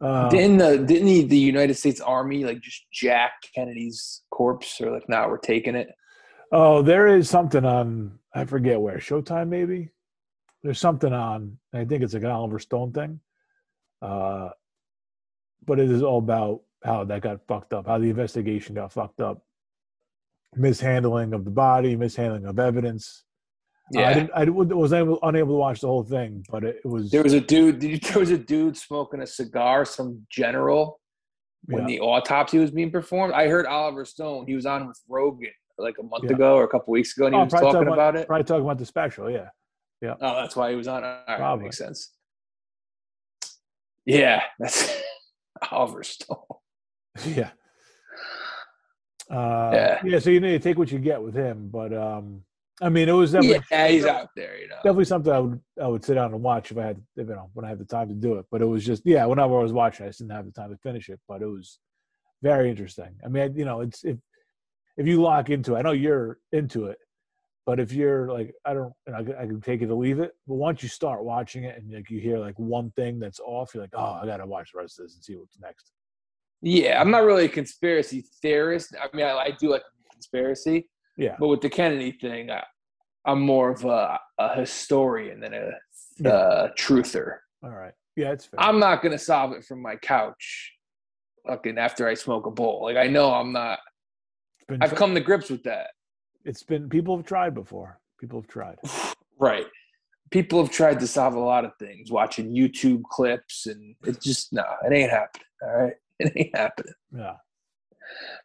Uh, 0.00 0.28
Didn't 0.28 0.58
the 0.58 0.78
didn't 0.78 1.08
he, 1.08 1.24
the 1.24 1.36
United 1.36 1.74
States 1.74 2.00
Army 2.00 2.44
like 2.44 2.60
just 2.60 2.86
jack 2.92 3.32
Kennedy's 3.52 4.22
corpse 4.30 4.80
or 4.80 4.92
like 4.92 5.08
now 5.08 5.28
we're 5.28 5.38
taking 5.38 5.74
it? 5.74 5.88
oh, 6.52 6.82
there 6.82 7.08
is 7.08 7.28
something 7.28 7.64
on. 7.64 8.18
I 8.34 8.44
forget 8.44 8.80
where. 8.80 8.98
Showtime, 8.98 9.48
maybe. 9.48 9.90
There's 10.62 10.80
something 10.80 11.12
on. 11.12 11.58
I 11.72 11.84
think 11.84 12.02
it's 12.02 12.14
like 12.14 12.22
an 12.22 12.30
Oliver 12.30 12.58
Stone 12.58 12.92
thing. 12.92 13.20
Uh, 14.00 14.50
but 15.66 15.78
it 15.78 15.90
is 15.90 16.02
all 16.02 16.18
about 16.18 16.62
how 16.84 17.04
that 17.04 17.22
got 17.22 17.46
fucked 17.46 17.72
up, 17.72 17.86
how 17.86 17.98
the 17.98 18.10
investigation 18.10 18.74
got 18.74 18.92
fucked 18.92 19.20
up, 19.20 19.42
mishandling 20.54 21.34
of 21.34 21.44
the 21.44 21.50
body, 21.50 21.96
mishandling 21.96 22.46
of 22.46 22.58
evidence. 22.58 23.24
Uh, 23.96 24.00
I 24.02 24.12
didn't. 24.14 24.30
I 24.34 24.44
was 24.44 24.92
able, 24.92 25.18
unable 25.22 25.54
to 25.54 25.58
watch 25.58 25.80
the 25.80 25.86
whole 25.86 26.02
thing, 26.04 26.44
but 26.50 26.62
it, 26.64 26.80
it 26.84 26.88
was. 26.88 27.10
There 27.10 27.22
was 27.22 27.32
a 27.32 27.40
dude. 27.40 27.78
did 27.78 27.90
you- 27.90 27.98
There 28.12 28.20
was 28.20 28.30
a 28.30 28.38
dude 28.38 28.76
smoking 28.76 29.20
a 29.22 29.26
cigar. 29.26 29.84
Some 29.84 30.26
general 30.30 31.00
when 31.64 31.82
yeah. 31.82 31.86
the 31.96 32.00
autopsy 32.00 32.58
was 32.58 32.70
being 32.70 32.90
performed. 32.90 33.32
I 33.34 33.48
heard 33.48 33.66
Oliver 33.66 34.04
Stone. 34.04 34.46
He 34.46 34.54
was 34.54 34.66
on 34.66 34.86
with 34.86 35.00
Rogan 35.08 35.50
like 35.78 35.94
a 36.00 36.02
month 36.02 36.24
Yeah. 36.24 36.32
ago 36.32 36.54
or 36.56 36.64
a 36.64 36.68
couple 36.68 36.92
weeks 36.92 37.16
ago, 37.16 37.26
and 37.26 37.34
he 37.34 37.40
Oh, 37.40 37.44
was 37.44 37.52
talking 37.52 37.72
talking 37.72 37.88
about 37.92 38.16
it. 38.16 38.26
Probably 38.26 38.44
talking 38.44 38.64
about 38.64 38.78
the 38.78 38.86
special. 38.86 39.30
Yeah. 39.30 39.48
yeah. 40.02 40.14
Oh, 40.20 40.34
that's 40.42 40.54
why 40.56 40.70
he 40.70 40.76
was 40.76 40.88
on. 40.88 41.02
All 41.04 41.10
right, 41.10 41.24
that 41.26 41.38
Probably. 41.38 41.64
makes 41.64 41.78
sense. 41.78 42.12
Yeah, 44.04 44.42
that's 44.58 45.00
Oliver 45.70 46.02
Stone. 46.02 46.38
Yeah. 47.26 47.50
Uh, 49.30 49.70
Yeah. 49.72 50.00
yeah. 50.04 50.18
So 50.18 50.30
you 50.30 50.40
need 50.40 50.52
to 50.52 50.58
take 50.58 50.78
what 50.78 50.90
you 50.90 50.98
get 50.98 51.22
with 51.22 51.34
him, 51.34 51.68
but 51.70 51.92
um, 51.92 52.42
I 52.80 52.88
mean, 52.88 53.08
it 53.08 53.12
was 53.12 53.32
definitely 53.32 53.62
Yeah, 53.70 53.88
he's 53.88 54.04
out 54.06 54.28
there, 54.36 54.58
you 54.58 54.68
know. 54.68 54.76
definitely 54.76 55.04
something 55.04 55.32
I 55.32 55.38
would 55.40 55.60
I 55.82 55.86
would 55.88 56.04
sit 56.04 56.14
down 56.14 56.32
and 56.32 56.42
watch 56.42 56.70
if 56.70 56.78
I 56.78 56.84
had 56.86 57.02
if, 57.16 57.28
you 57.28 57.34
know 57.34 57.50
when 57.54 57.64
I 57.64 57.68
had 57.68 57.78
the 57.78 57.84
time 57.84 58.08
to 58.08 58.14
do 58.14 58.34
it. 58.34 58.46
But 58.50 58.62
it 58.62 58.66
was 58.66 58.84
just 58.84 59.02
yeah, 59.04 59.24
whenever 59.26 59.58
I 59.58 59.62
was 59.62 59.72
watching, 59.72 60.06
I 60.06 60.08
just 60.10 60.20
didn't 60.20 60.32
have 60.32 60.46
the 60.46 60.52
time 60.52 60.70
to 60.70 60.76
finish 60.78 61.08
it. 61.08 61.20
But 61.28 61.42
it 61.42 61.46
was 61.46 61.78
very 62.42 62.70
interesting. 62.70 63.16
I 63.24 63.28
mean, 63.28 63.54
you 63.56 63.64
know, 63.64 63.80
it's 63.80 64.04
if 64.04 64.16
if 64.96 65.06
you 65.06 65.20
lock 65.22 65.50
into 65.50 65.74
it, 65.74 65.78
I 65.78 65.82
know 65.82 65.92
you're 65.92 66.38
into 66.52 66.86
it, 66.86 66.98
But 67.66 67.80
if 67.80 67.92
you're 67.92 68.32
like, 68.32 68.54
I 68.64 68.72
don't, 68.74 68.94
and 69.06 69.14
I, 69.14 69.42
I 69.42 69.46
can 69.46 69.60
take 69.60 69.82
it 69.82 69.90
or 69.90 69.94
leave 69.94 70.20
it. 70.20 70.32
But 70.46 70.54
once 70.54 70.82
you 70.82 70.88
start 70.88 71.22
watching 71.22 71.64
it 71.64 71.76
and 71.76 71.92
like 71.92 72.10
you 72.10 72.18
hear 72.18 72.38
like 72.38 72.58
one 72.58 72.90
thing 72.92 73.18
that's 73.18 73.40
off, 73.40 73.74
you're 73.74 73.82
like, 73.82 73.90
oh, 73.94 74.18
I 74.22 74.24
gotta 74.26 74.46
watch 74.46 74.70
the 74.72 74.80
rest 74.80 74.98
of 74.98 75.04
this 75.04 75.14
and 75.16 75.22
see 75.24 75.36
what's 75.36 75.58
next. 75.60 75.92
Yeah, 76.62 77.00
I'm 77.00 77.10
not 77.10 77.24
really 77.24 77.44
a 77.44 77.48
conspiracy 77.48 78.24
theorist. 78.42 78.94
I 79.00 79.14
mean, 79.14 79.26
I, 79.26 79.32
I 79.36 79.50
do 79.60 79.68
like 79.70 79.82
conspiracy. 80.10 80.88
Yeah. 81.18 81.36
But 81.38 81.48
with 81.48 81.60
the 81.60 81.68
Kennedy 81.68 82.12
thing, 82.12 82.50
I, 82.50 82.64
I'm 83.26 83.40
more 83.40 83.70
of 83.70 83.84
a, 83.84 84.18
a 84.38 84.58
historian 84.58 85.40
than 85.40 85.52
a 85.52 85.70
Yeah. 86.18 86.30
uh, 86.30 86.68
truther. 86.78 87.38
All 87.62 87.70
right. 87.70 87.92
Yeah, 88.16 88.30
it's 88.32 88.46
fair. 88.46 88.58
I'm 88.60 88.78
not 88.80 89.02
gonna 89.02 89.18
solve 89.18 89.52
it 89.52 89.64
from 89.64 89.82
my 89.82 89.96
couch, 89.96 90.72
fucking 91.46 91.76
after 91.78 92.08
I 92.08 92.14
smoke 92.14 92.46
a 92.46 92.50
bowl. 92.50 92.80
Like 92.82 92.96
I 92.96 93.06
know 93.08 93.32
I'm 93.34 93.52
not. 93.52 93.78
I've 94.80 94.94
come 94.94 95.14
to 95.14 95.20
grips 95.20 95.50
with 95.50 95.62
that. 95.64 95.88
it's 96.44 96.62
been 96.62 96.88
people 96.88 97.16
have 97.16 97.26
tried 97.26 97.54
before. 97.54 98.00
People 98.20 98.40
have 98.40 98.48
tried. 98.48 98.76
Right. 99.40 99.66
People 100.32 100.60
have 100.60 100.72
tried 100.72 100.98
to 100.98 101.06
solve 101.06 101.34
a 101.34 101.38
lot 101.38 101.64
of 101.64 101.70
things, 101.78 102.10
watching 102.10 102.52
YouTube 102.54 103.04
clips, 103.04 103.66
and 103.66 103.94
it 104.04 104.20
just 104.20 104.52
no, 104.52 104.64
it 104.84 104.92
ain't 104.92 105.10
happening. 105.10 105.46
All 105.62 105.76
right, 105.84 105.94
it 106.18 106.32
ain't 106.34 106.56
happening. 106.56 106.92
Yeah. 107.16 107.34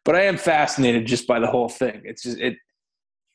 But 0.04 0.16
I 0.16 0.22
am 0.22 0.36
fascinated 0.36 1.06
just 1.06 1.26
by 1.26 1.40
the 1.40 1.46
whole 1.46 1.68
thing. 1.68 2.02
It's 2.04 2.22
just 2.22 2.38
it. 2.38 2.56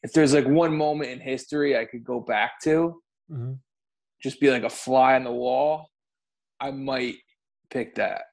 If 0.04 0.14
there's 0.14 0.34
like 0.34 0.48
one 0.48 0.76
moment 0.78 1.12
in 1.12 1.20
history 1.20 1.78
I 1.78 1.86
could 1.86 2.04
go 2.04 2.20
back 2.20 2.60
to, 2.64 3.02
hmm 3.30 3.54
just 4.22 4.42
be 4.42 4.52
like 4.52 4.64
a 4.64 4.70
fly 4.70 5.16
on 5.16 5.24
the 5.24 5.32
wall, 5.32 5.90
I 6.60 6.72
might 6.72 7.16
pick 7.70 7.96
that. 7.96 8.24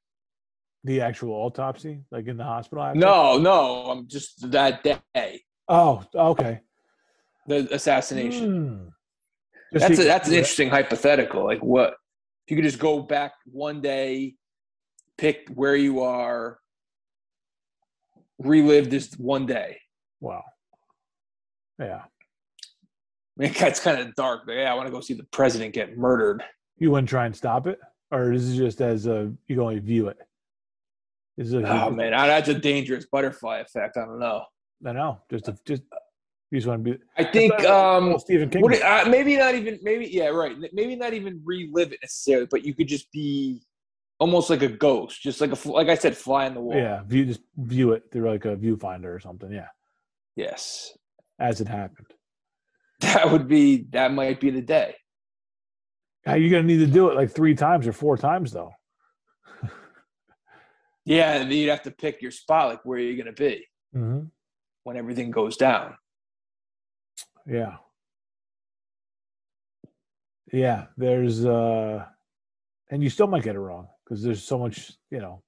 The 0.82 1.00
actual 1.00 1.32
autopsy, 1.32 2.02
like 2.10 2.26
in 2.26 2.36
the 2.36 2.44
hospital. 2.44 2.82
after? 2.82 2.98
No, 2.98 3.38
no, 3.38 3.90
I'm 3.90 4.08
just 4.08 4.50
that 4.50 4.82
day, 4.82 5.42
Oh, 5.68 6.02
okay. 6.14 6.60
the 7.46 7.72
assassination. 7.72 8.92
Just 9.72 9.88
That's 9.88 10.00
a, 10.00 10.04
that's 10.04 10.28
an 10.28 10.34
interesting 10.34 10.70
hypothetical. 10.70 11.44
Like 11.44 11.60
what 11.60 11.90
if 12.46 12.50
you 12.50 12.56
could 12.56 12.64
just 12.64 12.78
go 12.78 13.00
back 13.00 13.32
one 13.46 13.80
day, 13.80 14.34
pick 15.18 15.48
where 15.54 15.76
you 15.76 16.02
are, 16.02 16.58
relive 18.38 18.90
this 18.90 19.12
one 19.18 19.46
day. 19.46 19.78
Wow. 20.20 20.44
Yeah. 21.78 22.02
I 22.02 23.42
mean, 23.42 23.52
that's 23.58 23.80
kind 23.80 24.00
of 24.00 24.14
dark, 24.14 24.42
but 24.46 24.52
yeah, 24.52 24.72
I 24.72 24.74
want 24.74 24.86
to 24.86 24.92
go 24.92 25.00
see 25.00 25.14
the 25.14 25.26
president 25.32 25.74
get 25.74 25.96
murdered. 25.96 26.42
You 26.78 26.90
wouldn't 26.90 27.08
try 27.08 27.26
and 27.26 27.34
stop 27.34 27.66
it, 27.66 27.78
or 28.10 28.32
is 28.32 28.52
it 28.52 28.56
just 28.56 28.80
as 28.80 29.06
a 29.06 29.32
you 29.48 29.56
can 29.56 29.60
only 29.60 29.78
view 29.78 30.08
it? 30.08 30.18
Is 31.38 31.52
it? 31.52 31.64
Oh 31.64 31.90
man, 31.90 32.12
that's 32.12 32.48
a 32.48 32.54
dangerous 32.54 33.06
butterfly 33.10 33.58
effect. 33.58 33.96
I 33.96 34.00
don't 34.00 34.18
know. 34.18 34.44
I 34.86 34.92
know. 34.92 35.20
Just 35.30 35.48
a, 35.48 35.56
just 35.64 35.82
you 36.50 36.58
just 36.58 36.66
want 36.66 36.84
to 36.84 36.92
be. 36.92 36.98
I 37.16 37.24
think 37.24 37.64
um, 37.64 38.18
Stephen 38.18 38.50
King. 38.50 38.64
Uh, 38.82 39.04
maybe 39.08 39.36
not 39.36 39.54
even 39.54 39.78
maybe 39.82 40.06
yeah 40.06 40.28
right 40.28 40.56
maybe 40.72 40.96
not 40.96 41.12
even 41.14 41.40
relive 41.44 41.92
it 41.92 41.98
necessarily 42.02 42.46
but 42.50 42.64
you 42.64 42.74
could 42.74 42.88
just 42.88 43.10
be 43.10 43.62
almost 44.18 44.48
like 44.50 44.62
a 44.62 44.68
ghost 44.68 45.20
just 45.22 45.40
like 45.40 45.52
a 45.52 45.68
like 45.68 45.88
i 45.88 45.94
said 45.94 46.16
fly 46.16 46.46
in 46.46 46.54
the 46.54 46.60
wall 46.60 46.76
yeah, 46.76 47.02
view 47.04 47.24
just 47.26 47.40
view 47.56 47.92
it 47.92 48.04
through 48.10 48.30
like 48.30 48.44
a 48.46 48.56
viewfinder 48.56 49.14
or 49.14 49.20
something. 49.20 49.52
Yeah, 49.52 49.68
yes 50.36 50.96
as 51.38 51.60
it 51.60 51.68
happened. 51.68 52.06
that 53.00 53.30
would 53.30 53.46
be 53.46 53.86
that 53.90 54.12
might 54.12 54.40
be 54.40 54.48
the 54.50 54.62
day 54.62 54.94
How 56.24 56.34
you 56.34 56.48
gonna 56.50 56.62
need 56.62 56.78
to 56.78 56.86
do 56.86 57.10
it 57.10 57.14
like 57.14 57.30
three 57.30 57.54
times 57.54 57.86
or 57.86 57.92
four 57.92 58.16
times 58.16 58.52
though? 58.52 58.72
yeah 61.04 61.34
and 61.34 61.50
then 61.50 61.58
you'd 61.58 61.68
have 61.70 61.82
to 61.82 61.90
pick 61.90 62.22
your 62.22 62.30
spot 62.30 62.68
like 62.68 62.84
where 62.84 62.98
you're 62.98 63.22
going 63.22 63.34
to 63.34 63.42
be 63.42 63.66
Mm-hmm. 63.94 64.26
when 64.84 64.96
everything 64.96 65.30
goes 65.30 65.56
down 65.56 65.94
Yeah. 67.46 67.76
Yeah, 70.52 70.86
there's 70.96 71.44
uh 71.44 72.04
and 72.90 73.02
you 73.02 73.10
still 73.10 73.26
might 73.26 73.42
get 73.42 73.56
it 73.56 73.60
wrong 73.60 73.88
because 74.06 74.22
there's 74.22 74.42
so 74.44 74.58
much, 74.58 74.92
you 75.10 75.18
know, 75.18 75.42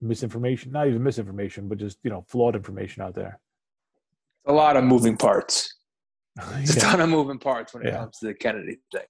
misinformation, 0.00 0.72
not 0.72 0.88
even 0.88 1.02
misinformation, 1.02 1.68
but 1.68 1.78
just, 1.78 1.98
you 2.02 2.10
know, 2.10 2.24
flawed 2.28 2.56
information 2.56 3.02
out 3.02 3.14
there. 3.14 3.38
a 4.46 4.52
lot 4.52 4.76
of 4.76 4.84
moving 4.84 5.16
parts 5.16 5.74
it's 6.58 6.76
a 6.76 6.80
ton 6.80 7.00
of 7.00 7.08
moving 7.08 7.38
parts 7.38 7.72
when 7.74 7.82
it 7.84 7.88
Yeah. 7.90 7.98
comes 8.00 8.18
to 8.18 8.26
the 8.26 8.34
kennedy 8.34 8.78
thing 8.92 9.06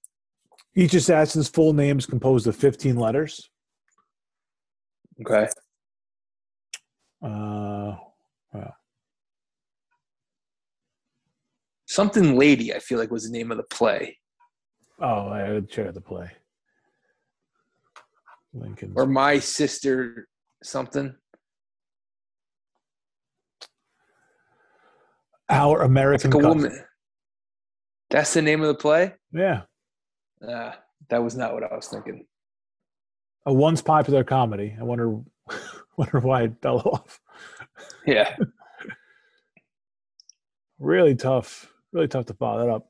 Each 0.75 0.93
assassin's 0.93 1.49
full 1.49 1.73
name 1.73 1.99
is 1.99 2.05
composed 2.05 2.47
of 2.47 2.55
15 2.55 2.95
letters. 2.95 3.49
okay 5.21 5.47
Uh 7.21 7.95
something 11.85 12.35
lady 12.37 12.73
i 12.73 12.79
feel 12.79 12.97
like 12.99 13.11
was 13.11 13.23
the 13.29 13.37
name 13.37 13.51
of 13.51 13.57
the 13.57 13.63
play 13.63 14.17
oh, 14.99 15.27
I 15.27 15.51
would 15.51 15.69
check 15.69 15.87
out 15.87 15.93
the 15.93 16.01
play. 16.01 16.29
Lincoln. 18.59 18.93
or 18.95 19.05
my 19.05 19.39
sister 19.39 20.27
something 20.63 21.13
Our 25.49 25.81
American 25.83 26.31
like 26.31 26.43
woman 26.43 26.83
that's 28.09 28.33
the 28.33 28.41
name 28.41 28.61
of 28.61 28.67
the 28.67 28.75
play 28.75 29.13
Yeah. 29.33 29.61
uh, 30.45 30.71
that 31.09 31.23
was 31.23 31.35
not 31.35 31.53
what 31.53 31.63
i 31.63 31.75
was 31.75 31.87
thinking 31.87 32.25
A 33.45 33.53
once 33.53 33.81
popular 33.81 34.23
comedy. 34.23 34.75
I 34.79 34.83
wonder 34.83 35.19
wonder 35.97 36.19
why 36.19 36.43
it 36.43 36.61
fell 36.61 36.79
off. 36.79 37.19
yeah 38.05 38.35
really 40.79 41.15
tough, 41.15 41.71
really 41.93 42.07
tough 42.07 42.25
to 42.27 42.33
follow 42.33 42.59
that 42.65 42.69
up. 42.69 42.89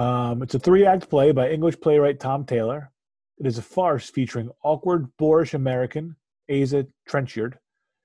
Um, 0.00 0.42
it's 0.42 0.54
a 0.54 0.58
three-act 0.58 1.08
play 1.10 1.32
by 1.32 1.50
English 1.50 1.80
playwright 1.80 2.20
Tom 2.20 2.44
Taylor. 2.44 2.90
It 3.38 3.46
is 3.46 3.58
a 3.58 3.62
farce 3.62 4.08
featuring 4.08 4.50
awkward 4.62 5.14
boorish 5.18 5.52
American 5.52 6.16
Asa 6.50 6.86
Trenchard, 7.06 7.58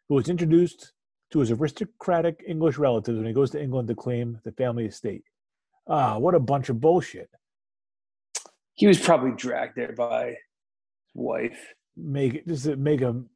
who 0.10 0.18
is 0.18 0.28
introduced 0.28 0.94
to 1.32 1.40
his 1.40 1.52
aristocratic 1.52 2.44
English 2.46 2.78
relatives 2.78 3.18
when 3.18 3.28
he 3.28 3.34
goes 3.34 3.52
to 3.52 3.62
England 3.62 3.88
to 3.88 3.96
claim 3.96 4.40
the 4.44 4.52
family 4.52 4.86
estate. 4.86 5.24
Ah, 5.88 6.18
what 6.18 6.36
a 6.36 6.40
bunch 6.40 6.70
of 6.70 6.82
bullshit! 6.82 7.30
He 8.74 8.88
was 8.88 9.00
probably 9.00 9.32
dragged 9.32 9.76
there 9.76 9.94
by 9.94 10.28
his 10.28 11.16
wife. 11.16 11.74
Make 11.96 12.34
it 12.34 12.48
does 12.48 12.68
it 12.68 12.80
make 12.80 13.00
him 13.00 13.30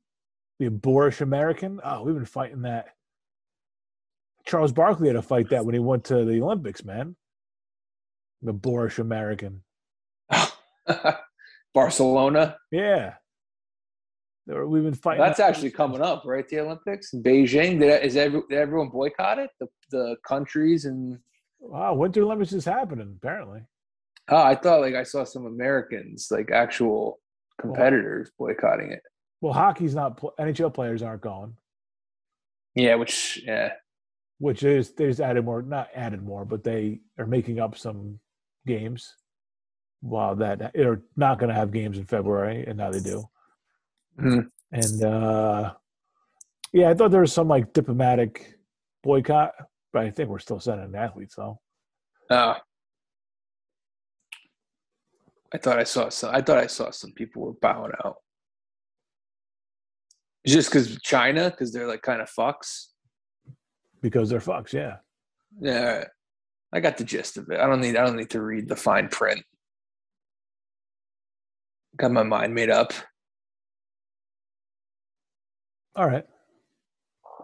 a 0.61 0.67
boorish 0.67 1.21
American? 1.21 1.79
Oh, 1.83 2.03
we've 2.03 2.15
been 2.15 2.25
fighting 2.25 2.63
that. 2.63 2.87
Charles 4.45 4.73
Barkley 4.73 5.07
had 5.07 5.13
to 5.13 5.21
fight 5.21 5.49
that 5.49 5.65
when 5.65 5.73
he 5.73 5.79
went 5.79 6.03
to 6.05 6.25
the 6.25 6.41
Olympics, 6.41 6.83
man. 6.83 7.15
The 8.41 8.53
boorish 8.53 8.99
American. 8.99 9.63
Barcelona. 11.75 12.57
Yeah. 12.71 13.13
We've 14.47 14.83
been 14.83 14.93
fighting. 14.93 15.23
That's 15.23 15.37
that- 15.37 15.49
actually 15.49 15.71
coming 15.71 16.01
up, 16.01 16.23
right? 16.25 16.47
The 16.47 16.59
Olympics 16.61 17.13
in 17.13 17.21
Beijing. 17.21 17.79
Did, 17.79 18.03
is 18.03 18.15
every, 18.15 18.41
did 18.49 18.57
everyone 18.57 18.89
boycott 18.89 19.37
it? 19.39 19.49
The, 19.59 19.67
the 19.91 20.15
countries 20.27 20.85
and 20.85 21.19
Wow, 21.59 21.95
Winter 21.95 22.21
Olympics 22.23 22.53
is 22.53 22.65
happening, 22.65 23.15
apparently. 23.21 23.61
oh, 24.29 24.37
I 24.37 24.55
thought 24.55 24.81
like 24.81 24.93
I 24.95 25.03
saw 25.03 25.23
some 25.23 25.45
Americans, 25.47 26.27
like 26.29 26.51
actual 26.51 27.19
competitors, 27.59 28.29
boycotting 28.37 28.91
it. 28.91 29.01
Well, 29.41 29.53
hockey's 29.53 29.95
not, 29.95 30.19
NHL 30.39 30.73
players 30.73 31.01
aren't 31.01 31.21
going, 31.21 31.55
Yeah, 32.75 32.95
which 32.95 33.41
yeah, 33.45 33.71
which 34.37 34.61
is, 34.63 34.91
they 34.93 35.07
just 35.07 35.21
added 35.21 35.43
more, 35.45 35.61
not 35.63 35.87
added 35.95 36.21
more, 36.21 36.45
but 36.45 36.63
they 36.63 36.99
are 37.17 37.25
making 37.25 37.59
up 37.59 37.77
some 37.77 38.19
games. 38.67 39.15
While 40.05 40.35
that, 40.35 40.71
they're 40.75 41.01
not 41.15 41.39
going 41.39 41.49
to 41.49 41.55
have 41.55 41.71
games 41.71 41.97
in 41.97 42.05
February, 42.05 42.63
and 42.67 42.77
now 42.77 42.91
they 42.91 42.99
do. 42.99 43.23
Mhm. 44.19 44.49
And 44.71 45.03
uh, 45.03 45.73
yeah, 46.71 46.89
I 46.89 46.93
thought 46.93 47.09
there 47.09 47.21
was 47.21 47.33
some 47.33 47.47
like 47.47 47.73
diplomatic 47.73 48.59
boycott, 49.03 49.53
but 49.91 50.03
I 50.05 50.11
think 50.11 50.29
we're 50.29 50.37
still 50.39 50.59
sending 50.59 50.93
athletes 50.95 51.33
though. 51.35 51.59
uh, 52.29 52.55
I 55.53 55.57
thought 55.57 55.79
I 55.79 55.83
saw 55.85 56.09
some. 56.09 56.35
I 56.35 56.41
thought 56.41 56.57
I 56.59 56.67
saw 56.67 56.91
some 56.91 57.11
people 57.13 57.41
were 57.43 57.53
bowing 57.53 57.93
out. 58.03 58.17
Just 60.45 60.69
because 60.69 60.99
China, 61.01 61.49
because 61.49 61.71
they're 61.73 61.87
like 61.87 62.01
kind 62.03 62.21
of 62.21 62.29
fucks. 62.29 62.87
because 64.01 64.29
they're 64.29 64.39
fucks. 64.39 64.71
Yeah, 64.73 64.97
Yeah. 65.59 66.05
I 66.73 66.79
got 66.81 66.97
the 66.97 67.03
gist 67.05 67.37
of 67.37 67.49
it. 67.49 67.59
I 67.59 67.65
don't 67.67 67.79
need. 67.81 67.95
I 67.95 68.05
don't 68.05 68.17
need 68.17 68.29
to 68.31 68.41
read 68.41 68.67
the 68.67 68.75
fine 68.75 69.07
print. 69.07 69.43
Got 71.97 72.11
my 72.11 72.23
mind 72.23 72.53
made 72.53 72.69
up. 72.69 72.93
all 75.95 76.07
right. 76.07 76.25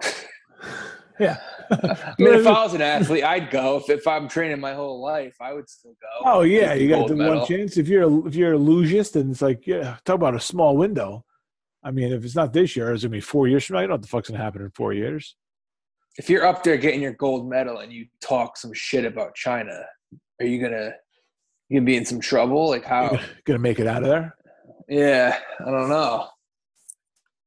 yeah. 1.20 1.38
I 1.72 2.16
mean, 2.20 2.34
if 2.34 2.48
I 2.48 2.64
was 2.64 2.74
an 2.74 2.82
athlete, 2.82 3.24
I'd 3.24 3.50
go. 3.50 3.78
If, 3.78 3.90
if 3.90 4.08
I'm 4.08 4.28
training 4.28 4.60
my 4.60 4.74
whole 4.74 5.02
life, 5.02 5.36
I 5.40 5.54
would 5.54 5.70
still 5.70 5.96
go. 6.02 6.30
Oh 6.30 6.42
yeah, 6.42 6.74
you 6.74 6.90
got 6.90 7.08
the 7.08 7.16
medal. 7.16 7.40
one 7.40 7.48
chance. 7.48 7.78
If 7.78 7.88
you're 7.88 8.04
a, 8.04 8.28
if 8.28 8.36
you're 8.36 8.56
a 8.56 8.60
lugist, 8.60 9.16
and 9.16 9.32
it's 9.32 9.42
like 9.42 9.66
yeah, 9.66 9.98
talk 10.04 10.16
about 10.16 10.36
a 10.36 10.40
small 10.40 10.76
window. 10.76 11.24
I 11.84 11.92
mean, 11.92 12.12
if 12.12 12.26
it's 12.26 12.36
not 12.36 12.52
this 12.52 12.76
year, 12.76 12.92
it's 12.92 13.04
gonna 13.04 13.12
be 13.12 13.22
four 13.22 13.48
years 13.48 13.66
from 13.66 13.76
now. 13.76 13.82
You 13.82 13.88
know 13.88 13.94
what 13.94 14.02
the 14.02 14.08
fuck's 14.10 14.30
gonna 14.30 14.44
happen 14.44 14.62
in 14.62 14.72
four 14.72 14.92
years? 14.92 15.36
if 16.18 16.30
you're 16.30 16.46
up 16.46 16.64
there 16.64 16.78
getting 16.78 17.02
your 17.02 17.14
gold 17.14 17.50
medal 17.50 17.80
and 17.80 17.92
you 17.92 18.06
talk 18.22 18.58
some 18.58 18.74
shit 18.74 19.06
about 19.06 19.36
China, 19.36 19.80
are 20.40 20.46
you 20.46 20.62
gonna 20.62 20.92
you 21.70 21.80
gonna 21.80 21.86
be 21.86 21.96
in 21.96 22.06
some 22.06 22.20
trouble? 22.20 22.70
Like 22.70 22.86
how? 22.86 23.12
you 23.12 23.20
Gonna 23.46 23.60
make 23.60 23.80
it 23.80 23.88
out 23.88 24.04
of 24.04 24.10
there? 24.10 24.36
Yeah, 24.92 25.38
I 25.66 25.72
don't 25.72 25.88
know. 25.88 26.28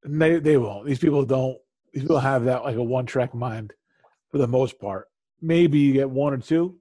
They 0.03 0.39
they 0.39 0.57
won't. 0.57 0.87
These 0.87 0.99
people 0.99 1.27
don't. 1.27 1.59
These 1.93 2.05
people 2.05 2.19
have 2.19 2.45
that 2.45 2.65
like 2.65 2.77
a 2.77 2.83
one 2.83 3.05
track 3.05 3.35
mind 3.35 3.75
for 4.31 4.39
the 4.39 4.49
most 4.49 4.81
part. 4.81 5.09
Maybe 5.43 5.79
you 5.79 5.93
get 5.93 6.09
one 6.09 6.33
or 6.33 6.39
two, 6.39 6.79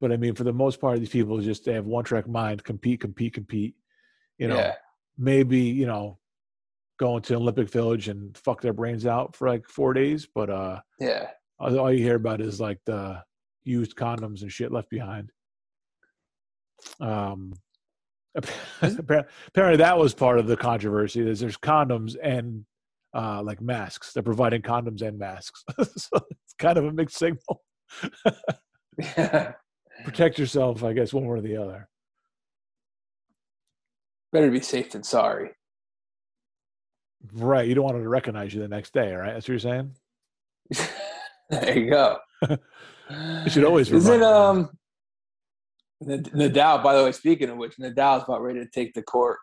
but 0.00 0.10
I 0.10 0.16
mean, 0.16 0.34
for 0.34 0.44
the 0.44 0.54
most 0.54 0.80
part, 0.80 0.98
these 1.00 1.10
people 1.10 1.38
just 1.42 1.66
they 1.66 1.74
have 1.74 1.84
one 1.84 2.02
track 2.02 2.26
mind. 2.26 2.64
Compete, 2.64 3.00
compete, 3.02 3.34
compete. 3.34 3.74
You 4.38 4.48
know, 4.48 4.56
Yeah. 4.56 4.74
maybe 5.18 5.58
you 5.58 5.86
know, 5.86 6.18
going 6.98 7.22
to 7.24 7.34
Olympic 7.34 7.68
Village 7.68 8.08
and 8.08 8.34
fuck 8.38 8.62
their 8.62 8.72
brains 8.72 9.04
out 9.04 9.36
for 9.36 9.46
like 9.48 9.68
four 9.68 9.92
days. 9.92 10.26
But 10.34 10.48
uh, 10.48 10.80
Yeah. 10.98 11.28
all, 11.58 11.78
all 11.78 11.92
you 11.92 12.02
hear 12.02 12.16
about 12.16 12.40
is 12.40 12.58
like 12.58 12.80
the 12.86 13.22
used 13.64 13.96
condoms 13.96 14.40
and 14.40 14.50
shit 14.50 14.72
left 14.72 14.88
behind. 14.88 15.30
Um, 17.00 17.52
apparently, 18.82 19.76
that 19.76 19.98
was 19.98 20.14
part 20.14 20.38
of 20.38 20.46
the 20.46 20.56
controversy. 20.56 21.28
Is 21.28 21.40
there's 21.40 21.56
condoms 21.56 22.16
and 22.22 22.64
uh, 23.14 23.42
like 23.42 23.60
masks. 23.60 24.12
They're 24.12 24.22
providing 24.22 24.62
condoms 24.62 25.02
and 25.02 25.18
masks, 25.18 25.64
so 25.78 26.20
it's 26.30 26.54
kind 26.58 26.78
of 26.78 26.84
a 26.84 26.92
mixed 26.92 27.16
signal. 27.16 27.62
Protect 30.04 30.38
yourself, 30.38 30.82
I 30.82 30.92
guess, 30.92 31.12
one 31.12 31.24
way 31.24 31.38
or 31.38 31.40
the 31.40 31.56
other. 31.56 31.88
Better 34.32 34.50
be 34.50 34.60
safe 34.60 34.90
than 34.90 35.04
sorry. 35.04 35.50
Right? 37.32 37.68
You 37.68 37.74
don't 37.74 37.84
want 37.84 37.94
them 37.94 38.02
to 38.02 38.08
recognize 38.08 38.52
you 38.52 38.60
the 38.60 38.68
next 38.68 38.92
day, 38.92 39.14
right? 39.14 39.32
That's 39.32 39.44
what 39.44 39.52
you're 39.52 39.58
saying. 39.60 39.92
there 41.50 41.78
you 41.78 41.90
go. 41.90 42.18
You 42.48 43.50
should 43.50 43.64
always 43.64 43.90
Isn't 43.90 44.22
um 44.22 44.70
Nadal? 46.06 46.82
By 46.82 46.96
the 46.96 47.04
way, 47.04 47.12
speaking 47.12 47.50
of 47.50 47.56
which, 47.56 47.76
Nadal's 47.78 48.24
about 48.24 48.42
ready 48.42 48.60
to 48.60 48.70
take 48.70 48.94
the 48.94 49.02
court 49.02 49.38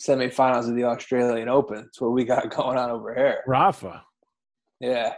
semifinals 0.00 0.68
of 0.68 0.74
the 0.76 0.84
Australian 0.84 1.48
Open. 1.48 1.76
That's 1.82 2.00
what 2.00 2.12
we 2.12 2.24
got 2.24 2.50
going 2.56 2.78
on 2.78 2.90
over 2.90 3.14
here. 3.14 3.38
Rafa. 3.46 4.02
Yeah, 4.80 5.14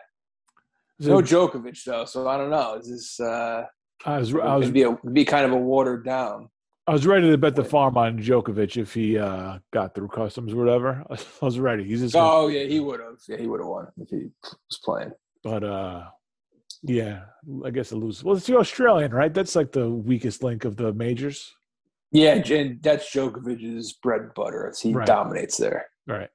no 1.01 1.21
Djokovic 1.21 1.83
though, 1.85 2.05
so 2.05 2.29
I 2.29 2.37
don't 2.37 2.51
know. 2.51 2.75
Is 2.75 2.89
this 2.89 3.21
uh, 3.21 3.65
I 4.05 4.19
was 4.19 4.35
I 4.35 4.57
was 4.57 4.71
be 4.71 4.83
a, 4.83 4.97
be 5.13 5.25
kind 5.25 5.45
of 5.47 5.53
a 5.53 5.57
watered 5.57 6.05
down? 6.05 6.49
I 6.87 6.93
was 6.93 7.05
ready 7.05 7.29
to 7.31 7.37
bet 7.39 7.57
the 7.57 7.65
farm 7.65 7.97
on 7.97 8.19
Djokovic 8.19 8.77
if 8.77 8.95
he 8.95 9.19
uh, 9.19 9.59
got 9.73 9.95
through 9.95 10.07
customs 10.09 10.53
or 10.53 10.57
whatever. 10.57 11.05
I 11.11 11.17
was 11.45 11.59
ready. 11.59 11.83
He's 11.85 12.01
just 12.01 12.15
gonna- 12.15 12.31
Oh 12.31 12.47
yeah, 12.49 12.65
he 12.65 12.79
would 12.79 13.01
have. 13.01 13.17
Yeah, 13.29 13.39
he 13.39 13.47
would 13.49 13.61
have 13.61 13.67
won 13.69 13.89
if 13.99 14.09
he 14.09 14.27
was 14.43 14.79
playing. 14.85 15.11
but 15.43 15.65
uh, 15.65 16.05
yeah, 16.87 17.25
I 17.65 17.71
guess 17.71 17.93
it 17.93 17.97
lose. 17.97 18.23
Well, 18.25 18.37
it's 18.37 18.47
the 18.47 18.57
Australian, 18.59 19.13
right? 19.13 19.33
That's 19.35 19.55
like 19.57 19.73
the 19.73 19.89
weakest 19.91 20.43
link 20.43 20.65
of 20.65 20.77
the 20.77 20.93
majors, 20.93 21.53
Yeah, 22.13 22.35
and 22.51 22.83
that's 22.83 23.13
Djokovic's 23.13 23.93
bread 23.95 24.21
and 24.23 24.35
butter. 24.35 24.67
It's, 24.69 24.81
he 24.81 24.93
Right. 24.93 25.07
dominates 25.07 25.57
there. 25.57 25.87
right? 26.07 26.31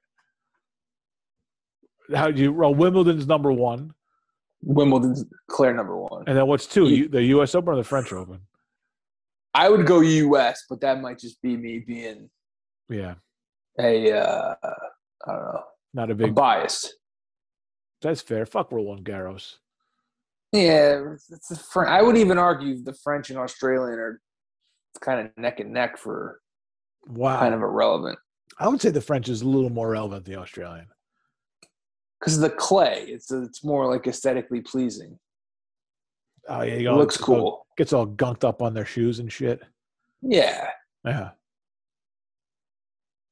How 2.14 2.30
do 2.30 2.42
you? 2.42 2.52
Well, 2.52 2.74
Wimbledon's 2.74 3.26
number 3.26 3.52
one, 3.52 3.94
Wimbledon's 4.62 5.24
clear 5.48 5.72
number 5.72 5.96
one. 5.96 6.24
and 6.26 6.36
then 6.36 6.46
what's 6.46 6.66
two? 6.66 6.88
You, 6.88 7.08
the 7.08 7.22
U.S. 7.36 7.54
Open 7.54 7.72
or 7.72 7.76
the 7.76 7.84
French 7.84 8.12
Open? 8.12 8.40
I 9.54 9.68
would 9.68 9.86
go 9.86 10.00
U.S., 10.00 10.64
but 10.68 10.80
that 10.80 11.00
might 11.00 11.18
just 11.18 11.40
be 11.42 11.56
me 11.56 11.78
being 11.78 12.28
Yeah, 12.88 13.14
a 13.78 14.12
uh, 14.12 14.54
I 15.26 15.32
don't 15.32 15.42
know, 15.44 15.62
not 15.94 16.08
a 16.10 16.12
I'm 16.12 16.18
big. 16.18 16.34
biased. 16.34 16.94
That's 18.02 18.20
fair. 18.20 18.44
Fuck 18.46 18.72
Roland 18.72 19.04
Garros. 19.04 19.56
Yeah, 20.52 21.14
it's 21.30 21.48
the 21.48 21.56
Fr- 21.56 21.86
I 21.86 22.02
would 22.02 22.16
even 22.16 22.36
argue 22.38 22.82
the 22.82 22.92
French 22.92 23.30
and 23.30 23.38
Australian 23.38 23.98
are 23.98 24.20
kind 25.00 25.20
of 25.26 25.36
neck 25.38 25.60
and 25.60 25.72
neck 25.72 25.96
for 25.98 26.40
Wow. 27.06 27.38
kind 27.40 27.54
of 27.54 27.62
irrelevant 27.62 28.18
I 28.58 28.68
would 28.68 28.80
say 28.80 28.90
the 28.90 29.00
French 29.00 29.28
is 29.30 29.40
a 29.42 29.48
little 29.48 29.70
more 29.70 29.90
relevant 29.90 30.24
than 30.26 30.34
the 30.34 30.40
Australian. 30.40 30.86
because 32.20 32.38
the 32.38 32.50
clay. 32.50 33.04
It's 33.08 33.30
it's 33.32 33.64
more 33.64 33.86
like 33.88 34.06
aesthetically 34.06 34.60
pleasing. 34.60 35.18
Oh 36.48 36.60
yeah, 36.62 36.74
you 36.76 36.92
looks 36.92 37.16
gets 37.16 37.28
all- 37.28 37.34
cool. 37.36 37.66
Gets 37.78 37.92
all 37.94 38.06
gunked 38.06 38.44
up 38.44 38.60
on 38.60 38.74
their 38.74 38.84
shoes 38.84 39.18
and 39.20 39.32
shit. 39.32 39.62
Yeah, 40.20 40.68
Yeah. 41.06 41.30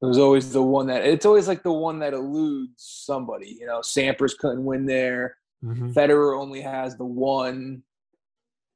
it 0.03 0.07
was 0.07 0.17
always 0.19 0.51
the 0.53 0.63
one 0.63 0.87
that 0.87 1.05
it's 1.05 1.27
always 1.27 1.47
like 1.47 1.63
the 1.63 1.73
one 1.73 1.99
that 1.99 2.15
eludes 2.15 2.73
somebody. 3.05 3.51
You 3.61 3.67
know, 3.67 3.81
Sampras 3.81 4.37
couldn't 4.39 4.65
win 4.65 4.87
there. 4.87 5.37
Mhm. 5.65 5.93
Federer 5.93 6.39
only 6.41 6.61
has 6.63 6.97
the 6.97 7.05
one. 7.05 7.83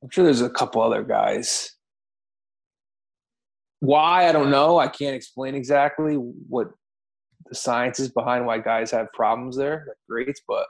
I'm 0.03 0.11
sure 0.11 0.24
there's 0.24 0.43
a 0.43 0.51
couple 0.51 0.82
other 0.82 1.03
guys. 1.03 1.74
Why 3.80 4.28
I 4.28 4.32
don't 4.32 4.51
know. 4.51 4.78
I 4.78 4.89
can't 4.89 5.14
explain 5.16 5.55
exactly 5.55 6.14
what 6.14 6.68
the 7.47 7.55
science 7.55 8.01
is 8.01 8.11
behind 8.11 8.47
why 8.47 8.59
guys 8.59 8.91
have 8.91 9.12
problems 9.12 9.57
there. 9.57 9.85
Like 9.89 9.97
greats, 10.09 10.41
but 10.47 10.66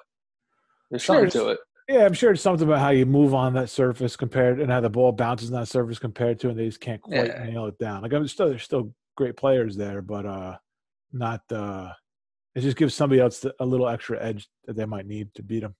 there's 0.90 1.04
something 1.04 1.30
to 1.30 1.48
it. 1.50 1.58
Yeah, 1.88 2.06
I'm 2.06 2.14
sure 2.14 2.32
it's 2.32 2.40
something 2.42 2.66
about 2.66 2.80
how 2.80 2.90
you 2.90 3.04
move 3.06 3.34
on 3.34 3.52
that 3.54 3.68
surface 3.68 4.16
compared 4.16 4.58
and 4.60 4.70
how 4.70 4.80
the 4.80 4.88
ball 4.88 5.12
bounces 5.12 5.52
on 5.52 5.60
that 5.60 5.66
surface 5.66 5.98
compared 5.98 6.40
to, 6.40 6.48
and 6.48 6.58
they 6.58 6.66
just 6.66 6.80
can't 6.80 7.00
quite 7.02 7.26
Yeah. 7.26 7.44
nail 7.44 7.66
it 7.66 7.78
down. 7.78 8.02
Like 8.02 8.12
I'm 8.12 8.26
still 8.26 8.48
there's 8.48 8.62
still 8.62 8.92
great 9.16 9.36
players 9.36 9.76
there, 9.76 10.00
but 10.00 10.24
uh, 10.26 10.56
not 11.12 11.42
uh, 11.52 11.92
it 12.54 12.62
just 12.62 12.76
gives 12.76 12.94
somebody 12.94 13.20
else 13.20 13.44
a 13.60 13.64
little 13.66 13.88
extra 13.88 14.20
edge 14.22 14.48
that 14.64 14.76
they 14.76 14.86
might 14.86 15.06
need 15.06 15.32
to 15.34 15.42
beat 15.42 15.60
them. 15.60 15.74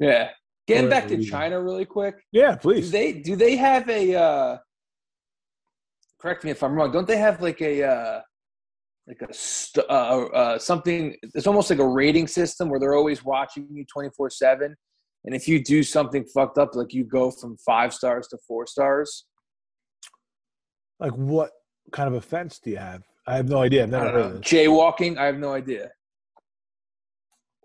Yeah. 0.00 0.30
Getting 0.66 0.88
back 0.90 1.08
to. 1.08 1.22
China 1.22 1.60
really 1.60 1.84
quick. 1.84 2.16
Yeah, 2.32 2.52
Do 2.52 2.58
please. 2.58 2.90
they 2.90 3.12
do 3.12 3.36
they 3.36 3.56
have 3.56 3.88
a 3.88 4.14
uh 4.14 4.58
correct 6.20 6.44
me 6.44 6.50
if 6.50 6.62
I'm 6.62 6.74
wrong, 6.74 6.90
don't 6.90 7.06
they 7.06 7.16
have 7.16 7.40
like 7.42 7.60
a 7.60 7.82
uh 7.82 8.20
like 9.06 9.20
a 9.28 9.32
st- 9.34 9.86
uh, 9.88 10.26
uh 10.32 10.58
something 10.58 11.16
it's 11.34 11.46
almost 11.46 11.70
like 11.70 11.80
a 11.80 11.86
rating 11.86 12.26
system 12.28 12.68
where 12.68 12.78
they're 12.78 12.94
always 12.94 13.24
watching 13.24 13.66
you 13.72 13.84
24/7 13.94 14.72
and 15.24 15.34
if 15.34 15.48
you 15.48 15.62
do 15.62 15.82
something 15.82 16.24
fucked 16.32 16.58
up 16.58 16.74
like 16.74 16.92
you 16.94 17.04
go 17.04 17.30
from 17.30 17.56
5 17.66 17.92
stars 17.92 18.28
to 18.28 18.38
4 18.46 18.66
stars. 18.66 19.26
Like 21.00 21.12
what 21.12 21.50
kind 21.92 22.08
of 22.08 22.14
offense 22.14 22.58
do 22.62 22.70
you 22.70 22.76
have? 22.76 23.02
I 23.26 23.36
have 23.36 23.48
no 23.48 23.60
idea. 23.62 23.82
I've 23.84 23.90
never 23.90 24.10
heard 24.10 24.20
of 24.26 24.32
this. 24.34 24.40
Jaywalking, 24.42 25.18
I 25.18 25.26
have 25.26 25.38
no 25.38 25.52
idea. 25.52 25.90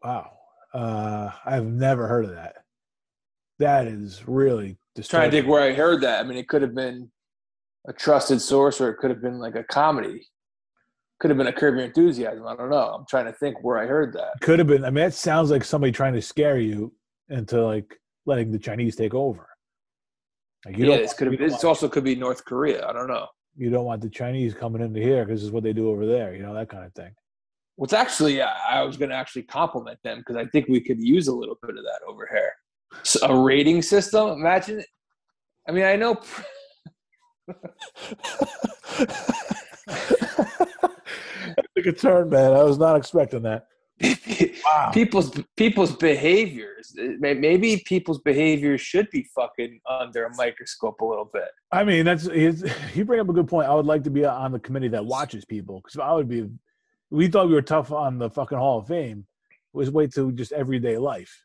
Wow, 0.03 0.31
uh, 0.75 1.31
I've 1.45 1.65
never 1.65 2.07
heard 2.07 2.25
of 2.25 2.31
that. 2.31 2.55
That 3.59 3.87
is 3.87 4.27
really 4.27 4.77
trying 5.01 5.31
to 5.31 5.37
think 5.37 5.47
where 5.47 5.61
I 5.61 5.73
heard 5.73 6.01
that. 6.01 6.19
I 6.19 6.27
mean, 6.27 6.37
it 6.37 6.49
could 6.49 6.61
have 6.61 6.75
been 6.75 7.09
a 7.87 7.93
trusted 7.93 8.41
source, 8.41 8.81
or 8.81 8.89
it 8.89 8.97
could 8.97 9.09
have 9.09 9.21
been 9.21 9.39
like 9.39 9.55
a 9.55 9.63
comedy. 9.63 10.27
Could 11.21 11.29
have 11.29 11.37
been 11.37 11.47
a 11.47 11.53
Curb 11.53 11.75
Your 11.75 11.85
Enthusiasm. 11.85 12.45
I 12.45 12.55
don't 12.57 12.69
know. 12.69 12.93
I'm 12.93 13.05
trying 13.09 13.25
to 13.25 13.31
think 13.31 13.63
where 13.63 13.77
I 13.77 13.85
heard 13.85 14.11
that. 14.13 14.33
Could 14.41 14.59
have 14.59 14.67
been. 14.67 14.83
I 14.83 14.89
mean, 14.89 15.05
it 15.05 15.13
sounds 15.13 15.49
like 15.49 15.63
somebody 15.63 15.93
trying 15.93 16.13
to 16.13 16.21
scare 16.21 16.59
you 16.59 16.93
into 17.29 17.63
like 17.65 17.95
letting 18.25 18.51
the 18.51 18.59
Chinese 18.59 18.97
take 18.97 19.13
over. 19.13 19.47
Like 20.65 20.77
yeah, 20.77 20.97
this 20.97 21.13
could 21.13 21.27
have. 21.27 21.39
you 21.39 21.49
This 21.49 21.63
also 21.63 21.87
could 21.87 22.03
be 22.03 22.15
North 22.15 22.43
Korea. 22.43 22.85
I 22.85 22.91
don't 22.91 23.07
know. 23.07 23.27
you 23.55 23.69
don't 23.69 23.85
want 23.85 24.01
the 24.01 24.09
Chinese 24.09 24.53
coming 24.53 24.81
into 24.81 24.99
here 24.99 25.23
because 25.23 25.39
this 25.39 25.45
is 25.47 25.51
what 25.53 25.63
they 25.63 25.71
do 25.71 25.89
over 25.89 26.05
there. 26.05 26.35
You 26.35 26.43
know 26.43 26.53
that 26.53 26.67
kind 26.67 26.83
of 26.83 26.93
thing. 26.93 27.13
What's 27.77 27.93
actually, 27.93 28.41
I 28.41 28.79
I 28.79 28.83
was 28.83 28.97
going 28.97 29.09
to 29.09 29.15
actually 29.15 29.43
compliment 29.43 29.99
them 30.03 30.19
because 30.19 30.35
I 30.35 30.45
think 30.45 30.67
we 30.69 30.79
could 30.79 30.99
use 30.99 31.27
a 31.27 31.33
little 31.33 31.57
bit 31.61 31.77
of 31.77 31.83
that 31.83 31.99
over 32.07 32.27
here. 32.31 32.53
So 33.03 33.25
a 33.27 33.43
rating 33.43 33.81
system. 33.81 34.29
Imagine. 34.29 34.83
I 35.67 35.71
mean, 35.71 35.83
I 35.83 35.95
know. 35.95 36.21
Took 41.75 41.85
a 41.85 41.91
turn, 41.91 42.29
man. 42.29 42.53
I 42.53 42.63
was 42.63 42.77
not 42.77 42.95
expecting 42.95 43.41
that. 43.43 43.67
Wow. 44.01 44.91
people's 44.93 45.31
people's 45.55 45.95
behaviors. 45.95 46.93
Eh, 46.99 47.15
maybe 47.19 47.83
people's 47.85 48.19
behaviors 48.19 48.81
should 48.81 49.09
be 49.09 49.27
fucking 49.35 49.79
under 49.89 50.25
a 50.25 50.35
microscope 50.35 50.99
a 51.01 51.05
little 51.05 51.29
bit. 51.31 51.47
I 51.71 51.83
mean, 51.83 52.05
that's 52.05 52.25
you 52.95 53.05
bring 53.05 53.19
up 53.19 53.29
a 53.29 53.33
good 53.33 53.47
point. 53.47 53.69
I 53.69 53.73
would 53.73 53.85
like 53.85 54.03
to 54.03 54.09
be 54.09 54.25
on 54.25 54.51
the 54.51 54.59
committee 54.59 54.89
that 54.89 55.05
watches 55.05 55.45
people 55.45 55.81
because 55.83 55.99
I 55.99 56.11
would 56.13 56.27
be. 56.29 56.49
We 57.11 57.27
thought 57.27 57.47
we 57.47 57.53
were 57.53 57.61
tough 57.61 57.91
on 57.91 58.17
the 58.17 58.29
fucking 58.29 58.57
Hall 58.57 58.79
of 58.79 58.87
Fame. 58.87 59.25
Was 59.73 59.91
wait 59.91 60.11
till 60.13 60.31
just 60.31 60.51
everyday 60.51 60.97
life. 60.97 61.43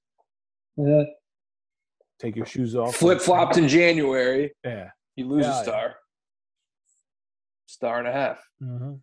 Take 2.19 2.37
your 2.37 2.47
shoes 2.47 2.77
off. 2.77 2.95
Flip 2.97 3.21
flopped 3.21 3.57
in 3.57 3.67
January, 3.69 4.53
Yeah. 4.65 4.91
you 5.17 5.27
lose 5.27 5.45
Yeah, 5.45 5.53
a 5.53 5.57
yeah. 5.57 5.63
star, 5.63 5.95
star 7.67 7.99
and 7.99 8.09
a 8.09 8.13
half. 8.13 8.43
hmm 8.61 8.95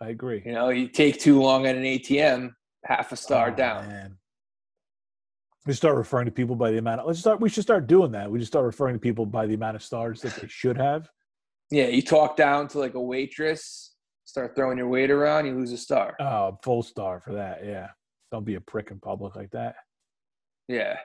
I 0.00 0.08
agree. 0.08 0.42
You 0.44 0.52
know, 0.52 0.68
you 0.70 0.88
take 0.88 1.20
too 1.20 1.40
long 1.40 1.66
at 1.66 1.76
an 1.76 1.84
ATM, 1.84 2.50
half 2.84 3.12
a 3.12 3.16
star 3.16 3.50
Oh, 3.50 3.54
down. 3.54 3.88
Man. 3.88 4.18
We 5.66 5.72
start 5.72 5.96
referring 5.96 6.26
to 6.26 6.32
people 6.32 6.56
by 6.56 6.72
the 6.72 6.78
amount. 6.78 7.00
Of, 7.00 7.06
let's 7.06 7.20
start. 7.20 7.40
We 7.40 7.48
should 7.48 7.62
start 7.62 7.86
doing 7.86 8.10
that. 8.12 8.30
We 8.30 8.38
just 8.38 8.52
start 8.52 8.66
referring 8.66 8.96
to 8.96 8.98
people 9.00 9.24
by 9.24 9.46
the 9.46 9.54
amount 9.54 9.76
of 9.76 9.82
stars 9.82 10.20
that 10.22 10.34
they 10.34 10.48
should 10.48 10.76
have. 10.76 11.08
Yeah, 11.70 11.86
you 11.86 12.02
talk 12.02 12.36
down 12.36 12.68
to 12.68 12.78
like 12.78 12.94
a 12.94 13.00
waitress, 13.00 13.93
start 14.34 14.56
throwing 14.56 14.76
your 14.76 14.88
weight 14.88 15.12
around, 15.12 15.46
you 15.46 15.54
lose 15.54 15.70
a 15.70 15.76
star. 15.76 16.16
Oh, 16.18 16.58
full 16.64 16.82
star 16.82 17.20
for 17.20 17.34
that. 17.34 17.64
Yeah. 17.64 17.90
Don't 18.32 18.44
be 18.44 18.56
a 18.56 18.60
prick 18.60 18.90
in 18.90 18.98
public 18.98 19.36
like 19.36 19.52
that. 19.52 19.76
Yeah. 20.66 20.98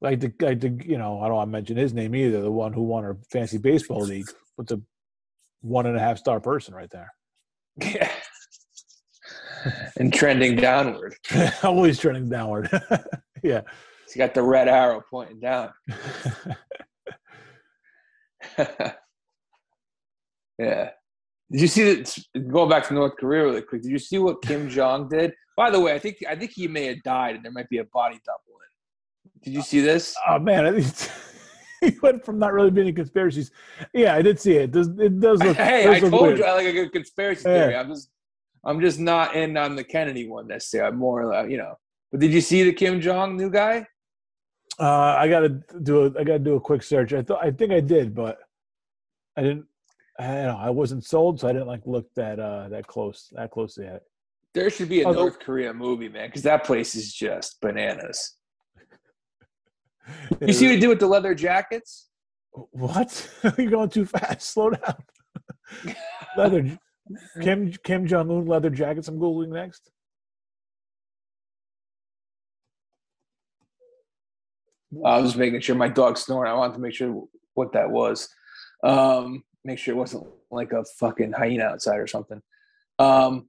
Like 0.00 0.20
the 0.20 0.32
like 0.40 0.60
the 0.60 0.70
you 0.82 0.96
know 0.96 1.20
I 1.20 1.26
don't 1.26 1.36
want 1.36 1.48
to 1.48 1.52
mention 1.52 1.76
his 1.76 1.92
name 1.92 2.14
either. 2.14 2.40
The 2.40 2.50
one 2.50 2.72
who 2.72 2.84
won 2.84 3.04
our 3.04 3.18
fantasy 3.30 3.58
baseball 3.58 4.00
league 4.00 4.30
with 4.56 4.68
the 4.68 4.80
one 5.60 5.84
and 5.84 5.94
a 5.94 6.00
half 6.00 6.16
star 6.16 6.40
person 6.40 6.72
right 6.74 6.88
there. 6.88 7.12
Yeah. 7.76 8.10
and 9.98 10.10
trending 10.10 10.56
downward. 10.56 11.16
Always 11.62 11.98
trending 11.98 12.30
downward. 12.30 12.70
yeah. 13.42 13.60
He's 14.06 14.16
got 14.16 14.32
the 14.32 14.42
red 14.42 14.68
arrow 14.68 15.04
pointing 15.10 15.40
down. 15.40 15.70
yeah. 20.58 20.92
Did 21.50 21.60
you 21.62 21.68
see 21.68 21.94
that? 21.94 22.18
Going 22.48 22.68
back 22.68 22.86
to 22.88 22.94
North 22.94 23.16
Korea 23.16 23.44
really 23.44 23.62
quick. 23.62 23.82
Did 23.82 23.90
you 23.90 23.98
see 23.98 24.18
what 24.18 24.42
Kim 24.42 24.68
Jong 24.76 25.08
did? 25.08 25.32
By 25.56 25.70
the 25.70 25.80
way, 25.80 25.94
I 25.94 25.98
think 25.98 26.18
I 26.28 26.36
think 26.36 26.52
he 26.52 26.68
may 26.68 26.86
have 26.86 27.02
died, 27.02 27.36
and 27.36 27.44
there 27.44 27.52
might 27.52 27.68
be 27.68 27.78
a 27.78 27.84
body 27.84 28.20
double 28.24 28.58
in. 28.60 29.30
Did 29.42 29.54
you 29.54 29.62
see 29.62 29.80
this? 29.80 30.14
Oh 30.28 30.38
man, 30.38 30.66
I 30.66 30.80
think 30.80 31.10
he 31.80 31.98
went 32.00 32.24
from 32.24 32.38
not 32.38 32.52
really 32.52 32.70
being 32.70 32.88
in 32.88 32.94
conspiracies. 32.94 33.50
Yeah, 33.94 34.14
I 34.14 34.22
did 34.22 34.38
see 34.38 34.52
it. 34.52 34.62
It 34.64 34.70
does, 34.72 34.88
it 34.98 35.20
does 35.20 35.42
look. 35.42 35.56
hey, 35.56 35.84
does 35.84 35.96
I 35.96 35.98
look 36.00 36.10
told 36.10 36.26
weird. 36.28 36.38
you 36.38 36.44
I 36.44 36.52
like 36.54 36.66
a 36.66 36.72
good 36.72 36.92
conspiracy 36.92 37.42
theory. 37.44 37.74
I'm 37.74 37.88
just 37.88 38.10
I'm 38.64 38.80
just 38.80 39.00
not 39.00 39.34
in 39.34 39.56
on 39.56 39.76
the 39.76 39.84
Kennedy 39.84 40.28
one 40.28 40.46
necessarily. 40.46 40.92
I'm 40.92 40.98
more, 40.98 41.32
uh, 41.32 41.44
you 41.44 41.56
know. 41.56 41.74
But 42.10 42.20
did 42.20 42.32
you 42.32 42.40
see 42.40 42.62
the 42.62 42.72
Kim 42.72 43.00
Jong 43.00 43.36
new 43.36 43.50
guy? 43.50 43.86
Uh, 44.78 45.16
I 45.18 45.28
gotta 45.28 45.60
do 45.82 46.04
a, 46.04 46.20
I 46.20 46.24
gotta 46.24 46.38
do 46.38 46.54
a 46.54 46.60
quick 46.60 46.82
search. 46.82 47.12
I 47.12 47.22
thought 47.22 47.44
I 47.44 47.50
think 47.50 47.72
I 47.72 47.80
did, 47.80 48.14
but 48.14 48.38
I 49.36 49.42
didn't. 49.42 49.66
I 50.18 50.26
don't 50.26 50.44
know. 50.46 50.58
I 50.60 50.70
wasn't 50.70 51.04
sold, 51.04 51.38
so 51.40 51.48
I 51.48 51.52
didn't 51.52 51.68
like 51.68 51.82
look 51.86 52.08
that 52.16 52.40
uh 52.40 52.68
that 52.70 52.86
close 52.86 53.28
that 53.32 53.50
closely 53.50 53.86
at 53.86 53.96
it. 53.96 54.02
There 54.54 54.70
should 54.70 54.88
be 54.88 55.02
a 55.02 55.06
Although- 55.06 55.20
North 55.22 55.38
Korea 55.38 55.72
movie, 55.72 56.08
man, 56.08 56.28
because 56.28 56.42
that 56.42 56.64
place 56.64 56.94
is 56.94 57.12
just 57.12 57.60
bananas. 57.60 58.34
You 60.40 60.54
see 60.54 60.64
what 60.66 60.74
he 60.76 60.80
did 60.80 60.88
with 60.88 61.00
the 61.00 61.06
leather 61.06 61.34
jackets? 61.34 62.08
what? 62.70 63.28
You're 63.58 63.70
going 63.70 63.90
too 63.90 64.06
fast. 64.06 64.40
Slow 64.52 64.70
down. 64.70 64.94
leather 66.36 66.78
Kim 67.42 67.72
Kim 67.84 68.06
Jong 68.06 68.30
Un 68.30 68.46
leather 68.46 68.70
jackets. 68.70 69.06
I'm 69.08 69.18
googling 69.18 69.48
next. 69.50 69.90
I 75.04 75.20
was 75.20 75.36
making 75.36 75.60
sure 75.60 75.76
my 75.76 75.88
dog 75.88 76.16
snoring. 76.16 76.50
I 76.50 76.54
wanted 76.54 76.74
to 76.74 76.80
make 76.80 76.94
sure 76.94 77.24
what 77.54 77.72
that 77.74 77.90
was. 77.90 78.28
Um, 78.82 79.42
make 79.64 79.78
sure 79.78 79.94
it 79.94 79.98
wasn't 79.98 80.26
like 80.50 80.72
a 80.72 80.84
fucking 80.98 81.32
hyena 81.32 81.64
outside 81.64 81.98
or 81.98 82.06
something. 82.06 82.40
Um, 82.98 83.48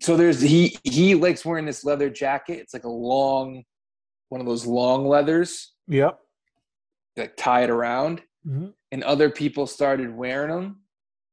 so 0.00 0.16
there's 0.16 0.40
he 0.40 0.76
he 0.84 1.14
likes 1.14 1.44
wearing 1.44 1.66
this 1.66 1.84
leather 1.84 2.10
jacket. 2.10 2.58
It's 2.58 2.74
like 2.74 2.84
a 2.84 2.88
long, 2.90 3.62
one 4.28 4.40
of 4.40 4.46
those 4.46 4.66
long 4.66 5.06
leathers 5.06 5.72
Yep. 5.88 6.18
that 7.16 7.36
tie 7.36 7.62
it 7.64 7.70
around. 7.70 8.22
Mhm. 8.46 8.74
and 8.92 9.02
other 9.02 9.28
people 9.28 9.66
started 9.66 10.14
wearing 10.14 10.50
them 10.50 10.80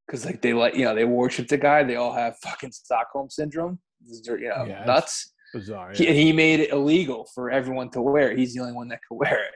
because 0.08 0.26
like 0.26 0.42
they 0.42 0.52
like 0.52 0.74
you 0.76 0.84
know 0.84 0.96
they 0.96 1.06
worship 1.06 1.48
the 1.48 1.58
guy. 1.58 1.84
They 1.84 1.96
all 1.96 2.12
have 2.14 2.38
fucking 2.40 2.72
Stockholm 2.72 3.30
syndrome. 3.30 3.80
This 4.02 4.20
is, 4.20 4.28
You 4.28 4.40
know, 4.50 4.66
Yeah, 4.68 4.84
nuts. 4.86 5.32
Bizarre. 5.54 5.92
He, 5.94 6.04
yeah. 6.06 6.10
and 6.10 6.18
he 6.18 6.34
made 6.34 6.60
it 6.60 6.72
illegal 6.72 7.28
for 7.36 7.52
everyone 7.52 7.92
to 7.92 8.02
wear 8.02 8.32
it. 8.32 8.40
He's 8.40 8.56
the 8.56 8.62
only 8.62 8.74
one 8.74 8.88
that 8.88 9.02
could 9.08 9.16
wear 9.16 9.44
it. 9.46 9.54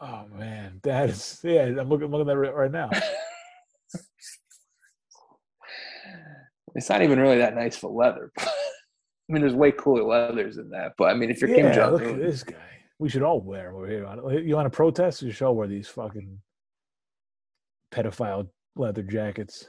Oh 0.00 0.26
man, 0.34 0.80
that 0.82 1.10
is 1.10 1.38
yeah. 1.44 1.62
I'm 1.66 1.88
looking 1.88 2.08
looking 2.10 2.28
at 2.28 2.36
it 2.36 2.54
right 2.54 2.70
now. 2.72 2.90
It's 6.74 6.88
not 6.88 7.02
even 7.02 7.18
really 7.18 7.38
that 7.38 7.54
nice 7.54 7.76
for 7.76 7.90
leather. 7.90 8.32
I 8.38 8.48
mean, 9.28 9.42
there's 9.42 9.54
way 9.54 9.72
cooler 9.72 10.02
leathers 10.02 10.56
than 10.56 10.70
that. 10.70 10.92
But 10.98 11.04
I 11.10 11.14
mean, 11.14 11.30
if 11.30 11.40
you're 11.40 11.54
Kim 11.54 11.66
yeah, 11.66 11.74
Jong 11.74 11.92
look 11.92 12.02
at 12.02 12.18
this 12.18 12.42
guy. 12.42 12.56
We 12.98 13.08
should 13.08 13.22
all 13.22 13.40
wear 13.40 13.74
over 13.74 13.88
here. 13.88 14.06
On, 14.06 14.46
You 14.46 14.54
want 14.54 14.66
to 14.66 14.76
protest? 14.76 15.22
You 15.22 15.32
should 15.32 15.46
all 15.46 15.56
wear 15.56 15.66
these 15.66 15.88
fucking 15.88 16.38
pedophile 17.92 18.48
leather 18.76 19.02
jackets. 19.02 19.68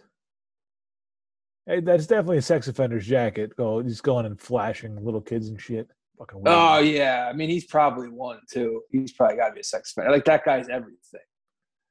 Hey, 1.66 1.80
that's 1.80 2.08
definitely 2.08 2.38
a 2.38 2.41
sex 2.41 2.68
offender's 2.68 3.08
jacket. 3.08 3.56
Go, 3.56 3.80
he's 3.80 4.01
going 4.01 4.26
and 4.26 4.39
flashing 4.39 5.04
little 5.04 5.22
kids 5.22 5.47
and 5.47 5.60
shit. 5.60 5.88
Fucking. 6.18 6.41
weird. 6.41 6.56
oh 6.56 6.80
yeah, 6.80 7.28
I 7.30 7.34
mean, 7.34 7.49
he's 7.49 7.66
probably 7.66 8.10
one 8.10 8.39
too. 8.51 8.82
He's 8.91 9.14
probably 9.14 9.38
got 9.38 9.49
to 9.49 9.54
be 9.54 9.62
a 9.62 9.64
sex 9.64 9.91
offender. 9.91 10.12
Like 10.12 10.26
that 10.26 10.43
guy's 10.45 10.68
everything. 10.68 11.22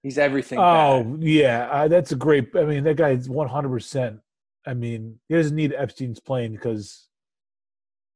He's 0.03 0.19
everything. 0.19 0.59
bad. 0.59 1.07
Oh 1.07 1.17
yeah, 1.21 1.69
uh, 1.71 1.89
that's 1.89 2.13
a 2.13 2.17
great. 2.17 2.51
I 2.55 2.65
mean, 2.65 2.85
that 2.85 2.97
guy's 2.97 3.29
one 3.29 3.49
hundred 3.49 3.71
percent. 3.71 4.21
I 4.67 4.75
mean, 4.75 5.19
he 5.29 5.35
doesn't 5.35 5.57
need 5.57 5.75
Epstein's 5.77 6.21
plane 6.21 6.53
because 6.53 7.09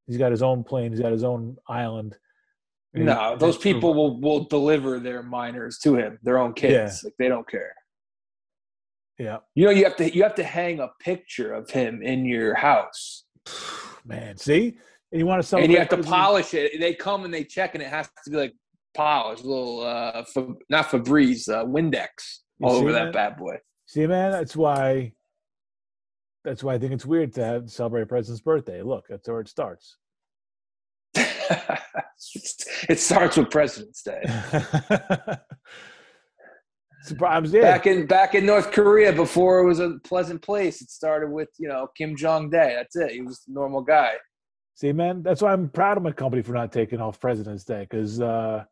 he's 0.05 0.17
got 0.17 0.31
his 0.31 0.41
own 0.41 0.63
plane. 0.63 0.91
He's 0.91 1.01
got 1.01 1.11
his 1.11 1.23
own 1.23 1.57
island. 1.67 2.17
No, 2.93 3.35
those 3.37 3.57
people 3.57 3.93
will 3.93 4.19
will 4.19 4.45
deliver 4.45 4.99
their 4.99 5.21
minors 5.21 5.77
to 5.79 5.95
him, 5.95 6.17
their 6.23 6.39
own 6.39 6.53
kids. 6.53 7.01
Yeah. 7.03 7.07
Like 7.07 7.13
they 7.19 7.27
don't 7.27 7.47
care. 7.47 7.73
Yeah, 9.19 9.37
You 9.55 9.65
know, 9.65 9.71
you 9.71 9.83
have 9.83 9.95
to 9.97 10.13
you 10.13 10.21
have 10.23 10.35
to 10.35 10.43
hang 10.43 10.79
a 10.79 10.89
picture 10.99 11.53
of 11.53 11.69
him 11.71 12.03
in 12.03 12.25
your 12.25 12.53
house, 12.53 13.25
man. 14.05 14.37
See, 14.37 14.77
and 15.11 15.19
you 15.19 15.25
want 15.25 15.41
to 15.41 15.47
sell 15.47 15.59
and 15.59 15.71
you 15.71 15.79
have 15.79 15.89
to 15.89 15.97
polish 15.97 16.53
it. 16.53 16.79
They 16.79 16.93
come 16.93 17.25
and 17.25 17.33
they 17.33 17.43
check, 17.43 17.73
and 17.73 17.81
it 17.81 17.89
has 17.89 18.07
to 18.25 18.29
be 18.29 18.37
like 18.37 18.53
polished, 18.93 19.43
a 19.43 19.47
little 19.47 19.81
uh, 19.81 20.23
not 20.69 20.89
Febreze, 20.89 21.49
uh, 21.49 21.65
Windex 21.65 22.07
all 22.61 22.75
over 22.75 22.91
that? 22.91 23.05
that 23.05 23.13
bad 23.13 23.37
boy. 23.37 23.57
See, 23.87 24.05
man, 24.05 24.31
that's 24.31 24.55
why. 24.55 25.13
That's 26.47 26.63
why 26.63 26.75
I 26.75 26.79
think 26.79 26.93
it's 26.93 27.05
weird 27.05 27.33
to 27.33 27.43
have 27.43 27.69
celebrate 27.69 28.03
a 28.03 28.05
president's 28.05 28.39
birthday. 28.41 28.81
Look, 28.81 29.07
that's 29.09 29.27
where 29.27 29.41
it 29.41 29.49
starts. 29.49 29.97
it 31.13 32.99
starts 32.99 33.35
with 33.35 33.49
President's 33.49 34.01
Day. 34.01 34.23
Surprise! 37.03 37.51
Yeah, 37.51 37.61
Back 37.63 37.85
in 37.85 38.07
back 38.07 38.33
in 38.33 38.45
North 38.45 38.71
Korea, 38.71 39.11
before 39.11 39.59
it 39.59 39.65
was 39.65 39.79
a 39.79 39.97
pleasant 40.05 40.41
place, 40.41 40.81
it 40.81 40.89
started 40.89 41.29
with 41.29 41.49
you 41.57 41.67
know 41.67 41.89
Kim 41.97 42.15
Jong 42.15 42.49
Day. 42.49 42.75
That's 42.77 42.95
it. 42.95 43.11
He 43.11 43.21
was 43.21 43.41
a 43.49 43.51
normal 43.51 43.81
guy. 43.81 44.13
See, 44.75 44.93
man, 44.93 45.23
that's 45.23 45.41
why 45.41 45.51
I'm 45.51 45.67
proud 45.67 45.97
of 45.97 46.03
my 46.03 46.13
company 46.13 46.43
for 46.43 46.53
not 46.53 46.71
taking 46.71 47.01
off 47.01 47.19
President's 47.19 47.65
Day 47.65 47.85
because 47.89 48.21
uh, 48.21 48.63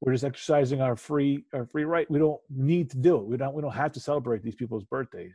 we're 0.00 0.12
just 0.12 0.22
exercising 0.22 0.80
our 0.80 0.94
free 0.94 1.46
our 1.52 1.66
free 1.66 1.84
right. 1.84 2.08
We 2.08 2.20
don't 2.20 2.40
need 2.48 2.92
to 2.92 2.96
do 2.96 3.16
it. 3.16 3.24
We 3.24 3.36
don't 3.36 3.54
we 3.54 3.62
don't 3.62 3.74
have 3.74 3.90
to 3.92 4.00
celebrate 4.00 4.44
these 4.44 4.54
people's 4.54 4.84
birthdays. 4.84 5.34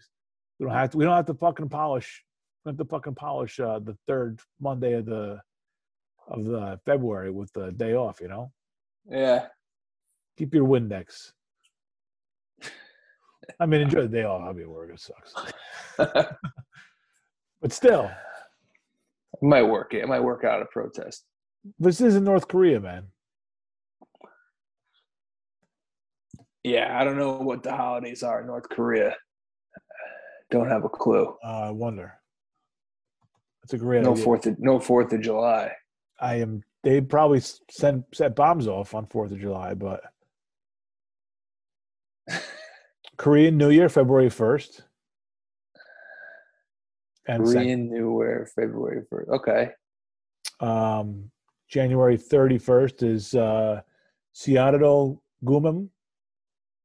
We 0.64 0.70
don't 0.70 0.78
have 0.78 0.90
to. 0.92 0.98
We 0.98 1.04
don't 1.04 1.16
have 1.18 1.26
to 1.26 1.34
fucking 1.34 1.68
polish. 1.68 2.24
We 2.64 2.70
don't 2.72 2.78
have 2.80 2.88
to 2.88 2.90
fucking 2.90 3.16
polish 3.16 3.60
uh, 3.60 3.80
the 3.80 3.98
third 4.08 4.40
Monday 4.62 4.94
of 4.94 5.06
the 5.06 5.42
of 6.28 6.46
the 6.46 6.80
February 6.86 7.32
with 7.32 7.52
the 7.52 7.72
day 7.74 7.96
off. 7.96 8.22
You 8.22 8.30
know, 8.30 8.52
Yeah. 9.10 9.48
keep 10.38 10.54
your 10.54 10.66
Windex. 10.66 11.34
I 13.60 13.66
mean, 13.66 13.82
enjoy 13.82 14.04
the 14.04 14.08
day 14.08 14.24
off. 14.24 14.42
I'll 14.42 14.54
be 14.54 14.62
at 14.62 14.70
work. 14.70 14.90
It 14.94 15.02
sucks, 15.02 15.34
but 17.62 17.74
still, 17.74 18.06
It 19.34 19.44
might 19.44 19.64
work. 19.64 19.94
It 19.94 20.08
might 20.08 20.22
work 20.24 20.46
out 20.46 20.62
a 20.62 20.66
protest. 20.66 21.26
this 21.78 22.00
isn't 22.00 22.24
North 22.24 22.48
Korea, 22.48 22.80
man. 22.80 23.08
Yeah, 26.64 26.98
I 26.98 27.04
don't 27.04 27.18
know 27.18 27.34
what 27.34 27.64
the 27.64 27.76
holidays 27.76 28.24
are 28.24 28.40
in 28.40 28.48
North 28.48 28.70
Korea. 28.70 29.14
Don't 30.54 30.70
have 30.70 30.84
a 30.86 30.90
clue. 30.90 31.36
Uh, 31.44 31.48
I 31.68 31.72
wonder. 31.72 32.14
That's 33.62 33.74
a 33.74 33.78
great 33.78 34.04
No 34.04 34.12
idea. 34.12 34.24
fourth 34.24 34.46
of 34.46 34.60
no 34.60 34.80
Fourth 34.80 35.12
of 35.12 35.20
July. 35.22 35.72
I 36.22 36.36
am. 36.36 36.64
They 36.84 37.02
probably 37.02 37.40
s- 37.40 37.60
send 37.72 38.04
set 38.14 38.36
bombs 38.36 38.68
off 38.68 38.94
on 38.94 39.08
Fourth 39.08 39.32
of 39.32 39.40
July, 39.40 39.74
but 39.74 40.02
Korean 43.18 43.58
New 43.58 43.70
Year, 43.70 43.90
February 43.90 44.30
first, 44.30 44.82
and 47.28 47.44
Korean 47.44 47.90
New 47.90 48.22
Year, 48.22 48.48
February 48.56 49.02
first. 49.10 49.30
Okay. 49.30 49.72
um, 50.60 51.32
January 51.70 52.18
thirty 52.18 52.58
first 52.60 53.02
is 53.02 53.34
uh, 53.34 53.82
Seattle 54.34 55.24
Gumam. 55.44 55.90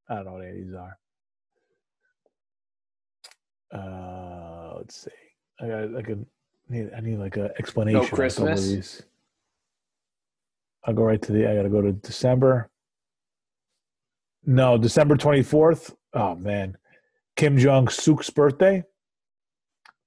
I 0.09 0.15
don't 0.15 0.25
know 0.25 0.33
what 0.33 0.43
any 0.45 0.61
of 0.61 0.67
these 0.67 0.75
are. 0.75 0.99
Uh, 3.75 4.75
let's 4.77 5.03
see. 5.03 5.11
I 5.61 5.69
got 5.69 5.91
like 5.91 6.09
a 6.09 6.19
need. 6.69 6.91
I 6.97 7.01
need 7.01 7.19
like 7.19 7.37
a 7.37 7.51
explanation. 7.59 7.99
on 7.99 8.05
a 8.05 8.09
couple 8.09 8.15
of 8.15 8.19
Christmas? 8.19 8.69
these. 8.69 9.03
I'll 10.85 10.95
go 10.95 11.05
right 11.05 11.21
to 11.23 11.33
the. 11.33 11.51
I 11.51 11.55
got 11.57 11.63
to 11.63 11.69
go 11.69 11.83
to 11.83 11.93
December. 11.93 12.71
No, 14.45 14.79
December 14.79 15.17
twenty 15.17 15.43
fourth. 15.43 15.95
Oh 16.15 16.35
man, 16.35 16.77
Kim 17.37 17.59
Jong 17.59 17.89
Suk's 17.89 18.31
birthday. 18.31 18.85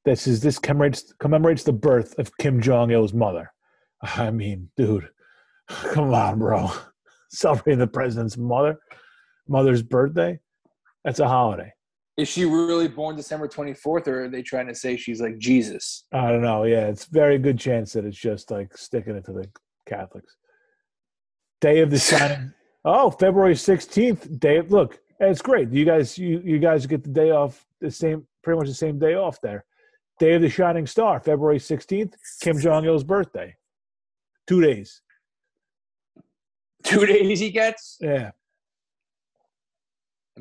This 0.06 0.26
is 0.26 0.42
this 0.42 0.58
commemorates 0.58 1.14
commemorates 1.20 1.64
the 1.64 1.74
birth 1.74 2.18
of 2.18 2.36
Kim 2.38 2.62
Jong 2.62 2.92
Il's 2.92 3.14
mother. 3.14 3.54
I 4.02 4.32
mean, 4.32 4.70
dude, 4.76 5.08
come 5.68 6.14
on, 6.14 6.40
bro. 6.40 6.72
Celebrating 7.30 7.80
the 7.80 7.88
president's 7.88 8.38
mother, 8.38 8.80
mother's 9.48 9.84
birthday. 9.84 10.40
That's 11.06 11.20
a 11.20 11.28
holiday. 11.28 11.72
Is 12.18 12.28
she 12.28 12.46
really 12.46 12.88
born 12.88 13.16
December 13.16 13.48
twenty 13.48 13.74
fourth, 13.74 14.08
or 14.08 14.26
are 14.26 14.30
they 14.30 14.42
trying 14.42 14.68
to 14.68 14.76
say 14.76 14.98
she's 14.98 15.22
like 15.22 15.38
Jesus? 15.38 16.06
I 16.12 16.30
don't 16.30 16.42
know. 16.42 16.66
Yeah, 16.66 16.88
it's 16.88 17.06
very 17.06 17.38
good 17.38 17.58
chance 17.58 17.94
that 17.94 18.06
it's 18.06 18.18
just 18.18 18.52
like 18.52 18.78
sticking 18.78 19.16
it 19.16 19.26
to 19.26 19.32
the 19.32 19.48
Catholics. 19.88 20.36
Day 21.62 21.80
of 21.80 21.90
the 21.90 22.00
Shining. 22.00 22.54
Oh, 22.84 23.12
February 23.12 23.56
sixteenth. 23.56 24.40
Day. 24.40 24.58
Of, 24.58 24.72
look, 24.72 25.00
it's 25.20 25.42
great. 25.42 25.72
You 25.72 25.86
guys, 25.86 26.18
you 26.18 26.42
you 26.44 26.60
guys 26.60 26.86
get 26.86 27.04
the 27.04 27.10
day 27.10 27.32
off 27.32 27.66
the 27.80 27.90
same, 27.90 28.28
pretty 28.44 28.60
much 28.60 28.68
the 28.68 28.74
same 28.74 29.00
day 29.00 29.14
off 29.16 29.40
there. 29.42 29.64
Day 30.20 30.34
of 30.34 30.42
the 30.42 30.50
Shining 30.50 30.86
Star, 30.86 31.20
February 31.20 31.60
sixteenth. 31.60 32.16
Kim 32.42 32.60
Jong 32.60 32.86
Il's 32.86 33.04
birthday. 33.04 33.56
Two 34.48 34.62
days. 34.62 35.02
Two 36.84 37.06
days 37.06 37.40
he 37.40 37.52
gets. 37.52 37.98
Yeah. 38.02 38.32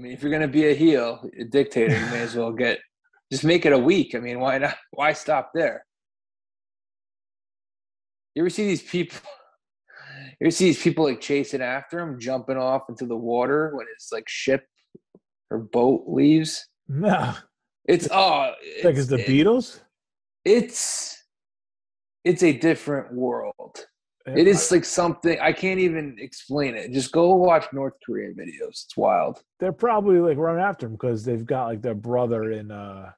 I 0.01 0.03
mean, 0.03 0.13
if 0.13 0.23
you're 0.23 0.33
gonna 0.33 0.49
be 0.49 0.67
a 0.67 0.75
heel, 0.75 1.23
a 1.39 1.45
dictator, 1.45 1.93
you 1.95 2.07
may 2.07 2.21
as 2.23 2.35
well 2.35 2.53
get 2.53 2.79
just 3.31 3.45
make 3.45 3.67
it 3.67 3.75
a 3.75 3.79
week. 3.79 4.15
I 4.15 4.19
mean, 4.19 4.41
why 4.41 4.57
not? 4.57 4.77
Why 4.93 5.13
stop 5.13 5.51
there? 5.55 5.85
You 8.35 8.43
ever 8.43 8.49
see 8.49 8.67
these 8.67 8.83
people? 8.83 9.19
You 10.41 10.47
ever 10.47 10.51
see 10.53 10.65
these 10.67 10.83
people 10.83 11.05
like 11.05 11.21
chasing 11.21 11.61
after 11.61 11.99
him, 11.99 12.19
jumping 12.19 12.57
off 12.57 12.85
into 12.89 13.05
the 13.05 13.17
water 13.17 13.73
when 13.77 13.87
his 13.95 14.09
like 14.11 14.27
ship 14.27 14.65
or 15.51 15.59
boat 15.59 16.05
leaves? 16.07 16.67
No. 16.89 17.35
It's 17.85 18.09
oh, 18.11 18.53
it's, 18.63 18.85
Like, 18.85 18.95
is 18.97 19.09
the 19.09 19.19
it- 19.19 19.27
Beatles? 19.27 19.81
It's 20.47 21.23
it's 22.25 22.43
a 22.43 22.55
different 22.55 23.13
world. 23.13 23.85
It 24.27 24.47
is 24.47 24.71
like 24.71 24.85
something 24.85 25.39
I 25.41 25.53
can't 25.53 25.81
even 25.81 26.17
explain 26.19 26.75
it. 26.77 26.93
Just 26.93 27.11
go 27.11 27.35
watch 27.37 27.67
North 27.73 27.95
Korea 28.05 28.31
videos. 28.33 28.85
It's 28.85 28.97
wild. 28.97 29.43
They're 29.59 29.73
probably 29.73 30.19
like 30.21 30.37
running 30.37 30.63
after 30.63 30.87
him 30.87 30.93
because 30.93 31.25
they've 31.25 31.45
got 31.47 31.67
like 31.67 31.83
their 31.83 31.95
brother 31.95 32.53
in 32.53 32.71
uh 32.71 33.13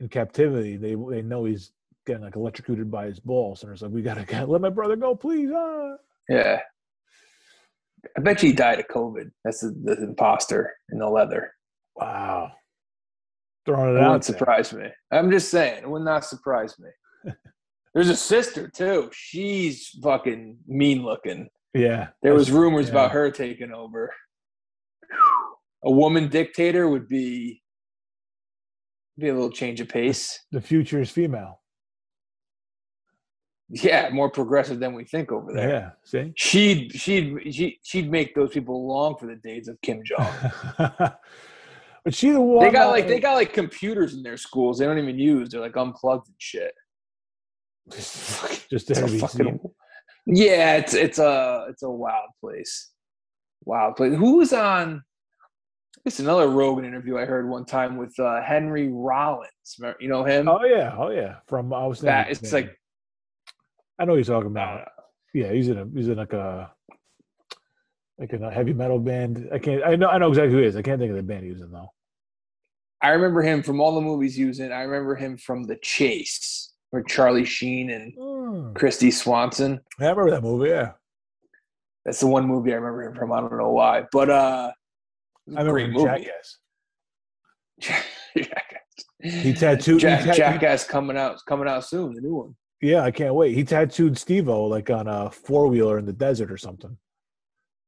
in 0.00 0.08
captivity. 0.08 0.76
They 0.76 0.94
they 0.94 1.22
know 1.22 1.44
he's 1.44 1.72
getting 2.06 2.22
like 2.22 2.36
electrocuted 2.36 2.90
by 2.90 3.06
his 3.06 3.18
balls, 3.20 3.62
and 3.62 3.72
it's 3.72 3.82
like 3.82 3.90
we 3.90 4.00
gotta 4.02 4.24
get, 4.24 4.48
let 4.48 4.60
my 4.60 4.70
brother 4.70 4.96
go, 4.96 5.14
please. 5.16 5.50
Ah. 5.54 5.94
Yeah. 6.28 6.60
I 8.16 8.20
bet 8.20 8.42
you 8.42 8.50
he 8.50 8.54
died 8.54 8.80
of 8.80 8.86
COVID. 8.88 9.30
That's 9.44 9.60
the, 9.60 9.70
the 9.70 10.02
imposter 10.02 10.72
in 10.90 10.98
the 10.98 11.08
leather. 11.08 11.52
Wow. 11.96 12.52
Throwing 13.64 13.90
It 13.94 13.98
it 13.98 14.02
out. 14.02 14.08
wouldn't 14.08 14.24
there. 14.24 14.38
surprise 14.38 14.72
me. 14.72 14.88
I'm 15.12 15.30
just 15.30 15.50
saying, 15.50 15.82
it 15.82 15.88
would 15.90 16.02
not 16.02 16.24
surprise 16.24 16.76
me. 16.80 16.88
There's 17.94 18.08
a 18.08 18.16
sister 18.16 18.68
too. 18.68 19.10
She's 19.12 19.88
fucking 20.02 20.58
mean 20.66 21.04
looking. 21.04 21.48
Yeah. 21.74 22.08
There 22.22 22.34
was 22.34 22.50
rumors 22.50 22.86
yeah. 22.86 22.92
about 22.92 23.12
her 23.12 23.30
taking 23.30 23.72
over. 23.72 24.12
A 25.84 25.90
woman 25.90 26.28
dictator 26.28 26.88
would 26.88 27.08
be 27.08 27.60
be 29.18 29.28
a 29.28 29.34
little 29.34 29.50
change 29.50 29.80
of 29.80 29.88
pace. 29.88 30.38
the 30.52 30.60
future 30.60 31.00
is 31.00 31.10
female. 31.10 31.60
Yeah, 33.68 34.10
more 34.10 34.30
progressive 34.30 34.80
than 34.80 34.92
we 34.94 35.04
think 35.04 35.32
over 35.32 35.52
there. 35.52 35.68
Yeah. 35.68 35.90
See? 36.04 36.32
She'd 36.36 36.92
she'd 36.92 37.54
she, 37.54 37.78
she'd 37.82 38.10
make 38.10 38.34
those 38.34 38.50
people 38.50 38.86
long 38.86 39.16
for 39.18 39.26
the 39.26 39.36
days 39.36 39.68
of 39.68 39.80
Kim 39.80 40.02
Jong. 40.04 40.28
but 40.78 41.18
she 42.10 42.30
the 42.30 42.40
one 42.40 42.64
they 42.66 42.70
got 42.70 42.90
like 42.90 43.06
they 43.06 43.20
got 43.20 43.34
like 43.34 43.52
computers 43.52 44.14
in 44.14 44.22
their 44.22 44.36
schools 44.36 44.78
they 44.78 44.84
don't 44.84 44.98
even 44.98 45.18
use. 45.18 45.50
They're 45.50 45.60
like 45.60 45.76
unplugged 45.76 46.28
and 46.28 46.36
shit. 46.38 46.74
Just 47.90 48.70
It's 48.70 48.84
there 48.88 49.04
a 49.04 49.08
fucking- 49.08 49.60
yeah, 50.26 50.76
it's 50.76 50.94
it's 50.94 51.18
a 51.18 51.66
it's 51.68 51.82
a 51.82 51.90
wild 51.90 52.30
place. 52.40 52.90
Wild 53.64 53.96
place. 53.96 54.14
Who 54.14 54.36
was 54.38 54.52
on? 54.52 55.02
It's 56.04 56.18
another 56.20 56.48
Rogan 56.48 56.84
interview 56.84 57.16
I 57.18 57.24
heard 57.24 57.48
one 57.48 57.64
time 57.64 57.96
with 57.96 58.18
uh, 58.18 58.42
Henry 58.42 58.88
Rollins. 58.88 59.50
Remember- 59.78 59.98
You 60.00 60.08
know 60.08 60.24
him? 60.24 60.48
Oh 60.48 60.64
yeah, 60.64 60.94
oh 60.98 61.10
yeah. 61.10 61.36
From 61.46 61.72
I 61.72 61.86
was 61.86 62.00
that 62.00 62.30
it's 62.30 62.52
like 62.52 62.76
I 63.98 64.04
know 64.04 64.12
what 64.12 64.16
you're 64.16 64.24
talking 64.36 64.50
about. 64.50 64.88
Yeah, 65.34 65.52
he's 65.52 65.68
in 65.68 65.78
a 65.78 65.86
he's 65.94 66.08
in 66.08 66.16
like 66.18 66.32
a 66.32 66.70
like 68.18 68.32
a 68.32 68.50
heavy 68.50 68.72
metal 68.72 68.98
band. 68.98 69.48
I 69.52 69.58
can't 69.58 69.82
I 69.84 69.96
know 69.96 70.08
I 70.08 70.18
know 70.18 70.28
exactly 70.28 70.52
who 70.52 70.58
he 70.58 70.66
is. 70.66 70.76
I 70.76 70.82
can't 70.82 70.98
think 71.00 71.10
of 71.10 71.16
the 71.16 71.22
band 71.22 71.44
he 71.44 71.50
was 71.52 71.60
in 71.62 71.70
though. 71.70 71.88
I 73.00 73.08
remember 73.10 73.42
him 73.42 73.62
from 73.64 73.80
all 73.80 73.96
the 73.96 74.00
movies 74.00 74.36
he 74.36 74.44
was 74.44 74.60
in. 74.60 74.70
I 74.70 74.82
remember 74.82 75.16
him 75.16 75.36
from 75.36 75.64
The 75.64 75.74
Chase, 75.76 76.61
where 76.92 77.02
Charlie 77.02 77.44
Sheen 77.46 77.90
and 77.90 78.12
Hmm. 78.14 78.72
Kristy 78.74 79.12
Swanson. 79.12 79.80
I 79.98 80.04
remember 80.10 80.30
that 80.30 80.42
movie, 80.42 80.68
yeah. 80.68 80.92
That's 82.04 82.20
the 82.20 82.26
one 82.26 82.46
movie 82.46 82.72
I 82.72 82.76
remember 82.76 83.02
him 83.04 83.14
from. 83.14 83.32
I 83.32 83.40
don't 83.40 83.56
know 83.56 83.70
why, 83.70 84.04
but 84.12 84.28
uh, 84.28 84.72
I 85.48 85.50
remember 85.50 85.72
great 85.72 85.90
movie. 85.90 86.04
Jackass. 86.04 86.58
Jackass. 88.36 88.82
He 89.22 89.54
tattooed 89.54 90.00
Jack, 90.00 90.24
he 90.24 90.32
Jackass 90.32 90.84
coming 90.84 91.16
out 91.16 91.38
coming 91.48 91.66
out 91.68 91.84
soon. 91.86 92.12
The 92.14 92.20
new 92.20 92.34
one. 92.34 92.56
Yeah, 92.82 93.02
I 93.02 93.10
can't 93.10 93.34
wait. 93.34 93.54
He 93.54 93.64
tattooed 93.64 94.18
Steve 94.18 94.48
O 94.48 94.64
like 94.64 94.90
on 94.90 95.06
a 95.06 95.30
four 95.30 95.68
wheeler 95.68 95.98
in 95.98 96.04
the 96.04 96.12
desert 96.12 96.50
or 96.50 96.58
something. 96.58 96.96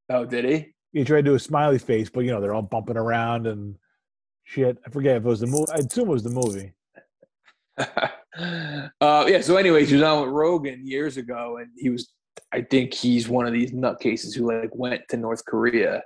Oh, 0.09 0.24
did 0.24 0.44
he? 0.44 0.74
He 0.92 1.05
tried 1.05 1.22
to 1.24 1.30
do 1.30 1.34
a 1.34 1.38
smiley 1.40 1.78
face, 1.78 2.09
but 2.09 2.20
you 2.20 2.30
know, 2.30 2.40
they're 2.40 2.55
all 2.55 2.62
bumping 2.62 2.96
around 2.96 3.48
and 3.48 3.74
shit. 4.44 4.78
I 4.86 4.90
forget 4.90 5.16
if 5.16 5.24
it 5.24 5.28
was 5.28 5.40
the 5.40 5.48
movie. 5.48 5.66
I 5.72 5.78
assume 5.78 6.09
it 6.09 6.12
was 6.12 6.22
the 6.22 6.30
movie. 6.30 6.72
uh, 8.39 9.24
yeah. 9.28 9.41
So, 9.41 9.57
anyways, 9.57 9.89
he 9.89 9.95
was 9.97 10.03
on 10.03 10.22
with 10.24 10.30
Rogan 10.30 10.87
years 10.87 11.16
ago, 11.16 11.59
and 11.59 11.68
he 11.76 11.91
was. 11.91 12.11
I 12.53 12.62
think 12.62 12.93
he's 12.95 13.28
one 13.28 13.47
of 13.47 13.53
these 13.53 13.72
nutcases 13.72 14.35
who 14.35 14.47
like 14.53 14.74
went 14.74 15.03
to 15.11 15.16
North 15.16 15.45
Korea 15.45 16.03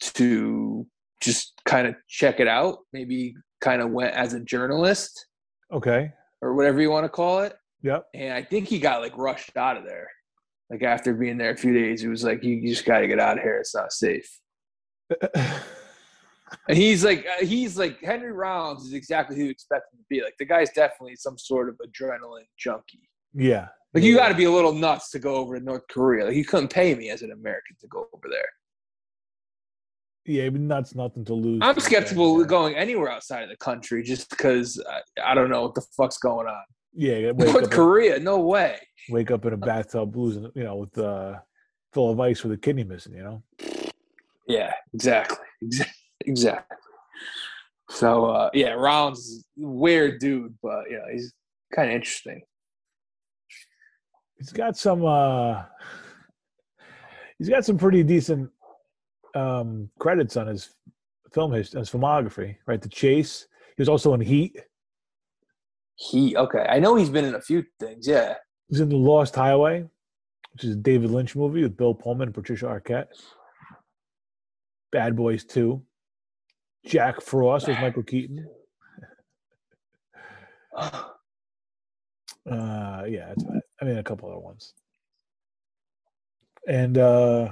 to 0.00 0.86
just 1.20 1.54
kind 1.64 1.86
of 1.86 1.94
check 2.08 2.40
it 2.40 2.48
out. 2.48 2.78
Maybe 2.92 3.34
kind 3.60 3.80
of 3.82 3.90
went 3.90 4.14
as 4.14 4.34
a 4.34 4.40
journalist 4.40 5.26
Okay. 5.72 6.12
or 6.42 6.54
whatever 6.54 6.80
you 6.80 6.90
want 6.90 7.04
to 7.04 7.08
call 7.08 7.40
it. 7.40 7.56
Yep. 7.82 8.06
And 8.14 8.32
I 8.34 8.42
think 8.42 8.68
he 8.68 8.78
got 8.78 9.00
like 9.00 9.16
rushed 9.16 9.56
out 9.56 9.76
of 9.76 9.84
there. 9.84 10.08
Like 10.70 10.82
after 10.82 11.14
being 11.14 11.38
there 11.38 11.50
a 11.52 11.56
few 11.56 11.72
days, 11.72 12.00
he 12.02 12.08
was 12.08 12.24
like, 12.24 12.42
"You, 12.42 12.54
you 12.56 12.68
just 12.70 12.84
got 12.84 13.00
to 13.00 13.06
get 13.08 13.20
out 13.20 13.38
of 13.38 13.42
here. 13.42 13.58
It's 13.58 13.74
not 13.74 13.92
safe." 13.92 14.38
And 16.68 16.78
he's 16.78 17.04
like, 17.04 17.26
uh, 17.26 17.44
he's 17.44 17.76
like 17.76 18.00
Henry 18.00 18.32
Rollins 18.32 18.84
is 18.84 18.92
exactly 18.92 19.36
who 19.36 19.44
you 19.44 19.50
expect 19.50 19.92
him 19.92 19.98
to 19.98 20.04
be. 20.08 20.22
Like 20.22 20.34
the 20.38 20.44
guy's 20.44 20.70
definitely 20.70 21.16
some 21.16 21.38
sort 21.38 21.68
of 21.68 21.76
adrenaline 21.84 22.46
junkie. 22.58 23.08
yeah. 23.34 23.68
Like 23.94 24.04
you 24.04 24.14
got 24.14 24.28
to 24.28 24.34
be 24.34 24.44
a 24.44 24.50
little 24.50 24.74
nuts 24.74 25.10
to 25.12 25.18
go 25.18 25.36
over 25.36 25.58
to 25.58 25.64
North 25.64 25.84
Korea. 25.88 26.26
Like 26.26 26.34
you 26.34 26.44
couldn't 26.44 26.68
pay 26.68 26.94
me 26.94 27.08
as 27.08 27.22
an 27.22 27.32
American 27.32 27.76
to 27.80 27.86
go 27.86 28.06
over 28.12 28.28
there. 28.28 28.48
Yeah, 30.26 30.50
but 30.50 30.68
that's 30.68 30.94
nothing 30.94 31.24
to 31.26 31.34
lose. 31.34 31.60
I'm 31.62 31.78
skeptical 31.78 32.44
going 32.44 32.74
anywhere 32.74 33.10
outside 33.10 33.44
of 33.44 33.48
the 33.48 33.56
country 33.56 34.02
just 34.02 34.28
because 34.28 34.82
I, 34.90 35.30
I 35.30 35.34
don't 35.34 35.48
know 35.48 35.62
what 35.62 35.74
the 35.74 35.86
fuck's 35.96 36.18
going 36.18 36.46
on. 36.48 36.64
Yeah, 36.92 37.32
North 37.36 37.70
Korea, 37.70 38.18
no 38.18 38.40
way. 38.40 38.78
wake 39.08 39.30
up 39.30 39.46
in 39.46 39.52
a 39.52 39.56
bathtub 39.56 40.16
losing, 40.16 40.50
you 40.54 40.64
know, 40.64 40.76
with 40.76 40.98
uh, 40.98 41.34
full 41.92 42.10
of 42.10 42.18
ice 42.18 42.42
with 42.42 42.52
a 42.52 42.56
kidney 42.56 42.84
missing. 42.84 43.14
You 43.14 43.22
know. 43.22 43.42
Yeah, 44.48 44.72
exactly, 44.92 45.38
exactly, 45.62 45.94
exactly. 46.20 46.76
So 47.90 48.26
uh, 48.26 48.50
yeah, 48.52 48.72
Rollins 48.72 49.18
is 49.18 49.44
a 49.62 49.66
weird 49.66 50.20
dude, 50.20 50.54
but 50.62 50.90
you 50.90 50.96
know 50.96 51.04
he's 51.12 51.32
kind 51.74 51.88
of 51.90 51.94
interesting. 51.94 52.42
He's 54.38 54.52
got 54.52 54.76
some. 54.76 55.04
uh 55.04 55.62
He's 57.38 57.48
got 57.48 57.64
some 57.64 57.76
pretty 57.76 58.02
decent 58.02 58.50
um 59.34 59.90
credits 59.98 60.36
on 60.36 60.46
his 60.46 60.70
film 61.34 61.52
his, 61.52 61.72
his 61.72 61.90
filmography. 61.90 62.56
Right, 62.66 62.80
The 62.80 62.88
Chase. 62.88 63.46
He 63.76 63.82
was 63.82 63.88
also 63.88 64.14
in 64.14 64.20
Heat. 64.20 64.58
He 65.96 66.36
okay. 66.36 66.66
I 66.68 66.78
know 66.78 66.96
he's 66.96 67.10
been 67.10 67.24
in 67.24 67.34
a 67.34 67.40
few 67.40 67.64
things. 67.78 68.06
Yeah. 68.08 68.34
He 68.68 68.72
was 68.74 68.80
in 68.80 68.88
The 68.88 68.96
Lost 68.96 69.34
Highway, 69.34 69.84
which 70.52 70.64
is 70.64 70.72
a 70.72 70.76
David 70.76 71.10
Lynch 71.10 71.36
movie 71.36 71.62
with 71.62 71.76
Bill 71.76 71.94
Pullman 71.94 72.28
and 72.28 72.34
Patricia 72.34 72.66
Arquette. 72.66 73.06
Bad 74.92 75.14
Boys 75.14 75.44
2. 75.44 75.82
Jack 76.86 77.20
Frost 77.20 77.68
with 77.68 77.80
Michael 77.80 78.02
Keaton. 78.02 78.46
Uh, 82.48 83.02
yeah. 83.08 83.34
I 83.80 83.84
mean, 83.84 83.98
a 83.98 84.02
couple 84.02 84.30
other 84.30 84.38
ones. 84.38 84.72
And 86.68 86.96
uh, 86.96 87.50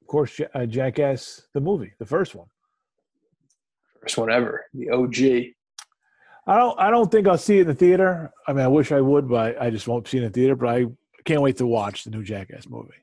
of 0.00 0.06
course, 0.06 0.40
uh, 0.54 0.66
Jackass, 0.66 1.42
the 1.52 1.60
movie, 1.60 1.92
the 1.98 2.06
first 2.06 2.34
one. 2.34 2.46
First 4.00 4.18
one 4.18 4.30
ever, 4.30 4.66
the 4.72 4.90
OG. 4.90 5.52
I 6.46 6.56
don't. 6.56 6.78
I 6.80 6.90
don't 6.90 7.12
think 7.12 7.28
I'll 7.28 7.38
see 7.38 7.58
it 7.58 7.62
in 7.62 7.66
the 7.66 7.74
theater. 7.74 8.32
I 8.46 8.52
mean, 8.52 8.64
I 8.64 8.68
wish 8.68 8.92
I 8.92 9.00
would, 9.00 9.28
but 9.28 9.60
I, 9.60 9.66
I 9.66 9.70
just 9.70 9.86
won't 9.86 10.08
see 10.08 10.16
it 10.18 10.22
in 10.22 10.28
the 10.28 10.32
theater. 10.32 10.56
But 10.56 10.68
I 10.68 10.86
can't 11.24 11.42
wait 11.42 11.58
to 11.58 11.66
watch 11.66 12.04
the 12.04 12.10
new 12.10 12.22
Jackass 12.22 12.66
movie. 12.68 12.94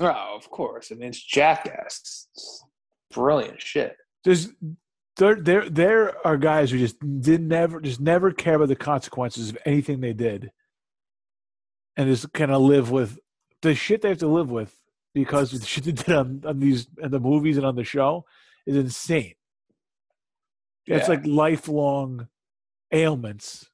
Oh, 0.00 0.34
of 0.36 0.50
course. 0.50 0.90
I 0.90 0.96
mean, 0.96 1.10
it's 1.10 1.22
Jackass. 1.22 2.26
It's 2.32 2.64
brilliant 3.12 3.60
shit. 3.62 3.96
There's 4.24 4.48
there 5.16 5.36
there 5.36 5.68
there 5.68 6.26
are 6.26 6.36
guys 6.36 6.70
who 6.70 6.78
just 6.78 6.96
did 7.20 7.40
never 7.42 7.80
just 7.80 8.00
never 8.00 8.32
care 8.32 8.54
about 8.54 8.68
the 8.68 8.76
consequences 8.76 9.50
of 9.50 9.58
anything 9.64 10.00
they 10.00 10.12
did, 10.12 10.50
and 11.96 12.08
just 12.08 12.32
kind 12.32 12.50
of 12.50 12.60
live 12.62 12.90
with 12.90 13.18
the 13.62 13.74
shit 13.74 14.02
they 14.02 14.10
have 14.10 14.18
to 14.18 14.28
live 14.28 14.50
with 14.50 14.74
because 15.14 15.52
of 15.52 15.60
the 15.60 15.66
shit 15.66 15.84
they 15.84 15.92
did 15.92 16.10
on, 16.12 16.42
on 16.46 16.60
these 16.60 16.86
and 17.02 17.12
the 17.12 17.20
movies 17.20 17.56
and 17.56 17.66
on 17.66 17.74
the 17.76 17.84
show 17.84 18.24
is 18.66 18.76
insane. 18.76 19.34
It's 20.86 21.08
Yeah. 21.08 21.14
like 21.14 21.26
lifelong 21.26 22.28
ailments, 22.92 23.68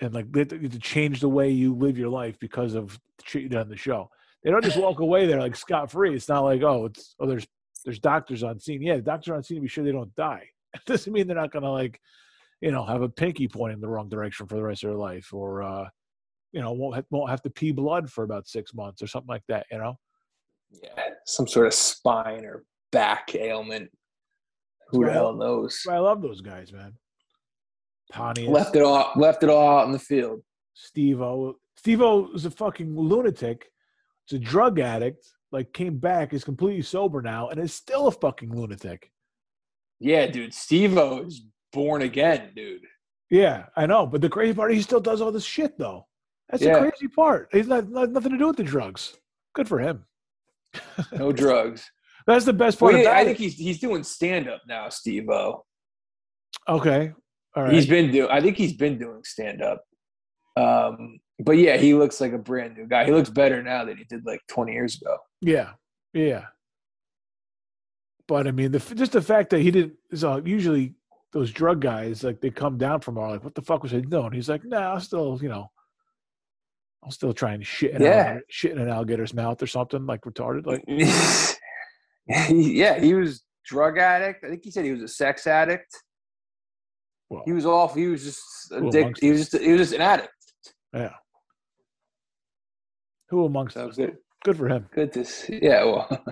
and 0.00 0.12
like 0.14 0.30
they 0.32 0.44
to 0.44 0.56
they 0.56 0.62
have 0.64 0.72
to 0.72 0.78
change 0.78 1.20
the 1.20 1.28
way 1.28 1.50
you 1.50 1.74
live 1.74 1.98
your 1.98 2.08
life 2.10 2.38
because 2.38 2.74
of 2.74 2.98
the 3.18 3.24
shit 3.24 3.42
you 3.42 3.48
did 3.48 3.58
on 3.58 3.68
the 3.68 3.76
show. 3.76 4.10
they 4.44 4.50
don't 4.50 4.62
just 4.64 4.76
walk 4.78 5.00
away 5.00 5.26
there 5.26 5.40
like 5.40 5.56
scot 5.56 5.90
free. 5.90 6.14
It's 6.14 6.28
not 6.28 6.44
like 6.44 6.62
oh, 6.62 6.84
it's 6.86 7.14
oh, 7.18 7.26
there's 7.26 7.46
there's 7.84 7.98
doctors 7.98 8.42
on 8.42 8.58
scene. 8.58 8.82
Yeah, 8.82 8.98
doctors 8.98 9.34
on 9.34 9.42
scene 9.42 9.56
to 9.56 9.62
be 9.62 9.68
sure 9.68 9.84
they 9.84 9.92
don't 9.92 10.14
die. 10.14 10.48
It 10.74 10.84
doesn't 10.84 11.12
mean 11.12 11.26
they're 11.26 11.34
not 11.34 11.50
gonna 11.50 11.72
like, 11.72 11.98
you 12.60 12.70
know, 12.70 12.84
have 12.84 13.00
a 13.00 13.08
pinky 13.08 13.48
pointing 13.48 13.76
in 13.76 13.80
the 13.80 13.88
wrong 13.88 14.10
direction 14.10 14.46
for 14.46 14.54
the 14.54 14.62
rest 14.62 14.84
of 14.84 14.90
their 14.90 14.98
life, 14.98 15.32
or 15.32 15.62
uh, 15.62 15.88
you 16.52 16.60
know, 16.60 16.72
won't 16.72 16.94
have, 16.96 17.06
won't 17.10 17.30
have 17.30 17.40
to 17.42 17.50
pee 17.50 17.72
blood 17.72 18.10
for 18.10 18.22
about 18.22 18.46
six 18.46 18.74
months 18.74 19.00
or 19.02 19.06
something 19.06 19.28
like 19.28 19.44
that. 19.48 19.66
You 19.72 19.78
know. 19.78 19.94
Yeah, 20.82 21.02
some 21.24 21.48
sort 21.48 21.66
of 21.66 21.74
spine 21.74 22.44
or 22.44 22.64
back 22.92 23.34
ailment. 23.34 23.90
Who 24.90 25.06
the 25.06 25.12
hell 25.12 25.34
knows? 25.34 25.80
I 25.88 25.98
love 25.98 26.20
those 26.20 26.42
guys, 26.42 26.70
man. 26.70 26.92
Pontius. 28.12 28.48
Left 28.48 28.76
it 28.76 28.82
all 28.82 29.10
left 29.16 29.42
it 29.42 29.48
all 29.48 29.78
out 29.78 29.86
in 29.86 29.92
the 29.92 29.98
field. 29.98 30.42
Steve 30.74 31.20
O. 31.20 31.54
Steve 31.76 32.02
O 32.02 32.28
is 32.34 32.44
a 32.44 32.50
fucking 32.50 32.96
lunatic. 32.96 33.70
It's 34.24 34.34
a 34.34 34.38
drug 34.38 34.78
addict. 34.78 35.26
Like 35.50 35.72
came 35.72 35.98
back, 35.98 36.34
is 36.34 36.44
completely 36.44 36.82
sober 36.82 37.22
now, 37.22 37.48
and 37.48 37.58
is 37.58 37.72
still 37.72 38.06
a 38.06 38.12
fucking 38.12 38.54
lunatic. 38.54 39.10
Yeah, 40.00 40.26
dude. 40.26 40.54
Steve 40.54 40.96
O 40.98 41.22
is 41.22 41.42
born 41.72 42.02
again, 42.02 42.50
dude. 42.54 42.84
Yeah, 43.30 43.66
I 43.76 43.86
know. 43.86 44.06
But 44.06 44.20
the 44.20 44.28
crazy 44.28 44.54
part, 44.54 44.72
he 44.72 44.82
still 44.82 45.00
does 45.00 45.20
all 45.20 45.32
this 45.32 45.44
shit 45.44 45.78
though. 45.78 46.06
That's 46.48 46.62
yeah. 46.62 46.74
the 46.74 46.90
crazy 46.90 47.08
part. 47.08 47.48
He's 47.52 47.66
not, 47.66 47.88
not 47.90 48.10
nothing 48.10 48.32
to 48.32 48.38
do 48.38 48.46
with 48.46 48.56
the 48.56 48.62
drugs. 48.62 49.16
Good 49.54 49.68
for 49.68 49.78
him. 49.78 50.04
no 51.12 51.32
drugs. 51.32 51.90
That's 52.26 52.44
the 52.44 52.52
best 52.52 52.78
part. 52.78 52.94
Well, 52.94 53.08
I 53.08 53.24
think 53.24 53.38
he's 53.38 53.54
he's 53.54 53.78
doing 53.78 54.02
stand 54.02 54.48
up 54.48 54.62
now, 54.68 54.88
Steve 54.90 55.28
O. 55.30 55.64
Okay, 56.68 57.12
all 57.56 57.62
right. 57.64 57.72
He's 57.72 57.86
been 57.86 58.10
doing. 58.10 58.30
I 58.30 58.40
think 58.40 58.56
he's 58.56 58.74
been 58.74 58.98
doing 58.98 59.22
stand 59.24 59.62
up. 59.62 59.82
Um, 60.56 61.18
but 61.38 61.52
yeah, 61.52 61.76
he 61.76 61.94
looks 61.94 62.20
like 62.20 62.32
a 62.32 62.38
brand 62.38 62.76
new 62.76 62.86
guy. 62.86 63.04
He 63.04 63.12
looks 63.12 63.30
better 63.30 63.62
now 63.62 63.84
than 63.84 63.96
he 63.96 64.04
did 64.04 64.26
like 64.26 64.40
20 64.48 64.72
years 64.72 65.00
ago. 65.00 65.18
Yeah, 65.40 65.70
yeah. 66.12 66.46
But 68.26 68.46
I 68.46 68.50
mean, 68.50 68.72
the, 68.72 68.78
just 68.94 69.12
the 69.12 69.22
fact 69.22 69.50
that 69.50 69.60
he 69.60 69.70
didn't. 69.70 69.94
So 70.14 70.42
usually 70.44 70.94
those 71.32 71.52
drug 71.52 71.80
guys, 71.80 72.24
like 72.24 72.40
they 72.40 72.50
come 72.50 72.76
down 72.76 73.00
from 73.00 73.18
all 73.18 73.30
like, 73.30 73.44
what 73.44 73.54
the 73.54 73.62
fuck 73.62 73.82
was 73.82 73.94
I 73.94 74.00
doing? 74.00 74.32
He's 74.32 74.48
like, 74.48 74.64
no, 74.64 74.80
nah, 74.80 74.94
I'm 74.94 75.00
still, 75.00 75.38
you 75.40 75.48
know, 75.48 75.70
I'm 77.04 77.10
still 77.10 77.32
trying 77.32 77.60
to 77.60 77.64
shit 77.64 77.92
in, 77.92 78.02
yeah. 78.02 78.38
shit 78.48 78.72
in 78.72 78.78
an 78.78 78.88
alligator's 78.88 79.32
mouth 79.32 79.62
or 79.62 79.66
something 79.66 80.06
like 80.06 80.22
retarded. 80.22 80.66
Like, 80.66 80.82
yeah, 82.50 82.98
he 82.98 83.14
was 83.14 83.44
drug 83.64 83.98
addict. 83.98 84.44
I 84.44 84.48
think 84.48 84.64
he 84.64 84.70
said 84.72 84.84
he 84.84 84.92
was 84.92 85.02
a 85.02 85.08
sex 85.08 85.46
addict. 85.46 85.96
Well, 87.30 87.42
he 87.44 87.52
was 87.52 87.66
off. 87.66 87.94
He 87.94 88.08
was 88.08 88.24
just 88.24 88.42
addicted. 88.72 89.22
He 89.22 89.30
was 89.30 89.50
just 89.50 89.62
he 89.62 89.72
was 89.72 89.80
just 89.82 89.92
an 89.92 90.00
addict. 90.00 90.32
Yeah. 90.94 91.12
Who 93.30 93.44
amongst 93.44 93.74
that 93.74 93.86
was 93.86 93.96
good. 93.96 94.16
Good 94.44 94.56
for 94.56 94.68
him. 94.68 94.86
Good 94.92 95.12
to 95.14 95.24
see. 95.24 95.58
Yeah. 95.60 95.84
Well. 95.84 96.24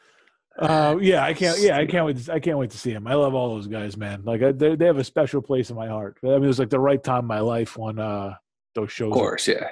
uh, 0.58 0.96
yeah, 1.00 1.24
I 1.24 1.34
can't. 1.34 1.58
Yeah, 1.60 1.78
I 1.78 1.86
can't 1.86 2.06
wait. 2.06 2.18
To, 2.18 2.32
I 2.32 2.40
can't 2.40 2.58
wait 2.58 2.70
to 2.70 2.78
see 2.78 2.90
him. 2.90 3.06
I 3.06 3.14
love 3.14 3.34
all 3.34 3.54
those 3.54 3.66
guys, 3.66 3.96
man. 3.96 4.22
Like 4.24 4.40
they 4.58 4.76
they 4.76 4.86
have 4.86 4.98
a 4.98 5.04
special 5.04 5.42
place 5.42 5.70
in 5.70 5.76
my 5.76 5.88
heart. 5.88 6.18
I 6.22 6.26
mean, 6.26 6.44
it 6.44 6.46
was 6.46 6.58
like 6.58 6.70
the 6.70 6.80
right 6.80 7.02
time 7.02 7.20
in 7.20 7.26
my 7.26 7.40
life 7.40 7.76
when 7.76 7.98
uh 7.98 8.34
those 8.74 8.92
shows. 8.92 9.08
Of 9.08 9.14
course, 9.14 9.48
were. 9.48 9.54
yeah. 9.54 9.68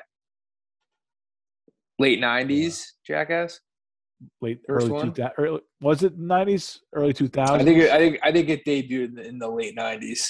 Late 1.99 2.21
'90s, 2.21 2.85
yeah. 3.09 3.17
Jackass. 3.17 3.61
Late 4.41 4.61
First 4.67 4.89
early 4.89 5.03
two 5.03 5.13
thousand. 5.13 5.61
Was 5.81 6.03
it 6.03 6.19
'90s? 6.19 6.79
Early 6.93 7.13
two 7.13 7.29
thousand? 7.29 7.61
I 7.61 7.65
think. 7.65 7.79
It, 7.79 7.91
I 7.91 7.99
think. 7.99 8.19
I 8.23 8.33
think 8.33 8.49
it 8.49 8.65
debuted 8.65 9.25
in 9.25 9.39
the 9.39 9.49
late 9.49 9.77
'90s. 9.77 10.27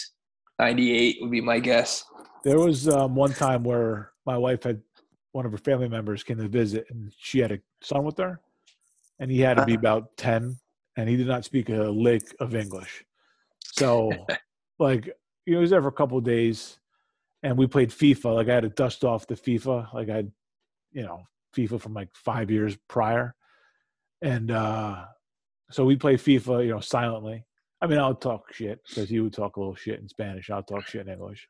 '98 0.59 1.19
would 1.21 1.31
be 1.31 1.41
my 1.41 1.59
guess. 1.59 2.05
There 2.45 2.59
was 2.59 2.89
um, 2.89 3.15
one 3.15 3.33
time 3.33 3.63
where 3.65 4.13
my 4.27 4.37
wife 4.37 4.65
had 4.65 4.81
one 5.33 5.47
of 5.47 5.53
her 5.53 5.59
family 5.59 5.89
members 5.89 6.23
came 6.23 6.39
to 6.39 6.49
visit, 6.49 6.87
and 6.91 7.13
she 7.19 7.39
had 7.39 7.53
a 7.53 7.59
son 7.83 8.05
with 8.05 8.19
her, 8.19 8.41
and 9.19 9.31
he 9.31 9.41
had 9.41 9.55
to 9.55 9.65
be 9.65 9.73
uh-huh. 9.73 9.81
about 9.81 10.17
ten, 10.17 10.59
and 10.97 11.09
he 11.09 11.17
did 11.17 11.27
not 11.27 11.45
speak 11.45 11.69
a 11.69 11.85
lick 11.85 12.23
of 12.41 12.55
English. 12.55 13.05
So, 13.65 14.11
like, 14.79 15.07
you 15.47 15.55
know, 15.55 15.59
he 15.59 15.63
was 15.63 15.71
there 15.71 15.83
for 15.83 15.89
a 15.89 15.93
couple 15.93 16.21
days, 16.21 16.79
and 17.43 17.57
we 17.57 17.67
played 17.67 17.91
FIFA. 17.91 18.35
Like, 18.35 18.49
I 18.49 18.55
had 18.55 18.63
to 18.63 18.71
dust 18.71 19.05
off 19.05 19.27
the 19.27 19.35
FIFA. 19.35 19.93
Like, 19.93 20.09
I 20.09 20.17
had, 20.17 20.33
you 20.93 21.03
know, 21.03 21.23
FIFA 21.57 21.81
from 21.81 21.95
like 21.95 22.09
five 22.15 22.51
years 22.51 22.77
prior, 22.89 23.35
and 24.23 24.51
uh 24.51 25.05
so 25.71 25.85
we 25.85 25.97
play 25.97 26.17
FIFA, 26.17 26.65
you 26.65 26.71
know, 26.71 26.81
silently. 26.81 27.45
I 27.81 27.87
mean, 27.87 27.99
I'll 27.99 28.15
talk 28.15 28.53
shit 28.53 28.81
because 28.89 29.09
he 29.09 29.21
would 29.21 29.33
talk 29.33 29.57
a 29.57 29.61
little 29.61 29.75
shit 29.75 30.01
in 30.01 30.09
Spanish. 30.09 30.51
I'll 30.51 30.63
talk 30.63 30.87
shit 30.87 31.07
in 31.07 31.13
English. 31.13 31.49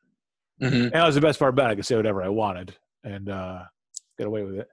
Mm-hmm. 0.61 0.75
And 0.75 0.91
that 0.91 1.05
was 1.05 1.15
the 1.15 1.21
best 1.21 1.39
part 1.39 1.53
about 1.53 1.69
it. 1.69 1.73
I 1.73 1.75
could 1.75 1.85
say 1.85 1.95
whatever 1.95 2.21
I 2.21 2.29
wanted 2.29 2.75
and 3.03 3.29
uh, 3.29 3.63
get 4.17 4.27
away 4.27 4.43
with 4.43 4.55
it. 4.55 4.67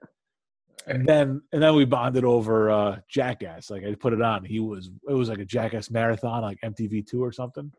And 0.85 1.05
then 1.05 1.41
and 1.51 1.61
then 1.61 1.75
we 1.75 1.85
bonded 1.85 2.23
over 2.23 2.69
uh, 2.69 2.99
Jackass. 3.09 3.69
Like 3.69 3.83
I 3.83 3.93
put 3.95 4.13
it 4.13 4.21
on. 4.21 4.45
He 4.45 4.59
was 4.59 4.89
it 5.09 5.13
was 5.13 5.29
like 5.29 5.39
a 5.39 5.45
Jackass 5.45 5.89
marathon, 5.91 6.41
like 6.41 6.59
MTV 6.63 7.05
two 7.07 7.23
or 7.23 7.31
something. 7.31 7.71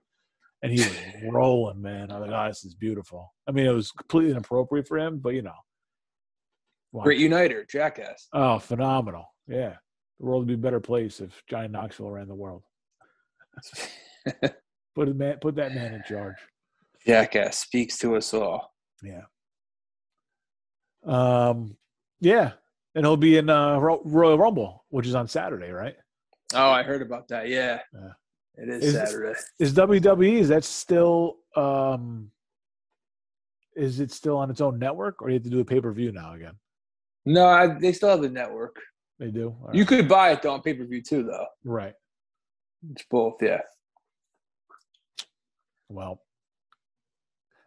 And 0.62 0.72
he 0.72 0.78
was 0.78 0.98
rolling, 1.30 1.80
man. 1.80 2.10
I 2.10 2.18
was 2.18 2.28
like, 2.28 2.38
oh, 2.38 2.48
this 2.48 2.64
is 2.64 2.74
beautiful. 2.74 3.32
I 3.48 3.52
mean, 3.52 3.66
it 3.66 3.72
was 3.72 3.92
completely 3.92 4.32
inappropriate 4.32 4.88
for 4.88 4.98
him, 4.98 5.18
but 5.18 5.30
you 5.30 5.42
know. 5.42 5.54
Great 7.02 7.18
uniter, 7.18 7.64
Jackass. 7.64 8.28
Oh, 8.32 8.58
phenomenal. 8.58 9.26
Yeah. 9.46 9.76
The 10.18 10.26
world 10.26 10.40
would 10.40 10.48
be 10.48 10.54
a 10.54 10.58
better 10.58 10.80
place 10.80 11.20
if 11.20 11.42
Johnny 11.48 11.68
Knoxville 11.68 12.10
ran 12.10 12.28
the 12.28 12.34
world. 12.34 12.62
put, 14.94 15.08
a 15.08 15.14
man, 15.14 15.36
put 15.40 15.54
that 15.56 15.74
man 15.74 15.94
in 15.94 16.02
charge. 16.08 16.36
Jackass 17.06 17.58
speaks 17.58 17.98
to 17.98 18.16
us 18.16 18.34
all. 18.34 18.74
Yeah. 19.02 19.22
Um, 21.04 21.76
yeah, 22.20 22.52
and 22.94 23.04
he'll 23.04 23.16
be 23.16 23.36
in 23.36 23.48
uh, 23.48 23.78
Royal 23.78 24.38
Rumble, 24.38 24.84
which 24.90 25.06
is 25.06 25.14
on 25.14 25.28
Saturday, 25.28 25.70
right? 25.70 25.94
Oh, 26.54 26.70
I 26.70 26.82
heard 26.82 27.02
about 27.02 27.28
that. 27.28 27.48
Yeah, 27.48 27.80
yeah. 27.92 28.10
it 28.56 28.68
is, 28.68 28.84
is 28.84 28.94
Saturday. 28.94 29.38
Is 29.58 29.74
WWE 29.74 30.38
is 30.38 30.48
that 30.48 30.64
still 30.64 31.38
um, 31.56 32.30
is 33.76 34.00
it 34.00 34.10
still 34.10 34.36
on 34.36 34.50
its 34.50 34.60
own 34.60 34.78
network, 34.78 35.22
or 35.22 35.28
do 35.28 35.34
you 35.34 35.38
have 35.38 35.44
to 35.44 35.50
do 35.50 35.60
a 35.60 35.64
pay 35.64 35.80
per 35.80 35.92
view 35.92 36.12
now 36.12 36.34
again? 36.34 36.54
No, 37.24 37.46
I, 37.46 37.78
they 37.78 37.92
still 37.92 38.08
have 38.08 38.22
the 38.22 38.28
network. 38.28 38.76
They 39.18 39.30
do. 39.30 39.54
Right. 39.60 39.74
You 39.74 39.84
could 39.84 40.08
buy 40.08 40.32
it 40.32 40.42
though 40.42 40.52
on 40.52 40.62
pay 40.62 40.74
per 40.74 40.84
view 40.84 41.02
too, 41.02 41.24
though. 41.24 41.46
Right. 41.64 41.94
It's 42.92 43.04
both, 43.10 43.42
yeah. 43.42 43.60
Well, 45.88 46.20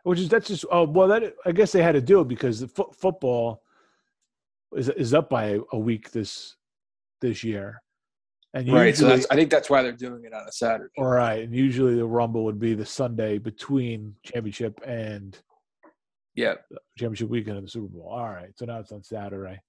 which 0.04 0.20
is 0.20 0.30
that's 0.30 0.48
just 0.48 0.66
oh 0.72 0.84
well 0.84 1.08
that 1.08 1.36
I 1.46 1.52
guess 1.52 1.72
they 1.72 1.84
had 1.84 1.94
to 1.94 2.02
do 2.02 2.22
it 2.22 2.28
because 2.28 2.60
the 2.60 2.68
fo- 2.68 2.92
football 2.92 3.64
is 4.76 4.90
is 4.90 5.14
up 5.14 5.30
by 5.30 5.60
a 5.72 5.80
week 5.80 6.12
this 6.12 6.56
this 7.22 7.44
year. 7.44 7.82
And 8.54 8.68
usually, 8.68 8.82
right, 8.82 8.98
so 8.98 9.08
that's 9.08 9.26
I 9.32 9.36
think 9.36 9.50
that's 9.50 9.70
why 9.70 9.82
they're 9.82 9.94
doing 9.94 10.26
it 10.26 10.34
on 10.34 10.46
a 10.48 10.52
Saturday. 10.52 10.92
All 10.98 11.06
right, 11.06 11.44
and 11.44 11.56
usually 11.56 11.96
the 11.96 12.06
Rumble 12.06 12.44
would 12.44 12.60
be 12.60 12.74
the 12.74 12.86
Sunday 12.86 13.38
between 13.38 14.16
championship 14.24 14.82
and 14.86 15.38
yeah 16.36 16.56
championship 16.98 17.30
weekend 17.30 17.58
of 17.58 17.64
the 17.64 17.70
Super 17.70 17.88
Bowl. 17.88 18.10
All 18.10 18.28
right, 18.30 18.52
so 18.56 18.66
now 18.66 18.80
it's 18.80 18.92
on 18.92 19.04
Saturday. 19.04 19.62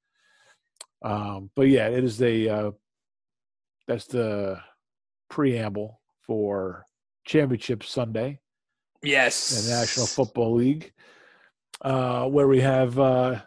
Um, 1.04 1.50
but 1.54 1.68
yeah, 1.68 1.88
it 1.88 2.02
is 2.02 2.18
the 2.18 2.50
uh, 2.50 2.70
that's 3.86 4.06
the 4.06 4.60
preamble 5.30 6.00
for 6.26 6.84
championship 7.24 7.84
Sunday. 7.84 8.40
Yes. 9.02 9.66
The 9.66 9.74
National 9.74 10.06
Football 10.06 10.54
League, 10.54 10.92
uh, 11.80 12.26
where 12.26 12.46
we 12.46 12.60
have 12.60 12.98
uh, 12.98 13.40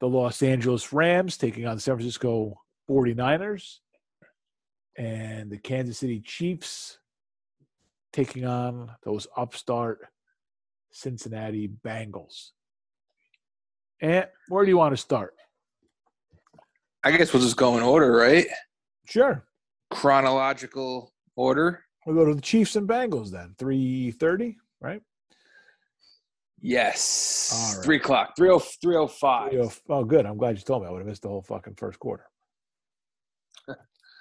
the 0.00 0.08
Los 0.08 0.42
Angeles 0.42 0.92
Rams 0.92 1.36
taking 1.36 1.66
on 1.66 1.76
the 1.76 1.80
San 1.80 1.96
Francisco 1.96 2.60
49ers 2.88 3.78
and 4.96 5.50
the 5.50 5.58
Kansas 5.58 5.98
City 5.98 6.20
Chiefs 6.20 6.98
taking 8.12 8.44
on 8.44 8.90
those 9.04 9.26
upstart 9.36 10.00
Cincinnati 10.90 11.68
Bengals. 11.68 12.50
And 14.00 14.26
where 14.48 14.64
do 14.64 14.70
you 14.70 14.78
want 14.78 14.94
to 14.94 15.00
start? 15.00 15.34
I 17.04 17.16
guess 17.16 17.32
we'll 17.32 17.42
just 17.42 17.56
go 17.56 17.76
in 17.76 17.82
order, 17.82 18.12
right? 18.12 18.46
Sure. 19.06 19.44
Chronological 19.90 21.12
order. 21.36 21.84
We'll 22.10 22.24
go 22.24 22.30
to 22.30 22.34
the 22.34 22.42
Chiefs 22.42 22.74
and 22.74 22.88
Bengals 22.88 23.30
then. 23.30 23.54
Three 23.56 24.10
thirty, 24.10 24.56
right? 24.80 25.00
Yes. 26.60 27.80
Three 27.84 27.96
o'clock. 27.96 28.36
30, 28.36 28.58
305. 28.82 29.80
Oh, 29.88 30.04
good. 30.04 30.26
I'm 30.26 30.36
glad 30.36 30.58
you 30.58 30.62
told 30.62 30.82
me. 30.82 30.88
I 30.88 30.90
would 30.90 30.98
have 30.98 31.06
missed 31.06 31.22
the 31.22 31.28
whole 31.28 31.40
fucking 31.40 31.76
first 31.76 32.00
quarter. 32.00 32.26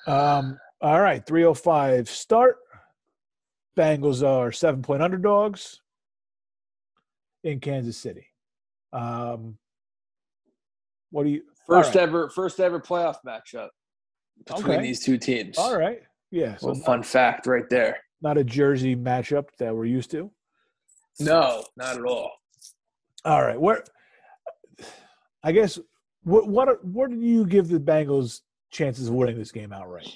um, 0.07 0.57
all 0.79 1.01
right. 1.01 1.25
305 1.25 2.07
start. 2.07 2.57
Bengals 3.75 4.25
are 4.25 4.51
seven 4.51 4.83
point 4.83 5.01
underdogs 5.01 5.81
in 7.43 7.59
Kansas 7.59 7.97
City. 7.97 8.27
Um, 8.93 9.57
what 11.09 11.23
do 11.23 11.29
you 11.29 11.41
first 11.67 11.95
right. 11.95 12.03
ever 12.03 12.29
first 12.29 12.59
ever 12.59 12.79
playoff 12.79 13.17
matchup 13.25 13.69
between 14.45 14.75
okay. 14.75 14.81
these 14.81 15.03
two 15.03 15.17
teams? 15.17 15.57
All 15.57 15.77
right. 15.77 16.01
Yeah. 16.32 16.57
So 16.57 16.67
well, 16.67 16.75
fun 16.75 17.03
fact 17.03 17.47
right 17.47 17.67
there. 17.69 17.97
Not 18.21 18.38
a 18.38 18.43
jersey 18.43 18.95
matchup 18.95 19.45
that 19.59 19.75
we're 19.75 19.86
used 19.86 20.11
to. 20.11 20.32
No, 21.19 21.63
not 21.75 21.97
at 21.97 22.05
all. 22.05 22.32
All 23.25 23.41
right. 23.41 23.59
Where 23.59 23.84
I 25.43 25.51
guess 25.51 25.80
What 26.23 26.47
what 26.47 26.84
what 26.86 27.09
do 27.09 27.17
you 27.17 27.45
give 27.45 27.67
the 27.69 27.80
Bengals 27.80 28.41
chances 28.71 29.07
of 29.07 29.13
winning 29.13 29.38
this 29.38 29.51
game 29.51 29.73
outright? 29.73 30.09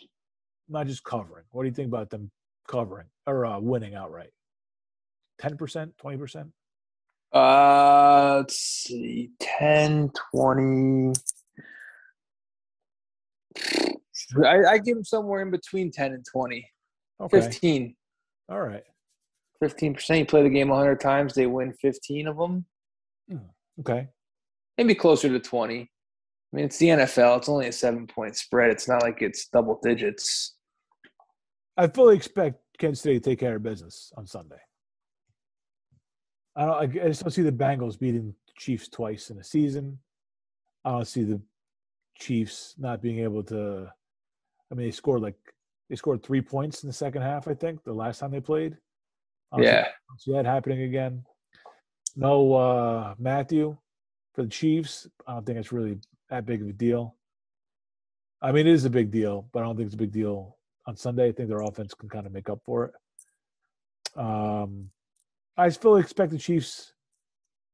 Not 0.69 0.87
just 0.87 1.03
covering. 1.03 1.45
What 1.51 1.63
do 1.63 1.69
you 1.69 1.75
think 1.75 1.87
about 1.87 2.09
them 2.09 2.31
covering 2.67 3.07
or 3.25 3.45
uh, 3.45 3.59
winning 3.59 3.95
outright? 3.95 4.29
Ten 5.39 5.57
percent, 5.57 5.97
twenty 5.97 6.17
percent. 6.17 6.49
Uh, 7.33 8.35
let's 8.37 8.59
see, 8.59 9.31
10, 9.39 10.11
20. 10.35 11.13
I, 14.45 14.73
I 14.73 14.77
give 14.77 14.95
them 14.95 15.03
somewhere 15.03 15.41
in 15.41 15.51
between 15.51 15.91
10 15.91 16.13
and 16.13 16.25
20. 16.31 16.67
Okay. 17.21 17.41
15. 17.41 17.95
All 18.49 18.61
right. 18.61 18.83
15%. 19.63 20.19
You 20.19 20.25
play 20.25 20.43
the 20.43 20.49
game 20.49 20.69
100 20.69 20.99
times, 20.99 21.33
they 21.33 21.47
win 21.47 21.73
15 21.73 22.27
of 22.27 22.37
them. 22.37 22.65
Hmm. 23.29 23.37
Okay. 23.79 24.07
Maybe 24.77 24.95
closer 24.95 25.29
to 25.29 25.39
20. 25.39 25.81
I 26.53 26.55
mean, 26.55 26.65
it's 26.65 26.77
the 26.77 26.87
NFL. 26.87 27.37
It's 27.37 27.49
only 27.49 27.67
a 27.67 27.71
seven 27.71 28.05
point 28.05 28.35
spread. 28.35 28.69
It's 28.69 28.87
not 28.87 29.01
like 29.01 29.21
it's 29.21 29.47
double 29.47 29.79
digits. 29.81 30.55
I 31.77 31.87
fully 31.87 32.15
expect 32.15 32.59
Kansas 32.77 33.01
City 33.01 33.19
to 33.19 33.29
take 33.29 33.39
care 33.39 33.55
of 33.55 33.63
business 33.63 34.11
on 34.15 34.27
Sunday. 34.27 34.59
I 36.55 36.65
don't. 36.65 36.77
I 36.77 37.07
just 37.07 37.23
don't 37.23 37.31
see 37.31 37.41
the 37.41 37.51
Bengals 37.51 37.97
beating 37.97 38.27
the 38.27 38.53
Chiefs 38.57 38.87
twice 38.87 39.31
in 39.31 39.39
a 39.39 39.43
season. 39.43 39.97
I 40.85 40.91
don't 40.91 41.07
see 41.07 41.23
the 41.23 41.41
Chiefs 42.19 42.75
not 42.77 43.01
being 43.01 43.19
able 43.19 43.43
to. 43.45 43.91
I 44.73 44.75
mean, 44.75 44.87
they 44.87 44.91
scored 44.91 45.21
like 45.21 45.35
they 45.87 45.95
scored 45.95 46.23
three 46.23 46.41
points 46.41 46.81
in 46.81 46.87
the 46.87 46.93
second 46.93 47.21
half. 47.21 47.47
I 47.47 47.53
think 47.53 47.83
the 47.83 47.93
last 47.93 48.17
time 48.17 48.31
they 48.31 48.41
played. 48.41 48.75
I 49.51 49.61
Yeah. 49.61 49.87
See 50.17 50.31
that 50.31 50.45
happening 50.45 50.81
again. 50.81 51.23
No 52.15 52.53
uh 52.53 53.13
Matthew 53.19 53.77
for 54.33 54.41
the 54.43 54.49
Chiefs. 54.49 55.07
I 55.27 55.33
don't 55.33 55.45
think 55.45 55.59
it's 55.59 55.71
really 55.71 55.99
that 56.31 56.47
big 56.47 56.63
of 56.63 56.67
a 56.67 56.73
deal. 56.73 57.15
I 58.41 58.51
mean, 58.51 58.65
it 58.65 58.73
is 58.73 58.85
a 58.85 58.89
big 58.89 59.11
deal, 59.11 59.47
but 59.53 59.59
I 59.59 59.63
don't 59.63 59.77
think 59.77 59.85
it's 59.85 59.95
a 59.95 59.97
big 59.97 60.11
deal 60.11 60.57
on 60.87 60.97
Sunday. 60.97 61.27
I 61.27 61.31
think 61.31 61.49
their 61.49 61.61
offense 61.61 61.93
can 61.93 62.09
kind 62.09 62.25
of 62.25 62.33
make 62.33 62.49
up 62.49 62.61
for 62.65 62.85
it. 62.85 64.19
Um, 64.19 64.89
I 65.55 65.69
still 65.69 65.97
expect 65.97 66.31
the 66.31 66.37
Chiefs 66.39 66.93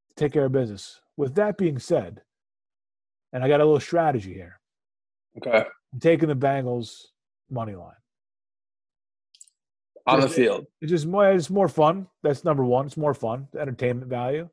to 0.10 0.24
take 0.24 0.34
care 0.34 0.46
of 0.46 0.52
business. 0.52 1.00
With 1.16 1.36
that 1.36 1.58
being 1.58 1.80
said, 1.80 2.22
and 3.32 3.42
I 3.42 3.48
got 3.48 3.62
a 3.62 3.66
little 3.66 3.80
strategy 3.80 4.34
here. 4.34 4.60
Okay. 5.38 5.66
I'm 5.94 6.00
taking 6.00 6.30
the 6.30 6.36
Bengals 6.36 7.06
money 7.50 7.76
line. 7.76 7.94
On 10.06 10.20
the 10.20 10.30
field. 10.30 10.66
It's 10.82 10.90
just 10.90 11.06
more. 11.06 11.32
It's 11.32 11.50
more 11.50 11.68
fun. 11.68 12.08
That's 12.24 12.44
number 12.44 12.66
one. 12.66 12.88
It's 12.88 12.98
more 12.98 13.14
fun. 13.14 13.48
Entertainment 13.58 14.08
value. 14.10 14.50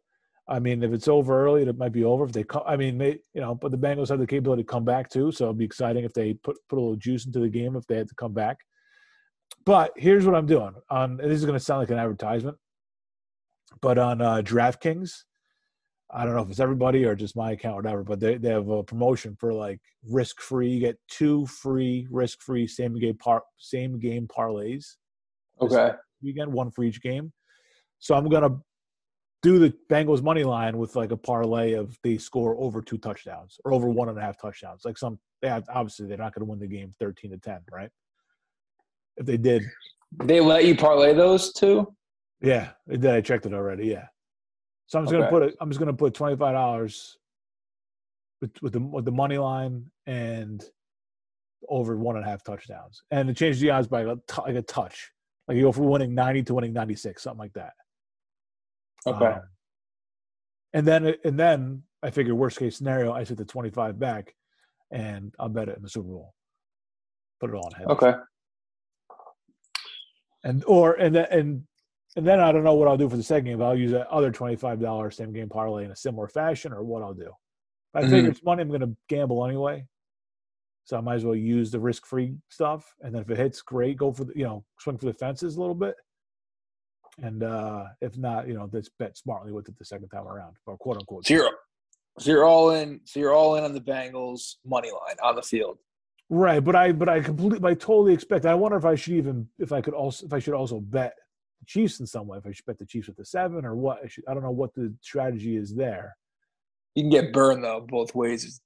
I 0.48 0.58
mean, 0.60 0.82
if 0.82 0.92
it's 0.92 1.08
over 1.08 1.44
early, 1.44 1.62
it 1.62 1.78
might 1.78 1.92
be 1.92 2.04
over. 2.04 2.24
If 2.24 2.32
they, 2.32 2.44
come, 2.44 2.62
I 2.66 2.76
mean, 2.76 2.98
they, 2.98 3.18
you 3.34 3.40
know, 3.40 3.54
but 3.54 3.72
the 3.72 3.78
Bengals 3.78 4.10
have 4.10 4.20
the 4.20 4.26
capability 4.26 4.62
to 4.62 4.66
come 4.66 4.84
back 4.84 5.10
too. 5.10 5.32
So 5.32 5.46
it'd 5.46 5.58
be 5.58 5.64
exciting 5.64 6.04
if 6.04 6.12
they 6.12 6.34
put 6.34 6.56
put 6.68 6.78
a 6.78 6.80
little 6.80 6.96
juice 6.96 7.26
into 7.26 7.40
the 7.40 7.48
game 7.48 7.74
if 7.74 7.86
they 7.86 7.96
had 7.96 8.08
to 8.08 8.14
come 8.14 8.32
back. 8.32 8.58
But 9.64 9.92
here's 9.96 10.24
what 10.24 10.36
I'm 10.36 10.46
doing. 10.46 10.74
On 10.90 11.16
this 11.16 11.32
is 11.32 11.44
going 11.44 11.58
to 11.58 11.64
sound 11.64 11.80
like 11.80 11.90
an 11.90 11.98
advertisement, 11.98 12.58
but 13.80 13.98
on 13.98 14.20
uh, 14.20 14.42
DraftKings, 14.42 15.22
I 16.10 16.24
don't 16.24 16.34
know 16.34 16.42
if 16.42 16.50
it's 16.50 16.60
everybody 16.60 17.04
or 17.04 17.14
just 17.16 17.36
my 17.36 17.52
account, 17.52 17.76
whatever. 17.76 18.04
But 18.04 18.20
they, 18.20 18.36
they 18.36 18.50
have 18.50 18.68
a 18.68 18.82
promotion 18.82 19.36
for 19.38 19.52
like 19.52 19.80
risk 20.08 20.40
free. 20.40 20.70
You 20.70 20.80
get 20.80 20.98
two 21.08 21.46
free 21.46 22.06
risk 22.10 22.42
free 22.42 22.66
same 22.66 22.98
game 22.98 23.16
par 23.16 23.42
same 23.58 23.98
game 23.98 24.28
parlays 24.28 24.96
Okay. 25.60 25.92
You 26.20 26.32
get 26.32 26.48
one 26.48 26.70
for 26.70 26.84
each 26.84 27.02
game. 27.02 27.32
So 27.98 28.14
I'm 28.14 28.28
gonna 28.28 28.58
do 29.42 29.58
the 29.58 29.72
Bengals 29.90 30.22
money 30.22 30.44
line 30.44 30.76
with 30.76 30.96
like 30.96 31.12
a 31.12 31.16
parlay 31.16 31.74
of 31.74 31.96
they 32.02 32.18
score 32.18 32.56
over 32.58 32.82
two 32.82 32.98
touchdowns 32.98 33.58
or 33.64 33.72
over 33.72 33.88
one 33.88 34.08
and 34.08 34.18
a 34.18 34.20
half 34.20 34.40
touchdowns. 34.40 34.82
Like 34.84 34.98
some, 34.98 35.18
they 35.40 35.48
have, 35.48 35.64
obviously 35.72 36.06
they're 36.06 36.16
not 36.16 36.34
going 36.34 36.44
to 36.44 36.50
win 36.50 36.58
the 36.58 36.66
game 36.66 36.90
thirteen 36.98 37.30
to 37.30 37.38
ten, 37.38 37.60
right? 37.70 37.90
If 39.16 39.26
they 39.26 39.36
did, 39.36 39.62
They 40.24 40.40
let 40.40 40.64
you 40.64 40.76
parlay 40.76 41.14
those 41.14 41.52
two? 41.52 41.86
yeah, 42.40 42.70
they 42.86 42.96
did. 42.96 43.10
I 43.10 43.20
checked 43.20 43.46
it 43.46 43.54
already. 43.54 43.86
Yeah. 43.86 44.06
So 44.86 44.98
I'm 44.98 45.04
just 45.04 45.12
gonna 45.12 45.28
put 45.28 45.42
it. 45.42 45.56
I'm 45.60 45.70
just 45.70 45.78
gonna 45.78 45.92
put 45.92 46.14
twenty 46.14 46.36
five 46.36 46.54
dollars 46.54 47.18
with, 48.40 48.50
with 48.62 48.72
the 48.72 48.80
with 48.80 49.04
the 49.04 49.12
money 49.12 49.38
line 49.38 49.90
and 50.06 50.64
over 51.68 51.96
one 51.96 52.16
and 52.16 52.24
a 52.24 52.28
half 52.28 52.44
touchdowns, 52.44 53.02
and 53.10 53.28
it 53.28 53.36
change 53.36 53.58
the 53.58 53.70
odds 53.70 53.88
by 53.88 54.02
a 54.02 54.14
t- 54.14 54.42
like 54.42 54.54
a 54.54 54.62
touch. 54.62 55.10
Like 55.48 55.56
you 55.56 55.62
go 55.62 55.72
from 55.72 55.86
winning 55.86 56.14
ninety 56.14 56.42
to 56.44 56.54
winning 56.54 56.72
ninety 56.72 56.94
six, 56.94 57.22
something 57.22 57.38
like 57.38 57.52
that. 57.54 57.72
Okay. 59.06 59.26
Um, 59.26 59.40
and 60.72 60.86
then 60.86 61.14
and 61.24 61.38
then 61.38 61.82
I 62.02 62.10
figure 62.10 62.34
worst 62.34 62.58
case 62.58 62.76
scenario, 62.76 63.12
I 63.12 63.24
set 63.24 63.38
the 63.38 63.44
twenty 63.44 63.70
five 63.70 63.98
back, 63.98 64.34
and 64.92 65.34
I'll 65.38 65.48
bet 65.48 65.68
it 65.68 65.76
in 65.76 65.82
the 65.82 65.88
Super 65.88 66.08
Bowl. 66.08 66.34
Put 67.40 67.50
it 67.50 67.54
all 67.54 67.68
in 67.68 67.74
head. 67.74 67.88
okay. 67.88 68.14
And 70.44 70.62
or 70.66 70.94
and 70.94 71.14
then 71.14 71.26
and 71.30 71.62
and 72.16 72.26
then 72.26 72.40
I 72.40 72.50
don't 72.50 72.64
know 72.64 72.74
what 72.74 72.88
I'll 72.88 72.96
do 72.96 73.08
for 73.08 73.16
the 73.16 73.22
second 73.22 73.44
game. 73.44 73.62
I'll 73.62 73.76
use 73.76 73.92
that 73.92 74.08
other 74.08 74.30
twenty 74.30 74.56
five 74.56 74.80
dollars 74.80 75.16
same 75.16 75.32
game 75.32 75.48
parlay 75.48 75.84
in 75.84 75.90
a 75.90 75.96
similar 75.96 76.28
fashion, 76.28 76.72
or 76.72 76.82
what 76.82 77.02
I'll 77.02 77.14
do. 77.14 77.30
I 77.94 78.02
figure 78.08 78.30
it's 78.30 78.42
money 78.42 78.60
I'm 78.60 78.68
going 78.68 78.80
to 78.82 78.94
gamble 79.08 79.46
anyway, 79.46 79.86
so 80.84 80.98
I 80.98 81.00
might 81.00 81.14
as 81.14 81.24
well 81.24 81.34
use 81.34 81.70
the 81.70 81.80
risk 81.80 82.04
free 82.04 82.34
stuff. 82.50 82.94
And 83.00 83.14
then 83.14 83.22
if 83.22 83.30
it 83.30 83.38
hits, 83.38 83.62
great. 83.62 83.96
Go 83.96 84.12
for 84.12 84.24
the 84.24 84.32
you 84.34 84.44
know 84.44 84.64
swing 84.80 84.98
for 84.98 85.06
the 85.06 85.14
fences 85.14 85.56
a 85.56 85.60
little 85.60 85.74
bit. 85.74 85.94
And 87.22 87.42
uh 87.42 87.84
if 88.00 88.16
not, 88.18 88.48
you 88.48 88.54
know, 88.54 88.68
let's 88.72 88.90
bet 88.98 89.16
smartly 89.16 89.52
with 89.52 89.68
it 89.68 89.78
the 89.78 89.84
second 89.84 90.08
time 90.08 90.26
around, 90.26 90.56
or 90.66 90.76
quote 90.76 90.98
unquote. 90.98 91.26
So 91.26 91.34
you're, 91.34 91.50
so 92.18 92.30
you're 92.30 92.44
all 92.44 92.70
in. 92.70 93.00
So 93.04 93.20
you're 93.20 93.34
all 93.34 93.56
in 93.56 93.64
on 93.64 93.72
the 93.72 93.80
Bengals 93.80 94.56
money 94.64 94.90
line 94.90 95.16
on 95.22 95.36
the 95.36 95.42
field. 95.42 95.78
Right, 96.28 96.60
but 96.60 96.74
I 96.74 96.92
but 96.92 97.08
I 97.08 97.20
completely 97.20 97.70
I 97.70 97.74
totally 97.74 98.12
expect. 98.12 98.46
I 98.46 98.54
wonder 98.54 98.76
if 98.76 98.84
I 98.84 98.94
should 98.94 99.14
even 99.14 99.48
if 99.58 99.72
I 99.72 99.80
could 99.80 99.94
also 99.94 100.26
if 100.26 100.32
I 100.32 100.38
should 100.38 100.54
also 100.54 100.80
bet 100.80 101.14
the 101.60 101.66
Chiefs 101.66 102.00
in 102.00 102.06
some 102.06 102.26
way. 102.26 102.38
If 102.38 102.46
I 102.46 102.52
should 102.52 102.66
bet 102.66 102.78
the 102.78 102.86
Chiefs 102.86 103.08
with 103.08 103.16
the 103.16 103.24
seven 103.24 103.64
or 103.64 103.74
what? 103.74 104.00
I, 104.04 104.08
should, 104.08 104.24
I 104.28 104.34
don't 104.34 104.42
know 104.42 104.50
what 104.50 104.74
the 104.74 104.92
strategy 105.00 105.56
is 105.56 105.74
there. 105.74 106.16
You 106.94 107.02
can 107.04 107.10
get 107.10 107.32
burned 107.32 107.62
though 107.64 107.84
both 107.86 108.14
ways. 108.14 108.60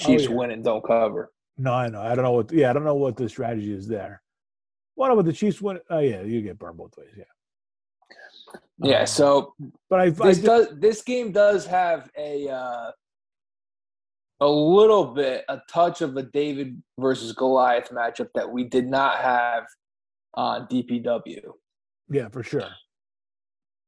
Oh, 0.00 0.04
Chiefs 0.06 0.24
yeah. 0.24 0.30
win 0.34 0.50
and 0.50 0.64
don't 0.64 0.84
cover. 0.84 1.30
No, 1.56 1.72
I 1.72 1.88
know. 1.88 2.00
I 2.00 2.14
don't 2.14 2.24
know 2.24 2.32
what. 2.32 2.52
Yeah, 2.52 2.70
I 2.70 2.72
don't 2.72 2.84
know 2.84 2.94
what 2.96 3.16
the 3.16 3.28
strategy 3.28 3.72
is 3.72 3.86
there. 3.86 4.22
What 4.96 5.10
about 5.12 5.24
the 5.24 5.32
Chiefs 5.32 5.60
win? 5.60 5.78
Oh 5.90 5.98
yeah, 5.98 6.22
you 6.22 6.40
get 6.42 6.58
burned 6.58 6.76
both 6.78 6.96
ways. 6.96 7.10
Yeah. 7.16 7.24
Yeah. 8.78 9.00
Um, 9.00 9.06
So 9.06 9.54
but 9.88 10.00
I, 10.00 10.04
I 10.04 10.10
this 10.10 10.38
did- 10.38 10.46
does 10.46 10.66
this 10.78 11.02
game 11.02 11.32
does 11.32 11.66
have 11.66 12.10
a 12.18 12.48
uh, 12.48 12.90
a 14.40 14.48
little 14.48 15.06
bit 15.14 15.44
a 15.48 15.60
touch 15.70 16.00
of 16.00 16.16
a 16.16 16.22
David 16.22 16.82
versus 16.98 17.32
Goliath 17.32 17.90
matchup 17.90 18.28
that 18.34 18.50
we 18.50 18.64
did 18.64 18.88
not 18.88 19.18
have 19.18 19.64
on 20.34 20.66
DPW. 20.66 21.40
Yeah 22.10 22.28
for 22.28 22.42
sure. 22.42 22.68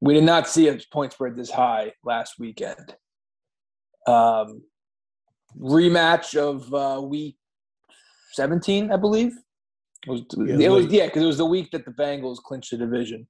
We 0.01 0.15
did 0.15 0.25
not 0.25 0.47
see 0.49 0.69
a 0.69 0.79
point 0.93 1.13
spread 1.13 1.37
this 1.37 1.51
high 1.51 1.93
last 2.05 2.39
weekend. 2.39 2.95
Um, 4.07 4.63
rematch 5.59 6.37
of 6.37 6.73
uh, 6.73 7.01
week 7.01 7.37
seventeen, 8.33 8.93
I 8.93 8.97
believe. 8.97 9.33
It 10.07 10.11
was, 10.11 10.23
Yeah, 10.37 10.67
it 10.67 10.71
was 10.71 10.87
yeah, 10.87 11.07
because 11.07 11.23
it 11.23 11.27
was 11.27 11.39
the 11.39 11.47
week 11.47 11.71
that 11.73 11.85
the 11.85 11.91
Bengals 11.93 12.37
clinched 12.37 12.71
the 12.71 12.77
division. 12.77 13.27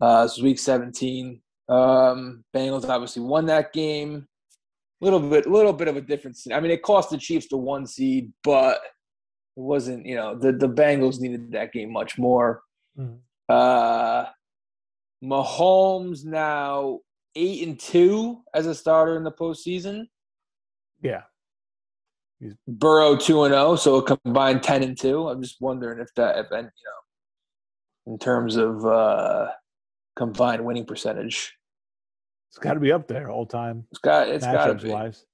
Uh, 0.00 0.22
this 0.22 0.36
was 0.36 0.42
week 0.42 0.58
seventeen. 0.58 1.42
Um, 1.68 2.44
Bengals 2.54 2.88
obviously 2.88 3.22
won 3.22 3.46
that 3.46 3.72
game. 3.72 4.26
Little 5.00 5.20
bit, 5.20 5.44
a 5.44 5.50
little 5.50 5.74
bit 5.74 5.88
of 5.88 5.96
a 5.96 6.00
difference. 6.00 6.46
I 6.50 6.58
mean, 6.60 6.70
it 6.70 6.82
cost 6.82 7.10
the 7.10 7.18
Chiefs 7.18 7.48
the 7.50 7.58
one 7.58 7.86
seed, 7.86 8.32
but 8.42 8.76
it 8.76 9.60
wasn't. 9.60 10.06
You 10.06 10.14
know, 10.14 10.38
the 10.38 10.52
the 10.52 10.68
Bengals 10.68 11.20
needed 11.20 11.52
that 11.52 11.72
game 11.72 11.92
much 11.92 12.16
more. 12.16 12.62
Mhm. 12.98 13.20
Uh, 13.48 14.26
Mahomes 15.22 16.24
now 16.24 17.00
eight 17.34 17.66
and 17.66 17.78
two 17.78 18.42
as 18.54 18.66
a 18.66 18.74
starter 18.74 19.16
in 19.16 19.24
the 19.24 19.32
postseason. 19.32 20.08
Yeah. 21.02 21.22
Burrow 22.68 23.16
two 23.16 23.44
and 23.44 23.52
zero, 23.54 23.76
so 23.76 23.96
a 23.96 24.02
combined 24.16 24.62
ten 24.62 24.82
and 24.82 24.98
two. 24.98 25.28
I'm 25.28 25.42
just 25.42 25.60
wondering 25.60 26.00
if 26.00 26.08
that, 26.16 26.38
if 26.38 26.46
you 26.50 26.56
know, 26.62 28.12
in 28.12 28.18
terms 28.18 28.56
of 28.56 28.84
uh, 28.84 29.50
combined 30.16 30.64
winning 30.64 30.84
percentage, 30.84 31.56
It's 32.50 32.58
got 32.58 32.74
to 32.74 32.80
be 32.80 32.92
up 32.92 33.08
there 33.08 33.30
all 33.30 33.46
time 33.46 33.86
it's 33.90 33.98
got 33.98 34.28
it's 34.28 34.44
got 34.44 34.66
to 34.66 34.74
be. 34.74 34.90
wise. 34.90 35.24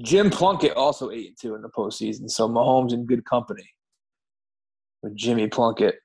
Jim 0.00 0.30
Plunkett 0.30 0.72
also 0.76 1.10
eight 1.10 1.28
and 1.28 1.36
two 1.40 1.54
in 1.54 1.60
the 1.62 1.68
postseason, 1.68 2.30
so 2.30 2.48
Mahomes 2.48 2.92
in 2.94 3.04
good 3.04 3.24
company 3.26 3.68
with 5.02 5.14
Jimmy 5.14 5.46
Plunkett. 5.46 5.96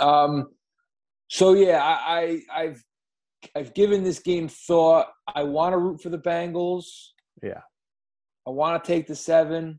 Um, 0.00 0.48
so 1.28 1.54
yeah, 1.54 1.82
I, 1.82 2.42
I 2.52 2.62
I've 2.62 2.84
I've 3.56 3.74
given 3.74 4.02
this 4.02 4.18
game 4.18 4.48
thought. 4.48 5.08
I 5.34 5.42
want 5.42 5.72
to 5.72 5.78
root 5.78 6.02
for 6.02 6.08
the 6.08 6.18
Bengals. 6.18 6.84
Yeah. 7.42 7.60
I 8.46 8.50
want 8.50 8.82
to 8.82 8.86
take 8.86 9.06
the 9.06 9.16
seven. 9.16 9.78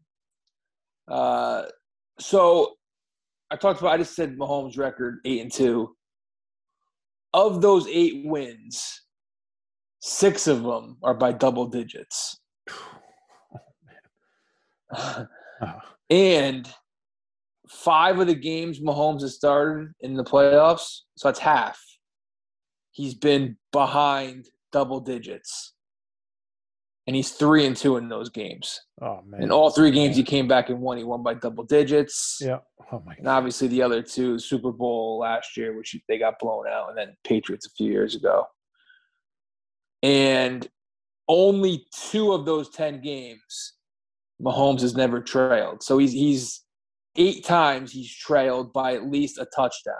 Uh, 1.07 1.63
so 2.19 2.73
I 3.51 3.55
talked 3.55 3.79
about. 3.79 3.93
I 3.93 3.97
just 3.97 4.15
said 4.15 4.37
Mahomes' 4.37 4.77
record 4.77 5.19
eight 5.25 5.41
and 5.41 5.51
two. 5.51 5.95
Of 7.33 7.61
those 7.61 7.85
eight 7.87 8.21
wins, 8.25 9.01
Six 10.07 10.45
of 10.45 10.61
them 10.61 10.97
are 11.01 11.15
by 11.15 11.31
double 11.31 11.65
digits. 11.65 12.39
Oh, 15.61 15.79
and 16.09 16.69
five 17.75 18.19
of 18.19 18.27
the 18.27 18.35
games 18.35 18.79
Mahomes 18.79 19.21
has 19.21 19.35
started 19.35 19.93
in 20.01 20.15
the 20.15 20.23
playoffs, 20.23 21.01
so 21.15 21.27
that's 21.27 21.39
half. 21.39 21.79
He's 22.91 23.13
been 23.13 23.57
behind 23.71 24.47
double 24.71 24.99
digits. 24.99 25.73
And 27.07 27.15
he's 27.15 27.31
three 27.31 27.67
and 27.67 27.77
two 27.77 27.97
in 27.97 28.09
those 28.09 28.29
games. 28.29 28.81
oh 28.99 29.21
man. 29.27 29.43
In 29.43 29.51
all 29.51 29.69
three 29.69 29.91
games, 29.91 30.15
he 30.15 30.23
came 30.23 30.47
back 30.47 30.69
and 30.69 30.79
won. 30.79 30.97
He 30.97 31.03
won 31.03 31.21
by 31.21 31.35
double 31.35 31.63
digits. 31.63 32.39
Yeah. 32.41 32.59
Oh 32.91 33.03
my 33.05 33.13
And 33.17 33.27
obviously 33.27 33.67
the 33.67 33.83
other 33.83 34.01
two, 34.01 34.39
Super 34.39 34.71
Bowl 34.71 35.19
last 35.19 35.55
year, 35.55 35.77
which 35.77 35.95
they 36.07 36.17
got 36.17 36.39
blown 36.39 36.67
out, 36.67 36.89
and 36.89 36.97
then 36.97 37.15
Patriots 37.23 37.67
a 37.67 37.69
few 37.77 37.91
years 37.91 38.15
ago. 38.15 38.45
And 40.01 40.67
only 41.27 41.85
two 42.09 42.31
of 42.31 42.45
those 42.45 42.69
ten 42.69 43.01
games, 43.01 43.73
Mahomes 44.41 44.81
has 44.81 44.95
never 44.95 45.21
trailed. 45.21 45.83
So 45.83 45.99
he's 45.99 46.11
he's 46.11 46.64
eight 47.15 47.43
times 47.45 47.91
he's 47.91 48.13
trailed 48.13 48.73
by 48.73 48.93
at 48.93 49.05
least 49.09 49.37
a 49.37 49.45
touchdown 49.55 49.95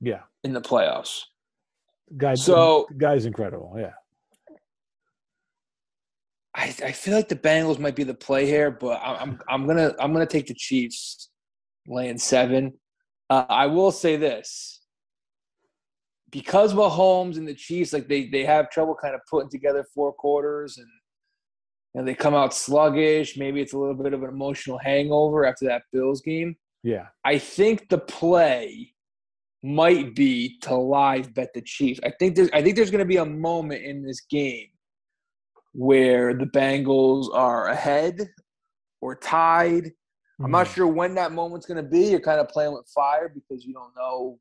Yeah. 0.00 0.22
in 0.44 0.52
the 0.52 0.60
playoffs. 0.60 1.22
Guys, 2.16 2.44
So- 2.44 2.86
guy's 2.96 3.26
incredible. 3.26 3.74
Yeah. 3.78 3.92
I, 6.54 6.74
I 6.84 6.92
feel 6.92 7.14
like 7.14 7.28
the 7.28 7.36
Bengals 7.36 7.78
might 7.78 7.94
be 7.94 8.02
the 8.04 8.14
play 8.14 8.44
here, 8.46 8.70
but 8.70 9.00
I'm 9.04 9.38
I'm 9.48 9.66
gonna 9.66 9.94
I'm 10.00 10.12
gonna 10.12 10.26
take 10.26 10.46
the 10.48 10.54
Chiefs 10.54 11.30
laying 11.86 12.18
seven. 12.18 12.72
Uh, 13.30 13.44
I 13.48 13.66
will 13.66 13.92
say 13.92 14.16
this: 14.16 14.80
because 16.30 16.74
Mahomes 16.74 17.36
and 17.36 17.46
the 17.46 17.54
Chiefs, 17.54 17.92
like 17.92 18.08
they 18.08 18.26
they 18.28 18.44
have 18.44 18.70
trouble 18.70 18.96
kind 19.00 19.14
of 19.14 19.20
putting 19.30 19.50
together 19.50 19.84
four 19.94 20.12
quarters, 20.12 20.78
and 20.78 20.88
know, 21.94 22.04
they 22.04 22.14
come 22.14 22.34
out 22.34 22.54
sluggish. 22.54 23.36
Maybe 23.36 23.60
it's 23.60 23.72
a 23.72 23.78
little 23.78 23.94
bit 23.94 24.12
of 24.12 24.22
an 24.22 24.28
emotional 24.28 24.78
hangover 24.78 25.44
after 25.44 25.66
that 25.66 25.82
Bills 25.92 26.20
game. 26.20 26.56
Yeah. 26.82 27.06
I 27.24 27.38
think 27.38 27.88
the 27.88 27.98
play 27.98 28.94
might 29.62 30.14
be 30.14 30.58
to 30.60 30.76
live 30.76 31.34
bet 31.34 31.52
the 31.54 31.62
Chiefs. 31.62 31.98
I 32.04 32.12
think 32.18 32.36
there's 32.36 32.50
I 32.52 32.62
think 32.62 32.76
there's 32.76 32.90
going 32.92 33.00
to 33.00 33.04
be 33.04 33.16
a 33.16 33.24
moment 33.24 33.82
in 33.84 34.02
this 34.02 34.20
game 34.20 34.68
where 35.72 36.34
the 36.34 36.46
Bengals 36.46 37.32
are 37.34 37.68
ahead 37.68 38.28
or 39.00 39.16
tied. 39.16 39.90
I'm 40.40 40.52
not 40.52 40.66
Mhm. 40.66 40.74
sure 40.74 40.86
when 40.86 41.14
that 41.16 41.32
moment's 41.32 41.66
going 41.66 41.82
to 41.82 41.88
be. 41.88 42.10
You're 42.10 42.20
kind 42.20 42.40
of 42.40 42.48
playing 42.48 42.72
with 42.72 42.88
fire 42.88 43.28
because 43.28 43.64
you 43.64 43.74
don't 43.74 43.94
know 43.96 44.38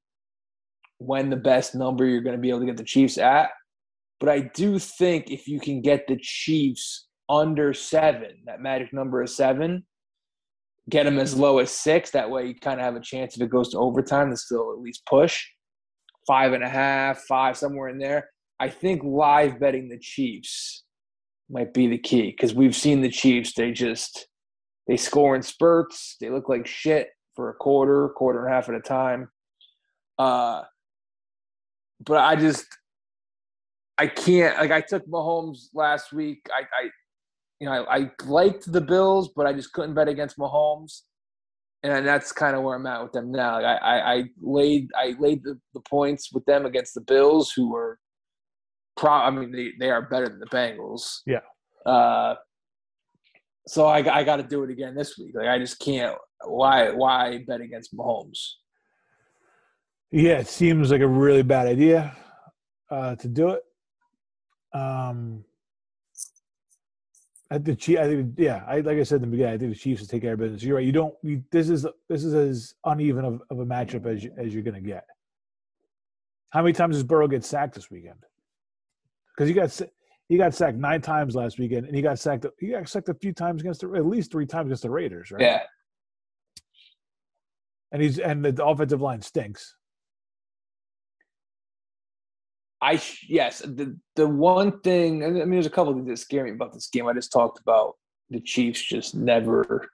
when 1.00 1.30
the 1.32 1.36
best 1.36 1.74
number 1.74 2.06
you're 2.06 2.22
going 2.22 2.36
to 2.36 2.42
be 2.42 2.50
able 2.50 2.60
to 2.60 2.66
get 2.68 2.78
the 2.78 2.84
Chiefs 2.84 3.18
at. 3.18 3.50
But 4.20 4.30
I 4.30 4.40
do 4.42 4.78
think 4.80 5.32
if 5.32 5.48
you 5.48 5.60
can 5.60 5.82
get 5.82 6.08
the 6.08 6.18
Chiefs 6.22 7.07
under 7.30 7.74
seven, 7.74 8.32
that 8.46 8.62
magic 8.62 8.94
number 8.94 9.24
is 9.24 9.36
seven, 9.36 9.86
get 10.90 11.04
them 11.04 11.20
as 11.20 11.36
low 11.36 11.60
as 11.60 11.72
six. 11.72 12.12
That 12.12 12.30
way 12.30 12.48
you 12.48 12.56
kind 12.56 12.80
of 12.80 12.86
have 12.86 12.96
a 12.96 13.02
chance 13.02 13.36
if 13.36 13.42
it 13.42 13.50
goes 13.50 13.70
to 13.72 13.78
overtime 13.78 14.30
to 14.30 14.38
still 14.38 14.72
at 14.72 14.80
least 14.80 15.06
push 15.06 15.46
five 16.26 16.54
and 16.54 16.64
a 16.64 16.70
half, 16.70 17.20
five, 17.24 17.58
somewhere 17.58 17.90
in 17.90 17.98
there. 17.98 18.30
I 18.60 18.70
think 18.70 19.04
live 19.04 19.60
betting 19.60 19.88
the 19.90 20.00
Chiefs 20.00 20.84
might 21.50 21.74
be 21.74 21.88
the 21.88 21.98
key 21.98 22.32
because 22.32 22.54
we've 22.54 22.76
seen 22.76 23.02
the 23.02 23.10
Chiefs. 23.10 23.54
They 23.54 23.72
just 23.72 24.28
they 24.88 24.98
score 24.98 25.36
in 25.36 25.42
spurts. 25.42 26.18
They 26.20 26.30
look 26.30 26.50
like 26.50 26.68
shit 26.68 27.10
for 27.36 27.50
a 27.50 27.54
quarter, 27.54 28.10
quarter 28.10 28.46
and 28.46 28.52
a 28.52 28.56
half 28.56 28.70
at 28.70 28.76
a 28.76 28.82
time. 28.82 29.30
Uh, 30.18 30.64
but 32.04 32.18
I 32.18 32.36
just 32.36 32.66
I 33.98 34.08
can't 34.08 34.58
like 34.58 34.72
I 34.72 34.82
took 34.82 35.06
Mahomes 35.08 35.68
last 35.74 36.12
week. 36.12 36.40
I, 36.52 36.62
I 36.62 36.90
you 37.60 37.68
know 37.68 37.74
I, 37.74 37.98
I 37.98 38.12
liked 38.26 38.72
the 38.72 38.82
Bills, 38.82 39.30
but 39.36 39.46
I 39.46 39.54
just 39.54 39.74
couldn't 39.74 39.96
bet 39.96 40.08
against 40.08 40.38
Mahomes, 40.38 41.02
and 41.84 42.08
that's 42.08 42.32
kind 42.32 42.56
of 42.56 42.64
where 42.64 42.76
I'm 42.76 42.86
at 42.86 43.04
with 43.04 43.12
them 43.12 43.32
now. 43.32 43.54
Like 43.54 43.66
I, 43.66 43.76
I, 43.76 44.14
I 44.14 44.24
laid 44.42 44.90
I 44.96 45.16
laid 45.20 45.44
the, 45.44 45.60
the 45.74 45.82
points 45.82 46.32
with 46.32 46.46
them 46.46 46.66
against 46.66 46.94
the 46.94 47.02
Bills, 47.02 47.52
who 47.52 47.72
were 47.72 48.00
pro. 48.96 49.12
I 49.12 49.30
mean 49.30 49.52
they 49.52 49.72
they 49.80 49.90
are 49.90 50.02
better 50.02 50.28
than 50.28 50.40
the 50.40 50.48
Bengals. 50.48 51.20
Yeah. 51.26 51.42
Uh, 51.86 52.36
so 53.68 53.86
I, 53.86 53.98
I 54.20 54.24
got 54.24 54.38
to 54.38 54.44
do 54.44 54.64
it 54.64 54.70
again 54.70 54.96
this 54.96 55.18
week. 55.18 55.36
Like 55.36 55.48
I 55.48 55.60
just 55.60 55.80
can't. 55.80 56.16
Why 56.46 56.92
why 56.92 57.44
bet 57.48 57.62
against 57.62 57.96
Mahomes? 57.96 58.40
Yeah, 60.12 60.40
it 60.40 60.48
seems 60.48 60.90
like 60.90 61.02
a 61.02 61.08
really 61.08 61.42
bad 61.42 61.68
idea 61.68 62.16
uh, 62.90 63.16
to 63.16 63.28
do 63.28 63.50
it. 63.50 63.64
Um, 64.74 65.44
I 67.50 67.58
the 67.58 67.76
Chief, 67.76 68.00
I 68.00 68.08
think, 68.08 68.34
yeah, 68.38 68.64
I 68.68 68.82
like 68.82 68.98
I 68.98 69.04
said 69.04 69.18
in 69.18 69.22
the 69.22 69.28
beginning, 69.28 69.54
I 69.54 69.58
think 69.58 69.74
the 69.74 69.80
Chiefs 69.80 70.02
will 70.02 70.08
take 70.08 70.22
care 70.22 70.34
of 70.34 70.40
business. 70.40 70.64
You're 70.64 70.76
right. 70.76 70.86
You 70.86 70.92
don't. 70.92 71.14
You, 71.24 71.44
this 71.52 71.70
is 71.70 71.86
this 72.10 72.24
is 72.24 72.34
as 72.34 72.76
uneven 72.86 73.24
of, 73.24 73.42
of 73.50 73.60
a 73.60 73.66
matchup 73.66 74.06
as 74.06 74.24
you, 74.24 74.32
as 74.38 74.54
you're 74.54 74.64
going 74.64 74.76
to 74.76 74.82
get. 74.82 75.06
How 76.50 76.62
many 76.62 76.74
times 76.74 76.96
does 76.96 77.04
Burrow 77.04 77.28
get 77.28 77.46
sacked 77.46 77.76
this 77.76 77.90
weekend? 77.90 78.24
Because 79.36 79.48
he 79.48 79.54
got 79.54 79.82
he 80.28 80.38
got 80.38 80.54
sacked 80.54 80.78
nine 80.78 81.02
times 81.02 81.36
last 81.36 81.58
weekend, 81.58 81.86
and 81.86 81.96
he 81.96 82.02
got 82.02 82.20
sacked. 82.20 82.46
He 82.60 82.68
got 82.68 82.88
sacked 82.90 83.10
a 83.10 83.14
few 83.14 83.34
times 83.34 83.62
against 83.62 83.82
the, 83.82 83.94
at 83.94 84.06
least 84.06 84.32
three 84.32 84.46
times 84.46 84.68
against 84.68 84.84
the 84.84 84.90
Raiders, 84.90 85.32
right? 85.32 85.42
Yeah. 85.42 85.62
And 87.92 88.02
he's 88.02 88.20
and 88.20 88.44
the 88.44 88.66
offensive 88.66 89.02
line 89.02 89.22
stinks. 89.22 89.76
I 92.82 93.02
yes, 93.28 93.60
the 93.60 93.98
the 94.16 94.28
one 94.28 94.80
thing. 94.82 95.24
I 95.24 95.30
mean, 95.30 95.50
there's 95.50 95.66
a 95.66 95.72
couple 95.72 95.94
things 95.94 96.08
that 96.08 96.18
scare 96.18 96.44
me 96.44 96.52
about 96.52 96.74
this 96.74 96.88
game. 96.88 97.08
I 97.08 97.14
just 97.14 97.32
talked 97.32 97.60
about 97.60 97.96
the 98.30 98.40
Chiefs 98.40 98.84
just 98.84 99.16
never 99.16 99.90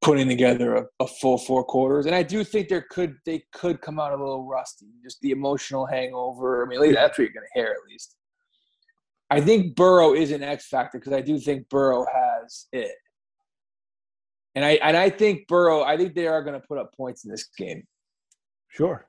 putting 0.00 0.28
together 0.28 0.76
a, 0.76 0.86
a 1.00 1.06
full 1.06 1.38
four 1.38 1.64
quarters, 1.64 2.06
and 2.06 2.14
I 2.14 2.22
do 2.22 2.42
think 2.42 2.68
there 2.68 2.84
could 2.90 3.16
they 3.24 3.44
could 3.52 3.80
come 3.80 4.00
out 4.00 4.12
a 4.12 4.16
little 4.16 4.46
rusty. 4.46 4.86
Just 5.04 5.20
the 5.20 5.30
emotional 5.30 5.86
hangover. 5.86 6.64
I 6.64 6.68
mean, 6.68 6.78
at 6.78 6.82
least 6.82 6.94
that's 6.94 7.18
what 7.18 7.24
you're 7.24 7.32
going 7.32 7.46
to 7.54 7.60
hear 7.60 7.68
at 7.68 7.90
least. 7.90 8.16
I 9.30 9.40
think 9.40 9.76
Burrow 9.76 10.14
is 10.14 10.32
an 10.32 10.42
X 10.42 10.68
factor 10.68 10.98
because 10.98 11.12
I 11.12 11.20
do 11.20 11.38
think 11.38 11.68
Burrow 11.68 12.06
has 12.12 12.66
it, 12.72 12.94
and 14.56 14.64
I 14.64 14.72
and 14.82 14.96
I 14.96 15.10
think 15.10 15.46
Burrow. 15.46 15.82
I 15.82 15.96
think 15.96 16.14
they 16.14 16.26
are 16.26 16.42
going 16.42 16.60
to 16.60 16.66
put 16.66 16.78
up 16.78 16.92
points 16.96 17.24
in 17.24 17.30
this 17.30 17.48
game. 17.56 17.86
Sure. 18.68 19.07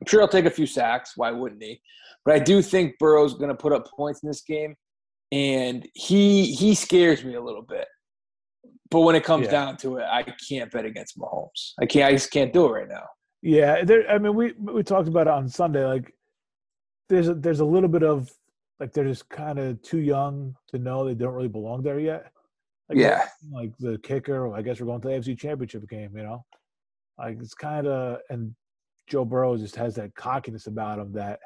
I'm 0.00 0.06
sure 0.06 0.20
he'll 0.20 0.28
take 0.28 0.44
a 0.44 0.50
few 0.50 0.66
sacks. 0.66 1.12
Why 1.16 1.30
wouldn't 1.30 1.62
he? 1.62 1.80
But 2.24 2.34
I 2.34 2.38
do 2.38 2.62
think 2.62 2.98
Burrow's 2.98 3.34
going 3.34 3.48
to 3.48 3.54
put 3.54 3.72
up 3.72 3.86
points 3.96 4.22
in 4.22 4.28
this 4.28 4.42
game, 4.42 4.74
and 5.32 5.86
he 5.94 6.52
he 6.54 6.74
scares 6.74 7.24
me 7.24 7.34
a 7.34 7.40
little 7.42 7.62
bit. 7.62 7.86
But 8.90 9.00
when 9.00 9.14
it 9.16 9.24
comes 9.24 9.46
Yeah. 9.46 9.50
down 9.52 9.76
to 9.78 9.98
it, 9.98 10.04
I 10.10 10.24
can't 10.48 10.70
bet 10.70 10.84
against 10.84 11.18
Mahomes. 11.18 11.72
I 11.80 11.86
can't. 11.86 12.06
I 12.08 12.12
just 12.12 12.30
can't 12.30 12.52
do 12.52 12.66
it 12.66 12.70
right 12.70 12.88
now. 12.88 13.04
Yeah, 13.42 13.84
there. 13.84 14.08
I 14.10 14.18
mean, 14.18 14.34
we 14.34 14.52
we 14.58 14.82
talked 14.82 15.08
about 15.08 15.26
it 15.26 15.32
on 15.32 15.48
Sunday. 15.48 15.84
Like, 15.84 16.12
there's 17.08 17.28
a 17.28 17.34
there's 17.34 17.60
a 17.60 17.64
little 17.64 17.88
bit 17.88 18.02
of 18.02 18.30
like 18.80 18.92
they're 18.92 19.04
just 19.04 19.28
kind 19.28 19.58
of 19.58 19.80
too 19.82 19.98
young 19.98 20.54
to 20.68 20.78
know 20.78 21.04
they 21.04 21.14
don't 21.14 21.34
really 21.34 21.48
belong 21.48 21.82
there 21.82 21.98
yet. 21.98 22.30
Like, 22.88 22.98
Yeah. 22.98 23.26
like 23.50 23.76
the 23.78 23.98
kicker. 24.02 24.54
I 24.54 24.62
guess 24.62 24.80
we're 24.80 24.86
going 24.86 25.00
to 25.02 25.08
the 25.08 25.14
AFC 25.14 25.38
Championship 25.38 25.88
game. 25.88 26.16
You 26.16 26.22
know, 26.22 26.44
like 27.18 27.38
it's 27.40 27.54
kind 27.54 27.86
of 27.86 28.18
and 28.30 28.54
Joe 29.08 29.24
Burrow 29.24 29.56
just 29.56 29.76
has 29.76 29.94
that 29.96 30.14
cockiness 30.14 30.66
about 30.66 30.98
him 30.98 31.12
that 31.12 31.40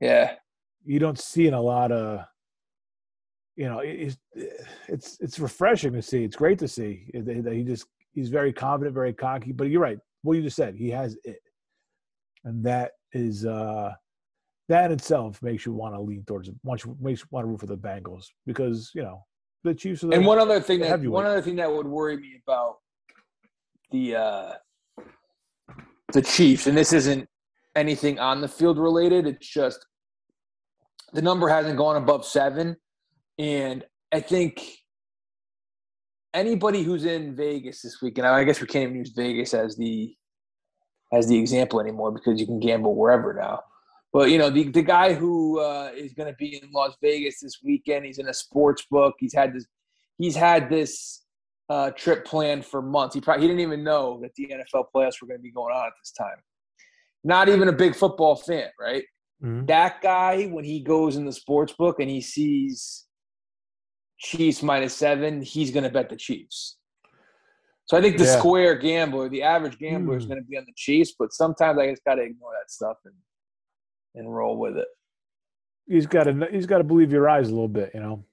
Yeah, 0.00 0.34
you 0.84 0.98
don't 0.98 1.18
see 1.18 1.46
in 1.46 1.54
a 1.54 1.60
lot 1.60 1.92
of. 1.92 2.24
You 3.54 3.68
know, 3.68 3.80
it's 3.80 4.16
it's 4.88 5.18
it's 5.20 5.38
refreshing 5.38 5.92
to 5.92 6.00
see. 6.00 6.24
It's 6.24 6.36
great 6.36 6.58
to 6.60 6.68
see 6.68 7.10
that 7.12 7.52
he 7.52 7.64
just 7.64 7.86
he's 8.14 8.30
very 8.30 8.52
confident, 8.52 8.94
very 8.94 9.12
cocky. 9.12 9.52
But 9.52 9.64
you're 9.64 9.82
right. 9.82 9.98
What 10.22 10.34
you 10.34 10.42
just 10.42 10.56
said, 10.56 10.74
he 10.74 10.88
has 10.90 11.18
it, 11.24 11.40
and 12.44 12.64
that 12.64 12.92
is 13.12 13.44
uh 13.44 13.92
that 14.68 14.86
in 14.86 14.92
itself 14.92 15.42
makes 15.42 15.66
you 15.66 15.72
want 15.74 15.94
to 15.94 16.00
lean 16.00 16.24
towards 16.24 16.48
makes 16.64 16.84
you 16.84 16.96
makes 16.98 17.20
you 17.20 17.26
want 17.30 17.44
to 17.44 17.48
root 17.48 17.60
for 17.60 17.66
the 17.66 17.76
Bengals 17.76 18.26
because 18.46 18.90
you 18.94 19.02
know 19.02 19.22
the 19.64 19.74
Chiefs 19.74 20.02
are 20.02 20.08
the 20.08 20.16
and 20.16 20.26
one 20.26 20.38
other 20.38 20.60
thing 20.60 20.80
that 20.80 21.00
one 21.02 21.26
other 21.26 21.42
thing 21.42 21.56
that 21.56 21.70
would 21.70 21.86
worry 21.86 22.16
me 22.16 22.40
about 22.46 22.78
the 23.90 24.16
uh, 24.16 24.52
the 26.12 26.22
Chiefs, 26.22 26.66
and 26.66 26.76
this 26.76 26.92
isn't 26.92 27.28
anything 27.74 28.18
on 28.18 28.40
the 28.40 28.48
field 28.48 28.78
related. 28.78 29.26
It's 29.26 29.46
just 29.46 29.84
the 31.12 31.22
number 31.22 31.48
hasn't 31.48 31.76
gone 31.76 31.96
above 31.96 32.24
seven, 32.24 32.76
and 33.38 33.84
I 34.12 34.20
think 34.20 34.62
anybody 36.34 36.82
who's 36.82 37.04
in 37.04 37.34
Vegas 37.34 37.82
this 37.82 38.00
weekend, 38.00 38.26
I 38.26 38.44
guess 38.44 38.60
we 38.60 38.66
can't 38.66 38.84
even 38.84 38.96
use 38.96 39.10
Vegas 39.10 39.54
as 39.54 39.76
the 39.76 40.14
as 41.12 41.28
the 41.28 41.38
example 41.38 41.80
anymore 41.80 42.10
because 42.10 42.40
you 42.40 42.46
can 42.46 42.58
gamble 42.58 42.94
wherever 42.94 43.34
now. 43.34 43.60
But 44.12 44.30
you 44.30 44.38
know, 44.38 44.50
the 44.50 44.68
the 44.68 44.82
guy 44.82 45.14
who 45.14 45.60
uh, 45.60 45.90
is 45.94 46.12
going 46.12 46.28
to 46.28 46.36
be 46.36 46.60
in 46.62 46.70
Las 46.72 46.96
Vegas 47.02 47.40
this 47.40 47.58
weekend, 47.62 48.04
he's 48.04 48.18
in 48.18 48.28
a 48.28 48.34
sports 48.34 48.84
book. 48.90 49.14
He's 49.18 49.34
had 49.34 49.54
this, 49.54 49.66
he's 50.18 50.36
had 50.36 50.68
this 50.68 51.22
uh, 51.68 51.90
trip 51.92 52.24
planned 52.24 52.64
for 52.66 52.82
months. 52.82 53.14
He 53.14 53.20
probably 53.20 53.42
he 53.42 53.48
didn't 53.48 53.60
even 53.60 53.82
know 53.84 54.20
that 54.22 54.34
the 54.34 54.46
NFL 54.48 54.86
playoffs 54.94 55.20
were 55.20 55.28
going 55.28 55.38
to 55.38 55.42
be 55.42 55.50
going 55.52 55.74
on 55.74 55.86
at 55.86 55.92
this 56.00 56.12
time. 56.12 56.36
Not 57.24 57.48
even 57.48 57.68
a 57.68 57.72
big 57.72 57.94
football 57.94 58.36
fan, 58.36 58.70
right? 58.80 59.04
Mhm. 59.42 59.66
That 59.68 60.02
guy, 60.02 60.46
when 60.46 60.64
he 60.64 60.80
goes 60.80 61.16
in 61.16 61.24
the 61.24 61.32
sports 61.32 61.72
book 61.72 62.00
and 62.00 62.10
he 62.10 62.20
sees 62.20 63.06
Chiefs 64.18 64.62
minus 64.62 64.94
seven, 64.94 65.40
he's 65.42 65.70
going 65.70 65.84
to 65.84 65.90
bet 65.90 66.08
the 66.08 66.16
Chiefs. 66.16 66.78
So 67.86 67.96
I 67.96 68.00
think 68.00 68.16
the 68.18 68.24
Yeah. 68.24 68.38
square 68.38 68.74
gambler, 68.76 69.28
the 69.28 69.42
average 69.42 69.78
gambler, 69.78 70.16
is 70.16 70.24
Hmm. 70.24 70.30
going 70.30 70.42
to 70.42 70.48
be 70.48 70.56
on 70.56 70.64
the 70.64 70.72
Chiefs. 70.76 71.14
But 71.18 71.32
sometimes 71.32 71.78
I 71.78 71.90
just 71.90 72.04
got 72.04 72.16
to 72.16 72.22
ignore 72.22 72.52
that 72.60 72.70
stuff 72.70 72.98
and 73.04 73.14
and 74.14 74.32
roll 74.34 74.58
with 74.58 74.76
it. 74.76 74.88
He's 75.88 76.06
got 76.06 76.24
to 76.24 76.46
he's 76.50 76.66
got 76.66 76.78
to 76.78 76.84
believe 76.84 77.10
your 77.12 77.28
eyes 77.28 77.48
a 77.48 77.52
little 77.52 77.66
bit, 77.68 77.92
you 77.94 78.00
know. 78.00 78.24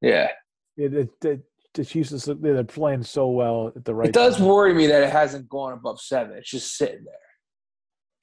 Yeah, 0.00 0.30
It, 0.76 0.92
it, 0.94 1.24
it, 1.24 1.40
the 1.74 1.84
Chiefs 1.84 2.12
is- 2.12 2.24
they're 2.24 2.64
playing 2.64 3.02
so 3.02 3.28
well 3.28 3.72
at 3.74 3.84
the 3.84 3.94
right. 3.94 4.08
it 4.08 4.14
does 4.14 4.36
time. 4.38 4.46
worry 4.46 4.72
me 4.72 4.86
that 4.86 5.02
it 5.02 5.10
hasn't 5.10 5.48
gone 5.48 5.72
above 5.72 6.00
seven. 6.00 6.36
It's 6.38 6.50
just 6.50 6.76
sitting 6.76 7.04
there. 7.04 7.14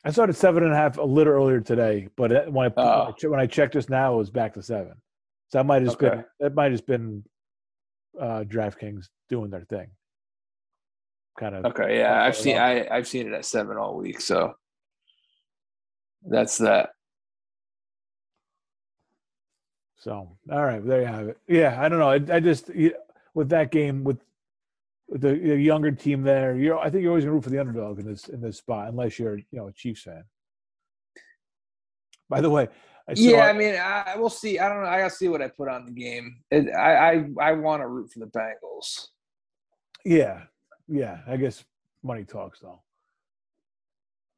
I 0.03 0.11
started 0.11 0.34
seven 0.34 0.64
and 0.64 0.73
a 0.73 0.76
half 0.76 0.98
a 0.98 1.03
little 1.03 1.34
earlier 1.34 1.60
today, 1.61 2.07
but 2.15 2.32
when 2.52 2.65
I, 2.65 2.78
when 2.78 2.88
I 2.88 3.11
Oh. 3.11 3.30
when 3.30 3.40
I 3.40 3.45
checked 3.45 3.73
just 3.73 3.90
now, 3.90 4.15
it 4.15 4.18
was 4.18 4.32
back 4.32 4.53
to 4.56 4.64
seven. 4.64 4.94
So 5.49 5.60
that 5.60 5.65
might 5.65 5.82
have 5.84 5.91
just 5.91 5.98
Okay. 6.02 6.15
been 6.15 6.26
that 6.40 6.56
might 6.56 6.64
have 6.65 6.73
just 6.73 6.88
been 6.88 7.23
uh, 8.19 8.44
DraftKings 8.48 9.10
doing 9.30 9.52
their 9.52 9.65
thing. 9.65 9.90
Kind 11.40 11.56
of 11.56 11.65
Okay, 11.65 11.98
yeah, 11.99 12.23
I've 12.23 12.36
seen. 12.36 12.57
I 12.57 12.88
I've 12.90 13.07
seen 13.07 13.28
it 13.28 13.34
at 13.34 13.45
seven 13.45 13.78
all 13.78 13.95
week. 13.95 14.22
So 14.22 14.53
that's 16.26 16.57
that. 16.60 16.90
So, 19.98 20.36
all 20.52 20.64
right, 20.65 20.84
there 20.84 21.02
you 21.02 21.07
have 21.07 21.28
it. 21.28 21.38
Yeah, 21.48 21.80
I 21.80 21.88
don't 21.90 21.99
know. 21.99 22.10
I, 22.10 22.36
I 22.38 22.40
just 22.40 22.69
with 23.34 23.49
that 23.49 23.72
game 23.72 24.03
with 24.03 24.20
with 25.08 25.22
the, 25.22 25.34
the 25.34 25.58
younger 25.58 25.91
team 25.91 26.24
there, 26.24 26.56
you're 26.56 26.80
I 26.80 26.90
think 26.90 27.03
you're 27.03 27.12
always 27.12 27.26
gonna 27.26 27.34
root 27.34 27.44
for 27.44 27.49
the 27.49 27.60
underdog 27.60 27.99
in 27.99 28.06
this 28.06 28.30
in 28.30 28.41
this 28.41 28.58
spot, 28.58 28.88
unless 28.88 29.20
you're 29.20 29.38
you 29.38 29.45
know 29.52 29.68
a 29.68 29.74
Chiefs 29.74 30.03
fan. 30.03 30.24
By 32.30 32.40
the 32.40 32.49
way, 32.49 32.70
I 33.10 33.14
saw, 33.14 33.22
yeah, 33.22 33.48
I 33.48 33.53
mean, 33.53 33.76
I 33.76 34.14
we'll 34.18 34.30
see. 34.30 34.58
I 34.58 34.70
don't 34.70 34.82
know. 34.82 34.90
I 34.90 34.99
gotta 34.99 35.14
see 35.14 35.28
what 35.28 35.41
I 35.41 35.49
put 35.49 35.68
on 35.68 35.86
the 35.86 35.91
game. 35.91 36.38
It, 36.49 36.74
I 36.74 37.12
I 37.12 37.26
I 37.41 37.52
want 37.53 37.82
to 37.82 37.88
root 37.88 38.12
for 38.12 38.20
the 38.20 38.28
Bengals. 38.28 39.08
yeah, 40.06 40.44
yeah. 40.88 41.20
I 41.28 41.36
guess 41.36 41.64
money 42.03 42.24
talks 42.24 42.62
though. 42.62 42.82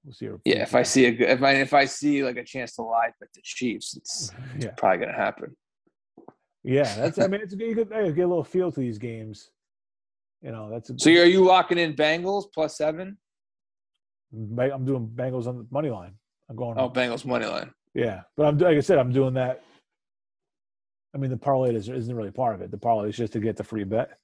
We'll 0.04 0.14
see. 0.14 0.30
Yeah, 0.44 0.64
if 0.64 0.74
I 0.74 0.84
see 0.84 1.06
a 1.06 1.10
if 1.12 1.44
I 1.44 1.52
if 1.54 1.74
I 1.74 1.86
see 1.86 2.24
like 2.24 2.38
a 2.38 2.44
chance 2.44 2.76
to 2.76 2.82
live 2.82 3.14
bet 3.20 3.30
the 3.36 3.42
Chiefs, 3.44 3.96
it's 3.96 4.32
yeah, 4.60 4.72
probably 4.76 5.06
gonna 5.06 5.18
happen. 5.18 5.56
Yeah. 6.64 6.96
That's 6.96 7.20
I 7.20 7.28
mean, 7.28 7.42
it's 7.42 7.54
a 7.54 7.56
good, 7.58 7.68
you 7.68 7.76
could 7.76 7.90
get 7.90 8.26
a 8.26 8.28
little 8.28 8.44
feel 8.44 8.72
to 8.72 8.80
these 8.80 8.98
games. 8.98 9.52
You 10.42 10.52
know, 10.52 10.70
that's 10.70 10.90
a, 10.90 10.96
So 10.98 11.10
are 11.10 11.26
you 11.26 11.46
locking 11.46 11.78
in 11.78 11.94
Bengals 11.94 12.46
plus 12.54 12.78
seven? 12.78 13.18
I'm 14.34 14.86
doing 14.86 15.10
Bengals 15.16 15.48
on 15.48 15.58
the 15.58 15.68
money 15.72 15.90
line. 15.90 16.14
I'm 16.50 16.56
going. 16.56 16.78
Oh, 16.78 16.90
Bengals 16.90 17.26
money 17.26 17.46
line. 17.46 17.72
Yeah, 17.94 18.22
but 18.36 18.48
I'm 18.48 18.58
like 18.58 18.78
I 18.78 18.80
said, 18.80 18.98
I'm 18.98 19.12
doing 19.12 19.36
that. 19.36 19.62
I 21.16 21.20
mean, 21.20 21.30
the 21.30 21.38
parlay 21.38 21.76
is, 21.76 21.90
isn't 21.90 22.16
really 22.16 22.32
part 22.32 22.56
of 22.56 22.62
it. 22.62 22.72
The 22.72 22.78
parlay 22.78 23.10
is 23.10 23.16
just 23.16 23.34
to 23.34 23.40
get 23.40 23.56
the 23.56 23.64
free 23.64 23.84
bet, 23.84 24.18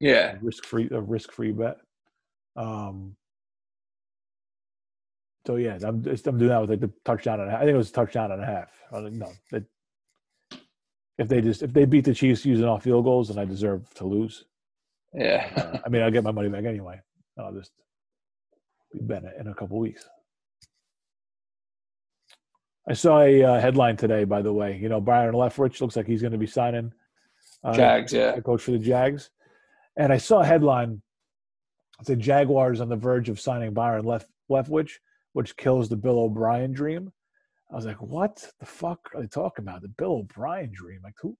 Yeah, 0.00 0.36
risk 0.42 0.64
free, 0.64 0.88
a 0.90 1.00
risk 1.00 1.32
free 1.32 1.52
bet. 1.52 1.78
Um. 2.56 3.16
So 5.46 5.56
yeah, 5.56 5.78
I'm 5.82 6.04
I'm 6.04 6.38
doing 6.38 6.48
that 6.48 6.60
with 6.60 6.70
like 6.70 6.80
the 6.80 6.92
touchdown 7.04 7.40
and 7.40 7.48
a 7.48 7.52
half. 7.52 7.62
I 7.62 7.64
think 7.64 7.74
it 7.74 7.78
was 7.78 7.90
a 7.90 7.94
touchdown 7.94 8.32
and 8.32 8.42
a 8.42 8.46
half. 8.46 8.70
I 8.92 9.00
no, 9.00 9.32
that 9.52 9.64
if 11.20 11.28
they 11.28 11.42
just 11.42 11.62
if 11.62 11.72
they 11.72 11.84
beat 11.84 12.06
the 12.06 12.14
Chiefs 12.14 12.46
using 12.46 12.64
off 12.64 12.82
field 12.82 13.04
goals, 13.04 13.28
then 13.28 13.38
I 13.38 13.44
deserve 13.44 13.92
to 13.94 14.06
lose. 14.06 14.46
Uh, 15.14 15.22
yeah. 15.22 15.80
I 15.84 15.88
mean, 15.90 16.02
I'll 16.02 16.10
get 16.10 16.24
my 16.24 16.32
money 16.32 16.48
back 16.48 16.64
anyway. 16.64 16.98
I'll 17.38 17.52
just 17.52 17.72
be 18.92 19.00
Bennett 19.00 19.34
in 19.38 19.46
a 19.46 19.54
couple 19.54 19.78
weeks. 19.78 20.08
I 22.88 22.94
saw 22.94 23.20
a 23.20 23.42
uh, 23.42 23.60
headline 23.60 23.98
today, 23.98 24.24
by 24.24 24.40
the 24.40 24.52
way. 24.52 24.78
You 24.78 24.88
know, 24.88 25.00
Byron 25.00 25.34
Leftwich 25.34 25.80
looks 25.82 25.94
like 25.94 26.06
he's 26.06 26.22
going 26.22 26.32
to 26.32 26.38
be 26.38 26.46
signing 26.46 26.90
uh, 27.62 27.74
Jags. 27.74 28.12
Yeah. 28.14 28.40
coach 28.40 28.62
for 28.62 28.70
the 28.70 28.78
Jags. 28.78 29.28
And 29.96 30.12
I 30.12 30.16
saw 30.16 30.40
a 30.40 30.46
headline 30.46 31.02
that 31.98 32.06
said 32.06 32.20
Jaguars 32.20 32.80
on 32.80 32.88
the 32.88 32.96
verge 32.96 33.28
of 33.28 33.38
signing 33.38 33.74
Byron 33.74 34.06
Left 34.06 34.26
Leftwich, 34.50 34.92
which 35.34 35.56
kills 35.58 35.90
the 35.90 35.96
Bill 35.96 36.18
O'Brien 36.18 36.72
dream. 36.72 37.12
I 37.72 37.76
was 37.76 37.86
like, 37.86 38.00
what 38.02 38.44
the 38.58 38.66
fuck 38.66 38.98
are 39.14 39.20
they 39.20 39.28
talking 39.28 39.64
about? 39.64 39.82
The 39.82 39.88
Bill 39.88 40.12
O'Brien 40.12 40.70
dream? 40.72 41.00
Like 41.04 41.14
who? 41.20 41.36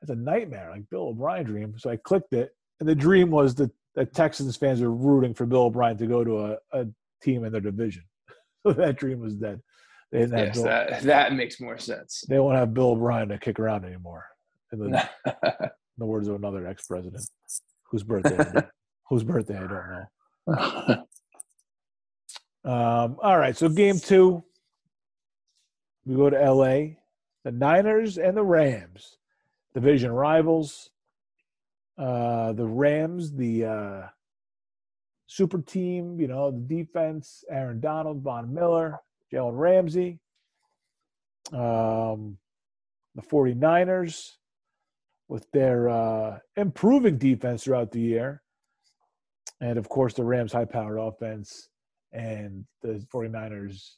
That's 0.00 0.10
a 0.10 0.16
nightmare. 0.16 0.70
Like 0.70 0.88
Bill 0.90 1.08
O'Brien 1.08 1.44
dream. 1.44 1.74
So 1.78 1.90
I 1.90 1.96
clicked 1.96 2.32
it, 2.32 2.50
and 2.80 2.88
the 2.88 2.94
dream 2.94 3.30
was 3.30 3.54
that 3.56 3.70
the 3.94 4.06
Texans 4.06 4.56
fans 4.56 4.80
were 4.80 4.90
rooting 4.90 5.34
for 5.34 5.46
Bill 5.46 5.64
O'Brien 5.64 5.96
to 5.98 6.06
go 6.06 6.24
to 6.24 6.46
a, 6.46 6.56
a 6.72 6.86
team 7.22 7.44
in 7.44 7.52
their 7.52 7.60
division. 7.60 8.04
So 8.66 8.72
that 8.72 8.96
dream 8.96 9.20
was 9.20 9.34
dead. 9.34 9.60
They 10.10 10.20
didn't 10.20 10.38
Yes, 10.38 10.54
Bill, 10.54 10.64
that 10.64 11.02
that 11.02 11.34
makes 11.34 11.60
more 11.60 11.76
sense. 11.76 12.24
they 12.30 12.38
won't 12.38 12.56
have 12.56 12.72
Bill 12.72 12.92
O'Brien 12.92 13.28
to 13.28 13.36
kick 13.36 13.60
around 13.60 13.84
anymore. 13.84 14.24
In 14.72 14.78
the, 14.78 15.08
in 15.26 15.98
the 15.98 16.06
words 16.06 16.28
of 16.28 16.36
another 16.36 16.66
ex-president, 16.66 17.22
whose 17.90 18.02
birthday, 18.02 18.38
whose 19.10 19.22
birthday 19.22 19.58
I 19.58 19.66
don't 19.66 20.06
know. 20.48 21.04
Um, 22.64 23.16
all 23.22 23.36
right, 23.38 23.54
so 23.54 23.68
game 23.68 23.98
two, 23.98 24.42
we 26.06 26.16
go 26.16 26.30
to 26.30 26.42
L.A. 26.42 26.98
The 27.44 27.52
Niners 27.52 28.18
and 28.18 28.36
the 28.36 28.42
Rams, 28.42 29.18
division 29.74 30.12
rivals. 30.12 30.90
Uh, 31.96 32.52
the 32.52 32.66
Rams, 32.66 33.32
the 33.32 33.64
uh, 33.64 34.02
super 35.26 35.60
team, 35.60 36.18
you 36.18 36.26
know, 36.26 36.50
the 36.50 36.58
defense, 36.58 37.44
Aaron 37.48 37.80
Donald, 37.80 38.22
Von 38.22 38.52
Miller, 38.52 39.00
Jalen 39.32 39.56
Ramsey. 39.56 40.18
Um, 41.52 42.38
the 43.14 43.22
49ers 43.22 44.32
with 45.28 45.50
their 45.52 45.88
uh, 45.88 46.38
improving 46.56 47.18
defense 47.18 47.64
throughout 47.64 47.92
the 47.92 48.00
year. 48.00 48.42
And 49.60 49.78
of 49.78 49.88
course, 49.88 50.14
the 50.14 50.24
Rams' 50.24 50.52
high 50.52 50.64
powered 50.64 50.98
offense 50.98 51.68
and 52.12 52.64
the 52.82 53.04
49ers 53.12 53.96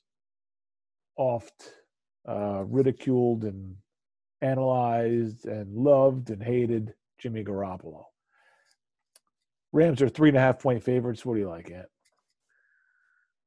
oft 1.16 1.72
uh, 2.28 2.64
ridiculed 2.64 3.44
and 3.44 3.76
analyzed 4.42 5.46
and 5.46 5.74
loved 5.74 6.30
and 6.30 6.42
hated 6.42 6.94
Jimmy 7.18 7.44
Garoppolo. 7.44 8.04
Rams 9.72 10.00
are 10.02 10.08
three 10.08 10.30
and 10.30 10.38
a 10.38 10.40
half 10.40 10.58
point 10.60 10.82
favorites. 10.82 11.24
What 11.24 11.34
do 11.34 11.40
you 11.40 11.48
like, 11.48 11.70
Ant? 11.70 11.86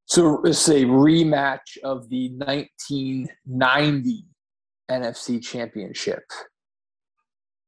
So 0.06 0.42
it's 0.44 0.68
a 0.68 0.84
rematch 0.84 1.78
of 1.84 2.08
the 2.08 2.30
1990 2.30 4.24
NFC 4.90 5.42
Championship. 5.42 6.24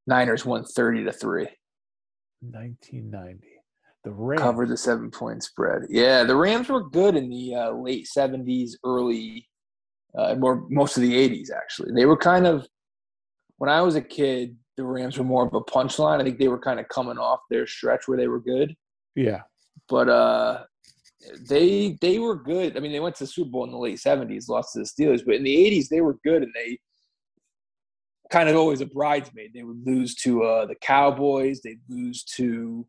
Niners 0.07 0.45
won 0.45 0.65
30 0.65 1.05
to 1.05 1.13
3. 1.13 1.47
1990. 2.41 3.47
The 4.03 4.11
Rams. 4.11 4.41
Covered 4.41 4.69
the 4.69 4.75
seven 4.75 5.09
point 5.09 5.43
spread. 5.43 5.83
Yeah, 5.89 6.25
the 6.25 6.35
Rams 6.35 6.67
were 6.67 6.83
good 6.83 7.15
in 7.15 7.29
the 7.29 7.55
uh, 7.55 7.71
late 7.71 8.05
70s, 8.05 8.71
early, 8.83 9.47
uh, 10.17 10.35
more 10.35 10.65
most 10.69 10.97
of 10.97 11.01
the 11.03 11.13
80s, 11.13 11.49
actually. 11.55 11.91
They 11.93 12.05
were 12.05 12.17
kind 12.17 12.45
of, 12.47 12.67
when 13.57 13.69
I 13.69 13.81
was 13.81 13.95
a 13.95 14.01
kid, 14.01 14.55
the 14.77 14.83
Rams 14.83 15.17
were 15.17 15.23
more 15.23 15.45
of 15.45 15.53
a 15.53 15.61
punchline. 15.61 16.19
I 16.19 16.23
think 16.23 16.39
they 16.39 16.47
were 16.47 16.59
kind 16.59 16.79
of 16.79 16.87
coming 16.89 17.17
off 17.17 17.39
their 17.49 17.67
stretch 17.67 18.07
where 18.07 18.17
they 18.17 18.27
were 18.27 18.39
good. 18.41 18.75
Yeah. 19.15 19.41
but 19.89 20.09
uh 20.09 20.63
they 21.47 21.97
they 22.01 22.19
were 22.19 22.35
good. 22.35 22.75
I 22.75 22.79
mean, 22.79 22.91
they 22.91 22.99
went 22.99 23.15
to 23.15 23.23
the 23.23 23.27
Super 23.31 23.49
Bowl 23.49 23.63
in 23.63 23.71
the 23.71 23.77
late 23.77 23.99
seventies, 23.99 24.49
lost 24.49 24.73
to 24.73 24.79
the 24.79 24.85
Steelers, 24.85 25.25
but 25.25 25.35
in 25.35 25.43
the 25.43 25.65
eighties 25.65 25.87
they 25.89 26.01
were 26.01 26.17
good, 26.23 26.43
and 26.43 26.51
they 26.53 26.79
kind 28.29 28.49
of 28.49 28.55
always 28.55 28.81
a 28.81 28.85
bridesmaid. 28.87 29.51
They 29.53 29.63
would 29.63 29.85
lose 29.85 30.15
to 30.15 30.43
uh, 30.43 30.65
the 30.65 30.75
Cowboys. 30.75 31.61
They'd 31.61 31.79
lose 31.87 32.23
to 32.35 32.85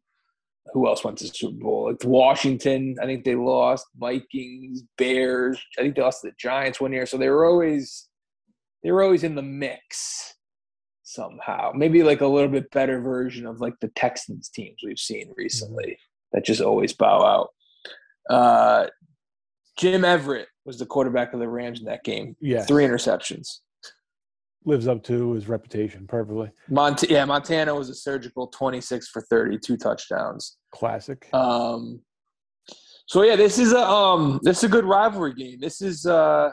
who 0.73 0.87
else 0.87 1.05
went 1.05 1.19
to 1.19 1.29
Super 1.29 1.59
Bowl? 1.59 1.89
Like 1.89 2.05
Washington, 2.05 2.97
I 3.01 3.07
think 3.07 3.25
they 3.25 3.35
lost. 3.35 3.87
Vikings, 3.97 4.83
Bears. 4.97 5.61
I 5.79 5.83
think 5.83 5.95
they 5.95 6.03
lost 6.03 6.23
the 6.23 6.33
Giants 6.39 6.81
one 6.81 6.93
year. 6.93 7.07
So 7.07 7.17
they 7.17 7.29
were 7.29 7.47
always 7.47 8.09
they 8.83 8.91
were 8.91 9.03
always 9.03 9.25
in 9.25 9.35
the 9.35 9.43
mix 9.43 10.35
somehow. 11.03 11.73
Maybe 11.75 12.03
like 12.03 12.21
a 12.21 12.27
little 12.27 12.49
bit 12.49 12.71
better 12.71 13.01
version 13.01 13.47
of 13.47 13.61
like 13.61 13.75
the 13.81 13.89
Texans 13.89 14.49
teams 14.49 14.79
we've 14.85 14.99
seen 14.99 15.33
recently 15.37 15.99
that 16.33 16.45
just 16.45 16.61
always 16.61 16.93
bow 16.93 17.25
out. 17.25 17.49
Uh, 18.29 18.87
Jim 19.79 20.05
Everett 20.05 20.49
was 20.65 20.79
the 20.79 20.87
quarterback 20.87 21.33
of 21.33 21.41
the 21.41 21.49
Rams 21.49 21.81
in 21.81 21.87
that 21.87 22.05
game. 22.05 22.37
Yeah, 22.41 22.63
Three 22.65 22.85
interceptions. 22.85 23.61
Lives 24.67 24.89
up 24.89 25.03
to 25.05 25.33
his 25.33 25.47
reputation 25.47 26.07
perfectly. 26.07 26.51
Mont- 26.69 27.11
yeah, 27.11 27.25
Montana 27.25 27.75
was 27.75 27.91
a 27.91 27.95
surgical 27.95 28.47
26 28.47 29.09
for 29.09 29.21
30, 29.21 29.59
two 29.59 29.77
touchdowns. 29.77 30.57
Classic. 30.73 31.29
Um, 31.35 32.01
so 33.07 33.23
yeah, 33.23 33.37
this 33.37 33.59
is 33.59 33.73
a 33.73 33.87
um, 33.87 34.41
this 34.43 34.59
is 34.59 34.65
a 34.65 34.69
good 34.69 34.85
rivalry 34.87 35.35
game. 35.35 35.59
This 35.61 35.83
is 35.83 36.07
uh, 36.07 36.51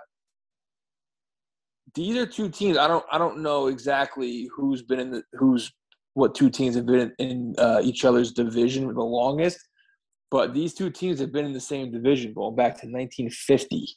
these 1.96 2.18
are 2.18 2.26
two 2.26 2.50
teams. 2.50 2.78
I 2.78 2.88
don't 2.88 3.06
I 3.12 3.18
don't 3.18 3.40
know 3.40 3.68
exactly 3.68 4.50
who's 4.54 4.82
been 4.82 5.00
in 5.00 5.12
the 5.12 5.24
who's 5.34 5.72
what 6.14 6.36
two 6.36 6.50
teams 6.50 6.76
have 6.76 6.86
been 6.86 7.14
in, 7.20 7.30
in 7.30 7.56
uh, 7.58 7.80
each 7.84 8.04
other's 8.04 8.34
division 8.34 8.94
the 8.94 9.02
longest, 9.02 9.60
but 10.30 10.54
these 10.54 10.74
two 10.74 10.90
teams 10.90 11.20
have 11.20 11.32
been 11.32 11.46
in 11.46 11.54
the 11.54 11.60
same 11.60 11.92
division 11.92 12.34
going 12.34 12.56
back 12.56 12.74
to 12.74 12.88
1950. 12.88 13.88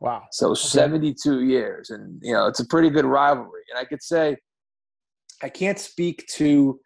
Wow. 0.00 0.24
So 0.32 0.50
okay. 0.50 0.60
72 0.60 1.42
years. 1.42 1.90
And, 1.90 2.18
you 2.22 2.32
know, 2.32 2.46
it's 2.46 2.60
a 2.60 2.66
pretty 2.66 2.90
good 2.90 3.04
rivalry. 3.04 3.62
And 3.70 3.78
I 3.78 3.84
could 3.84 4.02
say, 4.02 4.36
I 5.42 5.48
can't 5.48 5.78
speak 5.78 6.26
to 6.34 6.80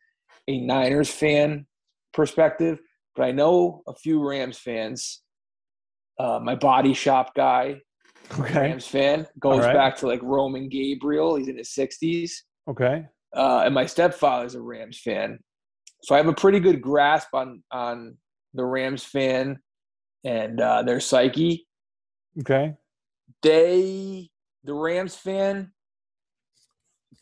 a 0.49 0.61
Niners 0.61 1.11
fan 1.11 1.67
perspective, 2.13 2.81
but 3.17 3.25
I 3.25 3.31
know 3.31 3.83
a 3.87 3.95
few 3.95 4.27
Rams 4.27 4.59
fans. 4.59 5.23
Uh, 6.19 6.39
my 6.43 6.55
body 6.55 6.95
shop 6.95 7.35
guy, 7.35 7.81
okay. 8.39 8.61
Rams 8.61 8.87
fan, 8.87 9.27
goes 9.41 9.65
right. 9.65 9.75
back 9.75 9.97
to 9.97 10.07
like 10.07 10.23
Roman 10.23 10.69
Gabriel. 10.69 11.35
He's 11.37 11.49
in 11.49 11.59
his 11.59 11.71
60s. 11.71 12.31
Okay. 12.69 13.07
Uh, 13.35 13.63
and 13.65 13.75
my 13.75 13.87
stepfather's 13.87 14.55
a 14.55 14.61
Rams 14.61 15.01
fan. 15.01 15.39
So 16.03 16.15
I 16.15 16.19
have 16.19 16.29
a 16.29 16.35
pretty 16.35 16.61
good 16.61 16.81
grasp 16.81 17.29
on 17.33 17.63
on 17.73 18.17
the 18.53 18.65
Rams 18.65 19.03
fan 19.03 19.59
and 20.25 20.61
uh, 20.61 20.83
their 20.83 21.01
psyche. 21.01 21.67
Okay. 22.41 22.75
They, 23.45 24.31
the 24.65 24.75
Rams 24.75 25.15
fan, 25.15 25.71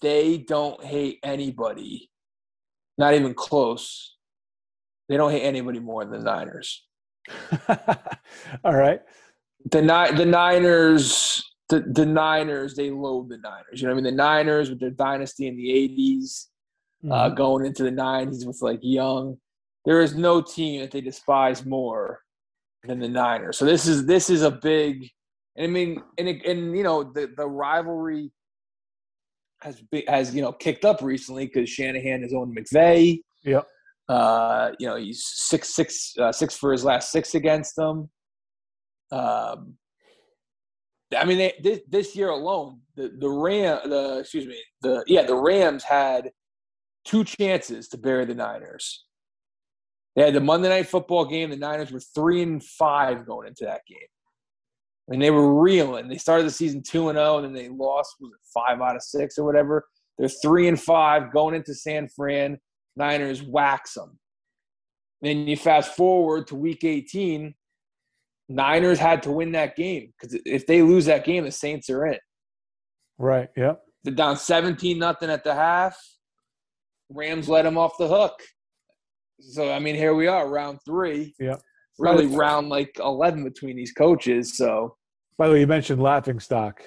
they 0.01 0.39
don't 0.39 0.83
hate 0.83 1.19
anybody, 1.23 2.11
not 2.97 3.15
even 3.15 3.35
close. 3.35 4.17
They 5.09 5.17
don't 5.17 5.33
hate 5.33 5.43
anybody 5.43 5.81
more 5.81 6.05
than 6.05 6.13
the 6.13 6.25
Niners. 6.25 6.87
All 8.65 8.75
right. 8.75 9.01
The 9.71 9.81
the 10.17 10.25
Niners, 10.25 11.43
the, 11.69 11.81
the 11.81 12.07
Niners, 12.07 12.75
they 12.75 12.91
loathe 12.91 13.29
the 13.29 13.39
Niners. 13.39 13.83
You 13.83 13.89
know 13.89 13.95
what 13.95 14.01
I 14.01 14.03
mean? 14.03 14.17
The 14.17 14.23
Niners 14.23 14.71
with 14.71 14.81
their 14.81 14.91
dynasty 14.91 15.49
in 15.49 15.57
the 15.57 15.69
80s, 15.69 16.47
uh, 17.05 17.07
mm-hmm. 17.07 17.13
uh, 17.13 17.29
going 17.31 17.67
into 17.67 17.83
the 17.83 17.91
90s 17.91 18.47
with 18.47 18.63
like 18.63 18.81
young. 18.81 19.39
There 19.85 20.01
is 20.01 20.15
no 20.15 20.41
team 20.41 20.81
that 20.83 20.93
they 20.93 21.01
despise 21.01 21.67
more 21.67 22.21
than 22.85 23.01
the 23.01 23.09
Niners. 23.09 23.59
So 23.59 23.65
this 23.65 23.87
is 23.89 24.07
this 24.07 24.31
is 24.31 24.43
a 24.43 24.53
big. 24.53 25.11
I 25.59 25.67
mean, 25.67 26.03
and 26.19 26.29
it, 26.29 26.45
and 26.47 26.77
you 26.77 26.83
know 26.83 27.03
the 27.03 27.31
the 27.37 27.47
rivalry 27.47 28.31
has 29.61 29.81
been, 29.81 30.05
has 30.09 30.35
you 30.35 30.43
know 30.43 30.53
kicked 30.53 30.85
up 30.85 31.03
recently 31.03 31.47
because 31.47 31.69
Shanahan 31.69 32.23
has 32.23 32.33
owned 32.33 32.57
McVay. 32.57 33.21
Yep. 33.45 33.67
Uh, 34.09 34.71
you 34.79 34.87
know 34.87 34.97
he's 34.97 35.25
six 35.25 35.75
six 35.75 36.15
uh, 36.19 36.33
six 36.33 36.57
for 36.57 36.73
his 36.73 36.85
last 36.85 37.13
six 37.13 37.35
against 37.35 37.77
them. 37.77 38.09
Um, 39.11 39.75
I 41.17 41.25
mean, 41.27 41.39
they, 41.39 41.53
this, 41.63 41.81
this 41.89 42.17
year 42.17 42.31
alone, 42.31 42.81
the 42.97 43.13
the 43.19 43.29
Ram, 43.29 43.89
the 43.89 44.19
excuse 44.21 44.47
me, 44.47 44.59
the 44.81 45.05
yeah, 45.07 45.25
the 45.25 45.37
Rams 45.37 45.85
had 45.85 46.31
two 47.05 47.25
chances 47.25 47.89
to 47.89 47.99
bury 47.99 48.25
the 48.25 48.35
Niners. 48.35 49.05
They 50.17 50.25
had 50.25 50.35
the 50.35 50.41
Monday 50.41 50.69
night 50.69 50.89
football 50.89 51.25
game. 51.25 51.51
The 51.51 51.57
Niners 51.57 51.91
were 51.91 52.01
three 52.01 52.43
and 52.43 52.63
five 52.63 53.27
going 53.27 53.49
into 53.49 53.65
that 53.65 53.83
game. 53.87 53.99
I 55.09 55.13
mean, 55.13 55.21
they 55.21 55.31
were 55.31 55.61
reeling. 55.61 56.09
They 56.09 56.17
started 56.17 56.47
the 56.47 56.51
season 56.51 56.83
two 56.83 57.09
and 57.09 57.17
zero, 57.17 57.39
and 57.39 57.45
then 57.45 57.55
they 57.55 57.69
lost 57.69 58.17
was 58.21 58.33
it 58.33 58.39
five 58.55 58.81
out 58.81 58.97
of 58.97 59.03
six 59.03 59.39
or 59.39 59.45
whatever. 59.45 59.85
They're 60.19 60.29
three 60.29 60.69
and 60.69 60.81
five 60.81 61.33
going 61.33 61.55
into 61.55 61.75
San 61.75 62.09
Fran. 62.09 62.59
Niners 62.97 63.43
wax 63.43 63.95
them. 63.95 64.19
Then 65.23 65.47
you 65.49 65.57
fast 65.57 65.95
forward 65.95 66.47
to 66.49 66.57
week 66.57 66.85
18. 66.85 67.55
Niners 68.49 68.99
had 68.99 69.23
to 69.23 69.31
win 69.31 69.53
that 69.53 69.77
game 69.77 70.13
because 70.19 70.39
if 70.45 70.67
they 70.67 70.83
lose 70.83 71.07
that 71.07 71.25
game, 71.25 71.45
the 71.45 71.51
Saints 71.51 71.89
are 71.91 72.07
in. 72.07 72.19
Right. 73.19 73.49
Yep. 73.57 73.81
They're 74.05 74.15
down 74.15 74.37
17 74.37 74.99
nothing 74.99 75.31
at 75.31 75.45
the 75.45 75.55
half. 75.55 75.97
Rams 77.09 77.49
let 77.49 77.63
them 77.63 77.79
off 77.79 77.93
the 77.99 78.09
hook. 78.09 78.41
So 79.41 79.73
I 79.73 79.79
mean, 79.79 79.95
here 79.95 80.15
we 80.15 80.27
are, 80.27 80.49
round 80.49 80.81
three. 80.85 81.35
Yeah. 81.39 81.57
Really 82.03 82.27
round 82.27 82.69
like 82.69 82.99
eleven 82.99 83.45
between 83.45 83.77
these 83.77 83.93
coaches. 83.93 84.57
So. 84.57 84.97
By 85.39 85.49
the 85.49 85.55
way, 85.55 85.61
you 85.61 85.67
mentioned 85.67 86.03
laughing 86.03 86.41
stock. 86.41 86.83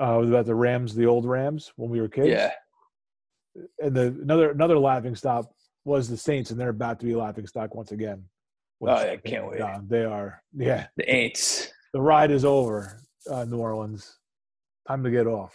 Uh, 0.00 0.22
about 0.22 0.46
the 0.46 0.54
Rams, 0.54 0.94
the 0.94 1.06
old 1.06 1.26
Rams 1.26 1.72
when 1.76 1.90
we 1.90 2.00
were 2.00 2.08
kids. 2.08 2.28
Yeah. 2.28 2.52
And 3.80 3.94
the 3.94 4.06
another 4.22 4.50
another 4.50 4.78
laughing 4.78 5.14
stock 5.14 5.50
was 5.84 6.08
the 6.08 6.16
Saints, 6.16 6.50
and 6.50 6.58
they're 6.58 6.70
about 6.70 6.98
to 7.00 7.06
be 7.06 7.14
laughing 7.14 7.46
stock 7.46 7.74
once 7.74 7.92
again. 7.92 8.24
Oh, 8.80 8.92
I 8.92 9.18
can't 9.24 9.46
wait. 9.46 9.58
Down. 9.58 9.86
They 9.88 10.04
are. 10.04 10.42
Yeah. 10.56 10.86
The 10.96 11.04
Aints. 11.04 11.68
The 11.92 12.00
ride 12.00 12.30
is 12.30 12.44
over, 12.44 13.02
uh, 13.30 13.44
New 13.44 13.58
Orleans. 13.58 14.18
Time 14.88 15.04
to 15.04 15.10
get 15.10 15.26
off. 15.26 15.54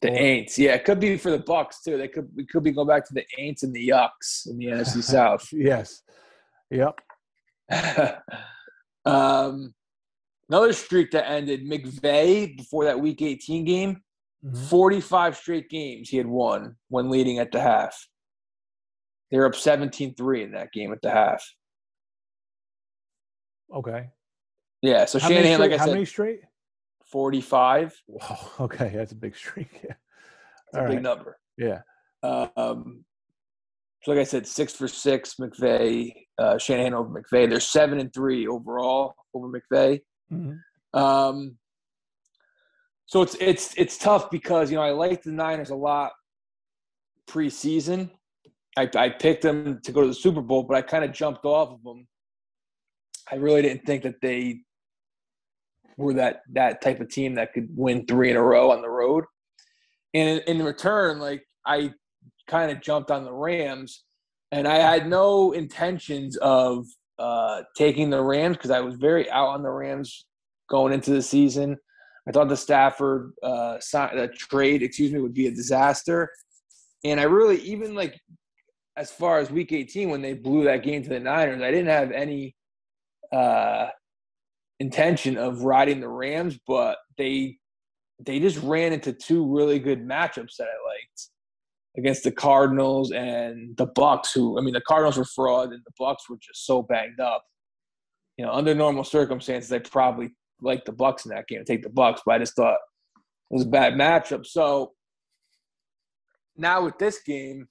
The 0.00 0.10
Aints, 0.10 0.58
yeah, 0.58 0.74
it 0.74 0.84
could 0.84 1.00
be 1.00 1.16
for 1.16 1.30
the 1.30 1.38
Bucks 1.38 1.82
too. 1.82 1.96
They 1.98 2.08
could 2.08 2.28
we 2.34 2.46
could 2.46 2.62
be 2.62 2.72
going 2.72 2.88
back 2.88 3.06
to 3.08 3.14
the 3.14 3.24
Aints 3.38 3.62
and 3.62 3.74
the 3.74 3.88
Yucks 3.88 4.46
in 4.46 4.58
the 4.58 4.66
NFC 4.66 5.02
South. 5.02 5.48
yes, 5.52 6.02
yep. 6.70 6.94
um, 9.04 9.74
another 10.48 10.72
streak 10.72 11.10
that 11.12 11.28
ended 11.28 11.64
McVay 11.64 12.56
before 12.56 12.84
that 12.84 13.00
Week 13.00 13.20
18 13.20 13.64
game. 13.64 14.00
Mm-hmm. 14.44 14.64
45 14.66 15.36
straight 15.36 15.70
games 15.70 16.10
he 16.10 16.18
had 16.18 16.26
won 16.26 16.76
when 16.88 17.08
leading 17.08 17.38
at 17.38 17.50
the 17.50 17.60
half. 17.60 18.06
They 19.30 19.38
were 19.38 19.46
up 19.46 19.54
17-3 19.54 20.44
in 20.44 20.52
that 20.52 20.70
game 20.72 20.92
at 20.92 21.00
the 21.00 21.10
half. 21.10 21.42
Okay. 23.74 24.10
Yeah, 24.82 25.06
so 25.06 25.18
how 25.18 25.28
Shanahan, 25.28 25.60
like 25.60 25.70
I 25.72 25.78
how 25.78 25.84
said, 25.84 25.90
how 25.90 25.94
many 25.94 26.04
straight? 26.04 26.40
45. 27.06 28.00
Wow. 28.06 28.50
Okay. 28.60 28.92
That's 28.94 29.12
a 29.12 29.16
big 29.16 29.34
streak. 29.34 29.80
Yeah. 29.82 29.94
That's 30.72 30.82
All 30.82 30.86
a 30.86 30.94
big 30.94 31.02
number. 31.02 31.38
Yeah. 31.56 31.80
Um, 32.22 33.04
so 34.04 34.12
like 34.12 34.20
I 34.20 34.24
said, 34.24 34.46
six 34.46 34.74
for 34.74 34.86
six, 34.86 35.36
McVay, 35.40 36.12
uh, 36.38 36.58
Shanahan 36.58 36.92
over 36.92 37.22
McVay. 37.22 37.48
They're 37.48 37.58
seven 37.58 37.98
and 37.98 38.12
three 38.12 38.46
overall 38.46 39.14
over 39.32 39.48
McVay. 39.48 40.00
Mm-hmm. 40.30 40.98
Um, 40.98 41.56
so 43.06 43.22
it's 43.22 43.34
it's 43.40 43.72
it's 43.78 43.96
tough 43.96 44.30
because 44.30 44.70
you 44.70 44.76
know 44.76 44.82
I 44.82 44.90
like 44.90 45.22
the 45.22 45.32
Niners 45.32 45.70
a 45.70 45.74
lot 45.74 46.12
preseason. 47.26 48.10
I, 48.76 48.90
I 48.94 49.08
picked 49.08 49.42
them 49.42 49.80
to 49.84 49.92
go 49.92 50.02
to 50.02 50.08
the 50.08 50.14
Super 50.14 50.42
Bowl, 50.42 50.64
but 50.64 50.76
I 50.76 50.82
kind 50.82 51.04
of 51.04 51.12
jumped 51.12 51.46
off 51.46 51.70
of 51.70 51.82
them. 51.82 52.06
I 53.32 53.36
really 53.36 53.62
didn't 53.62 53.86
think 53.86 54.02
that 54.02 54.20
they 54.20 54.60
were 55.96 56.12
that 56.14 56.42
that 56.52 56.82
type 56.82 57.00
of 57.00 57.08
team 57.08 57.36
that 57.36 57.54
could 57.54 57.68
win 57.74 58.04
three 58.04 58.30
in 58.30 58.36
a 58.36 58.42
row 58.42 58.70
on 58.70 58.82
the 58.82 58.90
road. 58.90 59.24
And 60.12 60.42
in, 60.46 60.58
in 60.58 60.66
return, 60.66 61.20
like 61.20 61.42
I 61.66 61.94
kind 62.46 62.70
of 62.70 62.80
jumped 62.80 63.10
on 63.10 63.24
the 63.24 63.32
Rams, 63.32 64.04
and 64.52 64.68
I 64.68 64.76
had 64.76 65.08
no 65.08 65.52
intentions 65.52 66.36
of 66.38 66.86
uh, 67.18 67.62
taking 67.76 68.10
the 68.10 68.22
Rams 68.22 68.56
because 68.56 68.70
I 68.70 68.80
was 68.80 68.96
very 68.96 69.30
out 69.30 69.48
on 69.48 69.62
the 69.62 69.70
Rams 69.70 70.26
going 70.68 70.92
into 70.92 71.12
the 71.12 71.22
season. 71.22 71.76
I 72.28 72.32
thought 72.32 72.48
the 72.48 72.56
Stafford 72.56 73.32
uh, 73.42 73.78
the 73.92 74.30
trade, 74.36 74.82
excuse 74.82 75.12
me, 75.12 75.20
would 75.20 75.34
be 75.34 75.46
a 75.46 75.54
disaster, 75.54 76.30
and 77.04 77.20
I 77.20 77.24
really 77.24 77.60
even 77.62 77.94
like 77.94 78.18
as 78.96 79.10
far 79.10 79.38
as 79.38 79.50
Week 79.50 79.72
18 79.72 80.08
when 80.08 80.22
they 80.22 80.34
blew 80.34 80.64
that 80.64 80.82
game 80.82 81.02
to 81.02 81.08
the 81.08 81.20
Niners, 81.20 81.62
I 81.62 81.70
didn't 81.70 81.88
have 81.88 82.12
any 82.12 82.54
uh, 83.32 83.88
intention 84.78 85.36
of 85.36 85.62
riding 85.64 86.00
the 86.00 86.08
Rams, 86.08 86.58
but 86.66 86.98
they 87.18 87.58
they 88.24 88.38
just 88.38 88.58
ran 88.62 88.92
into 88.92 89.12
two 89.12 89.44
really 89.54 89.78
good 89.78 90.06
matchups 90.06 90.56
that 90.58 90.68
I 90.68 90.88
liked 90.88 91.28
against 91.96 92.24
the 92.24 92.32
Cardinals 92.32 93.12
and 93.12 93.76
the 93.76 93.86
Bucks. 93.86 94.32
Who 94.32 94.58
I 94.58 94.62
mean, 94.62 94.74
the 94.74 94.80
Cardinals 94.80 95.16
were 95.16 95.24
fraud, 95.24 95.72
and 95.72 95.82
the 95.84 95.92
Bucks 95.98 96.28
were 96.28 96.36
just 96.40 96.66
so 96.66 96.82
banged 96.82 97.20
up. 97.20 97.44
You 98.36 98.44
know, 98.44 98.52
under 98.52 98.74
normal 98.74 99.04
circumstances, 99.04 99.72
I 99.72 99.78
probably 99.78 100.30
like 100.60 100.84
the 100.84 100.92
Bucks 100.92 101.24
in 101.24 101.30
that 101.30 101.46
game, 101.46 101.64
take 101.64 101.82
the 101.82 101.90
Bucks, 101.90 102.22
but 102.24 102.36
I 102.36 102.38
just 102.38 102.56
thought 102.56 102.78
it 103.16 103.54
was 103.54 103.64
a 103.64 103.68
bad 103.68 103.94
matchup. 103.94 104.46
So 104.46 104.92
now 106.56 106.84
with 106.84 106.98
this 106.98 107.20
game, 107.22 107.68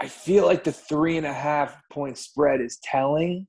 I 0.00 0.08
feel 0.08 0.46
like 0.46 0.64
the 0.64 0.72
three 0.72 1.16
and 1.16 1.26
a 1.26 1.32
half 1.32 1.76
point 1.90 2.16
spread 2.18 2.60
is 2.60 2.78
telling 2.82 3.46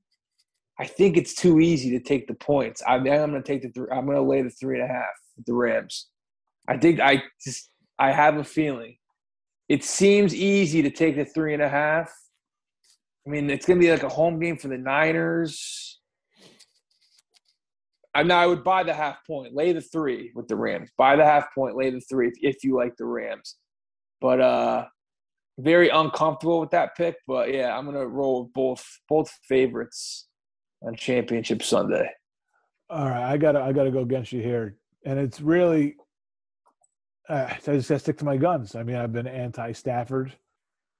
I 0.78 0.86
think 0.86 1.16
it's 1.16 1.34
too 1.34 1.60
easy 1.60 1.90
to 1.90 2.00
take 2.00 2.26
the 2.26 2.34
points. 2.34 2.82
I 2.86 2.96
am 2.96 3.04
going 3.04 3.32
to 3.34 3.42
take 3.42 3.62
the 3.62 3.68
three. 3.68 3.88
I'm 3.92 4.06
going 4.06 4.16
to 4.16 4.22
lay 4.22 4.42
the 4.42 4.50
three 4.50 4.80
and 4.80 4.90
a 4.90 4.92
half 4.92 5.12
with 5.36 5.46
the 5.46 5.54
Rams. 5.54 6.08
I 6.66 6.76
think 6.76 6.98
I 6.98 7.22
just 7.44 7.70
I 8.02 8.10
have 8.10 8.36
a 8.36 8.42
feeling. 8.42 8.96
It 9.68 9.84
seems 9.84 10.34
easy 10.34 10.82
to 10.82 10.90
take 10.90 11.14
the 11.14 11.24
three 11.24 11.54
and 11.54 11.62
a 11.62 11.68
half. 11.68 12.12
I 13.24 13.30
mean, 13.30 13.48
it's 13.48 13.64
going 13.64 13.78
to 13.78 13.86
be 13.86 13.92
like 13.92 14.02
a 14.02 14.08
home 14.08 14.40
game 14.40 14.56
for 14.56 14.66
the 14.66 14.76
Niners. 14.76 16.00
I 18.12 18.24
know 18.24 18.34
I 18.34 18.46
would 18.46 18.64
buy 18.64 18.82
the 18.82 18.92
half 18.92 19.18
point, 19.24 19.54
lay 19.54 19.72
the 19.72 19.80
three 19.80 20.32
with 20.34 20.48
the 20.48 20.56
Rams. 20.56 20.90
Buy 20.98 21.14
the 21.14 21.24
half 21.24 21.46
point, 21.54 21.76
lay 21.76 21.90
the 21.90 22.00
three 22.00 22.26
if, 22.26 22.34
if 22.40 22.64
you 22.64 22.76
like 22.76 22.96
the 22.96 23.04
Rams. 23.04 23.56
But 24.20 24.40
uh 24.40 24.86
very 25.58 25.88
uncomfortable 25.88 26.58
with 26.58 26.70
that 26.70 26.96
pick. 26.96 27.14
But 27.28 27.54
yeah, 27.54 27.76
I'm 27.76 27.86
gonna 27.86 28.06
roll 28.06 28.50
both 28.52 28.84
both 29.08 29.30
favorites 29.48 30.26
on 30.82 30.96
Championship 30.96 31.62
Sunday. 31.62 32.10
All 32.90 33.08
right, 33.08 33.32
I 33.32 33.36
gotta 33.36 33.60
I 33.60 33.72
gotta 33.72 33.92
go 33.92 34.00
against 34.00 34.32
you 34.32 34.42
here, 34.42 34.76
and 35.06 35.18
it's 35.18 35.40
really 35.40 35.94
uh, 37.28 37.46
I 37.50 37.54
just 37.54 37.88
gotta 37.88 37.98
stick 37.98 38.18
to 38.18 38.24
my 38.24 38.36
guns. 38.36 38.74
I 38.74 38.82
mean, 38.82 38.96
I've 38.96 39.12
been 39.12 39.26
anti-Stafford. 39.26 40.32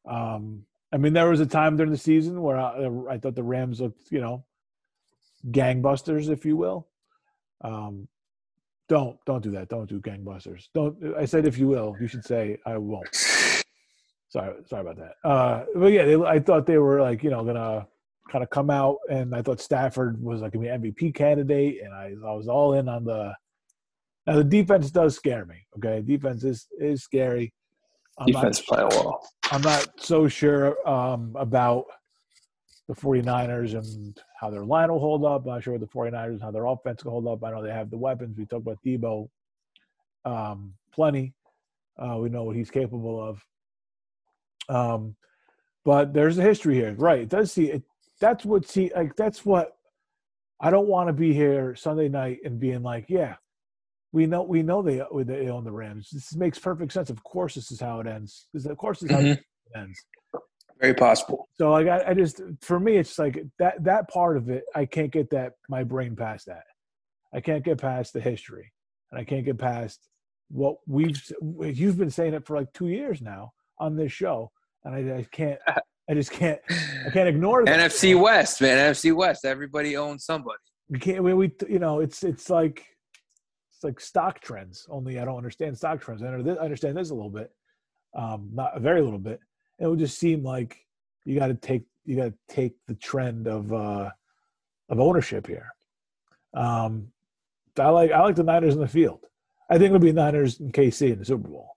Um, 0.08 0.64
I 0.92 0.98
mean, 0.98 1.12
there 1.12 1.28
was 1.28 1.40
a 1.40 1.46
time 1.46 1.76
during 1.76 1.92
the 1.92 1.98
season 1.98 2.40
where 2.42 2.58
I, 2.58 2.88
I 3.10 3.18
thought 3.18 3.34
the 3.34 3.42
Rams 3.42 3.80
looked, 3.80 4.10
you 4.10 4.20
know, 4.20 4.44
gangbusters, 5.50 6.28
if 6.28 6.44
you 6.44 6.56
will. 6.56 6.88
Um, 7.62 8.08
don't 8.88 9.16
don't 9.24 9.42
do 9.42 9.52
that. 9.52 9.68
Don't 9.68 9.88
do 9.88 10.00
gangbusters. 10.00 10.68
Don't. 10.74 10.96
I 11.16 11.24
said 11.24 11.46
if 11.46 11.56
you 11.56 11.66
will, 11.68 11.96
you 12.00 12.08
should 12.08 12.24
say 12.24 12.58
I 12.66 12.76
won't. 12.76 13.08
Sorry, 14.28 14.54
sorry 14.66 14.80
about 14.80 14.96
that. 14.96 15.28
Uh, 15.28 15.64
but 15.74 15.92
yeah, 15.92 16.04
they, 16.04 16.16
I 16.16 16.38
thought 16.40 16.66
they 16.66 16.78
were 16.78 17.00
like 17.00 17.22
you 17.22 17.30
know 17.30 17.44
gonna 17.44 17.86
kind 18.30 18.44
of 18.44 18.50
come 18.50 18.70
out, 18.70 18.98
and 19.10 19.34
I 19.34 19.42
thought 19.42 19.60
Stafford 19.60 20.22
was 20.22 20.42
like 20.42 20.52
gonna 20.52 20.78
be 20.78 20.90
MVP 20.90 21.14
candidate, 21.14 21.80
and 21.82 21.94
I, 21.94 22.14
I 22.26 22.32
was 22.32 22.48
all 22.48 22.74
in 22.74 22.88
on 22.88 23.04
the. 23.04 23.34
Now 24.26 24.36
the 24.36 24.44
defense 24.44 24.90
does 24.90 25.16
scare 25.16 25.44
me. 25.44 25.66
Okay, 25.76 26.00
defense 26.00 26.44
is 26.44 26.66
is 26.78 27.02
scary. 27.02 27.52
I'm 28.18 28.26
defense 28.26 28.58
not, 28.58 28.66
playing 28.66 29.04
well. 29.04 29.26
I'm 29.50 29.62
not 29.62 29.88
so 29.98 30.28
sure 30.28 30.76
um, 30.88 31.34
about 31.36 31.86
the 32.88 32.94
49ers 32.94 33.74
and 33.74 34.20
how 34.38 34.50
their 34.50 34.64
line 34.64 34.92
will 34.92 34.98
hold 34.98 35.24
up. 35.24 35.42
I'm 35.42 35.54
not 35.54 35.62
sure 35.62 35.74
what 35.74 35.80
the 35.80 35.86
49ers 35.86 36.42
how 36.42 36.50
their 36.50 36.66
offense 36.66 37.04
will 37.04 37.12
hold 37.12 37.26
up. 37.26 37.42
I 37.42 37.50
know 37.50 37.62
they 37.62 37.70
have 37.70 37.90
the 37.90 37.98
weapons. 37.98 38.36
We 38.36 38.44
talked 38.44 38.66
about 38.66 38.78
Debo 38.84 39.28
um, 40.24 40.74
plenty. 40.92 41.34
Uh, 41.98 42.18
we 42.18 42.28
know 42.28 42.44
what 42.44 42.56
he's 42.56 42.70
capable 42.70 43.22
of. 43.22 43.44
Um, 44.68 45.16
but 45.84 46.12
there's 46.12 46.38
a 46.38 46.42
history 46.42 46.74
here, 46.74 46.94
right? 46.96 47.20
It 47.20 47.28
does 47.28 47.52
see 47.52 47.70
it. 47.70 47.82
That's 48.20 48.44
what 48.44 48.68
see 48.68 48.92
like 48.94 49.16
that's 49.16 49.44
what 49.44 49.76
I 50.60 50.70
don't 50.70 50.86
want 50.86 51.08
to 51.08 51.12
be 51.12 51.32
here 51.32 51.74
Sunday 51.74 52.08
night 52.08 52.38
and 52.44 52.60
being 52.60 52.82
like, 52.82 53.06
yeah, 53.08 53.34
we 54.12 54.26
know 54.26 54.42
we 54.42 54.62
know 54.62 54.82
they 54.82 55.02
they 55.24 55.48
own 55.48 55.64
the 55.64 55.72
Rams. 55.72 56.10
This 56.12 56.34
makes 56.34 56.58
perfect 56.58 56.92
sense. 56.92 57.10
Of 57.10 57.22
course, 57.24 57.54
this 57.54 57.70
is 57.72 57.80
how 57.80 58.00
it 58.00 58.06
ends. 58.06 58.46
This, 58.52 58.66
of 58.66 58.76
course, 58.76 59.00
this 59.00 59.10
is 59.10 59.16
how 59.16 59.22
mm-hmm. 59.22 59.32
it 59.32 59.44
ends. 59.74 60.04
Very 60.80 60.94
possible. 60.94 61.48
So 61.54 61.70
like 61.70 61.86
I, 61.86 62.10
I 62.10 62.14
just 62.14 62.40
for 62.60 62.78
me 62.78 62.96
it's 62.96 63.18
like 63.18 63.42
that 63.58 63.82
that 63.84 64.08
part 64.08 64.36
of 64.36 64.50
it 64.50 64.64
I 64.74 64.84
can't 64.84 65.12
get 65.12 65.30
that 65.30 65.52
my 65.68 65.84
brain 65.84 66.16
past 66.16 66.46
that. 66.46 66.64
I 67.32 67.40
can't 67.40 67.64
get 67.64 67.80
past 67.80 68.12
the 68.12 68.20
history, 68.20 68.72
and 69.10 69.20
I 69.20 69.24
can't 69.24 69.44
get 69.44 69.58
past 69.58 70.00
what 70.50 70.76
we've 70.86 71.18
you've 71.62 71.96
been 71.96 72.10
saying 72.10 72.34
it 72.34 72.46
for 72.46 72.56
like 72.56 72.72
two 72.74 72.88
years 72.88 73.22
now 73.22 73.52
on 73.78 73.96
this 73.96 74.12
show, 74.12 74.50
and 74.84 74.94
I, 74.94 75.18
I 75.18 75.26
can't. 75.30 75.58
I 76.10 76.14
just 76.14 76.32
can't. 76.32 76.60
I 77.06 77.10
can't 77.10 77.28
ignore 77.28 77.64
that. 77.64 77.78
NFC 77.78 78.20
West, 78.20 78.60
man. 78.60 78.92
NFC 78.92 79.14
West. 79.14 79.44
Everybody 79.44 79.96
owns 79.96 80.24
somebody. 80.24 80.58
We 80.90 80.98
can't. 80.98 81.22
We, 81.22 81.32
we 81.32 81.52
you 81.68 81.78
know 81.78 82.00
it's 82.00 82.24
it's 82.24 82.50
like 82.50 82.84
like 83.84 84.00
stock 84.00 84.40
trends. 84.40 84.86
Only 84.90 85.18
I 85.18 85.24
don't 85.24 85.36
understand 85.36 85.76
stock 85.76 86.00
trends. 86.00 86.22
I 86.22 86.26
understand 86.28 86.96
this 86.96 87.10
a 87.10 87.14
little 87.14 87.30
bit, 87.30 87.52
um, 88.16 88.50
not 88.52 88.76
a 88.76 88.80
very 88.80 89.02
little 89.02 89.18
bit 89.18 89.40
it 89.82 89.88
would 89.88 89.98
just 89.98 90.18
seem 90.18 90.42
like 90.42 90.78
you 91.24 91.38
got 91.38 91.48
to 91.48 91.54
take 91.54 91.82
you 92.04 92.16
got 92.16 92.24
to 92.24 92.34
take 92.48 92.74
the 92.86 92.94
trend 92.94 93.48
of 93.48 93.72
uh, 93.72 94.10
of 94.88 95.00
ownership 95.00 95.46
here. 95.46 95.74
Um, 96.54 97.08
I 97.78 97.88
like 97.88 98.12
I 98.12 98.20
like 98.20 98.36
the 98.36 98.44
Niners 98.44 98.74
in 98.74 98.80
the 98.80 98.88
field. 98.88 99.26
I 99.68 99.74
think 99.74 99.86
it'll 99.86 99.98
be 99.98 100.12
Niners 100.12 100.60
and 100.60 100.72
KC 100.72 101.12
in 101.12 101.18
the 101.18 101.24
Super 101.24 101.48
Bowl. 101.48 101.76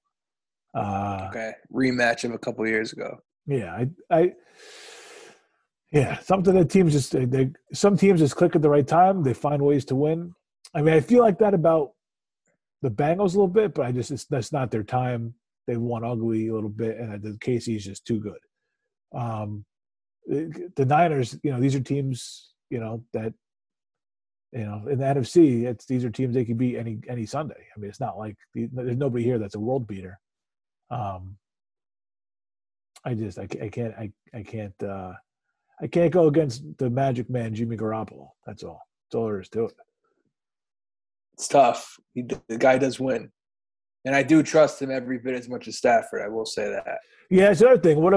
Uh, 0.76 1.28
okay, 1.30 1.54
rematch 1.74 2.24
of 2.26 2.32
a 2.32 2.38
couple 2.38 2.68
years 2.68 2.94
ago. 2.94 3.18
Yeah, 3.48 3.74
I, 3.74 3.90
I, 4.16 4.34
yeah, 5.92 6.20
something 6.20 6.54
that 6.56 6.70
teams 6.70 6.94
just 6.94 7.12
they 7.14 7.52
some 7.74 7.98
teams 7.98 8.20
just 8.20 8.36
click 8.36 8.56
at 8.56 8.62
the 8.62 8.70
right 8.70 8.88
time. 8.88 9.24
They 9.24 9.34
find 9.34 9.62
ways 9.62 9.86
to 9.86 9.96
win. 9.96 10.36
I 10.76 10.82
mean, 10.82 10.94
I 10.94 11.00
feel 11.00 11.22
like 11.22 11.40
that 11.40 11.54
about 11.54 11.92
the 12.82 12.92
Bengals 12.92 13.34
a 13.34 13.38
little 13.38 13.48
bit, 13.48 13.74
but 13.74 13.86
I 13.86 13.92
just 13.92 14.12
it's 14.12 14.26
that's 14.26 14.52
not 14.52 14.72
their 14.72 14.84
time 14.84 15.34
they 15.68 15.78
won 15.78 16.04
ugly 16.04 16.48
a 16.48 16.54
little 16.54 16.70
bit, 16.70 16.98
and 16.98 17.22
the 17.22 17.32
KC 17.32 17.78
is 17.78 17.86
just 17.86 18.06
too 18.06 18.20
good. 18.20 18.40
Um, 19.14 19.66
the, 20.28 20.72
the 20.76 20.86
Niners, 20.86 21.38
you 21.44 21.52
know, 21.52 21.60
these 21.60 21.76
are 21.76 21.80
teams, 21.80 22.52
you 22.70 22.80
know, 22.80 23.04
that 23.14 23.34
you 24.52 24.66
know 24.66 24.88
in 24.90 25.00
the 25.00 25.06
NFC, 25.06 25.64
it's 25.66 25.86
these 25.86 26.06
are 26.06 26.10
teams 26.10 26.34
they 26.34 26.46
could 26.46 26.58
beat 26.58 26.78
any 26.78 27.00
any 27.10 27.26
Sunday. 27.26 27.68
I 27.76 27.80
mean, 27.80 27.90
it's 27.90 28.00
not 28.00 28.18
like 28.18 28.36
there's 28.54 28.98
nobody 28.98 29.24
here 29.24 29.40
that's 29.40 29.56
a 29.56 29.60
world 29.60 29.88
beater. 29.88 30.20
Um, 30.92 31.38
I 33.04 33.14
just 33.14 33.40
I, 33.40 33.48
I 33.62 33.70
can't 33.70 33.94
I 33.96 34.12
I 34.34 34.44
can't 34.44 34.84
uh, 34.84 35.14
I 35.82 35.88
can't 35.88 36.12
go 36.12 36.28
against 36.28 36.64
the 36.78 36.90
Magic 36.90 37.30
Man 37.30 37.54
Jimmy 37.54 37.78
Garoppolo. 37.78 38.30
That's 38.46 38.64
all. 38.64 38.82
That's 39.06 39.16
all 39.16 39.26
there 39.26 39.42
is 39.42 39.50
to 39.50 39.66
it. 39.66 39.76
It's 41.36 41.48
tough. 41.48 41.98
He, 42.14 42.24
the 42.24 42.58
guy 42.58 42.78
does 42.78 43.00
win 43.00 43.32
and 44.06 44.16
I 44.16 44.24
do 44.24 44.44
trust 44.44 44.82
him 44.82 44.92
every 44.92 45.18
bit 45.18 45.34
as 45.34 45.50
much 45.50 45.68
as 45.68 45.78
Stafford. 45.78 46.22
I 46.22 46.28
will 46.30 46.46
say 46.46 46.70
that. 46.70 47.00
Yeah, 47.30 47.50
it's 47.50 47.62
another 47.62 47.80
thing. 47.80 48.00
What 48.00 48.14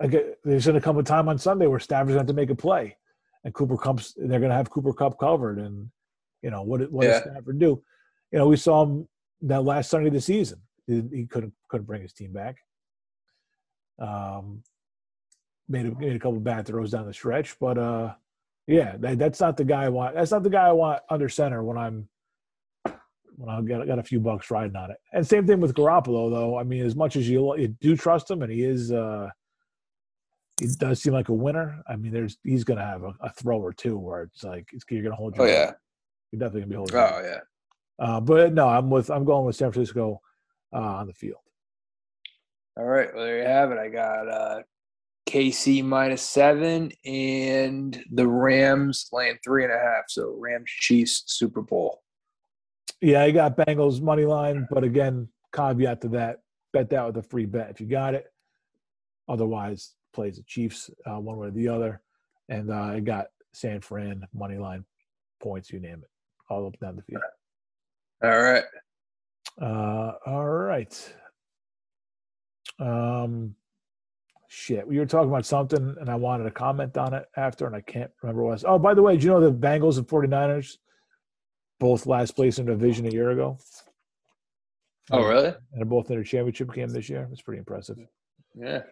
if 0.00 0.36
there's 0.44 0.66
going 0.66 0.74
to 0.74 0.80
come 0.80 0.98
a 0.98 1.02
time 1.02 1.28
on 1.28 1.38
Sunday 1.38 1.66
where 1.66 1.80
Stafford's 1.80 2.10
going 2.10 2.16
to 2.16 2.20
have 2.20 2.26
to 2.26 2.34
make 2.34 2.50
a 2.50 2.54
play, 2.54 2.94
and 3.42 3.54
Cooper 3.54 3.78
Kupp's 3.78 4.14
they're 4.18 4.38
going 4.38 4.50
to 4.50 4.56
have 4.56 4.68
Cooper 4.68 4.92
Kupp 4.92 5.18
covered, 5.18 5.58
and 5.58 5.90
you 6.42 6.50
know 6.50 6.62
what? 6.62 6.92
What 6.92 7.06
yeah. 7.06 7.12
does 7.12 7.22
Stafford 7.22 7.58
do? 7.58 7.82
You 8.32 8.38
know, 8.38 8.48
we 8.48 8.56
saw 8.56 8.84
him 8.84 9.08
that 9.42 9.64
last 9.64 9.88
Sunday 9.88 10.08
of 10.08 10.14
the 10.14 10.20
season. 10.20 10.60
He, 10.86 11.02
he 11.10 11.26
couldn't 11.26 11.54
couldn't 11.70 11.86
bring 11.86 12.02
his 12.02 12.12
team 12.12 12.34
back. 12.34 12.56
Um, 13.98 14.62
made 15.70 15.86
a, 15.86 15.94
made 15.94 16.14
a 16.14 16.18
couple 16.18 16.38
bad 16.38 16.66
throws 16.66 16.90
down 16.90 17.06
the 17.06 17.14
stretch, 17.14 17.58
but 17.58 17.78
uh, 17.78 18.12
yeah, 18.66 18.96
that, 18.98 19.18
that's 19.18 19.40
not 19.40 19.56
the 19.56 19.64
guy 19.64 19.84
I 19.84 19.88
want. 19.88 20.16
That's 20.16 20.30
not 20.30 20.42
the 20.42 20.50
guy 20.50 20.66
I 20.68 20.72
want 20.72 21.00
under 21.08 21.30
center 21.30 21.62
when 21.62 21.78
I'm 21.78 22.10
when 23.38 23.48
I 23.48 23.60
got, 23.62 23.86
got 23.86 23.98
a 23.98 24.02
few 24.02 24.18
bucks 24.18 24.50
riding 24.50 24.76
on 24.76 24.90
it. 24.90 24.96
And 25.12 25.26
same 25.26 25.46
thing 25.46 25.60
with 25.60 25.74
Garoppolo, 25.74 26.30
though. 26.30 26.58
I 26.58 26.64
mean, 26.64 26.84
as 26.84 26.96
much 26.96 27.16
as 27.16 27.28
you, 27.28 27.56
you 27.56 27.68
do 27.68 27.96
trust 27.96 28.30
him, 28.30 28.42
and 28.42 28.52
he 28.52 28.64
is, 28.64 28.90
uh, 28.90 29.28
he 30.60 30.66
does 30.66 31.00
seem 31.00 31.12
like 31.12 31.28
a 31.28 31.34
winner. 31.34 31.80
I 31.88 31.96
mean, 31.96 32.12
there's 32.12 32.36
he's 32.42 32.64
going 32.64 32.78
to 32.78 32.84
have 32.84 33.04
a, 33.04 33.14
a 33.20 33.30
throw 33.30 33.58
or 33.58 33.72
two 33.72 33.96
where 33.96 34.24
it's 34.24 34.42
like 34.42 34.68
it's, 34.72 34.84
you're 34.90 35.02
going 35.02 35.12
to 35.12 35.16
hold. 35.16 35.36
Your 35.36 35.46
oh 35.46 35.48
yeah, 35.48 35.72
you're 36.32 36.40
definitely 36.40 36.62
going 36.62 36.70
to 36.70 36.72
be 36.72 36.76
holding. 36.76 36.96
Oh 36.96 37.22
yeah. 37.24 37.40
Uh, 37.98 38.20
but 38.20 38.52
no, 38.52 38.68
I'm 38.68 38.90
with 38.90 39.10
I'm 39.10 39.24
going 39.24 39.44
with 39.44 39.56
San 39.56 39.70
Francisco 39.72 40.20
uh, 40.72 40.78
on 40.78 41.06
the 41.06 41.12
field. 41.12 41.40
All 42.76 42.84
right, 42.84 43.08
well 43.14 43.24
there 43.24 43.38
you 43.38 43.44
have 43.44 43.70
it. 43.72 43.78
I 43.78 43.88
got 43.88 44.28
uh, 44.28 44.62
KC 45.28 45.84
minus 45.84 46.22
seven 46.22 46.90
and 47.04 48.02
the 48.12 48.26
Rams 48.26 49.08
laying 49.12 49.38
three 49.44 49.64
and 49.64 49.72
a 49.72 49.78
half. 49.78 50.04
So 50.08 50.34
Rams 50.38 50.70
Chiefs 50.70 51.24
Super 51.26 51.62
Bowl. 51.62 52.02
Yeah, 53.00 53.22
I 53.22 53.30
got 53.30 53.56
Bengals 53.56 54.00
money 54.00 54.24
line, 54.24 54.66
but 54.70 54.84
again, 54.84 55.28
caveat 55.54 56.00
to 56.02 56.08
that: 56.08 56.40
bet 56.72 56.90
that 56.90 57.06
with 57.06 57.16
a 57.16 57.22
free 57.22 57.46
bet 57.46 57.70
if 57.70 57.80
you 57.80 57.86
got 57.86 58.14
it. 58.14 58.26
Otherwise, 59.28 59.94
plays 60.12 60.36
the 60.36 60.42
Chiefs 60.44 60.90
uh, 61.06 61.20
one 61.20 61.36
way 61.36 61.48
or 61.48 61.50
the 61.50 61.68
other, 61.68 62.00
and 62.48 62.70
uh, 62.70 62.74
I 62.74 63.00
got 63.00 63.26
San 63.52 63.80
Fran 63.80 64.26
money 64.34 64.56
line 64.56 64.84
points, 65.40 65.70
you 65.70 65.80
name 65.80 66.02
it, 66.02 66.10
all 66.48 66.66
up 66.66 66.78
down 66.80 66.96
the 66.96 67.02
field. 67.02 67.22
All 68.22 68.40
right. 68.40 68.64
Uh, 69.60 70.12
all 70.26 70.48
right. 70.48 71.14
Um, 72.80 73.54
shit, 74.48 74.86
we 74.86 74.98
were 74.98 75.06
talking 75.06 75.28
about 75.28 75.46
something, 75.46 75.96
and 76.00 76.08
I 76.08 76.14
wanted 76.14 76.44
to 76.44 76.50
comment 76.50 76.96
on 76.96 77.14
it 77.14 77.26
after, 77.36 77.66
and 77.66 77.76
I 77.76 77.80
can't 77.80 78.10
remember 78.22 78.42
what 78.42 78.50
it 78.50 78.52
was. 78.52 78.64
Oh, 78.66 78.78
by 78.78 78.94
the 78.94 79.02
way, 79.02 79.16
do 79.16 79.26
you 79.26 79.32
know 79.32 79.40
the 79.40 79.52
Bengals 79.52 79.98
and 79.98 80.06
49ers 80.06 80.78
both 81.78 82.06
last 82.06 82.32
place 82.32 82.58
in 82.58 82.66
the 82.66 82.72
division 82.72 83.06
a 83.06 83.10
year 83.10 83.30
ago. 83.30 83.58
Oh, 85.10 85.26
really? 85.26 85.48
And 85.48 85.56
they're 85.72 85.84
both 85.84 86.10
in 86.10 86.18
a 86.18 86.24
championship 86.24 86.72
game 86.72 86.88
this 86.88 87.08
year. 87.08 87.28
It's 87.32 87.42
pretty 87.42 87.58
impressive. 87.58 87.96
Yeah. 88.54 88.82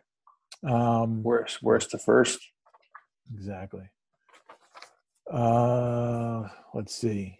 Um, 0.64 1.22
worst, 1.22 1.62
worst 1.62 1.90
to 1.90 1.98
first. 1.98 2.40
Exactly. 3.34 3.90
Uh, 5.30 6.48
let's 6.72 6.94
see. 6.94 7.38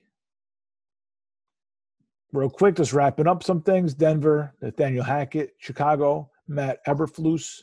Real 2.32 2.50
quick, 2.50 2.74
just 2.74 2.92
wrapping 2.92 3.28
up 3.28 3.42
some 3.42 3.62
things. 3.62 3.94
Denver, 3.94 4.52
Nathaniel 4.60 5.04
Hackett, 5.04 5.54
Chicago, 5.58 6.30
Matt 6.48 6.84
Eberflus, 6.86 7.62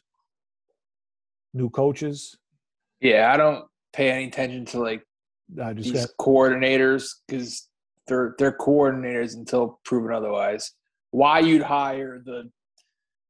new 1.53 1.69
coaches. 1.69 2.37
Yeah, 3.01 3.31
I 3.31 3.37
don't 3.37 3.65
pay 3.91 4.09
any 4.09 4.25
attention 4.25 4.65
to 4.67 4.79
like 4.79 5.05
uh, 5.61 5.73
these 5.73 5.91
got, 5.91 6.09
coordinators 6.19 7.09
because 7.27 7.69
they're 8.07 8.35
they're 8.37 8.57
coordinators 8.57 9.35
until 9.35 9.79
proven 9.85 10.13
otherwise. 10.13 10.73
Why 11.11 11.39
you'd 11.39 11.61
hire 11.61 12.21
the 12.23 12.49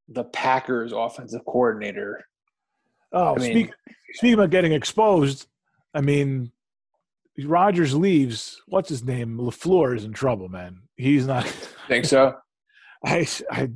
the 0.09 0.23
Packers 0.25 0.91
offensive 0.93 1.41
coordinator? 1.45 2.25
Oh, 3.11 3.35
I 3.35 3.39
mean, 3.39 3.51
speak, 3.51 3.71
speaking 4.13 4.33
about 4.33 4.49
getting 4.49 4.73
exposed, 4.73 5.47
I 5.93 6.01
mean, 6.01 6.51
Rodgers 7.43 7.95
leaves. 7.95 8.61
What's 8.67 8.89
his 8.89 9.03
name? 9.03 9.37
Lafleur 9.37 9.95
is 9.95 10.05
in 10.05 10.13
trouble, 10.13 10.49
man. 10.49 10.79
He's 10.95 11.27
not. 11.27 11.45
Think 11.87 12.05
so? 12.05 12.35
I, 13.05 13.27
I, 13.51 13.69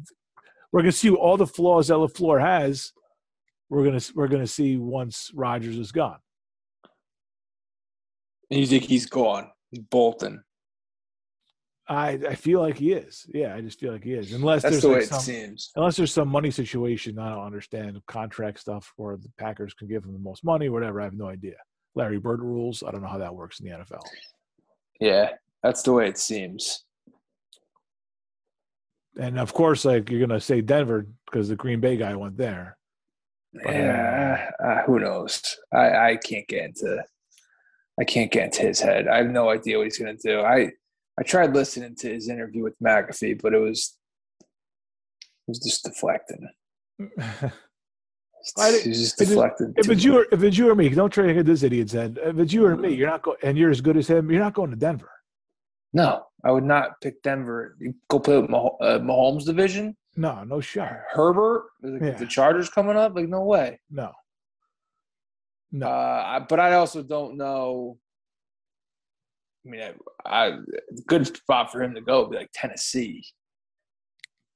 we're 0.71 0.81
gonna 0.81 0.91
see 0.91 1.09
all 1.09 1.37
the 1.37 1.47
flaws 1.47 1.89
that 1.89 1.95
Lafleur 1.95 2.41
has. 2.41 2.93
We're 3.69 3.83
gonna 3.83 4.01
we're 4.15 4.29
gonna 4.29 4.47
see 4.47 4.77
once 4.77 5.31
Rodgers 5.33 5.77
is 5.77 5.91
gone. 5.91 6.19
You 8.49 8.65
think 8.65 8.83
he's 8.83 9.05
gone? 9.05 9.49
He's 9.71 9.81
bolting. 9.81 10.41
I 11.89 12.19
I 12.29 12.35
feel 12.35 12.59
like 12.59 12.77
he 12.77 12.91
is. 12.91 13.25
Yeah, 13.33 13.55
I 13.55 13.61
just 13.61 13.79
feel 13.79 13.93
like 13.93 14.03
he 14.03 14.13
is. 14.13 14.33
Unless 14.33 14.63
That's 14.63 14.73
there's 14.73 14.81
the 14.83 14.89
like 14.89 14.97
way 14.97 15.05
some, 15.05 15.19
it 15.19 15.21
seems. 15.21 15.71
Unless 15.75 15.97
there's 15.97 16.13
some 16.13 16.27
money 16.27 16.51
situation, 16.51 17.17
I 17.17 17.29
don't 17.29 17.45
understand 17.45 18.01
contract 18.07 18.59
stuff, 18.59 18.93
or 18.97 19.17
the 19.17 19.29
Packers 19.37 19.73
can 19.73 19.87
give 19.87 20.03
him 20.03 20.13
the 20.13 20.19
most 20.19 20.43
money, 20.43 20.69
whatever. 20.69 20.99
I 21.01 21.05
have 21.05 21.13
no 21.13 21.27
idea. 21.27 21.55
Larry 21.95 22.19
Bird 22.19 22.41
rules. 22.41 22.83
I 22.83 22.91
don't 22.91 23.01
know 23.01 23.07
how 23.07 23.17
that 23.17 23.33
works 23.33 23.59
in 23.59 23.67
the 23.67 23.75
NFL. 23.75 24.03
Yeah, 24.99 25.31
That's 25.63 25.81
the 25.83 25.93
way 25.93 26.07
it 26.07 26.17
seems. 26.17 26.83
And 29.19 29.39
of 29.39 29.53
course, 29.53 29.85
like 29.85 30.09
you're 30.11 30.25
gonna 30.25 30.39
say 30.39 30.61
Denver 30.61 31.07
because 31.25 31.49
the 31.49 31.55
Green 31.55 31.79
Bay 31.79 31.97
guy 31.97 32.15
went 32.15 32.37
there. 32.37 32.77
But, 33.53 33.67
uh, 33.67 33.71
Yeah, 33.71 34.51
uh, 34.63 34.83
who 34.83 34.99
knows? 34.99 35.57
I, 35.73 36.11
I 36.11 36.15
can't 36.17 36.47
get 36.47 36.65
into 36.65 37.03
I 37.99 38.03
can't 38.03 38.31
get 38.31 38.45
into 38.45 38.61
his 38.61 38.79
head. 38.79 39.07
I 39.07 39.17
have 39.17 39.31
no 39.31 39.49
idea 39.49 39.77
what 39.77 39.85
he's 39.85 39.97
gonna 39.97 40.15
do. 40.17 40.41
I 40.41 40.71
I 41.19 41.23
tried 41.23 41.53
listening 41.55 41.95
to 41.97 42.09
his 42.13 42.29
interview 42.29 42.63
with 42.63 42.75
McAfee, 42.79 43.41
but 43.41 43.53
it 43.53 43.59
was 43.59 43.97
it 44.41 44.45
was 45.47 45.59
just 45.59 45.83
deflecting. 45.83 46.47
I 48.57 48.69
It 48.69 48.87
was 48.87 48.99
just 48.99 49.17
deflecting. 49.17 49.73
if 49.77 49.89
it's 49.89 50.03
you, 50.03 50.19
or, 50.19 50.25
if 50.31 50.41
it's 50.43 50.57
you 50.57 50.69
or 50.69 50.75
me, 50.75 50.89
don't 50.89 51.09
try 51.09 51.25
to 51.27 51.33
get 51.33 51.45
this 51.45 51.63
idiot's 51.63 51.91
head. 51.93 52.19
If 52.23 52.37
it's 52.39 52.53
you 52.53 52.65
or 52.65 52.75
me, 52.77 52.93
you're 52.93 53.09
not 53.09 53.21
going, 53.23 53.37
and 53.43 53.57
you're 53.57 53.71
as 53.71 53.81
good 53.81 53.97
as 53.97 54.07
him. 54.07 54.29
You're 54.31 54.41
not 54.43 54.53
going 54.53 54.69
to 54.69 54.75
Denver. 54.77 55.11
No, 55.93 56.23
I 56.45 56.51
would 56.51 56.63
not 56.63 57.01
pick 57.01 57.21
Denver. 57.23 57.75
You 57.79 57.93
Go 58.09 58.19
play 58.19 58.39
with 58.39 58.49
Mah- 58.49 58.77
uh, 58.81 58.99
Mahomes 58.99 59.45
division. 59.45 59.95
No, 60.15 60.43
no 60.43 60.59
shot. 60.61 60.97
Herbert, 61.11 61.65
the, 61.81 61.99
Yeah. 62.01 62.11
the 62.17 62.25
Chargers 62.25 62.69
coming 62.69 62.95
up. 62.95 63.15
Like 63.15 63.27
no 63.27 63.43
way. 63.43 63.79
No, 63.89 64.11
no. 65.71 65.87
Uh, 65.87 66.39
but 66.41 66.59
I 66.59 66.73
also 66.75 67.03
don't 67.03 67.37
know. 67.37 67.97
I 69.67 69.69
mean, 69.69 69.81
I, 69.81 70.47
I 70.47 70.57
good 71.07 71.27
spot 71.27 71.71
for 71.71 71.81
him 71.81 71.93
to 71.95 72.01
go 72.01 72.21
would 72.21 72.31
be 72.31 72.37
like 72.37 72.49
Tennessee, 72.53 73.25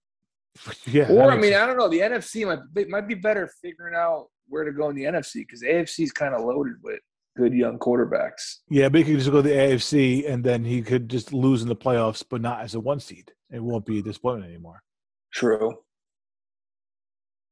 yeah. 0.86 1.10
or 1.10 1.32
I 1.32 1.36
mean, 1.36 1.52
sense. 1.52 1.56
I 1.56 1.66
don't 1.66 1.78
know. 1.78 1.90
The 1.90 2.00
NFC 2.00 2.46
might 2.46 2.74
be, 2.74 2.86
might 2.86 3.08
be 3.08 3.16
better 3.16 3.52
figuring 3.62 3.96
out 3.96 4.28
where 4.48 4.64
to 4.64 4.72
go 4.72 4.90
in 4.90 4.96
the 4.96 5.04
NFC 5.04 5.36
because 5.36 5.62
AFC 5.62 6.04
is 6.04 6.12
kind 6.12 6.34
of 6.34 6.42
loaded 6.42 6.76
with 6.84 7.00
good 7.38 7.54
young 7.54 7.80
quarterbacks. 7.80 8.58
yeah, 8.70 8.90
but 8.90 9.00
he 9.00 9.06
could 9.06 9.18
just 9.18 9.32
go 9.32 9.42
to 9.42 9.50
the 9.50 9.56
AFC, 9.56 10.30
and 10.30 10.44
then 10.44 10.64
he 10.64 10.82
could 10.82 11.10
just 11.10 11.34
lose 11.34 11.62
in 11.62 11.70
the 11.70 11.76
playoffs, 11.76 12.24
but 12.28 12.42
not 12.42 12.62
as 12.62 12.76
a 12.76 12.80
one 12.80 13.00
seed. 13.00 13.32
It 13.52 13.64
won't 13.64 13.86
be 13.86 14.00
a 14.00 14.02
disappointment 14.02 14.50
anymore. 14.50 14.82
True. 15.34 15.78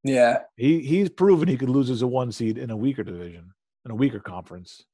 Yeah, 0.03 0.39
He 0.55 0.79
he's 0.79 1.09
proven 1.09 1.49
he 1.49 1.57
could 1.57 1.69
lose 1.69 1.89
as 1.89 2.01
a 2.01 2.07
one 2.07 2.31
seed 2.31 2.57
in 2.57 2.71
a 2.71 2.77
weaker 2.77 3.03
division, 3.03 3.53
in 3.83 3.91
a 3.91 3.95
weaker 3.95 4.19
conference. 4.19 4.85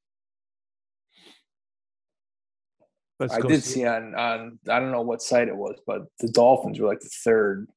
Let's 3.18 3.34
I 3.34 3.40
did 3.40 3.62
see 3.64 3.86
on 3.86 4.14
on 4.14 4.58
I 4.68 4.78
don't 4.78 4.92
know 4.92 5.02
what 5.02 5.22
site 5.22 5.48
it 5.48 5.56
was, 5.56 5.80
but 5.86 6.02
the 6.20 6.28
Dolphins 6.28 6.78
were 6.78 6.88
like 6.88 7.00
the 7.00 7.10
third 7.24 7.68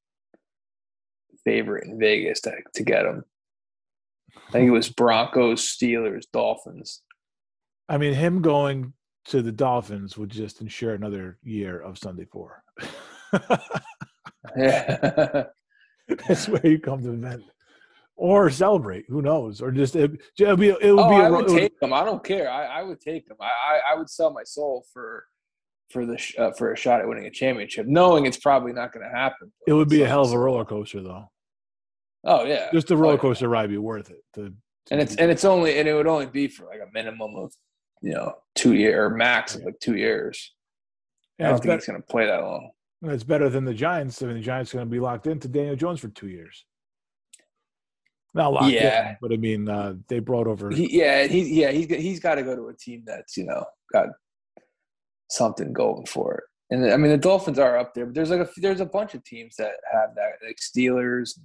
favorite 1.44 1.86
in 1.86 1.98
Vegas 1.98 2.40
to 2.42 2.52
to 2.74 2.82
get 2.82 3.06
him. 3.06 3.24
I 4.48 4.52
think 4.52 4.68
it 4.68 4.72
was 4.72 4.88
Broncos, 4.90 5.62
Steelers, 5.62 6.24
Dolphins. 6.32 7.02
I 7.88 7.98
mean, 7.98 8.14
him 8.14 8.42
going 8.42 8.92
to 9.26 9.42
the 9.42 9.52
Dolphins 9.52 10.16
would 10.16 10.30
just 10.30 10.60
ensure 10.60 10.94
another 10.94 11.38
year 11.42 11.80
of 11.80 11.98
Sunday 11.98 12.26
Four. 12.30 12.62
Yeah. 14.56 15.44
That's 16.08 16.48
where 16.48 16.66
you 16.66 16.78
come 16.78 17.02
to 17.02 17.08
the 17.08 17.14
event 17.14 17.44
or 18.20 18.50
celebrate. 18.50 19.06
Who 19.08 19.22
knows? 19.22 19.62
Or 19.62 19.70
just 19.70 19.96
it, 19.96 20.10
it'll 20.38 20.56
be 20.56 20.68
it 20.68 20.94
would 20.94 20.98
oh, 21.06 21.08
be 21.08 21.16
I 21.16 21.26
a, 21.26 21.30
would 21.32 21.46
it 21.46 21.50
would- 21.52 21.58
take 21.58 21.72
him. 21.80 21.92
I 21.94 22.04
don't 22.04 22.22
care. 22.22 22.50
I, 22.50 22.66
I 22.80 22.82
would 22.82 23.00
take 23.00 23.26
them. 23.26 23.38
I, 23.40 23.46
I, 23.46 23.92
I 23.92 23.98
would 23.98 24.10
sell 24.10 24.30
my 24.30 24.42
soul 24.44 24.84
for 24.92 25.24
for 25.90 26.04
the 26.04 26.18
sh- 26.18 26.36
uh, 26.38 26.52
for 26.52 26.72
a 26.72 26.76
shot 26.76 27.00
at 27.00 27.08
winning 27.08 27.24
a 27.26 27.30
championship, 27.30 27.86
knowing 27.86 28.26
it's 28.26 28.36
probably 28.36 28.72
not 28.72 28.92
going 28.92 29.04
to 29.08 29.10
happen. 29.16 29.50
it 29.66 29.72
would 29.72 29.88
be 29.88 30.02
a 30.02 30.06
hell 30.06 30.22
of 30.22 30.32
a 30.32 30.38
roller 30.38 30.64
coaster, 30.66 31.02
though. 31.02 31.30
Oh 32.22 32.44
yeah, 32.44 32.68
Just 32.72 32.88
the 32.88 32.94
Oh, 32.94 32.98
roller 32.98 33.14
yeah. 33.14 33.20
coaster 33.20 33.48
ride 33.48 33.70
be 33.70 33.78
worth 33.78 34.10
it. 34.10 34.22
To, 34.34 34.50
to 34.50 34.54
and 34.90 35.00
it's 35.00 35.16
and 35.16 35.30
it's 35.30 35.44
only 35.46 35.78
and 35.78 35.88
it 35.88 35.94
would 35.94 36.06
only 36.06 36.26
be 36.26 36.46
for 36.46 36.66
like 36.66 36.80
a 36.80 36.90
minimum 36.92 37.34
of 37.36 37.52
you 38.02 38.12
know 38.12 38.34
two 38.54 38.74
year 38.74 39.06
or 39.06 39.10
max 39.10 39.54
of 39.54 39.62
like 39.62 39.80
two 39.80 39.96
years. 39.96 40.52
yeah, 41.38 41.46
I 41.46 41.48
don't 41.48 41.56
it's, 41.56 41.66
think 41.66 41.80
he's 41.80 41.86
going 41.88 42.02
to 42.02 42.06
play 42.06 42.26
that 42.26 42.42
long. 42.42 42.70
it's 43.04 43.24
better 43.24 43.48
than 43.48 43.64
the 43.64 43.72
Giants. 43.74 44.22
I 44.22 44.26
mean, 44.26 44.36
the 44.36 44.42
Giants 44.42 44.74
are 44.74 44.76
going 44.78 44.86
to 44.88 44.90
be 44.92 45.00
locked 45.00 45.26
into 45.26 45.48
Daniel 45.48 45.76
Jones 45.76 46.00
for 46.00 46.08
two 46.08 46.28
years. 46.28 46.66
Not 48.34 48.52
locked 48.52 48.72
Yeah. 48.72 49.10
in, 49.10 49.16
but 49.20 49.32
I 49.32 49.36
mean, 49.36 49.68
uh, 49.68 49.94
they 50.08 50.20
brought 50.20 50.46
over. 50.46 50.70
He, 50.70 50.98
yeah, 50.98 51.26
he 51.26 51.60
yeah 51.60 51.70
he's 51.72 51.86
got- 51.86 51.98
he's 51.98 52.20
got 52.20 52.34
to 52.36 52.42
go 52.42 52.54
to 52.54 52.68
a 52.68 52.74
team 52.76 53.02
that's 53.04 53.36
you 53.36 53.44
know 53.44 53.64
got 53.92 54.06
something 55.28 55.72
going 55.72 56.06
for 56.06 56.34
it. 56.36 56.44
And 56.72 56.92
I 56.92 56.96
mean 56.96 57.10
the 57.10 57.16
Dolphins 57.18 57.58
are 57.58 57.76
up 57.76 57.94
there, 57.94 58.06
but 58.06 58.14
there's 58.14 58.30
like 58.30 58.40
a 58.40 58.48
there's 58.58 58.80
a 58.80 58.86
bunch 58.86 59.14
of 59.14 59.24
teams 59.24 59.56
that 59.56 59.72
have 59.92 60.14
that 60.14 60.34
like 60.46 60.58
Steelers. 60.58 61.38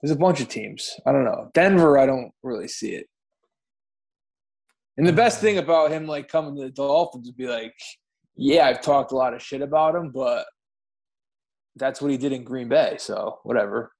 There's 0.00 0.10
a 0.12 0.16
bunch 0.16 0.40
of 0.40 0.48
teams. 0.48 0.90
I 1.06 1.12
don't 1.12 1.24
know 1.24 1.50
Denver. 1.52 1.98
I 1.98 2.06
don't 2.06 2.32
really 2.42 2.68
see 2.68 2.94
it. 2.94 3.06
And 4.96 5.06
the 5.06 5.12
best 5.12 5.40
thing 5.40 5.58
about 5.58 5.90
him 5.90 6.06
like 6.06 6.28
coming 6.28 6.56
to 6.56 6.62
the 6.62 6.70
Dolphins 6.70 7.26
would 7.26 7.36
be 7.36 7.48
like, 7.48 7.74
yeah, 8.36 8.66
I've 8.66 8.80
talked 8.80 9.12
a 9.12 9.16
lot 9.16 9.34
of 9.34 9.42
shit 9.42 9.60
about 9.60 9.94
him, 9.94 10.10
but 10.10 10.46
that's 11.76 12.00
what 12.00 12.10
he 12.12 12.16
did 12.16 12.32
in 12.32 12.44
Green 12.44 12.68
Bay. 12.68 12.96
So 12.98 13.40
whatever. 13.42 13.90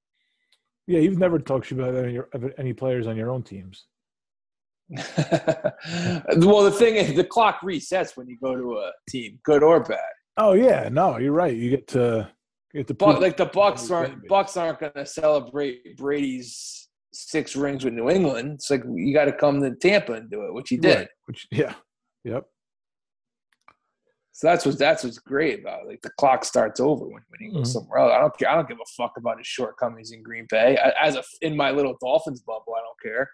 Yeah, 0.86 1.00
you've 1.00 1.18
never 1.18 1.38
talked 1.38 1.70
about 1.70 1.94
any, 1.94 2.18
any 2.58 2.72
players 2.72 3.06
on 3.06 3.16
your 3.16 3.30
own 3.30 3.42
teams. 3.42 3.86
well, 4.90 5.04
the 6.64 6.74
thing 6.76 6.96
is, 6.96 7.14
the 7.14 7.24
clock 7.24 7.60
resets 7.62 8.16
when 8.16 8.28
you 8.28 8.36
go 8.42 8.54
to 8.54 8.74
a 8.78 8.92
team, 9.08 9.38
good 9.44 9.62
or 9.62 9.82
bad. 9.82 9.98
Oh 10.36 10.52
yeah, 10.52 10.88
no, 10.90 11.16
you're 11.18 11.32
right. 11.32 11.56
You 11.56 11.70
get 11.70 11.86
to 11.88 12.30
you 12.72 12.80
get 12.80 12.88
to 12.88 12.94
But 12.94 13.12
prove- 13.12 13.22
like 13.22 13.36
the 13.36 13.46
Bucks 13.46 13.90
aren't. 13.90 14.26
Bucks 14.28 14.56
aren't 14.56 14.80
going 14.80 14.92
to 14.94 15.06
celebrate 15.06 15.96
Brady's 15.96 16.88
six 17.14 17.56
rings 17.56 17.84
with 17.84 17.94
New 17.94 18.10
England. 18.10 18.54
It's 18.54 18.70
like 18.70 18.82
you 18.94 19.14
got 19.14 19.24
to 19.26 19.32
come 19.32 19.60
to 19.62 19.74
Tampa 19.74 20.12
and 20.14 20.30
do 20.30 20.44
it, 20.46 20.52
which 20.52 20.68
he 20.68 20.76
did. 20.76 20.98
Right, 20.98 21.08
Which 21.26 21.46
yeah, 21.50 21.74
yep. 22.24 22.44
So 24.36 24.48
that's 24.48 24.66
what 24.66 24.78
that's 24.80 25.04
what's 25.04 25.18
great 25.18 25.60
about 25.60 25.82
it. 25.82 25.88
Like 25.88 26.02
the 26.02 26.10
clock 26.18 26.44
starts 26.44 26.80
over 26.80 27.04
when, 27.04 27.22
when 27.28 27.38
he 27.40 27.48
goes 27.50 27.68
Mhm. 27.70 27.72
somewhere 27.72 28.00
else. 28.00 28.12
I 28.12 28.18
don't 28.20 28.36
care. 28.36 28.50
I 28.50 28.56
don't 28.56 28.66
give 28.68 28.78
a 28.82 28.90
fuck 28.96 29.12
about 29.16 29.38
his 29.38 29.46
shortcomings 29.46 30.10
in 30.10 30.24
Green 30.24 30.46
Bay. 30.50 30.76
I, 30.76 30.90
as 31.06 31.14
a 31.14 31.22
in 31.40 31.56
my 31.56 31.70
little 31.70 31.96
Dolphins 32.00 32.40
bubble, 32.40 32.74
I 32.76 32.80
don't 32.80 33.00
care. 33.14 33.30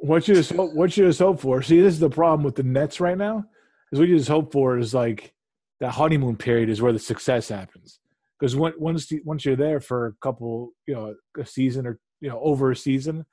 What 0.00 0.28
you 0.28 0.34
just 0.34 0.52
hope, 0.52 0.72
what 0.72 0.96
you 0.96 1.06
just 1.06 1.18
hope 1.18 1.40
for? 1.40 1.62
See, 1.62 1.80
this 1.80 1.94
is 1.94 2.00
the 2.00 2.10
problem 2.10 2.44
with 2.44 2.54
the 2.54 2.62
Nets 2.62 3.00
right 3.00 3.18
now. 3.18 3.44
Is 3.90 3.98
what 3.98 4.06
you 4.08 4.16
just 4.16 4.28
hope 4.28 4.52
for 4.52 4.78
is 4.78 4.94
like 4.94 5.34
that 5.80 5.90
honeymoon 5.90 6.36
period 6.36 6.68
is 6.68 6.80
where 6.80 6.92
the 6.92 6.98
success 7.00 7.48
happens. 7.48 7.98
Because 8.38 8.54
once 8.54 9.10
you- 9.10 9.22
once 9.24 9.44
you're 9.44 9.56
there 9.56 9.80
for 9.80 10.06
a 10.06 10.12
couple, 10.20 10.72
you 10.86 10.94
know, 10.94 11.14
a 11.38 11.44
season 11.44 11.86
or 11.88 11.98
you 12.20 12.28
know 12.28 12.38
over 12.40 12.70
a 12.70 12.76
season, 12.76 13.26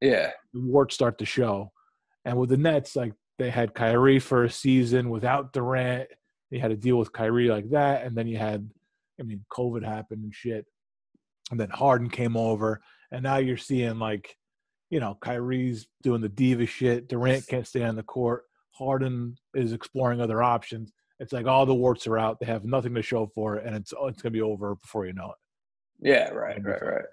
Yeah, 0.00 0.32
the 0.52 0.60
warts 0.60 0.96
start 0.96 1.18
to 1.18 1.24
show. 1.24 1.70
And 2.24 2.36
with 2.36 2.50
the 2.50 2.56
Nets, 2.56 2.96
like 2.96 3.12
they 3.38 3.50
had 3.50 3.74
Kyrie 3.74 4.18
for 4.18 4.44
a 4.44 4.50
season 4.50 5.10
without 5.10 5.52
Durant. 5.52 6.08
You 6.50 6.60
had 6.60 6.68
to 6.68 6.76
deal 6.76 6.96
with 6.96 7.12
Kyrie 7.12 7.48
like 7.48 7.70
that, 7.70 8.04
and 8.04 8.16
then 8.16 8.26
you 8.26 8.38
had, 8.38 8.70
I 9.20 9.24
mean, 9.24 9.44
COVID 9.52 9.84
happened 9.84 10.24
and 10.24 10.34
shit, 10.34 10.64
and 11.50 11.58
then 11.60 11.70
Harden 11.70 12.08
came 12.08 12.36
over, 12.36 12.80
and 13.10 13.22
now 13.22 13.36
you're 13.36 13.56
seeing 13.56 13.98
like, 13.98 14.36
you 14.90 15.00
know, 15.00 15.18
Kyrie's 15.20 15.88
doing 16.02 16.20
the 16.20 16.28
diva 16.28 16.66
shit. 16.66 17.08
Durant 17.08 17.46
can't 17.48 17.66
stay 17.66 17.82
on 17.82 17.96
the 17.96 18.02
court. 18.02 18.44
Harden 18.70 19.36
is 19.54 19.72
exploring 19.72 20.20
other 20.20 20.42
options. 20.42 20.92
It's 21.18 21.32
like 21.32 21.46
all 21.46 21.66
the 21.66 21.74
warts 21.74 22.06
are 22.06 22.18
out. 22.18 22.38
They 22.38 22.46
have 22.46 22.64
nothing 22.64 22.94
to 22.94 23.02
show 23.02 23.26
for 23.26 23.56
it, 23.56 23.66
and 23.66 23.74
it's 23.74 23.92
it's 24.02 24.22
gonna 24.22 24.30
be 24.30 24.42
over 24.42 24.76
before 24.76 25.06
you 25.06 25.12
know 25.12 25.30
it. 25.30 26.08
yeah, 26.08 26.28
right, 26.30 26.62
right, 26.62 26.82
right. 26.82 27.04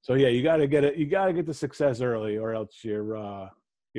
So 0.00 0.14
yeah, 0.14 0.28
you 0.28 0.42
got 0.42 0.58
to 0.58 0.68
get 0.68 0.84
it. 0.84 0.96
You 0.96 1.06
got 1.06 1.26
to 1.26 1.32
get 1.32 1.46
the 1.46 1.54
success 1.54 2.00
early, 2.00 2.38
or 2.38 2.54
else 2.54 2.78
you're. 2.82 3.16
uh 3.16 3.48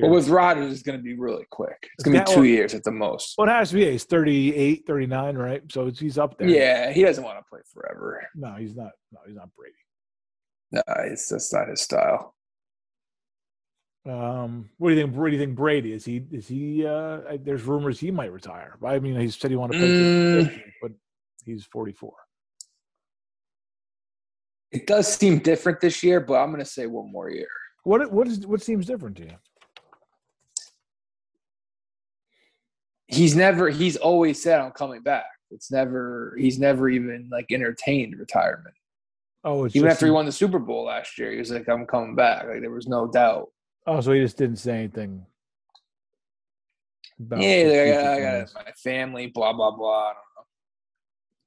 But 0.02 0.10
with 0.10 0.30
Rodgers, 0.30 0.72
it's 0.72 0.84
going 0.84 0.98
to 0.98 1.04
be 1.04 1.14
really 1.16 1.46
quick. 1.50 1.90
It's 1.96 2.04
going 2.04 2.18
to 2.18 2.24
be 2.24 2.32
two 2.32 2.40
well- 2.42 2.46
years 2.46 2.74
at 2.74 2.84
the 2.84 2.92
most. 2.92 3.36
Well, 3.38 3.48
it 3.48 3.52
has 3.52 3.70
to 3.70 3.76
be. 3.76 3.90
He's 3.92 4.04
38, 4.04 4.84
39, 4.86 5.36
right? 5.38 5.62
So 5.72 5.88
it's, 5.88 6.00
he's 6.00 6.18
up 6.18 6.38
there. 6.38 6.48
Yeah, 6.48 6.92
he 6.92 7.04
doesn't 7.04 7.24
want 7.24 7.40
to 7.40 7.44
play 7.50 7.60
forever. 7.74 8.28
No, 8.36 8.54
he's 8.54 8.76
not. 8.76 8.92
No, 9.12 9.20
he's 9.26 9.36
not 9.36 9.50
Brady. 9.56 9.74
No, 10.72 10.82
it's 11.06 11.30
that's 11.30 11.54
not 11.54 11.70
his 11.70 11.82
style. 11.82 12.34
Um, 14.06 14.70
what 14.78 14.90
do 14.90 14.96
you 14.96 15.02
think? 15.02 15.16
What 15.18 15.28
do 15.28 15.32
you 15.34 15.40
think 15.40 15.56
Brady 15.56 15.92
is? 15.94 16.06
He 16.06 16.24
is 16.32 16.48
he? 16.48 16.86
Uh, 16.86 17.20
I- 17.30 17.38
there's 17.38 17.64
rumors 17.64 18.00
he 18.00 18.12
might 18.12 18.32
retire. 18.32 18.78
I 18.86 19.00
mean, 19.00 19.20
he 19.20 19.30
said 19.30 19.50
he 19.52 19.58
wanted 19.58 19.74
to 19.74 19.80
play, 19.80 20.56
Mm. 20.58 20.64
but 20.82 20.92
he's 21.46 21.66
44. 21.66 22.14
It 24.72 24.86
does 24.86 25.08
seem 25.08 25.40
different 25.40 25.80
this 25.82 26.04
year, 26.04 26.20
but 26.20 26.36
I'm 26.36 26.52
going 26.52 26.60
to 26.64 26.70
say 26.70 26.88
one 26.88 27.12
more 27.12 27.30
year. 27.30 27.48
What 27.84 28.12
what 28.12 28.28
is 28.28 28.46
what 28.46 28.62
seems 28.62 28.86
different 28.86 29.16
to 29.18 29.24
you? 29.24 29.32
He's 33.08 33.36
never. 33.36 33.70
He's 33.70 33.96
always 33.96 34.42
said, 34.42 34.60
"I'm 34.60 34.72
coming 34.72 35.02
back." 35.02 35.26
It's 35.52 35.72
never. 35.72 36.36
He's 36.38 36.60
never 36.60 36.90
even 36.90 37.30
like 37.32 37.52
entertained 37.52 38.18
retirement. 38.18 38.76
Oh, 39.44 39.64
it's 39.64 39.76
Even 39.76 39.90
after 39.90 40.06
he 40.06 40.12
won 40.12 40.26
the 40.26 40.32
Super 40.32 40.60
Bowl 40.60 40.86
last 40.86 41.18
year, 41.18 41.32
he 41.32 41.38
was 41.38 41.52
like, 41.52 41.70
"I'm 41.70 41.86
coming 41.86 42.16
back." 42.16 42.46
Like 42.46 42.62
there 42.62 42.72
was 42.72 42.88
no 42.88 43.08
doubt. 43.08 43.50
Oh, 43.86 44.02
so 44.02 44.12
he 44.12 44.20
just 44.20 44.38
didn't 44.38 44.58
say 44.58 44.80
anything. 44.80 45.26
About 47.20 47.42
yeah, 47.42 47.50
I, 47.50 47.92
got, 47.92 48.06
I 48.06 48.40
got 48.42 48.54
my 48.66 48.72
family. 48.74 49.28
Blah 49.28 49.54
blah 49.54 49.72
blah. 49.72 50.10
I 50.10 50.14
don't 50.14 50.16
know. 50.36 50.46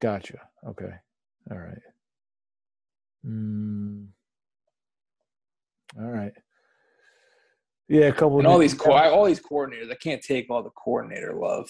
Gotcha. 0.00 0.40
Okay. 0.66 0.94
All 1.50 1.58
right. 1.58 1.82
Mm. 3.26 4.06
All 5.98 6.08
right. 6.08 6.32
Yeah, 7.90 8.06
a 8.06 8.12
couple. 8.12 8.38
And 8.38 8.46
all 8.46 8.58
these 8.58 8.72
co- 8.72 8.92
all 8.92 9.24
these 9.24 9.40
coordinators, 9.40 9.90
I 9.90 9.96
can't 9.96 10.22
take 10.22 10.48
all 10.48 10.62
the 10.62 10.70
coordinator 10.70 11.34
love. 11.34 11.68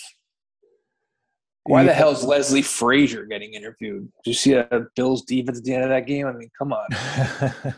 Why 1.64 1.82
the 1.82 1.88
Yeah. 1.88 1.94
hell 1.94 2.10
is 2.10 2.22
Leslie 2.22 2.60
Frazier 2.60 3.24
getting 3.24 3.54
interviewed? 3.54 4.12
Did 4.22 4.30
you 4.30 4.34
see 4.34 4.54
uh, 4.54 4.80
Bill's 4.94 5.24
defense 5.24 5.58
at 5.58 5.64
the 5.64 5.72
end 5.74 5.84
of 5.84 5.88
that 5.88 6.06
game? 6.06 6.26
I 6.26 6.32
mean, 6.32 6.50
come 6.58 6.72
on. 6.72 6.86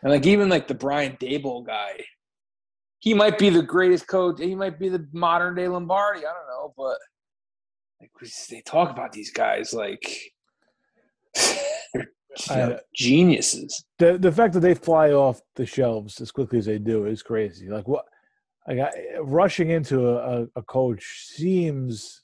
And 0.00 0.12
like 0.12 0.26
even 0.26 0.48
like 0.48 0.68
the 0.68 0.74
Brian 0.74 1.16
Daboll 1.16 1.66
guy, 1.66 2.04
he 3.00 3.14
might 3.14 3.36
be 3.36 3.50
the 3.50 3.62
greatest 3.62 4.06
coach. 4.06 4.38
He 4.38 4.54
might 4.54 4.78
be 4.78 4.88
the 4.88 5.04
modern 5.12 5.56
day 5.56 5.66
Lombardi. 5.66 6.20
I 6.20 6.32
don't 6.32 6.46
know, 6.48 6.72
but 6.76 6.98
like 8.00 8.12
they 8.48 8.60
talk 8.60 8.90
about 8.90 9.10
these 9.10 9.32
guys 9.32 9.72
like 9.74 10.32
they're, 11.34 11.64
you 11.94 12.00
know, 12.00 12.04
I- 12.50 12.78
geniuses. 12.94 13.84
the 13.98 14.18
the 14.18 14.30
fact 14.32 14.54
that 14.54 14.60
they 14.60 14.74
fly 14.74 15.10
off 15.12 15.40
the 15.56 15.66
shelves 15.66 16.20
as 16.20 16.30
quickly 16.30 16.58
as 16.58 16.66
they 16.66 16.78
do 16.78 17.06
is 17.06 17.22
crazy. 17.22 17.68
Like 17.68 17.88
what, 17.88 18.04
like 18.66 18.78
I, 18.78 19.18
rushing 19.20 19.70
into 19.70 20.08
a, 20.08 20.46
a, 20.54 20.62
coach 20.62 21.26
seems 21.28 22.22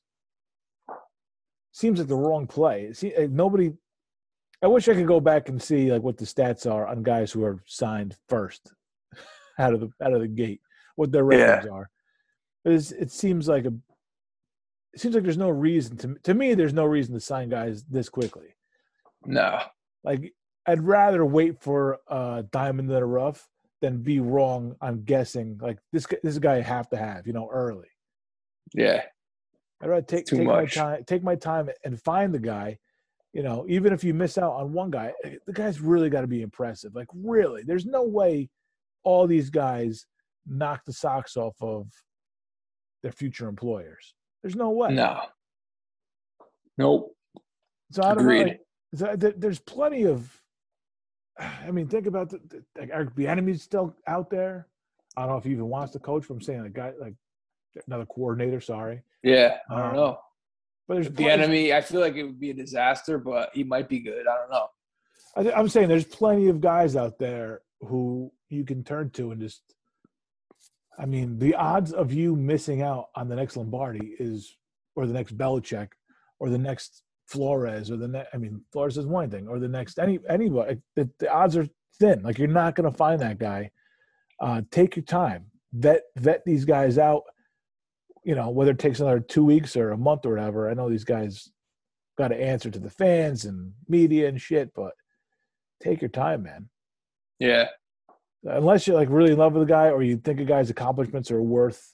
seems 1.73 1.99
like 1.99 2.09
the 2.09 2.17
wrong 2.17 2.47
play. 2.47 2.93
See, 2.93 3.13
eh, 3.15 3.27
nobody. 3.31 3.73
I 4.63 4.67
wish 4.67 4.89
I 4.89 4.95
could 4.95 5.07
go 5.07 5.21
back 5.21 5.49
and 5.49 5.61
see 5.61 5.91
like 5.93 6.03
what 6.03 6.17
the 6.17 6.25
stats 6.25 6.71
are 6.71 6.87
on 6.87 7.03
guys 7.03 7.33
who 7.33 7.45
are 7.45 7.63
signed 7.67 8.17
first 8.29 8.73
out 9.59 9.75
of 9.75 9.81
the 9.81 9.91
out 10.03 10.13
of 10.13 10.21
the 10.21 10.29
gate, 10.29 10.61
what 10.97 11.13
their 11.13 11.31
Yeah. 11.33 11.57
ratings 11.57 11.71
are. 11.71 11.91
It's, 12.65 12.93
it 12.93 13.11
seems 13.11 13.49
like 13.49 13.65
a. 13.67 13.73
It 14.95 15.01
seems 15.01 15.15
like 15.15 15.25
there's 15.25 15.37
no 15.37 15.51
reason 15.51 15.97
to 15.99 16.15
to 16.23 16.35
me. 16.35 16.55
There's 16.55 16.73
no 16.73 16.85
reason 16.85 17.15
to 17.15 17.21
sign 17.21 17.49
guys 17.49 17.83
this 17.85 18.09
quickly. 18.09 18.55
No, 19.27 19.61
Like 20.05 20.33
I'd 20.67 20.83
rather 20.83 21.25
wait 21.25 21.61
for 21.61 21.99
a 22.09 22.45
diamond 22.53 22.89
in 22.91 22.95
the 22.95 23.05
rough 23.05 23.49
than 23.81 24.03
be 24.03 24.21
wrong 24.21 24.77
on 24.81 25.03
guessing. 25.05 25.59
Like 25.61 25.79
this, 25.93 26.07
guy- 26.07 26.19
this 26.23 26.39
guy 26.39 26.57
I 26.57 26.61
have 26.63 26.89
to 26.91 26.97
have, 26.97 27.27
you 27.27 27.33
know, 27.33 27.49
early. 27.53 27.89
yeah, 28.75 29.03
I'd 29.81 29.89
rather 29.89 30.03
take 30.07 30.27
Too 30.27 30.37
take 30.39 30.47
my 30.47 30.65
time, 30.67 31.05
take 31.05 31.23
my 31.23 31.35
time, 31.37 31.69
and 31.85 32.01
find 32.01 32.33
the 32.35 32.39
guy. 32.39 32.79
You 33.33 33.43
know, 33.43 33.67
even 33.69 33.93
if 33.93 34.05
you 34.05 34.15
miss 34.15 34.39
out 34.39 34.53
on 34.53 34.73
one 34.73 34.91
guy, 34.91 35.13
eh, 35.25 35.37
the 35.47 35.53
guy's 35.53 35.81
really 35.81 36.09
got 36.09 36.21
to 36.21 36.29
be 36.29 36.43
impressive. 36.43 36.95
Like 36.95 37.09
really, 37.13 37.63
there's 37.65 37.85
no 37.85 38.05
way 38.05 38.49
all 39.03 39.27
these 39.27 39.51
guys 39.51 40.07
knock 40.47 40.83
the 40.87 40.93
socks 40.93 41.37
off 41.37 41.57
of 41.61 41.89
their 43.03 43.13
future 43.13 43.49
employers. 43.49 44.15
There's 44.43 44.55
no 44.57 44.71
way. 44.71 44.95
no, 44.95 45.21
nope. 46.79 47.15
So 47.91 48.03
I 48.03 48.15
don't 48.15 48.21
Agreed. 48.21 48.39
know. 48.39 48.45
Like, 48.53 48.61
there's 48.99 49.59
plenty 49.59 50.05
of. 50.05 50.41
I 51.39 51.71
mean, 51.73 51.89
think 51.89 52.07
about 52.07 52.31
the, 52.31 52.39
the 52.49 52.65
like 52.79 52.91
Eric 52.93 53.15
Bieniemy's 53.15 53.63
still 53.63 53.97
out 54.07 54.31
there. 54.31 54.69
I 55.17 55.23
don't 55.23 55.31
know 55.31 55.37
if 55.37 55.45
he 55.45 55.51
even 55.51 55.69
wants 55.69 55.93
to 55.93 55.99
coach. 55.99 56.27
But 56.29 56.35
I'm 56.35 56.41
saying 56.41 56.65
a 56.65 56.69
guy 56.71 56.93
like 57.01 57.15
another 57.87 58.07
coordinator. 58.07 58.61
Sorry, 58.61 59.03
Yeah, 59.23 59.59
I 59.69 59.77
don't 59.79 59.89
Um, 59.91 59.97
know. 59.97 60.19
but 60.87 60.95
there's 60.95 61.09
Bieniemy, 61.09 61.73
I 61.73 61.81
feel 61.81 62.01
like 62.01 62.15
it 62.17 62.23
would 62.25 62.39
be 62.41 62.51
a 62.51 62.55
disaster, 62.55 63.19
but 63.19 63.51
he 63.53 63.65
might 63.65 63.89
be 63.89 63.99
good. 64.01 64.27
I 64.29 64.37
don't 64.37 64.51
know. 64.51 64.69
I 65.53 65.59
I'm 65.59 65.69
saying 65.69 65.89
there's 65.89 66.05
plenty 66.05 66.49
of 66.49 66.61
guys 66.61 66.95
out 66.97 67.19
there 67.19 67.63
who 67.81 68.33
you 68.49 68.65
can 68.65 68.85
turn 68.85 69.11
to 69.11 69.31
and 69.33 69.41
just. 69.41 69.63
I 70.97 71.07
mean, 71.07 71.41
the 71.41 71.57
odds 71.57 71.93
of 71.93 72.13
you 72.13 72.37
missing 72.37 72.81
out 72.83 73.07
on 73.17 73.29
the 73.29 73.35
next 73.35 73.57
Lombardi 73.57 74.15
is, 74.21 74.57
or 74.95 75.07
the 75.09 75.13
next 75.13 75.37
Belichick, 75.37 75.89
or 76.39 76.49
the 76.51 76.59
next 76.59 77.03
Flores, 77.27 77.91
or 77.91 77.97
the 77.97 78.09
next. 78.09 78.35
I 78.35 78.39
mean, 78.39 78.63
Flores 78.73 78.99
is 78.99 79.07
one 79.07 79.31
thing, 79.31 79.49
or 79.49 79.59
the 79.59 79.69
next 79.69 79.99
any 79.99 80.19
anybody. 80.29 80.79
The, 80.97 81.11
the 81.19 81.33
odds 81.33 81.57
are 81.57 81.67
thin. 81.99 82.23
Like 82.23 82.39
you're 82.39 82.49
not 82.49 82.75
going 82.75 82.91
to 82.91 82.97
find 82.97 83.21
that 83.21 83.39
guy. 83.39 83.71
Uh, 84.41 84.63
take 84.71 84.97
your 84.97 85.05
time. 85.05 85.47
Vet 85.73 86.03
vet 86.17 86.45
these 86.45 86.65
guys 86.65 86.99
out. 86.99 87.23
You 88.25 88.35
know, 88.35 88.51
whether 88.51 88.71
it 88.71 88.79
takes 88.79 89.01
another 89.01 89.21
two 89.21 89.45
weeks 89.45 89.77
or 89.77 89.91
a 89.91 89.99
month 89.99 90.27
or 90.27 90.31
whatever. 90.31 90.71
I 90.71 90.75
know 90.75 90.89
these 90.89 91.05
guys 91.05 91.51
got 92.17 92.29
to 92.29 92.41
answer 92.41 92.71
to 92.71 92.79
the 92.79 92.91
fans 92.91 93.45
and 93.45 93.73
media 93.89 94.29
and 94.29 94.41
shit, 94.41 94.73
but 94.75 94.93
take 95.83 96.01
your 96.01 96.11
time, 96.11 96.45
man. 96.45 96.69
Yeah, 97.39 97.67
Unless 98.45 98.87
you're 98.87 98.97
like 98.97 99.09
really 99.11 99.33
in 99.33 99.39
love 99.39 99.55
with 99.55 99.67
the 99.67 99.73
guy 99.73 99.89
or 99.89 100.03
you 100.03 100.19
think 100.19 100.39
a 100.39 100.45
guy's 100.45 100.69
accomplishments 100.69 101.31
are 101.31 101.43
worth 101.43 101.94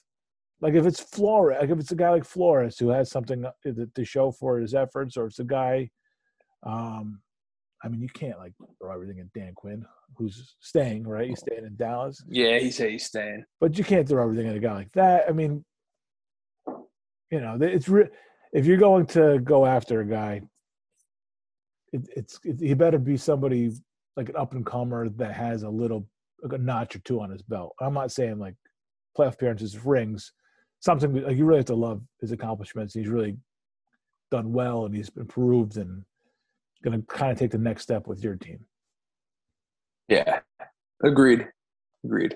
like 0.61 0.75
if 0.75 0.85
it's 0.85 0.99
Flores, 0.99 1.57
like 1.59 1.69
if 1.69 1.79
it's 1.79 1.91
a 1.91 1.95
guy 1.95 2.11
like 2.11 2.25
Flores 2.25 2.77
who 2.77 2.89
has 2.89 3.09
something 3.09 3.45
to 3.63 3.87
to 3.87 4.05
show 4.05 4.31
for 4.31 4.59
his 4.59 4.73
efforts, 4.73 5.17
or 5.17 5.25
it's 5.25 5.39
a 5.39 5.43
guy, 5.43 5.89
um, 6.63 7.21
I 7.83 7.87
mean, 7.87 8.01
you 8.01 8.09
can't 8.09 8.37
like 8.37 8.53
throw 8.79 8.93
everything 8.93 9.19
at 9.19 9.33
Dan 9.33 9.53
Quinn, 9.55 9.83
who's 10.15 10.55
staying, 10.59 11.07
right? 11.07 11.27
He's 11.27 11.39
staying 11.39 11.65
in 11.65 11.75
Dallas, 11.75 12.23
yeah. 12.29 12.59
He 12.59 12.69
said 12.71 12.91
he's 12.91 13.05
staying. 13.05 13.43
but 13.59 13.77
you 13.77 13.83
can't 13.83 14.07
throw 14.07 14.23
everything 14.23 14.47
at 14.47 14.55
a 14.55 14.59
guy 14.59 14.73
like 14.73 14.91
that. 14.93 15.25
I 15.27 15.31
mean, 15.31 15.65
you 16.67 17.41
know, 17.41 17.57
it's 17.59 17.89
re- 17.89 18.09
if 18.53 18.65
you're 18.65 18.77
going 18.77 19.07
to 19.07 19.39
go 19.39 19.65
after 19.65 20.01
a 20.01 20.05
guy, 20.05 20.41
it, 21.91 22.07
it's 22.15 22.39
it, 22.43 22.59
he 22.59 22.73
better 22.75 22.99
be 22.99 23.17
somebody 23.17 23.71
like 24.15 24.29
an 24.29 24.35
up 24.35 24.53
and 24.53 24.65
comer 24.65 25.09
that 25.09 25.33
has 25.33 25.63
a 25.63 25.69
little 25.69 26.07
like 26.43 26.53
a 26.53 26.57
notch 26.61 26.95
or 26.95 26.99
two 26.99 27.19
on 27.19 27.31
his 27.31 27.41
belt. 27.41 27.73
I'm 27.79 27.93
not 27.93 28.11
saying 28.11 28.37
like 28.37 28.55
playoff 29.17 29.33
appearances, 29.33 29.83
rings, 29.83 30.33
something 30.81 31.13
like 31.23 31.37
you 31.37 31.45
really 31.45 31.59
have 31.59 31.65
to 31.67 31.75
love 31.75 32.01
his 32.19 32.31
accomplishments. 32.31 32.93
He's 32.93 33.07
really 33.07 33.37
done 34.29 34.51
well 34.51 34.85
and 34.85 34.95
he's 34.95 35.09
improved 35.15 35.77
and 35.77 36.03
going 36.83 36.99
to 36.99 37.05
kind 37.07 37.31
of 37.31 37.37
take 37.37 37.51
the 37.51 37.57
next 37.57 37.83
step 37.83 38.07
with 38.07 38.23
your 38.23 38.35
team. 38.35 38.59
Yeah, 40.09 40.39
agreed. 41.03 41.47
Agreed. 42.03 42.35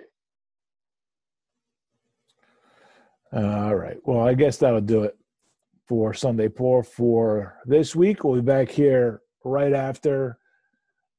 All 3.33 3.75
right. 3.75 3.97
Well, 4.05 4.25
I 4.25 4.33
guess 4.33 4.57
that'll 4.57 4.79
do 4.79 5.03
it 5.03 5.17
for 5.87 6.13
Sunday 6.13 6.47
Pour 6.47 6.83
for 6.83 7.57
this 7.65 7.95
week. 7.95 8.23
We'll 8.23 8.35
be 8.35 8.41
back 8.41 8.69
here 8.69 9.21
right 9.43 9.73
after 9.73 10.37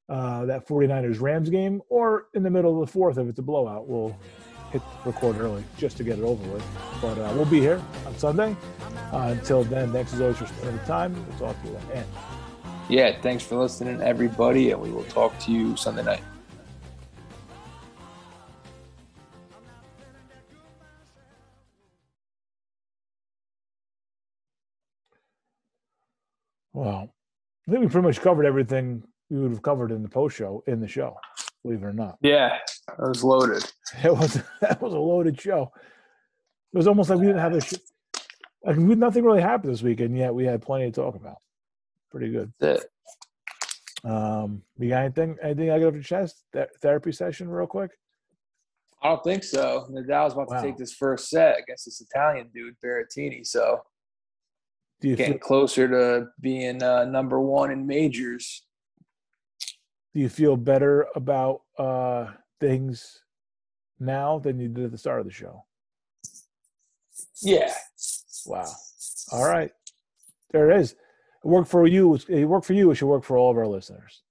uh, 0.08 0.46
that 0.46 0.66
49ers 0.66 1.20
Rams 1.20 1.50
game 1.50 1.82
or 1.88 2.28
in 2.34 2.42
the 2.42 2.50
middle 2.50 2.80
of 2.80 2.86
the 2.86 2.92
fourth 2.92 3.18
if 3.18 3.28
it's 3.28 3.38
a 3.38 3.42
blowout. 3.42 3.88
We'll 3.88 4.16
hit 4.78 4.82
record 5.04 5.38
early 5.38 5.64
just 5.76 5.96
to 5.96 6.04
get 6.04 6.18
it 6.18 6.22
over 6.22 6.46
with. 6.52 6.64
But 7.00 7.18
uh, 7.18 7.32
we'll 7.34 7.44
be 7.46 7.60
here 7.60 7.82
on 8.06 8.16
Sunday. 8.18 8.56
Uh, 9.12 9.34
until 9.38 9.64
then, 9.64 9.92
thanks 9.92 10.12
as 10.12 10.20
always 10.20 10.38
for 10.38 10.46
spending 10.46 10.76
the 10.76 10.84
time. 10.84 11.14
We'll 11.28 11.38
talk 11.38 11.62
to 11.62 11.68
you 11.68 11.78
then. 11.92 12.04
Yeah, 12.88 13.20
thanks 13.20 13.44
for 13.44 13.56
listening, 13.56 14.00
everybody, 14.00 14.70
and 14.70 14.80
we 14.80 14.90
will 14.90 15.04
talk 15.04 15.38
to 15.40 15.52
you 15.52 15.76
Sunday 15.76 16.04
night. 16.04 16.22
well, 26.76 27.08
I 27.66 27.70
think 27.70 27.80
we 27.80 27.88
pretty 27.88 28.06
much 28.06 28.20
covered 28.20 28.44
everything 28.44 29.02
we 29.30 29.38
would 29.38 29.50
have 29.50 29.62
covered 29.62 29.90
in 29.90 30.02
the 30.02 30.08
post 30.08 30.36
show 30.36 30.62
in 30.66 30.78
the 30.78 30.86
show, 30.86 31.16
believe 31.66 31.82
it 31.82 31.86
or 31.86 31.92
not. 31.92 32.16
Yeah, 32.22 32.58
that 32.98 33.08
was 33.08 33.24
loaded. 33.24 33.64
It 34.04 34.14
was 34.16 34.40
that 34.60 34.80
was 34.80 34.92
a 34.92 34.98
loaded 34.98 35.40
show. 35.40 35.72
It 36.72 36.76
was 36.76 36.86
almost 36.88 37.10
like 37.10 37.18
we 37.18 37.26
didn't 37.26 37.40
have 37.40 37.54
a 37.54 37.60
sh- 37.60 37.74
like 38.64 38.76
we, 38.76 38.94
nothing 38.94 39.24
really 39.24 39.40
happened 39.40 39.72
this 39.72 39.82
weekend 39.82 40.16
yet. 40.16 40.34
We 40.34 40.44
had 40.44 40.62
plenty 40.62 40.86
to 40.86 40.92
talk 40.92 41.14
about. 41.16 41.36
Pretty 42.10 42.30
good. 42.30 42.52
That's 42.60 42.84
it. 42.84 44.08
Um, 44.08 44.62
you 44.78 44.88
got 44.90 45.04
anything? 45.04 45.36
Anything 45.42 45.70
I 45.70 45.78
got 45.78 45.88
off 45.88 45.94
your 45.94 46.02
chest? 46.02 46.42
Th- 46.52 46.68
therapy 46.80 47.12
session, 47.12 47.48
real 47.48 47.66
quick. 47.66 47.90
I 49.02 49.08
don't 49.08 49.22
think 49.24 49.44
so. 49.44 49.86
Nadal's 49.90 50.32
about 50.34 50.48
Wow. 50.50 50.60
to 50.60 50.66
take 50.66 50.76
this 50.76 50.92
first 50.92 51.28
set 51.28 51.58
against 51.58 51.84
this 51.86 52.00
Italian 52.00 52.48
dude, 52.54 52.76
Berrettini. 52.84 53.46
So 53.46 53.82
Do 55.00 55.08
you 55.08 55.16
getting 55.16 55.34
feel, 55.34 55.40
closer 55.40 55.88
to 55.88 56.26
being 56.40 56.82
uh, 56.82 57.04
number 57.04 57.40
one 57.40 57.70
in 57.70 57.86
majors. 57.86 58.65
Do 60.16 60.22
you 60.22 60.30
feel 60.30 60.56
better 60.56 61.06
about 61.14 61.60
uh 61.78 62.28
things 62.58 63.22
now 64.00 64.38
than 64.38 64.58
you 64.58 64.66
did 64.66 64.86
at 64.86 64.90
the 64.90 64.96
start 64.96 65.20
of 65.20 65.26
the 65.26 65.32
show? 65.32 65.62
Yeah, 67.42 67.70
Wow. 68.46 68.64
All 69.30 69.46
right. 69.46 69.70
There 70.52 70.70
it 70.70 70.80
is. 70.80 70.92
It 70.92 70.96
worked 71.44 71.68
for 71.68 71.86
you. 71.86 72.18
It 72.30 72.46
worked 72.46 72.64
for 72.64 72.72
you. 72.72 72.90
It 72.90 72.94
should 72.94 73.08
work 73.08 73.24
for 73.24 73.36
all 73.36 73.50
of 73.50 73.58
our 73.58 73.66
listeners. 73.66 74.22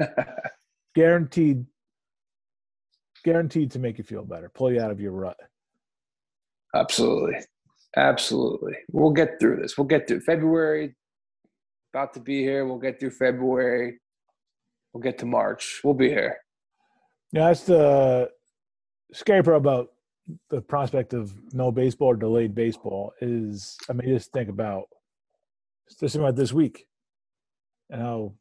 Guaranteed. 0.94 1.66
Guaranteed 3.26 3.72
to 3.72 3.78
make 3.78 3.98
you 3.98 4.04
feel 4.04 4.24
better. 4.24 4.48
Pull 4.48 4.72
you 4.72 4.80
out 4.80 4.90
of 4.90 5.02
your 5.02 5.12
rut. 5.12 5.36
absolutely, 6.74 7.36
absolutely. 7.94 8.76
We'll 8.90 9.10
get 9.10 9.38
through 9.38 9.56
this. 9.60 9.76
We'll 9.76 9.86
get 9.86 10.08
through 10.08 10.20
February. 10.20 10.96
About 11.92 12.14
to 12.14 12.20
be 12.20 12.40
here. 12.40 12.64
We'll 12.64 12.78
get 12.78 12.98
through 12.98 13.10
February. 13.10 13.98
We'll 14.98 15.12
get 15.12 15.18
to 15.18 15.26
March. 15.26 15.80
We'll 15.84 15.94
be 15.94 16.08
here. 16.08 16.38
Yeah, 17.30 17.46
that's 17.46 17.62
the 17.62 18.30
scary 19.12 19.44
part 19.44 19.58
about 19.58 19.90
the 20.50 20.60
prospect 20.60 21.14
of 21.14 21.32
no 21.52 21.70
baseball 21.70 22.08
or 22.08 22.16
delayed 22.16 22.52
baseball 22.52 23.12
is 23.20 23.76
I 23.88 23.92
mean 23.92 24.08
just 24.08 24.32
think 24.32 24.48
about 24.48 24.88
just 25.88 26.00
think 26.00 26.16
about 26.16 26.34
this 26.34 26.52
week 26.52 26.88
and 27.90 28.02
how 28.02 28.34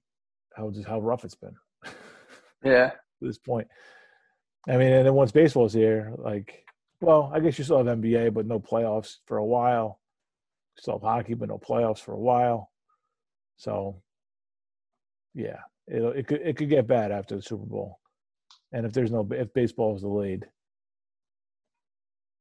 how 0.55 0.71
just 0.71 0.87
how 0.87 0.99
rough 0.99 1.25
it's 1.25 1.35
been 1.35 1.53
Yeah, 2.63 2.93
this 3.21 3.37
point. 3.37 3.67
I 4.67 4.77
mean, 4.77 4.91
and 4.91 5.05
then 5.05 5.13
once 5.13 5.31
baseball's 5.31 5.73
here, 5.73 6.11
like 6.17 6.65
well, 7.01 7.31
I 7.31 7.39
guess 7.39 7.59
you 7.59 7.65
still 7.65 7.85
have 7.85 7.99
NBA, 7.99 8.33
but 8.33 8.47
no 8.47 8.59
playoffs 8.59 9.17
for 9.27 9.37
a 9.37 9.45
while. 9.45 9.99
Still 10.79 10.95
have 10.95 11.03
hockey, 11.03 11.35
but 11.35 11.49
no 11.49 11.59
playoffs 11.59 11.99
for 11.99 12.13
a 12.13 12.19
while. 12.19 12.71
So, 13.57 14.01
yeah, 15.35 15.59
it 15.87 16.01
it 16.17 16.27
could 16.27 16.41
it 16.41 16.57
could 16.57 16.69
get 16.69 16.87
bad 16.87 17.11
after 17.11 17.35
the 17.35 17.41
Super 17.41 17.65
Bowl, 17.65 17.99
and 18.71 18.85
if 18.85 18.93
there's 18.93 19.11
no 19.11 19.27
if 19.31 19.53
baseball 19.53 19.95
is 19.95 20.01
delayed, 20.01 20.45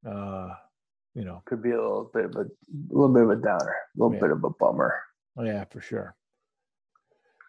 uh, 0.09 0.49
you 1.15 1.25
know, 1.25 1.43
Could 1.47 1.63
be 1.63 1.71
a 1.71 1.77
little 1.81 2.11
bit 2.13 2.27
of 2.27 2.37
a, 2.37 2.41
a 2.41 2.47
little 2.91 3.13
bit 3.15 3.23
of 3.23 3.31
a 3.31 3.37
downer, 3.37 3.75
a 3.75 3.99
little 4.03 4.15
Yeah. 4.15 4.21
bit 4.21 4.31
of 4.33 4.45
a 4.45 4.51
bummer. 4.51 4.95
Oh, 5.39 5.45
yeah, 5.45 5.65
for 5.65 5.81
sure. 5.81 6.15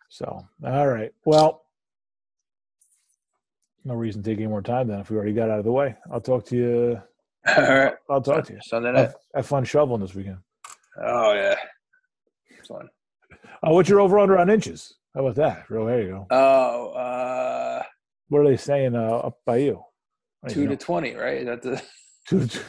So, 0.10 0.48
all 0.64 0.88
right. 0.88 1.14
Well, 1.26 1.64
no 3.84 3.94
reason 3.94 4.24
to 4.24 4.30
take 4.30 4.38
any 4.40 4.48
more 4.48 4.62
time 4.62 4.88
then 4.88 5.00
if 5.00 5.10
we 5.10 5.18
already 5.18 5.34
got 5.34 5.50
out 5.50 5.60
of 5.60 5.66
the 5.66 5.72
way. 5.72 5.96
I'll 6.12 6.22
talk 6.22 6.46
to 6.48 6.56
you. 6.56 7.02
All 7.58 7.64
right. 7.64 7.94
I'll 8.10 8.22
talk 8.22 8.44
to 8.46 8.54
you. 8.54 8.60
Sunday 8.62 8.92
night. 8.92 9.00
Have, 9.00 9.16
have 9.36 9.46
fun 9.46 9.64
shoveling 9.64 10.02
this 10.02 10.14
weekend. 10.14 10.40
Oh 11.02 11.34
yeah. 11.34 11.56
Fun. 12.68 12.90
Oh, 13.64 13.74
what's 13.74 13.88
your 13.88 14.02
over 14.02 14.20
under 14.20 14.38
on 14.38 14.50
inches? 14.50 14.96
How 15.18 15.26
about 15.26 15.36
that? 15.38 15.68
Real, 15.72 15.88
there 15.88 16.02
you 16.04 16.10
go. 16.10 16.28
Oh, 16.30 16.90
uh, 16.92 17.82
What 18.28 18.42
are 18.42 18.48
they 18.48 18.56
saying 18.56 18.96
uh, 18.96 19.00
up 19.16 19.40
by 19.48 19.58
you? 19.58 19.82
Don't 20.46 20.54
two 20.54 20.68
to 20.68 20.78
twenty, 20.86 21.16
right? 21.16 21.44
That's 21.44 21.66
the. 21.66 21.82
two 22.30 22.46
to 22.46 22.60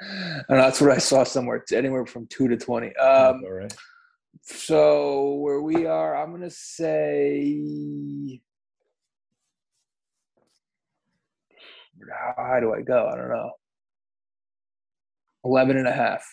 I 0.00 0.54
know, 0.54 0.56
that's 0.56 0.80
what 0.80 0.90
I 0.92 0.96
saw 0.96 1.22
somewhere. 1.22 1.58
It's 1.58 1.72
anywhere 1.72 2.06
from 2.06 2.28
two 2.28 2.48
to 2.48 2.56
twenty. 2.56 2.96
Um, 2.96 3.42
all 3.44 3.52
right. 3.52 3.74
so 4.40 5.34
where 5.34 5.60
we 5.60 5.84
are, 5.84 6.16
I'm 6.16 6.30
gonna 6.32 6.48
say. 6.48 8.40
How 12.10 12.42
high 12.42 12.60
do 12.60 12.72
I 12.72 12.80
go? 12.80 13.06
I 13.06 13.16
don't 13.16 13.28
know. 13.28 13.50
11 15.44 15.76
and 15.76 15.88
a 15.88 15.92
half. 15.92 16.24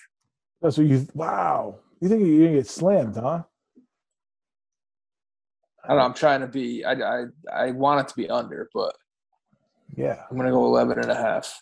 That's 0.61 0.77
what 0.77 0.87
you. 0.87 1.05
Wow. 1.13 1.79
You 1.99 2.07
think 2.07 2.25
you're 2.25 2.47
gonna 2.47 2.57
get 2.59 2.67
slammed, 2.67 3.15
huh? 3.17 3.43
I 5.83 5.89
don't 5.89 5.97
know. 5.97 6.03
Uh, 6.03 6.07
I'm 6.07 6.13
trying 6.13 6.41
to 6.41 6.47
be. 6.47 6.83
I, 6.85 6.93
I 6.93 7.23
I 7.53 7.71
want 7.71 8.01
it 8.01 8.07
to 8.09 8.15
be 8.15 8.29
under, 8.29 8.69
but 8.73 8.95
Yeah, 9.95 10.23
I'm 10.29 10.37
gonna 10.37 10.51
go 10.51 10.65
11 10.65 10.99
and 10.99 11.11
a 11.11 11.15
half. 11.15 11.61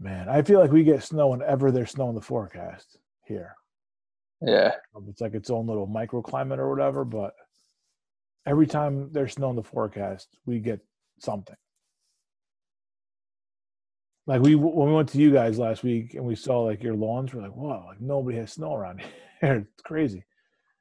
man. 0.00 0.28
I 0.28 0.42
feel 0.42 0.60
like 0.60 0.72
we 0.72 0.84
get 0.84 1.02
snow 1.02 1.28
whenever 1.28 1.70
there's 1.70 1.90
snow 1.92 2.08
in 2.08 2.14
the 2.14 2.20
forecast 2.20 2.98
here. 3.24 3.54
Yeah. 4.42 4.72
Um, 4.94 5.06
it's 5.08 5.20
like 5.20 5.34
its 5.34 5.48
own 5.50 5.66
little 5.66 5.86
microclimate 5.88 6.58
or 6.58 6.68
whatever. 6.68 7.04
But 7.04 7.32
every 8.44 8.66
time 8.66 9.10
there's 9.12 9.32
snow 9.34 9.50
in 9.50 9.56
the 9.56 9.62
forecast, 9.62 10.28
we 10.44 10.58
get 10.58 10.80
something. 11.20 11.56
Like 14.26 14.42
we 14.42 14.56
when 14.56 14.88
we 14.88 14.94
went 14.94 15.08
to 15.10 15.18
you 15.18 15.30
guys 15.32 15.58
last 15.58 15.84
week 15.84 16.14
and 16.14 16.24
we 16.24 16.34
saw 16.34 16.60
like 16.62 16.82
your 16.82 16.94
lawns, 16.94 17.32
we're 17.32 17.42
like, 17.42 17.52
whoa, 17.56 17.84
like 17.86 18.00
nobody 18.00 18.36
has 18.38 18.52
snow 18.52 18.74
around 18.74 19.00
here. 19.40 19.54
it's 19.72 19.82
crazy. 19.82 20.24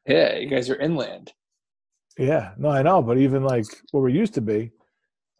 Yeah. 0.08 0.36
You 0.38 0.48
guys 0.50 0.70
are 0.72 0.76
inland. 0.76 1.32
Yeah, 2.18 2.54
no, 2.58 2.70
I 2.70 2.82
know, 2.82 3.02
but 3.02 3.18
even 3.18 3.44
like 3.44 3.66
where 3.92 4.04
we 4.04 4.14
used 4.14 4.34
to 4.36 4.42
be 4.42 4.72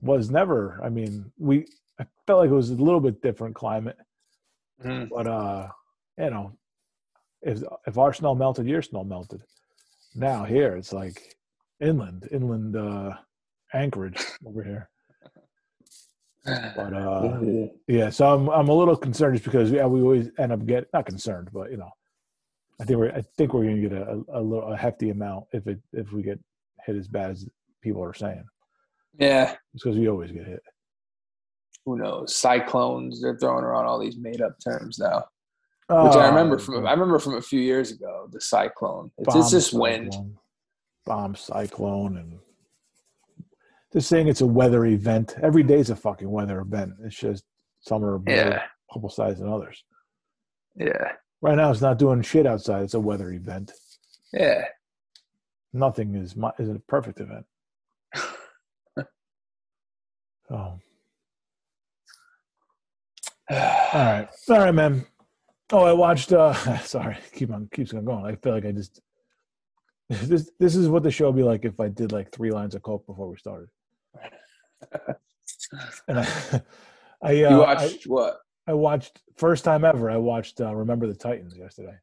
was 0.02 0.30
never. 0.30 0.80
I 0.84 0.90
mean, 0.90 1.32
we 1.38 1.66
I 2.00 2.06
felt 2.28 2.40
like 2.42 2.50
it 2.50 2.54
was 2.54 2.70
a 2.72 2.76
little 2.76 3.00
bit 3.00 3.22
different 3.22 3.56
climate, 3.56 3.98
Mhm. 4.84 5.10
but 5.10 5.28
uh, 5.28 5.70
you 6.18 6.30
know, 6.30 6.58
if 7.42 7.64
if 7.88 7.98
our 7.98 8.14
snow 8.14 8.36
melted, 8.36 8.68
your 8.68 8.82
snow 8.82 9.04
melted. 9.04 9.42
Now 10.16 10.44
here 10.44 10.76
it's 10.76 10.92
like 10.94 11.36
inland, 11.80 12.28
inland 12.32 12.76
uh, 12.76 13.16
Anchorage 13.74 14.22
over 14.46 14.64
here. 14.64 14.90
But 16.46 16.94
uh, 16.94 17.40
yeah, 17.88 18.10
so 18.10 18.34
I'm 18.34 18.50
I'm 18.50 18.68
a 18.68 18.74
little 18.74 18.98
concerned 18.98 19.36
just 19.36 19.46
because 19.46 19.72
yeah, 19.72 19.86
we 19.86 20.02
always 20.02 20.30
end 20.38 20.52
up 20.52 20.66
get 20.66 20.88
not 20.94 21.06
concerned, 21.06 21.50
but 21.54 21.72
you 21.72 21.78
know, 21.78 21.90
I 22.82 22.84
think 22.84 23.00
we're 23.00 23.12
I 23.12 23.22
think 23.38 23.54
we're 23.54 23.64
gonna 23.64 23.82
get 23.82 23.94
a, 23.94 24.24
a, 24.34 24.40
a 24.40 24.42
little 24.42 24.74
a 24.74 24.78
hefty 24.78 25.10
amount 25.10 25.46
if 25.54 25.66
it 25.68 25.80
if 25.94 26.12
we 26.12 26.22
get 26.22 26.40
hit 26.86 26.96
as 26.96 27.08
bad 27.08 27.32
as 27.32 27.48
people 27.82 28.04
are 28.04 28.14
saying. 28.14 28.44
yeah. 29.20 29.56
It's 29.74 29.84
because 29.84 29.98
we 29.98 30.08
always 30.10 30.32
get 30.32 30.46
hit. 30.46 30.62
Who 31.86 31.98
knows? 31.98 32.36
Cyclones. 32.36 33.22
They're 33.22 33.38
throwing 33.38 33.64
around 33.64 33.86
all 33.86 34.00
these 34.00 34.18
made 34.18 34.42
up 34.42 34.56
terms 34.64 34.98
now. 35.00 35.26
Which 35.88 36.16
I 36.16 36.28
remember 36.30 36.56
Uh, 36.56 36.60
from 36.60 36.88
I 36.88 36.92
remember 36.92 37.20
from 37.20 37.36
a 37.36 37.42
few 37.42 37.60
years 37.62 37.92
ago, 37.92 38.28
the 38.32 38.42
cyclone. 38.42 39.12
It's, 39.20 39.36
it's 39.36 39.52
just 39.52 39.74
wind. 39.74 40.14
Bomb 41.06 41.36
cyclone 41.36 42.18
and 42.18 42.40
just 43.94 44.10
saying 44.10 44.28
it's 44.28 44.42
a 44.42 44.48
weather 44.48 44.86
event. 44.86 45.36
Every 45.44 45.62
day's 45.62 45.92
a 45.92 45.96
fucking 45.96 46.30
weather 46.30 46.60
event. 46.62 46.94
It's 47.04 47.16
just 47.16 47.44
some 47.82 48.04
are 48.04 48.20
Yeah, 48.28 48.64
publicized 48.90 49.40
than 49.40 49.50
others. 49.50 49.84
yeah, 50.76 51.12
Right 51.42 51.56
now, 51.56 51.70
it's 51.70 51.82
not 51.82 52.00
doing 52.00 52.24
shit 52.24 52.48
outside. 52.48 52.82
It's 52.84 52.96
a 52.96 53.00
weather 53.00 53.32
event. 53.32 53.72
yeah. 54.34 54.66
Nothing 55.76 56.16
is 56.16 56.38
mi- 56.38 56.52
is 56.58 56.70
a 56.70 56.80
perfect 56.88 57.20
event. 57.20 57.46
Oh, 60.48 60.56
all 60.56 60.80
right, 63.52 64.28
all 64.48 64.60
right, 64.60 64.72
man. 64.76 65.08
Oh, 65.72 65.84
I 65.84 65.92
watched. 65.92 66.32
uh 66.34 66.54
Sorry, 66.84 67.18
keep 67.34 67.52
on 67.52 67.68
keeps 67.74 67.96
on 67.96 68.06
going. 68.06 68.26
I 68.26 68.36
feel 68.36 68.54
like 68.54 68.64
I 68.64 68.72
just 68.72 69.02
this 70.10 70.52
this 70.60 70.76
is 70.76 70.88
what 70.88 71.02
the 71.02 71.10
show 71.10 71.32
would 71.32 71.36
be 71.36 71.42
like 71.42 71.66
if 71.66 71.80
I 71.80 71.88
did 71.88 72.12
like 72.12 72.32
three 72.32 72.52
lines 72.52 72.76
of 72.76 72.84
coke 72.84 73.08
before 73.08 73.28
we 73.28 73.38
started. 73.38 73.70
And 76.08 76.20
I, 76.20 76.62
I, 77.24 77.30
uh, 77.30 77.32
you 77.32 77.48
I, 77.48 77.74
watched 77.74 78.04
what? 78.06 78.38
I 78.68 78.74
watched 78.74 79.22
first 79.38 79.64
time 79.64 79.84
ever. 79.84 80.12
I 80.12 80.18
watched 80.18 80.62
uh, 80.62 80.76
Remember 80.76 81.08
the 81.08 81.16
Titans 81.16 81.58
yesterday. 81.58 81.96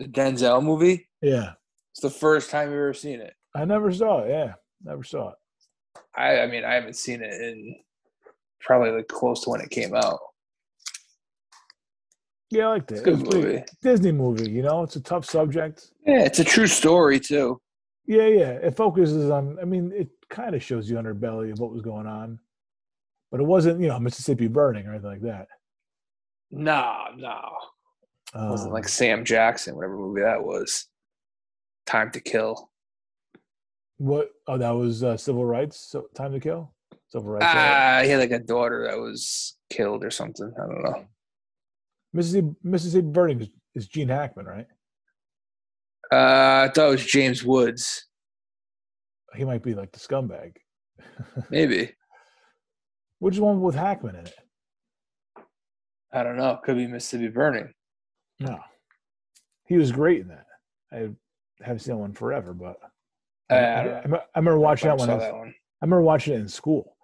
The 0.00 0.06
Denzel 0.08 0.64
movie? 0.64 1.08
Yeah, 1.20 1.52
It's 1.92 2.00
the 2.00 2.08
first 2.08 2.48
time 2.50 2.70
you've 2.70 2.78
ever 2.78 2.94
seen 2.94 3.20
it. 3.20 3.34
I 3.54 3.66
never 3.66 3.92
saw 3.92 4.20
it. 4.20 4.30
Yeah, 4.30 4.54
never 4.82 5.04
saw 5.04 5.30
it. 5.30 5.34
I 6.16 6.40
I 6.40 6.46
mean 6.46 6.64
I 6.64 6.72
haven't 6.74 6.96
seen 6.96 7.22
it 7.22 7.32
in 7.40 7.76
probably 8.60 8.92
like 8.92 9.08
close 9.08 9.44
to 9.44 9.50
when 9.50 9.60
it 9.60 9.68
came 9.68 9.94
out. 9.94 10.18
Yeah, 12.50 12.68
I 12.68 12.70
liked 12.70 12.90
it. 12.92 12.94
It's 12.94 13.00
a 13.02 13.04
good 13.04 13.24
pretty- 13.30 13.46
movie. 13.46 13.64
Disney 13.82 14.12
movie. 14.12 14.50
You 14.50 14.62
know, 14.62 14.82
it's 14.82 14.96
a 14.96 15.00
tough 15.02 15.24
subject. 15.26 15.90
Yeah, 16.06 16.24
it's 16.24 16.38
a 16.38 16.44
true 16.44 16.66
story 16.66 17.20
too. 17.20 17.60
Yeah, 18.06 18.26
yeah. 18.26 18.50
It 18.52 18.76
focuses 18.76 19.30
on. 19.30 19.58
I 19.60 19.64
mean, 19.66 19.92
it 19.94 20.08
kind 20.30 20.54
of 20.54 20.62
shows 20.62 20.88
the 20.88 20.94
underbelly 20.96 21.52
of 21.52 21.60
what 21.60 21.70
was 21.72 21.82
going 21.82 22.06
on, 22.06 22.40
but 23.30 23.40
it 23.40 23.44
wasn't, 23.46 23.80
you 23.80 23.88
know, 23.88 24.00
Mississippi 24.00 24.48
burning 24.48 24.86
or 24.86 24.92
anything 24.92 25.10
like 25.10 25.22
that. 25.22 25.48
No, 26.50 27.04
no. 27.16 27.40
It 28.34 28.38
wasn't 28.50 28.68
Um, 28.68 28.74
like 28.74 28.88
Sam 28.88 29.24
Jackson, 29.24 29.74
whatever 29.76 29.96
movie 29.96 30.20
that 30.22 30.42
was. 30.44 30.86
Time 31.86 32.10
to 32.12 32.20
Kill. 32.20 32.70
what? 33.96 34.30
Oh, 34.46 34.56
that 34.58 34.70
was 34.70 35.02
uh, 35.02 35.16
civil 35.16 35.44
rights. 35.44 35.78
So, 35.90 36.06
Time 36.14 36.32
to 36.32 36.40
Kill. 36.40 36.72
Civil 37.08 37.28
rights. 37.30 37.46
Ah, 37.48 38.00
he 38.04 38.10
had 38.10 38.20
like 38.20 38.30
a 38.30 38.38
daughter 38.38 38.86
that 38.88 38.98
was 38.98 39.56
killed 39.68 40.04
or 40.04 40.10
something. 40.10 40.52
I 40.56 40.66
don't 40.66 40.82
know. 40.82 41.04
Mississippi 42.12 42.54
Mississippi 42.62 43.06
burning 43.08 43.40
is, 43.42 43.48
is 43.74 43.88
Gene 43.88 44.08
Hackman, 44.08 44.46
right? 44.46 44.66
Uh, 46.12 46.66
I 46.68 46.72
thought 46.72 46.88
it 46.88 46.90
was 46.92 47.06
James 47.06 47.44
Woods. 47.44 48.06
He 49.34 49.44
might 49.44 49.62
be 49.62 49.74
like 49.74 49.92
the 49.92 49.98
scumbag. 50.00 50.56
Maybe. 51.50 51.92
Which 53.20 53.38
one 53.38 53.60
with 53.60 53.74
Hackman 53.76 54.16
in 54.16 54.26
it? 54.26 54.34
I 56.12 56.22
don't 56.24 56.36
know. 56.36 56.58
Could 56.64 56.76
be 56.76 56.86
Mississippi 56.86 57.28
Burning. 57.28 57.72
No, 58.40 58.58
he 59.66 59.76
was 59.76 59.92
great 59.92 60.22
in 60.22 60.28
that. 60.28 60.46
I 60.92 61.10
haven't 61.62 61.80
seen 61.80 61.98
one 61.98 62.12
forever, 62.14 62.52
but 62.54 62.78
Uh, 63.50 63.54
I, 63.54 63.58
I 63.58 63.82
I, 63.82 63.84
I, 63.84 64.18
I 64.34 64.38
remember 64.38 64.58
watching 64.58 64.88
that 64.88 64.98
one. 64.98 65.08
that 65.08 65.34
one. 65.34 65.54
I 65.82 65.84
remember 65.84 66.02
watching 66.02 66.34
it 66.34 66.40
in 66.40 66.48
school. 66.48 66.96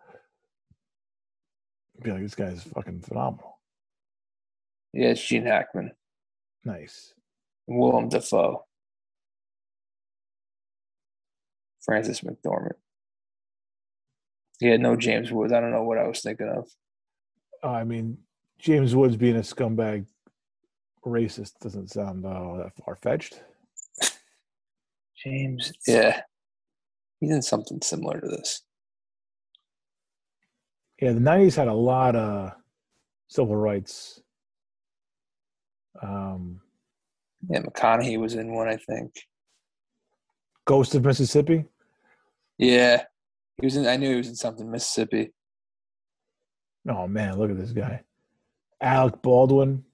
Be 2.03 2.11
like, 2.11 2.23
this 2.23 2.35
guy's 2.35 2.63
fucking 2.63 3.01
phenomenal. 3.03 3.59
Yeah, 4.93 5.09
it's 5.09 5.25
Gene 5.27 5.45
Hackman. 5.47 5.93
Nice. 6.65 7.15
Willem 7.67 8.09
Dafoe. 8.09 8.65
Frances 11.83 12.21
McDormand. 12.21 12.73
Yeah, 14.61 14.77
no 14.77 14.97
James 14.97 15.31
Woods. 15.31 15.53
I 15.53 15.61
don't 15.61 15.71
know 15.71 15.85
what 15.85 15.99
I 15.99 16.07
was 16.09 16.21
thinking 16.21 16.49
of. 16.49 16.69
Uh, 17.63 17.69
I 17.69 17.85
mean, 17.85 18.19
James 18.59 18.95
Woods 18.97 19.17
being 19.17 19.37
a 19.37 19.41
scumbag 19.41 20.07
racist 21.07 21.59
doesn't 21.61 21.91
sound 21.91 22.25
uh, 22.25 22.57
that 22.59 22.73
far 22.85 22.97
fetched. 22.97 23.41
James. 25.25 25.73
Yeah. 25.87 26.23
He's 27.21 27.31
in 27.33 27.43
something 27.43 27.81
similar 27.83 28.21
to 28.21 28.27
this. 28.29 28.63
Yeah, 31.01 31.13
the 31.13 31.21
'90s 31.21 31.57
had 31.57 31.69
a 31.69 31.75
lot 31.75 32.17
of 32.17 32.53
civil 33.29 33.57
rights. 33.57 34.21
Um, 36.03 36.61
Yeah, 37.49 37.61
McConaughey 37.61 38.19
was 38.21 38.35
in 38.35 38.53
one, 38.53 38.69
I 38.69 38.77
think. 38.77 39.15
Ghost 40.67 40.95
of 40.95 41.05
Mississippi. 41.05 41.65
Yeah. 42.59 43.05
He 43.61 43.67
was 43.67 43.77
in 43.77 43.87
I 43.87 43.97
knew 43.97 44.11
he 44.11 44.17
was 44.17 44.29
in 44.29 44.35
something 44.35 44.71
Mississippi. 44.71 45.33
Oh 46.89 47.09
man, 47.09 47.39
look 47.39 47.51
at 47.51 47.59
this 47.59 47.73
guy, 47.73 48.03
Alec 48.81 49.21
Baldwin. 49.23 49.86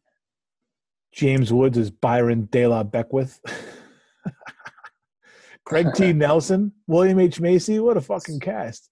James 1.12 1.52
Woods 1.52 1.78
as 1.78 1.90
Byron 1.90 2.48
De 2.50 2.66
La 2.66 2.82
Beckwith. 2.82 3.40
Craig 5.64 5.88
T. 5.94 6.12
Nelson, 6.12 6.72
William 6.86 7.18
H. 7.18 7.40
Macy. 7.40 7.78
What 7.78 7.96
a 7.96 8.00
fucking 8.00 8.40
cast. 8.40 8.88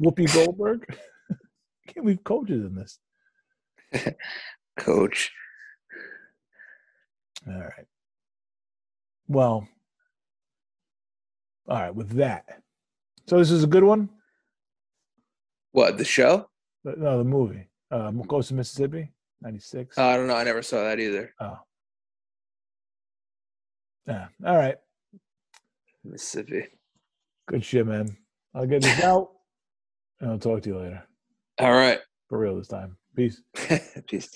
Whoopi 0.00 0.32
Goldberg. 0.32 0.86
Can't 1.86 2.04
believe 2.04 2.24
coaches 2.24 2.64
in 2.64 2.74
this. 2.74 2.98
Coach. 4.78 5.32
All 7.46 7.54
right. 7.54 7.86
Well, 9.28 9.68
all 11.68 11.76
right, 11.76 11.94
with 11.94 12.10
that. 12.16 12.44
So 13.28 13.38
this 13.38 13.50
is 13.50 13.62
a 13.62 13.68
good 13.68 13.84
one? 13.84 14.08
What, 15.72 15.98
the 15.98 16.04
show? 16.04 16.48
No, 16.84 17.18
the 17.18 17.24
movie. 17.24 17.68
Uh, 17.90 18.10
Ghost 18.10 18.50
of 18.50 18.56
Mississippi, 18.56 19.12
96. 19.42 19.96
Uh, 19.98 20.04
I 20.06 20.16
don't 20.16 20.26
know. 20.26 20.36
I 20.36 20.44
never 20.44 20.62
saw 20.62 20.82
that 20.84 21.00
either. 21.00 21.34
oh. 21.40 21.58
Yeah. 24.06 24.26
All 24.44 24.56
right. 24.56 24.76
Mississippi. 26.04 26.64
Good 27.48 27.64
shit, 27.64 27.86
man. 27.86 28.16
I'll 28.54 28.66
get 28.66 28.82
this 28.82 29.02
out 29.02 29.28
and 30.20 30.30
I'll 30.30 30.38
talk 30.38 30.62
to 30.62 30.68
you 30.70 30.78
later. 30.78 31.02
All 31.60 31.70
right. 31.72 32.00
For 32.28 32.38
real 32.38 32.56
this 32.56 32.68
time. 32.68 32.96
Peace. 33.14 33.40
Peace. 34.08 34.30